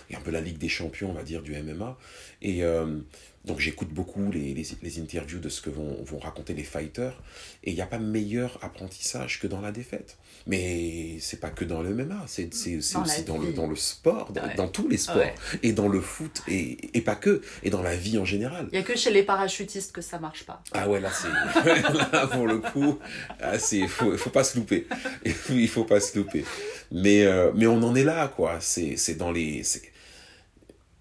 Et 0.09 0.15
un 0.15 0.21
peu 0.21 0.31
la 0.31 0.41
Ligue 0.41 0.57
des 0.57 0.69
Champions, 0.69 1.11
on 1.11 1.13
va 1.13 1.23
dire, 1.23 1.41
du 1.41 1.55
MMA. 1.55 1.97
Et 2.41 2.63
euh, 2.63 2.97
donc 3.45 3.59
j'écoute 3.59 3.89
beaucoup 3.89 4.29
les, 4.31 4.53
les, 4.53 4.67
les 4.83 4.99
interviews 4.99 5.39
de 5.39 5.49
ce 5.49 5.61
que 5.61 5.71
vont, 5.71 5.97
vont 6.03 6.19
raconter 6.19 6.53
les 6.53 6.63
fighters. 6.63 7.19
Et 7.63 7.71
il 7.71 7.75
n'y 7.75 7.81
a 7.81 7.87
pas 7.87 7.97
meilleur 7.97 8.59
apprentissage 8.63 9.39
que 9.39 9.47
dans 9.47 9.61
la 9.61 9.71
défaite. 9.71 10.17
Mais 10.45 11.17
c'est 11.19 11.39
pas 11.39 11.49
que 11.49 11.65
dans 11.65 11.81
le 11.81 11.93
MMA, 11.93 12.23
c'est 12.27 12.53
aussi 12.53 12.93
dans 13.25 13.37
le, 13.39 13.53
dans 13.53 13.67
le 13.67 13.75
sport, 13.75 14.31
dans, 14.31 14.41
Ouais. 14.41 14.55
dans 14.55 14.67
tous 14.67 14.87
les 14.87 14.97
sports. 14.97 15.17
Ouais. 15.17 15.33
Et 15.63 15.73
dans 15.73 15.87
le 15.87 16.01
foot, 16.01 16.41
et, 16.47 16.95
et 16.97 17.01
pas 17.01 17.15
que, 17.15 17.41
et 17.63 17.69
dans 17.69 17.81
la 17.81 17.95
vie 17.95 18.17
en 18.17 18.25
général. 18.25 18.67
Il 18.71 18.75
y 18.75 18.79
a 18.79 18.83
que 18.83 18.95
chez 18.95 19.11
les 19.11 19.23
parachutistes 19.23 19.91
que 19.91 20.01
ça 20.01 20.19
marche 20.19 20.43
pas. 20.45 20.63
Ah 20.73 20.87
ouais, 20.89 20.99
là, 20.99 21.09
c'est. 21.11 21.29
là, 22.13 22.27
pour 22.27 22.45
le 22.47 22.59
coup, 22.59 22.99
ah, 23.39 23.57
c'est. 23.57 23.87
Faut, 23.87 24.15
faut 24.17 24.29
pas 24.29 24.43
se 24.43 24.57
louper. 24.57 24.87
Il 25.49 25.67
faut 25.67 25.85
pas 25.85 25.99
se 25.99 26.17
louper. 26.17 26.45
Mais, 26.91 27.23
euh, 27.23 27.51
mais 27.55 27.65
on 27.67 27.81
en 27.83 27.95
est 27.95 28.03
là, 28.03 28.27
quoi. 28.27 28.59
C'est 28.61 29.15
dans 29.15 29.31
les. 29.31 29.63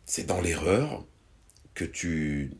C'est 0.07 0.27
dans 0.27 0.41
l'erreur 0.41 1.05
que 1.81 1.85
tu 1.87 2.53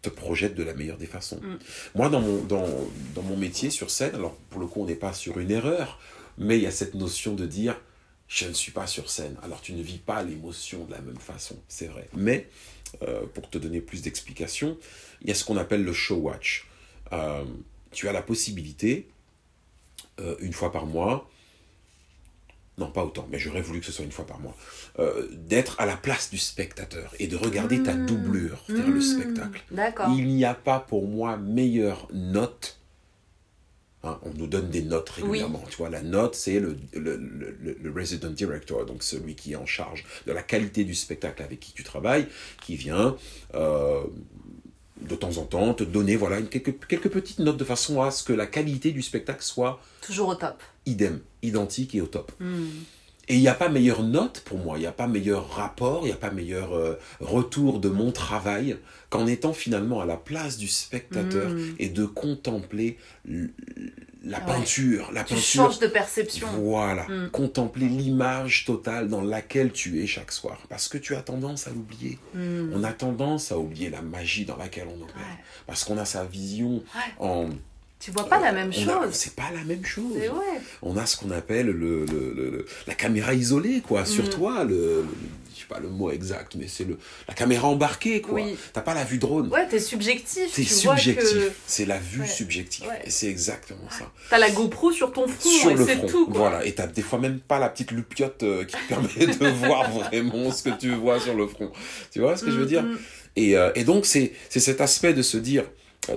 te 0.00 0.08
projettes 0.08 0.54
de 0.54 0.62
la 0.62 0.74
meilleure 0.74 0.96
des 0.96 1.06
façons. 1.06 1.40
Mm. 1.42 1.58
Moi, 1.94 2.08
dans 2.08 2.20
mon, 2.20 2.42
dans, 2.44 2.66
dans 3.14 3.22
mon 3.22 3.36
métier 3.36 3.70
sur 3.70 3.90
scène, 3.90 4.14
alors 4.14 4.34
pour 4.50 4.60
le 4.60 4.66
coup, 4.66 4.82
on 4.82 4.86
n'est 4.86 4.94
pas 4.94 5.12
sur 5.12 5.38
une 5.38 5.50
erreur, 5.50 5.98
mais 6.38 6.56
il 6.56 6.62
y 6.62 6.66
a 6.66 6.70
cette 6.70 6.94
notion 6.94 7.34
de 7.34 7.46
dire 7.46 7.78
je 8.26 8.46
ne 8.46 8.54
suis 8.54 8.72
pas 8.72 8.86
sur 8.86 9.10
scène. 9.10 9.36
Alors 9.42 9.60
tu 9.60 9.74
ne 9.74 9.82
vis 9.82 9.98
pas 9.98 10.22
l'émotion 10.22 10.86
de 10.86 10.92
la 10.92 11.00
même 11.02 11.18
façon, 11.18 11.56
c'est 11.68 11.86
vrai. 11.88 12.08
Mais 12.14 12.48
euh, 13.02 13.26
pour 13.34 13.50
te 13.50 13.58
donner 13.58 13.80
plus 13.80 14.00
d'explications, 14.00 14.78
il 15.20 15.28
y 15.28 15.30
a 15.30 15.34
ce 15.34 15.44
qu'on 15.44 15.58
appelle 15.58 15.84
le 15.84 15.92
show 15.92 16.16
watch. 16.16 16.66
Euh, 17.12 17.44
tu 17.92 18.08
as 18.08 18.12
la 18.12 18.22
possibilité, 18.22 19.08
euh, 20.20 20.36
une 20.40 20.54
fois 20.54 20.72
par 20.72 20.86
mois, 20.86 21.30
non 22.78 22.90
pas 22.90 23.04
autant, 23.04 23.26
mais 23.30 23.38
j'aurais 23.38 23.60
voulu 23.62 23.80
que 23.80 23.86
ce 23.86 23.92
soit 23.92 24.04
une 24.04 24.10
fois 24.12 24.26
par 24.26 24.40
mois, 24.40 24.56
euh, 24.98 25.28
d'être 25.32 25.80
à 25.80 25.86
la 25.86 25.96
place 25.96 26.30
du 26.30 26.38
spectateur 26.38 27.14
et 27.20 27.28
de 27.28 27.36
regarder 27.36 27.82
ta 27.82 27.94
Mmh. 27.94 28.06
doublure 28.06 28.58
faire 28.66 28.88
le 28.90 29.00
spectacle. 29.00 29.62
Il 30.16 30.26
n'y 30.28 30.44
a 30.44 30.54
pas 30.54 30.80
pour 30.80 31.06
moi 31.06 31.36
meilleure 31.36 32.08
note. 32.12 32.80
Hein, 34.06 34.18
on 34.22 34.34
nous 34.34 34.46
donne 34.46 34.68
des 34.68 34.82
notes 34.82 35.08
régulièrement. 35.08 35.64
Tu 35.70 35.76
vois, 35.78 35.88
la 35.88 36.02
note, 36.02 36.34
c'est 36.34 36.60
le, 36.60 36.76
le, 36.92 37.16
le- 37.16 37.56
le- 37.58 37.78
le 37.80 37.90
resident 37.90 38.28
director, 38.28 38.84
donc 38.84 39.02
celui 39.02 39.34
qui 39.34 39.52
est 39.52 39.56
en 39.56 39.64
charge 39.64 40.04
de 40.26 40.32
la 40.32 40.42
qualité 40.42 40.84
du 40.84 40.94
spectacle 40.94 41.42
avec 41.42 41.58
qui 41.60 41.72
tu 41.72 41.84
travailles, 41.84 42.26
qui 42.60 42.76
vient 42.76 43.16
euh, 43.54 44.02
de 45.00 45.14
temps 45.16 45.38
en 45.38 45.44
temps 45.44 45.74
te 45.74 45.84
donner 45.84 46.16
voilà, 46.16 46.38
une- 46.38 46.48
quelques, 46.48 46.86
quelques 46.86 47.08
petites 47.10 47.40
notes 47.40 47.56
de 47.56 47.64
façon 47.64 48.00
à 48.02 48.10
ce 48.10 48.22
que 48.22 48.32
la 48.32 48.46
qualité 48.46 48.92
du 48.92 49.02
spectacle 49.02 49.42
soit 49.42 49.80
Toujours 50.00 50.28
au 50.28 50.34
top. 50.34 50.62
idem, 50.86 51.20
identique 51.42 51.94
et 51.94 52.00
au 52.00 52.06
top. 52.06 52.30
Hmm. 52.40 52.66
Et 53.26 53.36
il 53.36 53.40
n'y 53.40 53.48
a 53.48 53.54
pas 53.54 53.70
meilleure 53.70 54.02
note 54.02 54.42
pour 54.44 54.58
moi, 54.58 54.76
il 54.76 54.80
n'y 54.80 54.86
a 54.86 54.92
pas 54.92 55.06
meilleur 55.06 55.48
rapport, 55.48 56.02
il 56.02 56.06
n'y 56.08 56.12
a 56.12 56.16
pas 56.16 56.30
meilleur 56.30 56.74
euh, 56.74 56.94
retour 57.20 57.80
de 57.80 57.88
mon 57.88 58.12
travail 58.12 58.76
qu'en 59.08 59.26
étant 59.26 59.54
finalement 59.54 60.00
à 60.02 60.04
la 60.06 60.18
place 60.18 60.58
du 60.58 60.68
spectateur 60.68 61.50
Mm. 61.50 61.74
et 61.78 61.88
de 61.88 62.04
contempler 62.04 62.98
la 64.24 64.38
Ouais. 64.38 64.44
peinture. 64.46 65.10
La 65.12 65.22
Tu 65.24 65.34
peinture. 65.34 65.64
changes 65.64 65.78
de 65.78 65.86
perception. 65.86 66.46
Voilà, 66.58 67.04
Mm. 67.08 67.30
contempler 67.30 67.86
l'image 67.86 68.64
totale 68.64 69.08
dans 69.08 69.22
laquelle 69.22 69.70
tu 69.72 70.02
es 70.02 70.06
chaque 70.06 70.32
soir. 70.32 70.58
Parce 70.68 70.88
que 70.88 70.98
tu 70.98 71.14
as 71.14 71.22
tendance 71.22 71.66
à 71.66 71.70
l'oublier. 71.70 72.18
Mm. 72.34 72.72
On 72.74 72.84
a 72.84 72.92
tendance 72.92 73.52
à 73.52 73.58
oublier 73.58 73.90
la 73.90 74.02
magie 74.02 74.44
dans 74.44 74.56
laquelle 74.56 74.86
on 74.88 75.02
opère. 75.02 75.16
Ouais. 75.16 75.44
Parce 75.66 75.84
qu'on 75.84 75.98
a 75.98 76.04
sa 76.04 76.24
vision 76.24 76.74
Ouais. 76.94 77.12
en... 77.18 77.48
Tu 78.00 78.10
vois 78.10 78.28
pas 78.28 78.38
la 78.40 78.52
même 78.52 78.72
chose. 78.72 79.12
C'est 79.12 79.34
pas 79.34 79.50
la 79.54 79.64
même 79.64 79.84
chose 79.84 80.12
on 80.82 80.96
a 80.98 81.06
ce 81.06 81.16
qu'on 81.16 81.30
appelle 81.30 81.66
le, 81.68 82.04
le- 82.04 82.66
la 82.86 82.94
caméra 82.94 83.32
isolée, 83.32 83.80
quoi, 83.80 84.04
sur 84.04 84.24
Mm. 84.24 84.28
toi, 84.30 84.64
le- 84.64 85.06
je 85.54 85.60
sais 85.60 85.66
pas 85.68 85.78
le 85.80 85.88
mot 85.88 86.10
exact, 86.10 86.54
mais 86.56 86.66
c'est 86.68 86.84
le 86.84 86.98
la 87.28 87.34
caméra 87.34 87.68
embarquée, 87.68 88.20
quoi. 88.20 88.34
Oui. 88.34 88.56
T'as 88.72 88.80
pas 88.80 88.94
la 88.94 89.04
vue 89.04 89.18
drone. 89.18 89.48
Ouais, 89.48 89.66
t'es 89.68 89.78
subjectif. 89.80 90.50
C'est 90.52 90.64
subjectif, 90.64 91.24
que 91.28 91.52
c'est 91.66 91.86
la 91.86 91.98
vue 91.98 92.22
Ouais. 92.22 92.26
subjective. 92.26 92.86
Ouais. 92.86 93.00
Et 93.04 93.10
c'est 93.10 93.28
exactement 93.28 93.88
ça. 93.90 94.10
t'as 94.30 94.38
la 94.38 94.50
GoPro 94.50 94.92
sur 94.92 95.12
ton 95.12 95.26
front 95.28 95.48
Sur 95.50 95.70
et 95.70 95.74
le 95.74 95.84
front, 95.86 96.06
tout. 96.06 96.26
quoi. 96.26 96.38
voilà. 96.50 96.64
Et 96.64 96.74
t'as 96.74 96.86
des 96.86 97.02
fois 97.02 97.18
même 97.18 97.38
pas 97.40 97.58
la 97.58 97.68
petite 97.68 97.90
lupiote 97.90 98.42
euh, 98.42 98.64
qui 98.64 98.74
te 98.76 98.88
permet 98.88 99.26
de 99.26 99.48
voir 99.66 99.90
vraiment 99.90 100.50
ce 100.50 100.62
que 100.62 100.70
tu 100.78 100.90
vois 100.94 101.20
sur 101.20 101.34
le 101.34 101.46
front. 101.46 101.70
Tu 102.12 102.20
vois 102.20 102.36
ce 102.36 102.44
que 102.44 102.50
je 102.50 102.56
veux 102.56 102.64
Mm, 102.64 102.68
dire 102.68 102.82
mm. 102.82 102.98
et, 103.36 103.56
euh, 103.56 103.70
et 103.74 103.84
donc, 103.84 104.06
c'est 104.06 104.32
c'est 104.48 104.60
cet 104.60 104.80
aspect 104.80 105.12
de 105.14 105.22
se 105.22 105.36
dire, 105.36 105.64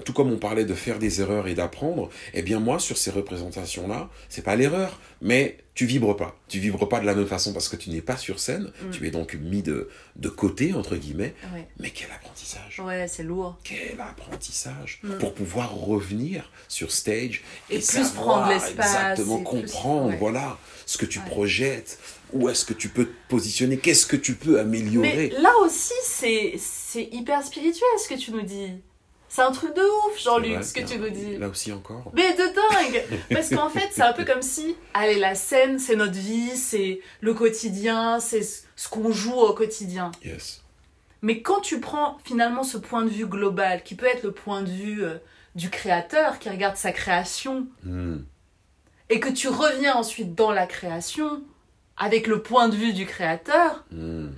tout 0.04 0.14
comme 0.14 0.32
on 0.32 0.38
parlait 0.38 0.66
de 0.66 0.74
faire 0.74 1.00
des 1.00 1.22
erreurs 1.22 1.48
et 1.48 1.54
d'apprendre, 1.56 2.10
eh 2.34 2.42
bien 2.42 2.60
moi, 2.60 2.80
sur 2.80 2.98
ces 2.98 3.12
représentations-là, 3.12 4.10
c'est 4.30 4.44
pas 4.44 4.56
l'erreur, 4.56 5.00
mais 5.22 5.58
tu 5.74 5.86
vibres 5.86 6.16
pas. 6.16 6.36
Tu 6.48 6.60
vibres 6.60 6.90
pas 6.90 7.00
de 7.00 7.06
la 7.06 7.14
même 7.16 7.28
façon 7.28 7.54
parce 7.54 7.70
que 7.70 7.76
tu 7.76 7.90
n'es 7.92 8.02
pas 8.02 8.18
sur 8.18 8.40
scène, 8.40 8.72
Mm. 8.84 8.90
tu 8.92 9.08
es 9.08 9.12
donc 9.12 9.36
mis 9.36 9.62
de, 9.62 9.90
de 10.16 10.30
côté, 10.30 10.74
entre 10.74 10.96
guillemets, 10.96 11.34
Ouais. 11.54 11.68
mais 11.80 11.92
quel 11.92 12.10
apprentissage 12.12 12.80
Ouais, 12.84 13.08
c'est 13.08 13.24
lourd. 13.24 13.58
quel 13.64 14.00
apprentissage 14.02 15.00
Mm. 15.04 15.18
pour 15.20 15.34
pouvoir 15.34 15.74
revenir 15.76 16.52
sur 16.68 16.92
stage 16.92 17.44
Et 17.70 17.78
et, 17.78 17.80
plus 17.80 18.10
prendre 18.10 18.50
l'espace 18.50 18.74
exactement 18.94 19.38
plus- 19.38 19.62
comprendre 19.62 20.10
ouais. 20.10 20.18
voilà 20.18 20.58
ce 20.86 20.98
que 20.98 21.06
tu 21.06 21.20
Ouais. 21.20 21.26
projettes 21.26 21.98
où 22.34 22.50
est-ce 22.50 22.66
que 22.66 22.74
tu 22.74 22.90
peux 22.90 23.06
te 23.06 23.14
positionner 23.30 23.78
qu'est-ce 23.78 24.06
que 24.06 24.18
tu 24.18 24.34
peux 24.36 24.54
Mais 24.56 24.60
améliorer 24.60 25.30
là 25.40 25.52
aussi, 25.64 25.94
c'est 26.04 26.56
c'est 26.58 27.04
hyper 27.12 27.42
spirituel 27.44 27.88
ce 28.04 28.10
que 28.10 28.20
tu 28.20 28.32
nous 28.32 28.42
dis. 28.42 28.72
C'est 29.38 29.44
un 29.44 29.52
truc 29.52 29.76
de 29.76 29.82
ouf, 30.10 30.20
Jean-Luc, 30.20 30.64
ce 30.64 30.74
que 30.74 30.80
tu 30.80 30.98
nous 30.98 31.10
dis. 31.12 31.38
là 31.38 31.48
aussi 31.48 31.72
encore 31.72 32.12
Mais 32.16 32.34
de 32.34 32.38
dingue 32.40 33.04
Parce 33.32 33.52
qu'en 33.52 33.70
fait, 33.70 33.88
c'est 33.92 34.02
un 34.02 34.12
peu 34.14 34.26
comme 34.26 34.42
si, 34.42 34.76
allez, 34.96 35.20
la 35.20 35.36
scène, 35.36 35.78
c'est 35.78 35.96
notre 35.96 36.18
vie, 36.18 36.58
c'est 36.58 37.02
le 37.22 37.36
quotidien, 37.36 38.20
c'est 38.20 38.42
ce 38.42 38.64
ce 38.76 38.90
qu'on 38.90 39.12
joue 39.12 39.36
au 39.36 39.54
quotidien. 39.54 40.12
yes 40.26 40.64
Mais 41.22 41.44
quand 41.44 41.62
tu 41.62 41.80
prends 41.80 42.18
finalement 42.26 42.64
ce 42.64 42.80
point 42.80 43.04
de 43.06 43.10
vue 43.10 43.28
global, 43.28 43.84
qui 43.84 43.94
peut 43.94 44.08
être 44.08 44.24
le 44.24 44.32
point 44.32 44.64
de 44.64 44.72
vue 44.72 45.04
euh, 45.04 45.18
du 45.54 45.70
créateur 45.70 46.40
qui 46.40 46.50
regarde 46.50 46.76
sa 46.76 46.92
création, 46.92 47.68
Hmm. 47.84 48.18
et 49.10 49.20
que 49.20 49.30
tu 49.30 49.50
reviens 49.50 49.94
ensuite 49.98 50.34
dans 50.34 50.52
la 50.52 50.66
création, 50.66 51.44
avec 51.96 52.26
le 52.26 52.42
point 52.42 52.70
de 52.70 52.76
vue 52.76 52.94
du 52.94 53.06
créateur, 53.06 53.84
Hmm. 53.92 54.30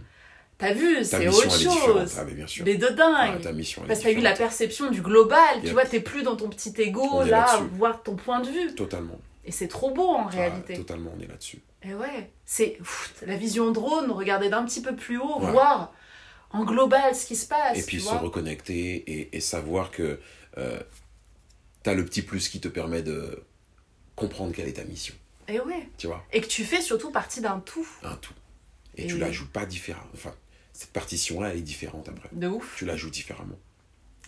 T'as 0.60 0.74
vu, 0.74 1.04
c'est 1.04 1.28
autre 1.28 1.50
chose. 1.60 2.16
Ah, 2.20 2.24
mais 2.26 2.34
bien 2.34 2.46
sûr. 2.46 2.64
Mais 2.66 2.76
de 2.76 2.88
dingue. 2.88 3.34
Ah, 3.38 3.40
ta 3.42 3.52
mission, 3.52 3.82
Parce 3.88 4.00
que 4.00 4.04
t'as 4.06 4.12
eu 4.12 4.22
la 4.22 4.34
perception 4.34 4.92
du 4.92 5.02
global, 5.02 5.62
tu 5.64 5.72
vois, 5.72 5.86
t'es 5.86 6.00
plus 6.02 6.22
dans 6.22 6.36
ton 6.36 6.50
petit 6.50 6.72
ego, 6.80 7.24
là, 7.24 7.60
voir 7.74 8.04
ton 8.04 8.16
point 8.16 8.42
de 8.42 8.50
vue. 8.50 8.76
Totalement. 8.76 9.20
Et 9.46 9.52
c'est 9.52 9.68
trop 9.68 9.90
beau 9.92 10.08
en 10.10 10.28
Ah, 10.28 10.30
réalité. 10.30 10.76
totalement, 10.76 11.12
on 11.18 11.22
est 11.24 11.28
là-dessus. 11.28 11.60
Et 11.82 11.94
ouais, 11.96 12.30
c'est 12.46 12.78
la 13.26 13.36
vision 13.38 13.72
drone, 13.72 14.12
regarder 14.12 14.50
d'un 14.50 14.64
petit 14.66 14.82
peu 14.82 14.96
plus 14.96 15.18
haut, 15.18 15.40
Ouais. 15.40 15.50
voir 15.52 15.94
en 16.52 16.66
global 16.66 17.16
ce 17.16 17.26
qui 17.26 17.36
se 17.36 17.48
passe. 17.48 17.78
et 17.78 17.84
puis 17.84 18.02
se 18.02 18.14
reconnecter 18.14 18.96
et, 19.08 19.36
et 19.36 19.40
savoir 19.40 19.90
que 19.92 20.20
euh, 20.58 20.80
tu 21.84 21.90
as 21.90 21.94
le 21.94 22.04
petit 22.06 22.22
plus 22.22 22.50
qui 22.50 22.60
te 22.60 22.68
permet 22.68 23.02
de 23.02 23.44
comprendre 24.16 24.54
quelle 24.54 24.68
est 24.68 24.74
ta 24.74 24.84
mission. 24.84 25.16
Et 25.48 25.60
ouais. 25.62 25.88
Tu 25.98 26.08
vois 26.08 26.24
Et 26.34 26.42
que 26.42 26.48
tu 26.48 26.64
fais 26.66 26.82
surtout 26.82 27.12
partie 27.12 27.40
d'un 27.42 27.60
tout. 27.60 27.88
Un 28.04 28.16
tout. 28.16 28.34
Et, 28.96 29.06
Et 29.06 29.08
tu 29.08 29.18
la 29.18 29.32
joues 29.32 29.48
pas 29.48 29.66
différemment. 29.66 30.06
Enfin, 30.14 30.34
cette 30.80 30.92
partition-là, 30.94 31.50
elle 31.50 31.58
est 31.58 31.62
différente 31.62 32.08
après. 32.08 32.30
De 32.32 32.48
ouf. 32.48 32.76
Tu 32.78 32.86
la 32.86 32.96
joues 32.96 33.10
différemment. 33.10 33.60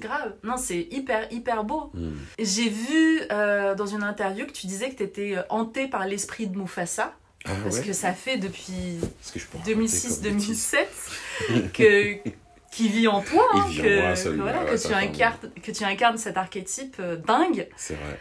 Grave. 0.02 0.36
Non, 0.44 0.58
c'est 0.58 0.82
hyper, 0.92 1.32
hyper 1.32 1.64
beau. 1.64 1.92
Hmm. 1.94 2.12
J'ai 2.40 2.68
vu 2.70 3.22
euh, 3.32 3.74
dans 3.74 3.86
une 3.86 4.04
interview 4.04 4.46
que 4.46 4.52
tu 4.52 4.68
disais 4.68 4.90
que 4.90 4.96
tu 4.98 5.04
étais 5.04 5.36
hanté 5.50 5.88
par 5.88 6.06
l'esprit 6.06 6.48
de 6.48 6.58
Mufasa. 6.58 7.16
Ah 7.46 7.52
parce 7.64 7.78
ouais 7.78 7.84
que 7.84 7.94
ça 7.94 8.14
fait 8.14 8.38
depuis 8.38 8.98
Est-ce 9.22 9.32
que 9.32 9.40
je 9.40 9.48
peux 9.48 9.58
raconter 9.60 9.74
comme 9.74 9.84
2006-2007 10.38 11.72
que 11.74 12.30
qui 12.72 12.90
vit 12.90 13.08
en 13.08 13.22
toi, 13.22 13.48
hein, 13.54 13.66
vit 13.70 13.80
en 13.80 13.84
que, 13.84 14.02
moi, 14.02 14.16
celui-là, 14.16 14.38
que 14.38 14.42
voilà, 14.52 14.64
ouais, 14.72 14.78
que 14.78 14.88
tu 14.88 14.94
incarnes, 14.94 15.52
que 15.64 15.72
tu 15.72 15.84
incarnes 15.86 16.18
cet 16.18 16.38
archétype 16.38 16.98
euh, 17.00 17.16
dingue. 17.16 17.68
C'est 17.78 17.96
vrai. 17.96 18.20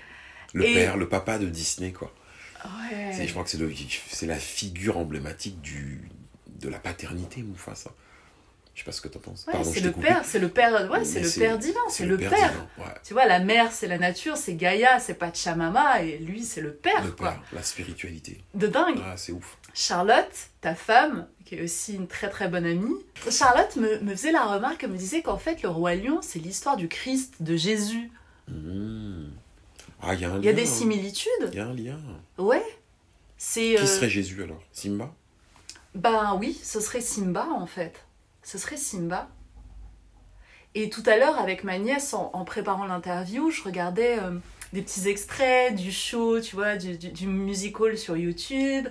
Le 0.54 0.64
Et- 0.66 0.74
père, 0.74 0.96
le 0.96 1.08
papa 1.08 1.38
de 1.38 1.46
Disney, 1.46 1.92
quoi. 1.92 2.12
Ouais. 2.64 3.12
C'est- 3.12 3.26
Je 3.26 3.32
crois 3.32 3.44
que 3.44 3.50
c'est 3.50 4.26
la 4.26 4.36
figure 4.38 4.96
emblématique 4.98 5.60
du, 5.60 6.08
de 6.58 6.68
la 6.68 6.78
paternité, 6.78 7.42
Mufasa. 7.42 7.90
Je 8.80 8.84
sais 8.84 8.86
pas 8.86 8.92
ce 8.92 9.02
que 9.02 9.08
t'en 9.08 9.18
penses. 9.18 9.46
Ouais, 9.46 9.62
c'est 9.62 9.80
le 9.80 9.92
père, 9.92 10.24
c'est 10.24 10.38
le 10.38 10.48
père, 10.48 10.90
ouais, 10.90 11.04
c'est 11.04 11.20
le 11.20 11.28
père 11.28 11.58
divin, 11.58 11.80
c'est 11.90 12.06
le, 12.06 12.16
père. 12.16 12.30
divin, 12.30 12.66
ouais. 12.78 12.94
Tu 13.04 13.12
vois, 13.12 13.26
la 13.26 13.38
mère 13.38 13.72
c'est 13.72 13.86
la 13.86 13.98
nature, 13.98 14.38
c'est 14.38 14.54
Gaïa, 14.54 14.98
c'est 14.98 15.12
Pachamama, 15.12 16.00
et 16.00 16.16
lui 16.16 16.42
c'est 16.42 16.62
le 16.62 16.72
père, 16.72 17.04
Le 17.04 17.10
quoi. 17.10 17.32
père, 17.32 17.42
la 17.52 17.62
spiritualité. 17.62 18.42
De 18.54 18.68
dingue. 18.68 18.98
Ah, 19.04 19.18
c'est 19.18 19.32
ouf. 19.32 19.58
Charlotte, 19.74 20.32
ta 20.62 20.74
femme, 20.74 21.26
qui 21.44 21.56
est 21.56 21.62
aussi 21.62 21.94
une 21.94 22.08
très 22.08 22.30
très 22.30 22.48
bonne 22.48 22.64
amie, 22.64 22.96
Charlotte 23.30 23.76
me, 23.76 23.98
me 24.00 24.12
faisait 24.16 24.32
la 24.32 24.44
remarque, 24.46 24.82
elle 24.82 24.92
me 24.92 24.96
disait 24.96 25.20
qu'en 25.20 25.36
fait 25.36 25.62
le 25.62 25.68
roi 25.68 25.94
lion 25.94 26.20
c'est 26.22 26.38
l'histoire 26.38 26.78
du 26.78 26.88
Christ, 26.88 27.34
de 27.40 27.56
Jésus. 27.56 28.10
Hmm. 28.48 29.26
Ah, 30.00 30.14
il 30.14 30.20
y 30.20 30.24
a 30.24 30.30
un 30.30 30.34
lien. 30.36 30.40
Il 30.40 30.46
y 30.46 30.48
a 30.48 30.54
des 30.54 30.64
similitudes. 30.64 31.50
Il 31.52 31.58
y 31.58 31.60
a 31.60 31.66
un 31.66 31.74
lien. 31.74 32.00
Ouais. 32.38 32.64
C'est. 33.36 33.74
Qui 33.74 33.82
euh, 33.82 33.84
serait 33.86 34.08
Jésus 34.08 34.42
alors? 34.42 34.62
Simba? 34.72 35.12
Ben 35.94 36.34
oui, 36.40 36.58
ce 36.62 36.80
serait 36.80 37.02
Simba 37.02 37.46
en 37.52 37.66
fait. 37.66 38.06
Ce 38.50 38.58
serait 38.58 38.76
Simba. 38.76 39.28
Et 40.74 40.90
tout 40.90 41.04
à 41.06 41.16
l'heure, 41.16 41.38
avec 41.38 41.62
ma 41.62 41.78
nièce, 41.78 42.14
en, 42.14 42.30
en 42.32 42.44
préparant 42.44 42.84
l'interview, 42.84 43.52
je 43.52 43.62
regardais 43.62 44.18
euh, 44.18 44.32
des 44.72 44.82
petits 44.82 45.08
extraits 45.08 45.76
du 45.76 45.92
show, 45.92 46.40
tu 46.40 46.56
vois, 46.56 46.74
du, 46.74 46.98
du, 46.98 47.10
du 47.10 47.28
musical 47.28 47.96
sur 47.96 48.16
YouTube. 48.16 48.88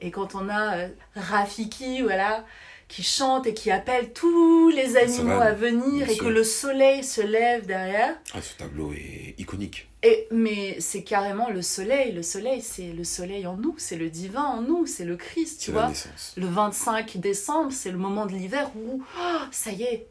Et 0.00 0.12
quand 0.12 0.36
on 0.36 0.48
a 0.48 0.76
euh, 0.76 0.88
Rafiki, 1.16 2.02
voilà, 2.02 2.44
qui 2.86 3.02
chante 3.02 3.48
et 3.48 3.54
qui 3.54 3.72
appelle 3.72 4.12
tous 4.12 4.68
les 4.68 4.96
animaux 4.96 5.40
à 5.40 5.54
venir 5.54 6.08
et 6.08 6.16
que 6.16 6.26
le 6.26 6.44
soleil 6.44 7.02
se 7.02 7.20
lève 7.20 7.66
derrière. 7.66 8.16
Ah, 8.32 8.40
ce 8.40 8.54
tableau 8.54 8.92
est 8.92 9.34
iconique. 9.38 9.89
Et, 10.02 10.26
mais 10.30 10.80
c'est 10.80 11.02
carrément 11.02 11.50
le 11.50 11.60
soleil. 11.60 12.12
Le 12.12 12.22
soleil, 12.22 12.62
c'est 12.62 12.92
le 12.92 13.04
soleil 13.04 13.46
en 13.46 13.56
nous, 13.56 13.74
c'est 13.76 13.96
le 13.96 14.08
divin 14.08 14.42
en 14.44 14.62
nous, 14.62 14.86
c'est 14.86 15.04
le 15.04 15.16
Christ, 15.16 15.60
tu 15.60 15.72
vois. 15.72 15.88
naissance. 15.88 16.32
Le 16.38 16.46
25 16.46 17.18
décembre, 17.18 17.70
c'est 17.72 17.90
le 17.90 17.98
moment 17.98 18.24
de 18.24 18.32
l'hiver 18.32 18.70
où, 18.76 19.02
oh, 19.20 19.36
ça 19.50 19.72
y 19.72 19.82
est, 19.82 20.06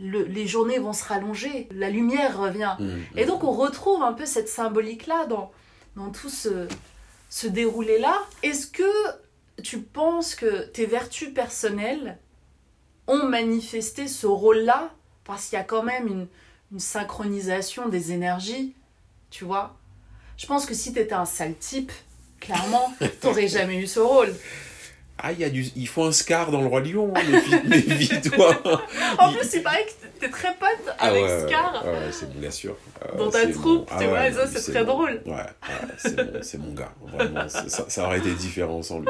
le- 0.00 0.22
les 0.24 0.46
journées 0.46 0.78
vont 0.78 0.92
se 0.92 1.04
rallonger, 1.04 1.68
la 1.72 1.90
lumière 1.90 2.38
revient. 2.38 2.76
Hmm, 2.78 3.00
Et 3.16 3.24
donc 3.24 3.42
on 3.42 3.50
retrouve 3.52 4.02
un 4.02 4.12
peu 4.12 4.26
cette 4.26 4.48
symbolique-là 4.48 5.26
dans, 5.26 5.50
dans 5.96 6.10
tout 6.10 6.28
ce, 6.30 6.68
ce 7.28 7.48
déroulé-là. 7.48 8.22
Est-ce 8.44 8.68
que 8.68 8.82
tu 9.62 9.80
penses 9.80 10.34
que 10.36 10.66
tes 10.66 10.86
vertus 10.86 11.34
personnelles 11.34 12.16
ont 13.08 13.24
manifesté 13.24 14.06
ce 14.06 14.26
rôle-là? 14.28 14.92
Parce 15.24 15.46
qu'il 15.48 15.56
y 15.58 15.60
a 15.60 15.64
quand 15.64 15.82
même 15.82 16.06
une, 16.06 16.26
une 16.72 16.78
synchronisation 16.80 17.88
des 17.88 18.12
énergies, 18.12 18.74
tu 19.32 19.44
vois 19.44 19.74
Je 20.36 20.46
pense 20.46 20.66
que 20.66 20.74
si 20.74 20.92
t'étais 20.92 21.14
un 21.14 21.24
sale 21.24 21.56
type, 21.56 21.90
clairement, 22.38 22.94
t'aurais 23.20 23.48
jamais 23.48 23.78
eu 23.78 23.88
ce 23.88 23.98
rôle. 23.98 24.32
Ah, 25.24 25.30
il, 25.32 25.38
y 25.38 25.44
a 25.44 25.50
du... 25.50 25.64
il 25.76 25.86
faut 25.86 26.02
un 26.02 26.10
Scar 26.12 26.50
dans 26.50 26.60
le 26.60 26.66
Roi 26.66 26.80
Lion, 26.80 27.12
hein, 27.14 27.20
méfie- 27.30 27.68
méfie-toi. 27.68 28.60
En 29.18 29.30
Il- 29.30 29.38
plus, 29.38 29.48
il 29.54 29.62
paraît 29.62 29.84
que 29.86 30.18
t'es 30.20 30.28
très 30.28 30.52
pote 30.56 30.94
Ah 30.98 31.06
avec 31.08 31.22
ouais, 31.24 31.46
Scar. 31.46 31.84
Ouais, 31.84 31.90
ouais, 31.92 32.12
c'est 32.12 32.32
bien 32.38 32.50
sûr. 32.50 32.76
Dans 33.16 33.30
ta 33.30 33.42
c'est 33.42 33.52
troupe, 33.52 33.88
mon- 33.90 33.98
tu 33.98 34.04
Ah 34.04 34.06
vois, 34.08 34.18
ouais, 34.20 34.32
ça, 34.32 34.46
c'est 34.48 34.72
très 34.72 34.80
mon- 34.84 34.92
drôle. 34.92 35.22
Ouais, 35.26 36.02
c'est 36.42 36.58
mon, 36.58 36.72
gars. 36.74 36.92
Vraiment, 37.06 37.48
ça, 37.48 37.66
ça 37.88 38.04
aurait 38.06 38.18
été 38.18 38.32
différent 38.34 38.82
sans 38.82 38.98
lui. 39.00 39.08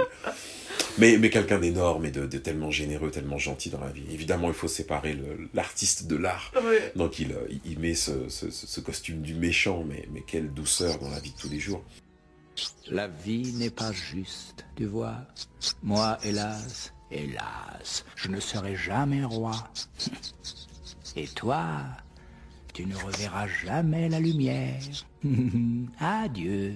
Mais, 0.98 1.16
mais 1.18 1.30
quelqu'un 1.30 1.58
d'énorme 1.58 2.04
et 2.04 2.10
de, 2.10 2.26
de 2.26 2.38
tellement 2.38 2.70
généreux, 2.70 3.10
tellement 3.10 3.38
gentil 3.38 3.70
dans 3.70 3.80
la 3.80 3.88
vie. 3.90 4.04
Évidemment, 4.12 4.48
il 4.48 4.54
faut 4.54 4.68
séparer 4.68 5.16
l'artiste 5.54 6.06
de 6.06 6.16
l'art. 6.16 6.52
Donc 6.96 7.18
il, 7.18 7.32
euh, 7.32 7.46
il 7.64 7.78
met 7.78 7.94
ce, 7.94 8.28
ce- 8.28 8.50
ce- 8.50 8.66
ce 8.66 8.80
costume 8.80 9.22
du 9.22 9.34
méchant, 9.34 9.84
mais, 9.88 10.06
mais 10.12 10.22
quelle 10.26 10.52
douceur 10.52 10.98
dans 10.98 11.08
la 11.10 11.20
vie 11.20 11.30
de 11.30 11.38
tous 11.40 11.48
les 11.48 11.58
jours. 11.60 11.82
La 12.90 13.08
vie 13.08 13.52
n'est 13.54 13.70
pas 13.70 13.92
juste, 13.92 14.64
tu 14.76 14.84
vois. 14.86 15.16
Moi, 15.82 16.18
hélas, 16.24 16.92
hélas, 17.10 18.04
je 18.16 18.28
ne 18.28 18.40
serai 18.40 18.76
jamais 18.76 19.24
roi. 19.24 19.54
Et 21.16 21.26
toi, 21.28 21.66
tu 22.74 22.84
ne 22.86 22.94
reverras 22.96 23.46
jamais 23.64 24.08
la 24.08 24.20
lumière. 24.20 24.80
Adieu. 26.00 26.74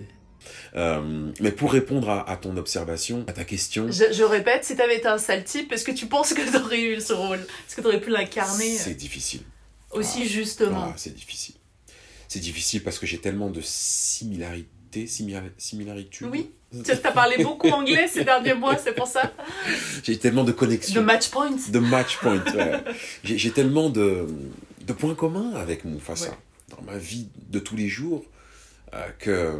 Euh, 0.77 1.33
mais 1.41 1.51
pour 1.51 1.73
répondre 1.73 2.09
à, 2.09 2.31
à 2.31 2.37
ton 2.37 2.57
observation, 2.57 3.25
à 3.27 3.33
ta 3.33 3.45
question, 3.45 3.91
Je, 3.91 4.13
je 4.13 4.23
répète, 4.23 4.65
si 4.65 4.77
t'avais 4.77 4.99
été 4.99 5.09
un 5.09 5.19
sale 5.19 5.43
type, 5.45 5.73
est-ce 5.73 5.85
que 5.85 5.91
tu 5.91 6.07
penses 6.07 6.35
que 6.35 6.53
t'aurais 6.53 6.81
eu 6.81 7.01
ce 7.01 7.13
rôle? 7.13 7.41
Est-ce 7.41 7.75
que 7.77 7.81
t'aurais 7.81 8.01
pu 8.01 8.11
l'incarner? 8.11 8.77
C'est 8.77 8.95
difficile. 8.95 9.43
aussi 9.91 10.29
justement 10.29 10.91
Ah, 10.91 10.95
c'est 10.97 11.15
difficile. 11.15 11.57
C'est 12.29 12.39
difficile 12.41 12.83
parce 12.85 12.99
que 13.01 13.07
j'ai 13.07 13.19
tellement 13.19 13.51
de 13.51 13.61
similarités, 13.63 14.69
simila- 14.93 15.51
similitudes. 15.59 16.29
Oui. 16.31 16.51
Tu 16.85 16.91
as 16.91 16.97
parlé 17.13 17.43
beaucoup 17.43 17.69
anglais 17.81 18.09
ces 18.09 18.25
derniers 18.25 18.55
mois, 18.55 18.77
c'est 18.77 18.95
pour 18.95 19.07
ça 19.07 19.33
J'ai 20.03 20.19
tellement 20.19 20.45
de 20.45 20.53
connexions. 20.53 21.01
De 21.01 21.05
match 21.07 21.29
point. 21.31 21.51
De 21.69 21.79
match 21.79 22.19
point, 22.19 22.43
ouais. 22.55 22.83
J'ai 23.25 23.51
tellement 23.53 23.89
de, 23.89 24.27
de 24.87 24.93
points 24.93 25.15
communs 25.15 25.53
avec 25.55 25.85
Mufasa 25.85 26.31
Ouais. 26.31 26.37
dans 26.77 26.83
ma 26.83 26.99
vie 26.99 27.29
de 27.49 27.59
tous 27.61 27.77
les 27.77 27.89
jours 27.89 28.25
euh, 28.95 29.09
que 29.19 29.59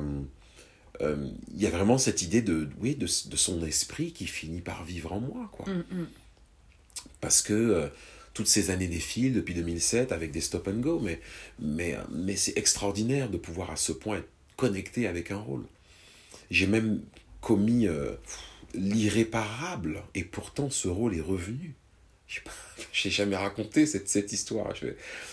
euh, 1.03 1.29
il 1.55 1.61
y 1.63 1.67
a 1.67 1.71
vraiment 1.71 1.99
cette 1.99 2.23
idée 2.23 2.43
de, 2.43 2.69
oui, 2.81 2.95
de, 2.97 3.07
de 3.07 3.37
son 3.37 3.65
esprit 3.65 4.13
qui 4.13 4.27
finit 4.27 4.61
par 4.61 4.85
vivre 4.85 5.13
en 5.13 5.21
moi, 5.21 5.49
quoi. 5.53 5.67
Mm, 5.73 5.85
mm. 5.91 6.07
Parce 7.21 7.43
que 7.43 7.53
euh, 7.55 7.87
toutes 8.35 8.49
ces 8.49 8.71
années 8.71 8.89
défilent 8.89 9.33
depuis 9.35 9.55
2007 9.55 10.13
avec 10.13 10.31
des 10.33 10.41
stop 10.41 10.69
and 10.69 10.81
go, 10.81 10.99
mais, 11.03 11.21
mais, 11.61 11.97
mais 12.11 12.37
c'est 12.37 12.57
extraordinaire 12.59 13.29
de 13.31 13.37
pouvoir 13.39 13.71
à 13.71 13.77
ce 13.77 13.93
point 13.93 14.19
être 14.19 14.29
connecté 14.57 15.07
avec 15.07 15.31
un 15.31 15.39
rôle. 15.39 15.65
J'ai 16.51 16.67
même 16.67 17.01
commis 17.41 17.87
euh, 17.87 18.13
l'irréparable, 18.75 20.03
et 20.15 20.25
pourtant 20.25 20.71
ce 20.71 20.89
rôle 20.89 21.17
est 21.17 21.21
revenu. 21.21 21.75
Je 22.27 22.41
j'ai 22.93 23.11
jamais 23.11 23.37
raconté 23.37 23.87
cette, 23.87 24.09
cette 24.09 24.33
histoire. 24.33 24.75
Je- 24.75 24.87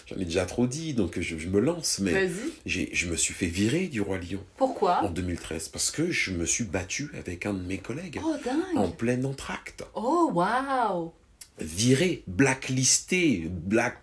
J'en 0.08 0.18
ai 0.18 0.26
déjà 0.26 0.46
trop 0.46 0.68
dit, 0.68 0.94
donc 0.94 1.20
je, 1.20 1.38
je 1.38 1.48
me 1.50 1.60
lance. 1.60 2.00
Mais 2.00 2.30
je 2.66 3.08
me 3.08 3.16
suis 3.16 3.34
fait 3.34 3.48
virer 3.48 3.88
du 3.88 4.02
Roi 4.02 4.20
Lion 4.20 4.44
Pourquoi? 4.58 5.02
En 5.04 5.10
2013 5.10 5.70
parce 5.70 5.90
que 5.92 6.12
je 6.12 6.32
me 6.32 6.46
suis 6.46 6.66
battu 6.66 7.10
avec 7.18 7.46
un 7.46 7.54
de 7.54 7.64
mes 7.64 7.80
collègues 7.80 8.20
Oh 8.24 8.36
en 8.76 8.90
plein 8.92 9.24
entracte. 9.24 9.84
Oh 9.96 10.30
waouh 10.34 11.12
Viré, 11.60 12.24
blacklisté, 12.26 13.48
black, 13.48 14.02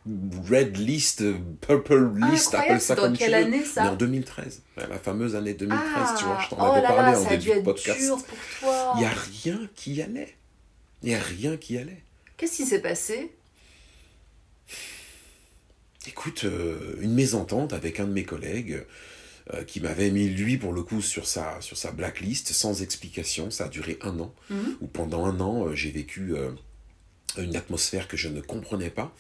red 0.49 0.77
list, 0.77 1.25
purple 1.61 2.13
list, 2.15 2.55
Incroyable, 2.55 2.57
appelle 2.57 2.81
ça 2.81 2.95
dans 2.95 3.03
comme 3.03 3.17
quelle 3.17 3.33
tu 3.33 3.37
veux. 3.39 3.45
année, 3.57 3.65
ça 3.65 3.83
Mais 3.83 3.89
en 3.91 3.97
2013, 3.97 4.63
la 4.77 4.99
fameuse 5.01 5.35
année 5.35 5.55
2013, 5.55 5.83
tu 6.19 6.25
vois, 6.25 6.39
je 6.45 6.49
t'en 6.51 6.57
oh 6.61 6.73
avais 6.73 6.83
là 6.83 6.89
parlé 6.89 7.13
là, 7.13 7.21
en 7.21 7.29
début 7.29 7.55
de 7.57 7.61
podcast. 7.61 7.99
dur 8.01 8.17
pour 8.25 8.39
toi. 8.61 8.93
Il 8.95 9.01
n'y 9.01 9.05
a 9.07 9.11
rien 9.11 9.69
qui 9.75 10.01
allait. 10.01 10.37
Il 11.03 11.09
n'y 11.09 11.15
a 11.17 11.21
rien 11.21 11.57
qui 11.57 11.77
allait. 11.77 12.03
Qu'est-ce 12.37 12.57
qui 12.59 12.67
s'est 12.67 12.81
passé? 12.83 13.33
Écoute, 16.07 16.45
euh, 16.45 16.97
une 17.01 17.13
mésentente 17.15 17.73
avec 17.73 18.01
un 18.01 18.05
de 18.07 18.13
mes 18.13 18.25
collègues 18.25 18.85
euh, 19.53 19.65
qui 19.65 19.81
m'avait 19.81 20.11
mis, 20.11 20.29
lui, 20.29 20.57
pour 20.57 20.73
le 20.73 20.83
coup, 20.83 21.03
sur 21.03 21.27
sa, 21.27 21.61
sur 21.61 21.77
sa 21.77 21.91
blacklist, 21.91 22.53
sans 22.53 22.81
explication. 22.83 23.51
Ça 23.51 23.65
a 23.65 23.69
duré 23.69 23.99
un 24.03 24.19
an, 24.21 24.33
Mhm. 24.51 24.77
où 24.81 24.87
pendant 24.87 25.27
un 25.27 25.41
an, 25.41 25.67
euh, 25.67 25.75
j'ai 25.75 25.91
vécu 25.91 26.33
une 27.39 27.57
atmosphère 27.57 28.09
que 28.09 28.17
je 28.17 28.29
ne 28.29 28.41
comprenais 28.41 28.91
pas. 28.91 29.15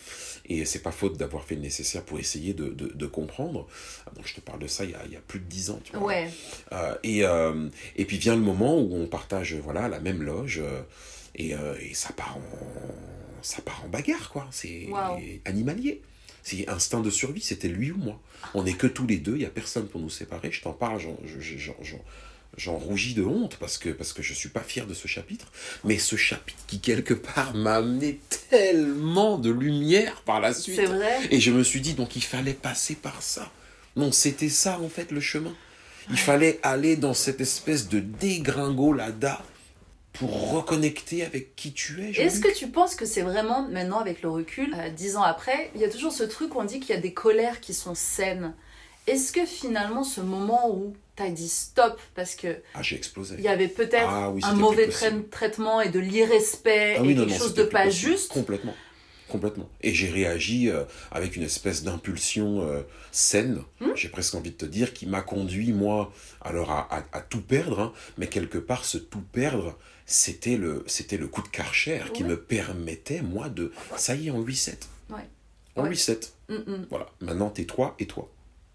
Et 0.46 0.64
c'est 0.64 0.80
pas 0.80 0.90
faute 0.92 1.16
d'avoir 1.16 1.44
fait 1.44 1.54
le 1.54 1.60
nécessaire 1.60 2.02
pour 2.02 2.18
essayer 2.18 2.54
de, 2.54 2.68
de, 2.70 2.88
de 2.88 3.06
comprendre. 3.06 3.68
Ah, 4.06 4.10
Donc 4.16 4.26
je 4.26 4.34
te 4.34 4.40
parle 4.40 4.58
de 4.60 4.66
ça 4.66 4.84
il 4.84 4.90
y 4.90 4.94
a, 4.94 5.02
il 5.06 5.12
y 5.12 5.16
a 5.16 5.20
plus 5.20 5.38
de 5.40 5.44
dix 5.44 5.70
ans. 5.70 5.80
Tu 5.84 5.92
vois. 5.96 6.06
Ouais. 6.08 6.30
Euh, 6.72 6.94
et, 7.02 7.24
euh, 7.24 7.68
et 7.96 8.04
puis 8.04 8.18
vient 8.18 8.34
le 8.34 8.42
moment 8.42 8.78
où 8.80 8.94
on 8.96 9.06
partage 9.06 9.54
voilà, 9.54 9.88
la 9.88 10.00
même 10.00 10.22
loge. 10.22 10.58
euh, 10.62 10.82
et, 11.36 11.54
euh, 11.54 11.74
et 11.80 11.94
ça, 11.94 12.12
part 12.12 12.36
en, 12.36 12.42
ça 13.42 13.62
part 13.62 13.82
en 13.84 13.88
bagarre, 13.88 14.30
quoi. 14.30 14.48
C'est 14.50 14.86
animalier. 15.44 16.02
C'est 16.42 16.66
instinct 16.68 17.00
de 17.00 17.10
survie, 17.10 17.42
c'était 17.42 17.68
lui 17.68 17.92
ou 17.92 17.98
moi. 17.98 18.18
On 18.54 18.62
n'est 18.64 18.72
que 18.72 18.86
tous 18.86 19.06
les 19.06 19.18
deux, 19.18 19.34
il 19.34 19.40
n'y 19.40 19.44
a 19.44 19.50
personne 19.50 19.86
pour 19.86 20.00
nous 20.00 20.08
séparer. 20.10 20.50
Je 20.50 20.62
t'en 20.62 20.72
parle, 20.72 20.98
j'en- 20.98 21.16
j'en- 22.56 22.76
rougis 22.78 23.14
de 23.14 23.22
honte 23.22 23.56
parce 23.56 23.78
que, 23.78 23.88
parce 23.90 24.12
que 24.12 24.22
je 24.22 24.32
ne 24.32 24.36
suis 24.36 24.48
pas 24.48 24.60
fier 24.60 24.86
de 24.86 24.94
ce 24.94 25.08
chapitre. 25.08 25.46
Mais 25.84 25.98
ce 25.98 26.16
chapitre 26.16 26.58
qui, 26.66 26.80
quelque 26.80 27.14
part, 27.14 27.54
m'a 27.54 27.76
amené 27.76 28.20
tellement 28.50 29.38
de 29.38 29.50
lumière 29.50 30.22
par 30.22 30.40
la 30.40 30.52
suite. 30.54 30.76
C'est 30.76 30.86
vrai 30.86 31.18
Et 31.30 31.40
je 31.40 31.50
me 31.50 31.62
suis 31.62 31.80
dit, 31.80 31.94
donc 31.94 32.16
il 32.16 32.22
fallait 32.22 32.54
passer 32.54 32.94
par 32.94 33.22
ça. 33.22 33.50
Non, 33.96 34.12
c'était 34.12 34.48
ça, 34.48 34.78
en 34.80 34.88
fait, 34.88 35.10
le 35.10 35.20
chemin. 35.20 35.54
Il 36.10 36.18
fallait 36.18 36.58
aller 36.62 36.96
dans 36.96 37.14
cette 37.14 37.40
espèce 37.40 37.88
de 37.88 38.00
dégringolada 38.00 39.42
pour 40.12 40.50
reconnecter 40.52 41.24
avec 41.24 41.54
qui 41.54 41.72
tu 41.72 42.02
es. 42.02 42.10
Est-ce 42.20 42.40
que 42.40 42.52
tu 42.54 42.68
penses 42.68 42.94
que 42.96 43.06
c'est 43.06 43.22
vraiment, 43.22 43.68
maintenant 43.68 44.00
avec 44.00 44.22
le 44.22 44.28
recul, 44.30 44.74
euh, 44.76 44.90
dix 44.90 45.16
ans 45.16 45.22
après, 45.22 45.70
il 45.74 45.80
y 45.80 45.84
a 45.84 45.88
toujours 45.88 46.12
ce 46.12 46.24
truc 46.24 46.54
où 46.54 46.60
on 46.60 46.64
dit 46.64 46.80
qu'il 46.80 46.94
y 46.94 46.98
a 46.98 47.00
des 47.00 47.12
colères 47.14 47.60
qui 47.60 47.74
sont 47.74 47.94
saines? 47.94 48.54
Est-ce 49.06 49.32
que 49.32 49.44
finalement 49.46 50.04
ce 50.04 50.20
moment 50.20 50.70
où 50.70 50.94
tu 51.16 51.22
as 51.22 51.30
dit 51.30 51.48
stop 51.48 52.00
parce 52.14 52.34
que 52.34 52.62
Ah, 52.74 52.82
j'ai 52.82 52.96
explosé. 52.96 53.34
il 53.38 53.44
y 53.44 53.48
avait 53.48 53.68
peut-être 53.68 54.08
Ah 54.08 54.30
oui, 54.30 54.40
un 54.44 54.54
mauvais 54.54 54.88
traitement 55.30 55.80
et 55.80 55.88
de 55.88 55.98
l'irrespect 55.98 56.96
Ah 56.98 57.02
oui, 57.02 57.12
et 57.12 57.14
non, 57.14 57.22
quelque 57.24 57.32
non, 57.32 57.38
chose 57.38 57.54
de 57.54 57.64
pas 57.64 57.84
possible. 57.84 58.12
juste 58.12 58.32
Complètement. 58.32 58.74
Complètement. 59.28 59.68
Et 59.80 59.94
j'ai 59.94 60.10
réagi 60.10 60.68
euh, 60.70 60.82
avec 61.12 61.36
une 61.36 61.44
espèce 61.44 61.84
d'impulsion 61.84 62.62
euh, 62.62 62.82
saine, 63.12 63.62
Hmm 63.80 63.90
j'ai 63.94 64.08
presque 64.08 64.34
envie 64.34 64.50
de 64.50 64.56
te 64.56 64.64
dire, 64.66 64.92
qui 64.92 65.06
m'a 65.06 65.22
conduit, 65.22 65.72
moi, 65.72 66.12
alors 66.40 66.70
à, 66.72 66.92
à- 66.96 67.04
à 67.12 67.20
tout 67.20 67.40
perdre, 67.40 67.78
hein, 67.80 67.92
mais 68.18 68.26
quelque 68.26 68.58
part, 68.58 68.84
ce 68.84 68.98
tout 68.98 69.20
perdre, 69.32 69.78
c'était 70.04 70.56
le, 70.56 70.82
c'était 70.88 71.16
le 71.16 71.28
coup 71.28 71.42
de 71.42 71.48
karcher 71.48 72.00
qui 72.12 72.24
me 72.24 72.40
permettait, 72.40 73.22
moi, 73.22 73.48
de. 73.48 73.72
Ça 73.96 74.16
y 74.16 74.26
est, 74.26 74.30
en 74.30 74.40
8-7. 74.42 74.74
Ouais. 75.10 75.18
En 75.76 75.84
Ouais. 75.84 75.90
8-7. 75.90 76.32
Mm, 76.48 76.54
mm. 76.54 76.86
Voilà. 76.90 77.06
Maintenant, 77.20 77.50
t'es 77.50 77.64
toi 77.66 77.94
et 78.00 78.06
toi. 78.06 78.28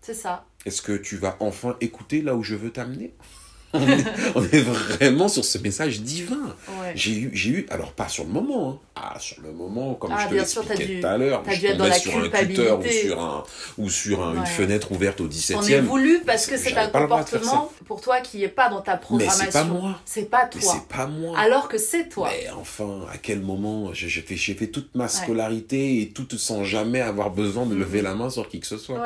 C'est 0.06 0.14
ça. 0.14 0.45
Est-ce 0.68 0.84
que 0.84 0.91
tu 0.95 1.18
vas 1.18 1.36
enfin 1.40 1.77
écouter 1.82 2.22
là 2.22 2.36
où 2.36 2.44
je 2.44 2.53
veux 2.53 2.69
t'amener? 2.69 3.14
On, 3.73 3.82
est, 3.82 4.06
on 4.36 4.41
est 4.44 4.61
vraiment 4.61 5.27
sur 5.27 5.44
ce 5.44 5.57
message 5.57 5.99
divin. 5.99 6.56
Ouais. 6.80 6.94
J'ai 6.95 7.11
eu, 7.11 7.32
j'ai 7.34 7.49
eu, 7.49 7.65
alors 7.69 7.91
pas 7.91 8.07
sur 8.07 8.23
le 8.23 8.30
moment, 8.30 8.69
hein. 8.69 8.80
ah 8.95 9.19
sur 9.19 9.41
le 9.41 9.52
moment, 9.52 9.95
comme 9.95 10.14
Ah, 10.14 10.23
je 10.23 10.30
te 10.30 10.34
l'expliquais 10.36 11.02
tout 11.02 11.07
à 11.07 11.18
l'heure, 11.18 11.44
je 11.45 11.72
tombais 11.73 11.90
la 11.90 11.95
sur 11.99 12.18
un 12.18 12.30
tuteur 12.45 12.80
ou 12.80 12.86
sur, 12.86 13.22
un, 13.22 13.44
ou 13.77 13.90
sur 13.90 14.23
un- 14.23 14.36
une 14.36 14.45
fenêtre 14.45 14.94
ouverte 14.94 15.19
au 15.19 15.26
T'en 15.26 15.30
17 15.30 15.57
es 15.69 15.80
e 15.80 15.82
voulu 15.82 16.22
parce 16.26 16.45
que 16.45 16.56
c'est 16.56 16.77
un 16.77 16.88
comportement 16.88 17.69
pour 17.86 17.99
toi 17.99 18.22
qui 18.22 18.45
est 18.45 18.48
pas 18.48 18.69
dans 18.69 18.80
ta 18.80 18.94
Mais 18.94 18.99
programmation. 19.02 19.44
c'est 19.45 19.52
pas 19.52 19.64
moi. 19.65 19.99
C'est 20.06 20.30
pas 20.30 20.49
Mais 20.53 20.61
toi. 20.61 20.72
c'est 20.73 20.88
pas 20.88 21.07
moi. 21.07 21.38
Alors 21.38 21.68
que 21.68 21.77
c'est 21.77 22.07
toi. 22.07 22.30
Mais 22.32 22.49
enfin, 22.52 23.02
à 23.11 23.18
quel 23.18 23.41
moment 23.41 23.94
j'ai 23.94 24.07
fait, 24.22 24.38
j'ai 24.38 24.53
fait 24.53 24.68
toute 24.68 24.95
ma 24.95 25.10
scolarité 25.10 26.02
et 26.02 26.11
tout 26.11 26.27
sans 26.38 26.64
jamais 26.64 27.02
avoir 27.02 27.30
besoin 27.30 27.65
de 27.65 27.76
lever 27.76 28.02
la 28.02 28.15
main 28.15 28.30
sur 28.30 28.48
qui 28.48 28.61
que 28.61 28.68
ce 28.68 28.77
soit. 28.77 29.03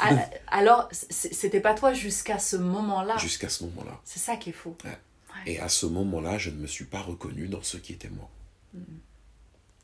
Ah, 0.00 0.16
Alors, 0.48 0.88
c'était 0.90 1.60
pas 1.60 1.74
toi 1.74 1.92
jusqu'à 1.94 2.38
ce 2.38 2.56
moment-là. 2.56 3.16
Jusqu'à 3.18 3.48
ce 3.48 3.64
moment-là. 3.64 4.00
C'est 4.04 4.18
ça 4.18 4.36
qui 4.36 4.50
est 4.50 4.52
fou. 4.52 4.76
Ouais. 4.84 4.98
Et 5.46 5.60
à 5.60 5.68
ce 5.68 5.86
moment-là, 5.86 6.38
je 6.38 6.50
ne 6.50 6.56
me 6.56 6.66
suis 6.66 6.84
pas 6.86 7.00
reconnu 7.00 7.46
dans 7.48 7.62
ce 7.62 7.76
qui 7.76 7.92
était 7.92 8.08
moi. 8.08 8.28
Mm. 8.74 8.80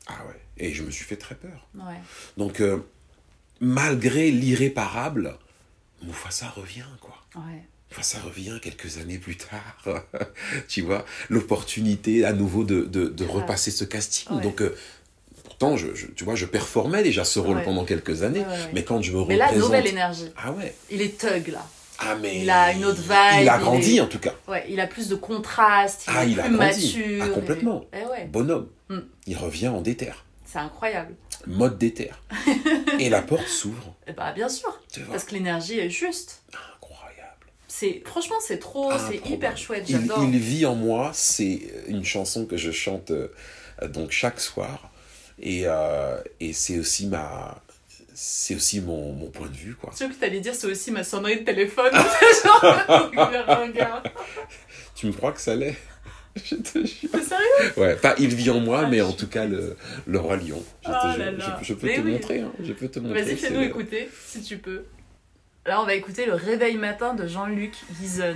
Ah 0.07 0.25
ouais. 0.27 0.39
Et 0.57 0.73
je 0.73 0.83
me 0.83 0.91
suis 0.91 1.05
fait 1.05 1.15
très 1.15 1.35
peur. 1.35 1.67
Ouais. 1.75 1.99
Donc, 2.37 2.59
euh, 2.59 2.79
malgré 3.61 4.31
l'irréparable, 4.31 5.37
Mufasa 6.01 6.49
revient, 6.49 6.83
quoi. 6.99 7.15
Ouais. 7.35 7.63
Mufasa 7.89 8.19
revient 8.19 8.59
quelques 8.61 8.97
années 8.97 9.19
plus 9.19 9.37
tard. 9.37 9.85
tu 10.67 10.81
vois, 10.81 11.05
l'opportunité 11.29 12.25
à 12.25 12.33
nouveau 12.33 12.63
de, 12.65 12.81
de, 12.81 13.07
de 13.07 13.25
Grave. 13.25 13.37
repasser 13.41 13.71
ce 13.71 13.85
casting. 13.85 14.41
Donc, 14.41 14.61
euh, 14.61 14.75
pourtant, 15.43 15.77
je, 15.77 15.93
je- 15.95 16.07
tu 16.07 16.23
vois, 16.23 16.35
je 16.35 16.45
performais 16.45 17.03
déjà 17.03 17.23
ce 17.25 17.39
rôle 17.39 17.57
Ouais. 17.57 17.63
pendant 17.63 17.85
quelques 17.85 18.23
années. 18.23 18.39
Ouais. 18.41 18.45
Mais 18.73 18.83
quand 18.83 19.01
je 19.01 19.11
me 19.11 19.23
Mais 19.25 19.35
là, 19.35 19.45
représente... 19.47 19.65
nouvelle 19.67 19.87
énergie. 19.87 20.31
Ah 20.37 20.51
ouais. 20.51 20.75
Il 20.91 21.01
est 21.01 21.17
thug 21.17 21.47
là. 21.49 21.65
Ah 21.99 22.15
mais... 22.19 22.41
Il 22.41 22.49
a 22.49 22.73
une 22.73 22.85
autre 22.85 23.01
vibe. 23.01 23.41
Il 23.43 23.49
a 23.49 23.57
grandi 23.59 23.97
est- 23.97 24.01
en 24.01 24.07
tout 24.07 24.19
cas. 24.19 24.33
Ouais, 24.47 24.65
il 24.67 24.79
a 24.79 24.87
plus 24.87 25.07
de 25.09 25.15
contraste. 25.15 26.05
Il 26.07 26.13
Ah, 26.15 26.25
est 26.25 26.31
il 26.31 26.39
a 26.39 26.43
plus 26.43 26.57
grandi. 26.57 26.95
mature. 26.97 27.23
Ah, 27.23 27.27
complètement. 27.29 27.85
Et... 27.93 27.97
Eh 28.03 28.09
ouais. 28.09 28.25
Bonhomme. 28.25 28.67
Mm. 28.89 28.99
Il 29.27 29.37
revient 29.37 29.67
en 29.69 29.81
déterre. 29.81 30.25
C'est 30.45 30.59
incroyable. 30.59 31.15
Mode 31.47 31.77
déterre. 31.77 32.21
Et 32.99 33.09
la 33.09 33.21
porte 33.21 33.47
s'ouvre. 33.47 33.95
Eh 34.07 34.11
bah, 34.13 34.31
bien 34.33 34.49
sûr. 34.49 34.79
Parce 35.11 35.23
que 35.23 35.33
l'énergie 35.33 35.79
est 35.79 35.89
juste. 35.89 36.41
Incroyable. 36.75 37.29
C'est 37.67 38.01
franchement 38.05 38.35
c'est 38.45 38.59
trop, 38.59 38.91
c'est 39.09 39.27
hyper 39.29 39.57
chouette. 39.57 39.85
Il, 39.89 39.99
J'adore. 40.01 40.23
il 40.23 40.37
vit 40.37 40.65
en 40.65 40.75
moi, 40.75 41.11
c'est 41.13 41.61
une 41.87 42.05
chanson 42.05 42.45
que 42.45 42.55
je 42.57 42.71
chante 42.71 43.11
euh, 43.11 43.29
donc 43.87 44.11
chaque 44.11 44.39
soir. 44.39 44.89
Et, 45.39 45.63
euh, 45.65 46.17
et 46.39 46.53
c'est 46.53 46.79
aussi 46.79 47.07
ma... 47.07 47.61
C'est 48.15 48.53
aussi 48.55 48.79
mon, 48.79 49.11
mon 49.13 49.27
point 49.31 49.47
de 49.47 49.55
vue, 49.55 49.73
quoi. 49.73 49.89
Je 49.91 49.97
sais 49.97 50.07
que 50.07 50.13
t'allais 50.13 50.39
dire 50.39 50.53
c'est 50.53 50.67
aussi 50.67 50.91
ma 50.91 51.03
sonnerie 51.03 51.39
de 51.39 51.45
téléphone. 51.45 51.91
Genre. 52.43 53.13
Tu 54.95 55.07
me 55.07 55.11
crois 55.13 55.31
que 55.31 55.41
ça 55.41 55.55
l'est? 55.55 55.75
Je 56.35 56.55
te 56.55 56.79
jure. 56.85 57.09
T'es 57.11 57.21
sérieux? 57.21 57.73
Ouais, 57.77 57.95
pas 57.95 58.15
il 58.19 58.33
vit 58.33 58.49
en 58.51 58.59
moi, 58.59 58.83
Ah, 58.85 58.89
mais 58.89 59.01
en 59.01 59.11
tout 59.11 59.27
cas 59.27 59.45
le, 59.45 59.75
le 60.05 60.19
roi 60.19 60.37
lion. 60.37 60.63
Je, 60.83 60.89
te 60.89 60.93
Oh 60.95 61.09
jure. 61.09 61.19
là 61.25 61.31
là. 61.31 61.59
Je- 61.61 61.65
je 61.65 61.73
peux 61.73 61.87
Mais 61.87 61.95
te 61.95 62.01
oui. 62.01 62.11
montrer, 62.11 62.39
hein. 62.41 62.51
je 62.63 62.73
peux 62.73 62.87
te 62.87 62.99
montrer. 62.99 63.21
Vas-y, 63.23 63.37
c'est 63.37 63.47
fais-nous 63.47 63.61
écouter, 63.61 64.09
si 64.27 64.41
tu 64.41 64.57
peux. 64.59 64.83
Là, 65.65 65.81
on 65.81 65.85
va 65.85 65.93
écouter 65.95 66.25
le 66.25 66.33
réveil 66.33 66.77
matin 66.77 67.13
de 67.15 67.27
Jean-Luc 67.27 67.73
Guizon. 67.99 68.35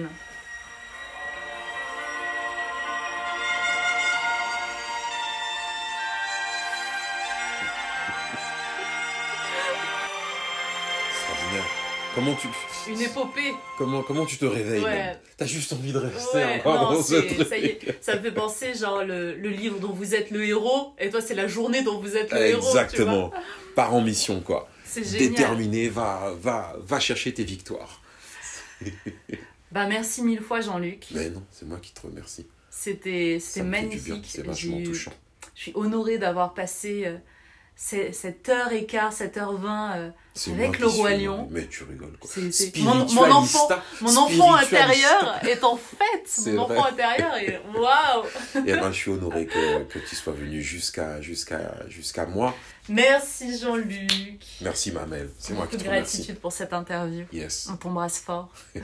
Comment 12.18 12.34
tu, 12.34 12.48
Une 12.92 13.00
épopée. 13.00 13.54
comment, 13.78 14.02
comment 14.02 14.26
tu 14.26 14.38
te 14.38 14.46
réveilles 14.46 14.84
Ouais. 14.84 15.16
T'as 15.38 15.46
juste 15.46 15.72
envie 15.74 15.94
de 15.94 16.00
rester 16.00 16.38
Ouais, 16.38 16.60
encore 16.62 16.92
non, 16.92 16.98
dans 16.98 17.04
ce 17.04 17.14
truc. 17.14 17.48
ça 17.48 17.58
y 17.60 17.66
est, 17.66 18.04
ça 18.04 18.16
me 18.16 18.22
fait 18.24 18.32
penser 18.32 18.74
genre 18.74 19.04
le, 19.04 19.36
le 19.36 19.50
livre 19.50 19.78
dont 19.80 19.94
vous 19.94 20.16
êtes 20.16 20.32
le 20.32 20.44
héros, 20.44 20.96
et 20.98 21.12
toi 21.12 21.22
c'est 21.22 21.36
la 21.36 21.48
journée 21.48 21.84
dont 21.84 22.00
vous 22.00 22.18
êtes 22.18 22.32
le 22.32 22.40
héros. 22.44 22.68
Exactement. 22.68 23.32
Part 23.76 23.94
en 23.94 24.02
mission, 24.02 24.42
quoi. 24.42 24.68
C'est 24.84 25.04
génial. 25.04 25.30
Déterminé, 25.30 25.90
va, 25.90 26.34
va, 26.42 26.76
va 26.80 27.00
chercher 27.00 27.32
tes 27.36 27.44
victoires. 27.44 28.02
Bah 29.72 29.86
merci 29.86 30.24
mille 30.24 30.40
fois 30.42 30.62
Jean-Luc. 30.62 31.08
Mais 31.12 31.30
non, 31.30 31.44
c'est 31.52 31.68
moi 31.68 31.78
qui 31.82 31.92
te 31.94 32.02
remercie. 32.02 32.48
C'était 32.70 33.38
magnifique. 33.64 34.26
C'est 34.28 34.42
vachement 34.46 34.82
touchant. 34.82 35.12
Je 35.56 35.62
suis 35.64 35.72
honorée 35.76 36.18
d'avoir 36.18 36.54
passé 36.54 37.04
euh, 37.06 37.18
cette 37.80 38.50
heure 38.50 38.72
et 38.74 38.86
quart, 38.88 39.14
cette 39.14 39.38
heure 39.38 39.54
vingt 39.56 39.98
euh, 39.98 40.10
C'est 40.34 40.52
avec 40.52 40.80
le 40.80 40.88
roi 40.88 41.12
lion. 41.12 41.48
Mais 41.52 41.68
tu 41.68 41.84
rigoles, 41.84 42.18
quoi. 42.20 42.28
C'est- 42.34 42.52
c'est- 42.52 42.76
Mon, 42.80 43.06
mon 43.06 43.32
enfant, 43.32 43.70
mon 44.02 44.18
enfant 44.18 44.56
intérieur 44.56 45.40
est 45.48 45.64
en 45.64 45.78
fait 45.78 45.96
C'est 46.26 46.54
mon 46.54 46.66
vrai. 46.66 46.78
enfant 46.80 46.88
intérieur 46.90 47.38
et 47.38 47.60
waouh 47.78 48.26
Et 48.66 48.74
ben, 48.74 48.92
je 48.92 48.98
suis 48.98 49.12
honoré 49.12 49.46
que, 49.46 49.84
que 49.84 50.00
tu 50.00 50.16
sois 50.16 50.34
venu 50.34 50.62
jusqu'à 50.62 51.22
jusqu'à 51.22 51.88
jusqu'à 51.88 52.26
moi. 52.26 52.56
Merci 52.90 53.60
Jean-Luc. 53.60 54.44
Merci, 54.62 54.92
Mamel. 54.92 55.30
C'est 55.38 55.54
moi 55.54 55.68
qui 55.68 55.78
te 55.78 55.84
remercie. 55.84 56.18
gratitude 56.18 56.40
pour 56.40 56.52
cette 56.52 56.74
interview. 56.74 57.26
Yes. 57.32 57.68
On 57.72 57.76
t'embrasse 57.78 58.20
fort. 58.20 58.50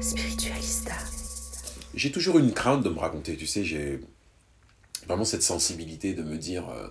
Spiritualista. 0.00 0.92
J'ai 1.94 2.10
toujours 2.10 2.38
une 2.38 2.52
crainte 2.52 2.82
de 2.82 2.88
me 2.90 2.98
raconter, 2.98 3.36
tu 3.36 3.46
sais, 3.46 3.62
j'ai 3.64 4.00
vraiment 5.06 5.24
cette 5.24 5.42
sensibilité 5.44 6.12
de 6.14 6.22
me 6.22 6.36
dire 6.36 6.68
euh, 6.70 6.88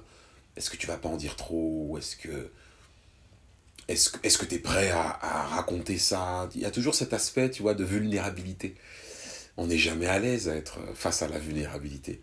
est-ce 0.55 0.69
que 0.69 0.77
tu 0.77 0.87
vas 0.87 0.97
pas 0.97 1.09
en 1.09 1.17
dire 1.17 1.35
trop 1.35 1.87
ou 1.89 1.97
est-ce 1.97 2.15
que 2.15 2.51
est-ce 3.87 4.37
que 4.37 4.45
tu 4.45 4.55
es 4.55 4.59
prêt 4.59 4.91
à, 4.91 5.01
à 5.21 5.43
raconter 5.47 5.97
ça? 5.97 6.49
Il 6.55 6.61
y 6.61 6.65
a 6.65 6.71
toujours 6.71 6.95
cet 6.95 7.11
aspect, 7.13 7.51
tu 7.51 7.61
vois, 7.63 7.73
de 7.73 7.83
vulnérabilité. 7.83 8.75
On 9.57 9.67
n'est 9.67 9.77
jamais 9.77 10.07
à 10.07 10.19
l'aise 10.19 10.47
à 10.47 10.55
être 10.55 10.79
face 10.95 11.21
à 11.21 11.27
la 11.27 11.37
vulnérabilité, 11.37 12.21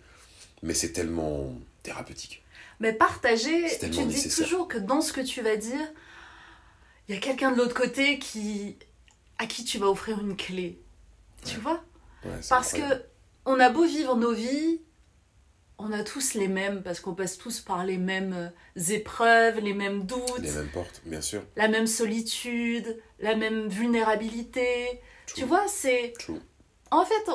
mais 0.62 0.74
c'est 0.74 0.92
tellement 0.92 1.52
thérapeutique. 1.82 2.42
Mais 2.80 2.92
partager, 2.94 3.68
tu 3.68 3.78
te 3.78 3.86
dis 3.86 4.04
nécessaire. 4.06 4.46
toujours 4.46 4.68
que 4.68 4.78
dans 4.78 5.02
ce 5.02 5.12
que 5.12 5.20
tu 5.20 5.42
vas 5.42 5.56
dire, 5.56 5.86
il 7.08 7.14
y 7.14 7.18
a 7.18 7.20
quelqu'un 7.20 7.52
de 7.52 7.56
l'autre 7.58 7.74
côté 7.74 8.18
qui 8.18 8.76
à 9.38 9.46
qui 9.46 9.64
tu 9.64 9.78
vas 9.78 9.86
offrir 9.88 10.20
une 10.20 10.36
clé. 10.36 10.78
Tu 11.44 11.58
vois? 11.60 11.84
Ouais, 12.24 12.30
Parce 12.48 12.74
incroyable. 12.74 13.02
que 13.02 13.06
on 13.46 13.60
a 13.60 13.68
beau 13.70 13.84
vivre 13.86 14.16
nos 14.16 14.32
vies, 14.32 14.80
on 15.82 15.92
a 15.92 16.04
tous 16.04 16.34
les 16.34 16.48
mêmes, 16.48 16.82
parce 16.82 17.00
qu'on 17.00 17.14
passe 17.14 17.38
tous 17.38 17.60
par 17.60 17.84
les 17.84 17.98
mêmes 17.98 18.52
euh, 18.76 18.92
épreuves, 18.92 19.60
les 19.60 19.72
mêmes 19.72 20.04
doutes, 20.04 20.38
les 20.38 20.50
mêmes 20.50 20.68
portes, 20.68 21.00
bien 21.04 21.20
sûr. 21.20 21.42
la 21.56 21.68
même 21.68 21.86
solitude, 21.86 23.00
la 23.18 23.34
même 23.34 23.68
vulnérabilité. 23.68 25.00
Tu 25.34 25.44
vois, 25.44 25.66
c'est... 25.68 26.12
En 26.90 27.04
fait, 27.04 27.30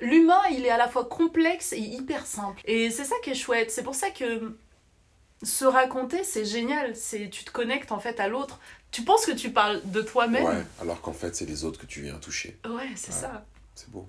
l'humain, 0.00 0.40
il 0.52 0.64
est 0.64 0.70
à 0.70 0.78
la 0.78 0.88
fois 0.88 1.04
complexe 1.04 1.72
et 1.72 1.80
hyper 1.80 2.26
simple. 2.26 2.60
Et 2.64 2.90
c'est 2.90 3.04
ça 3.04 3.16
qui 3.22 3.30
est 3.30 3.34
chouette. 3.34 3.70
C'est 3.70 3.82
pour 3.82 3.94
ça 3.94 4.10
que 4.10 4.56
se 5.42 5.64
raconter, 5.64 6.24
c'est 6.24 6.44
génial. 6.44 6.94
C'est 6.94 7.28
tu 7.28 7.44
te 7.44 7.50
connectes 7.50 7.92
en 7.92 7.98
fait 7.98 8.20
à 8.20 8.28
l'autre. 8.28 8.60
Tu 8.92 9.02
penses 9.02 9.26
que 9.26 9.32
tu 9.32 9.50
parles 9.50 9.82
de 9.84 10.00
toi-même. 10.00 10.44
Ouais, 10.44 10.64
alors 10.80 11.00
qu'en 11.00 11.12
fait, 11.12 11.34
c'est 11.34 11.44
les 11.44 11.64
autres 11.64 11.80
que 11.80 11.86
tu 11.86 12.02
viens 12.02 12.18
toucher. 12.18 12.56
Ouais, 12.64 12.88
c'est 12.94 13.12
ça. 13.12 13.44
C'est 13.74 13.90
beau. 13.90 14.08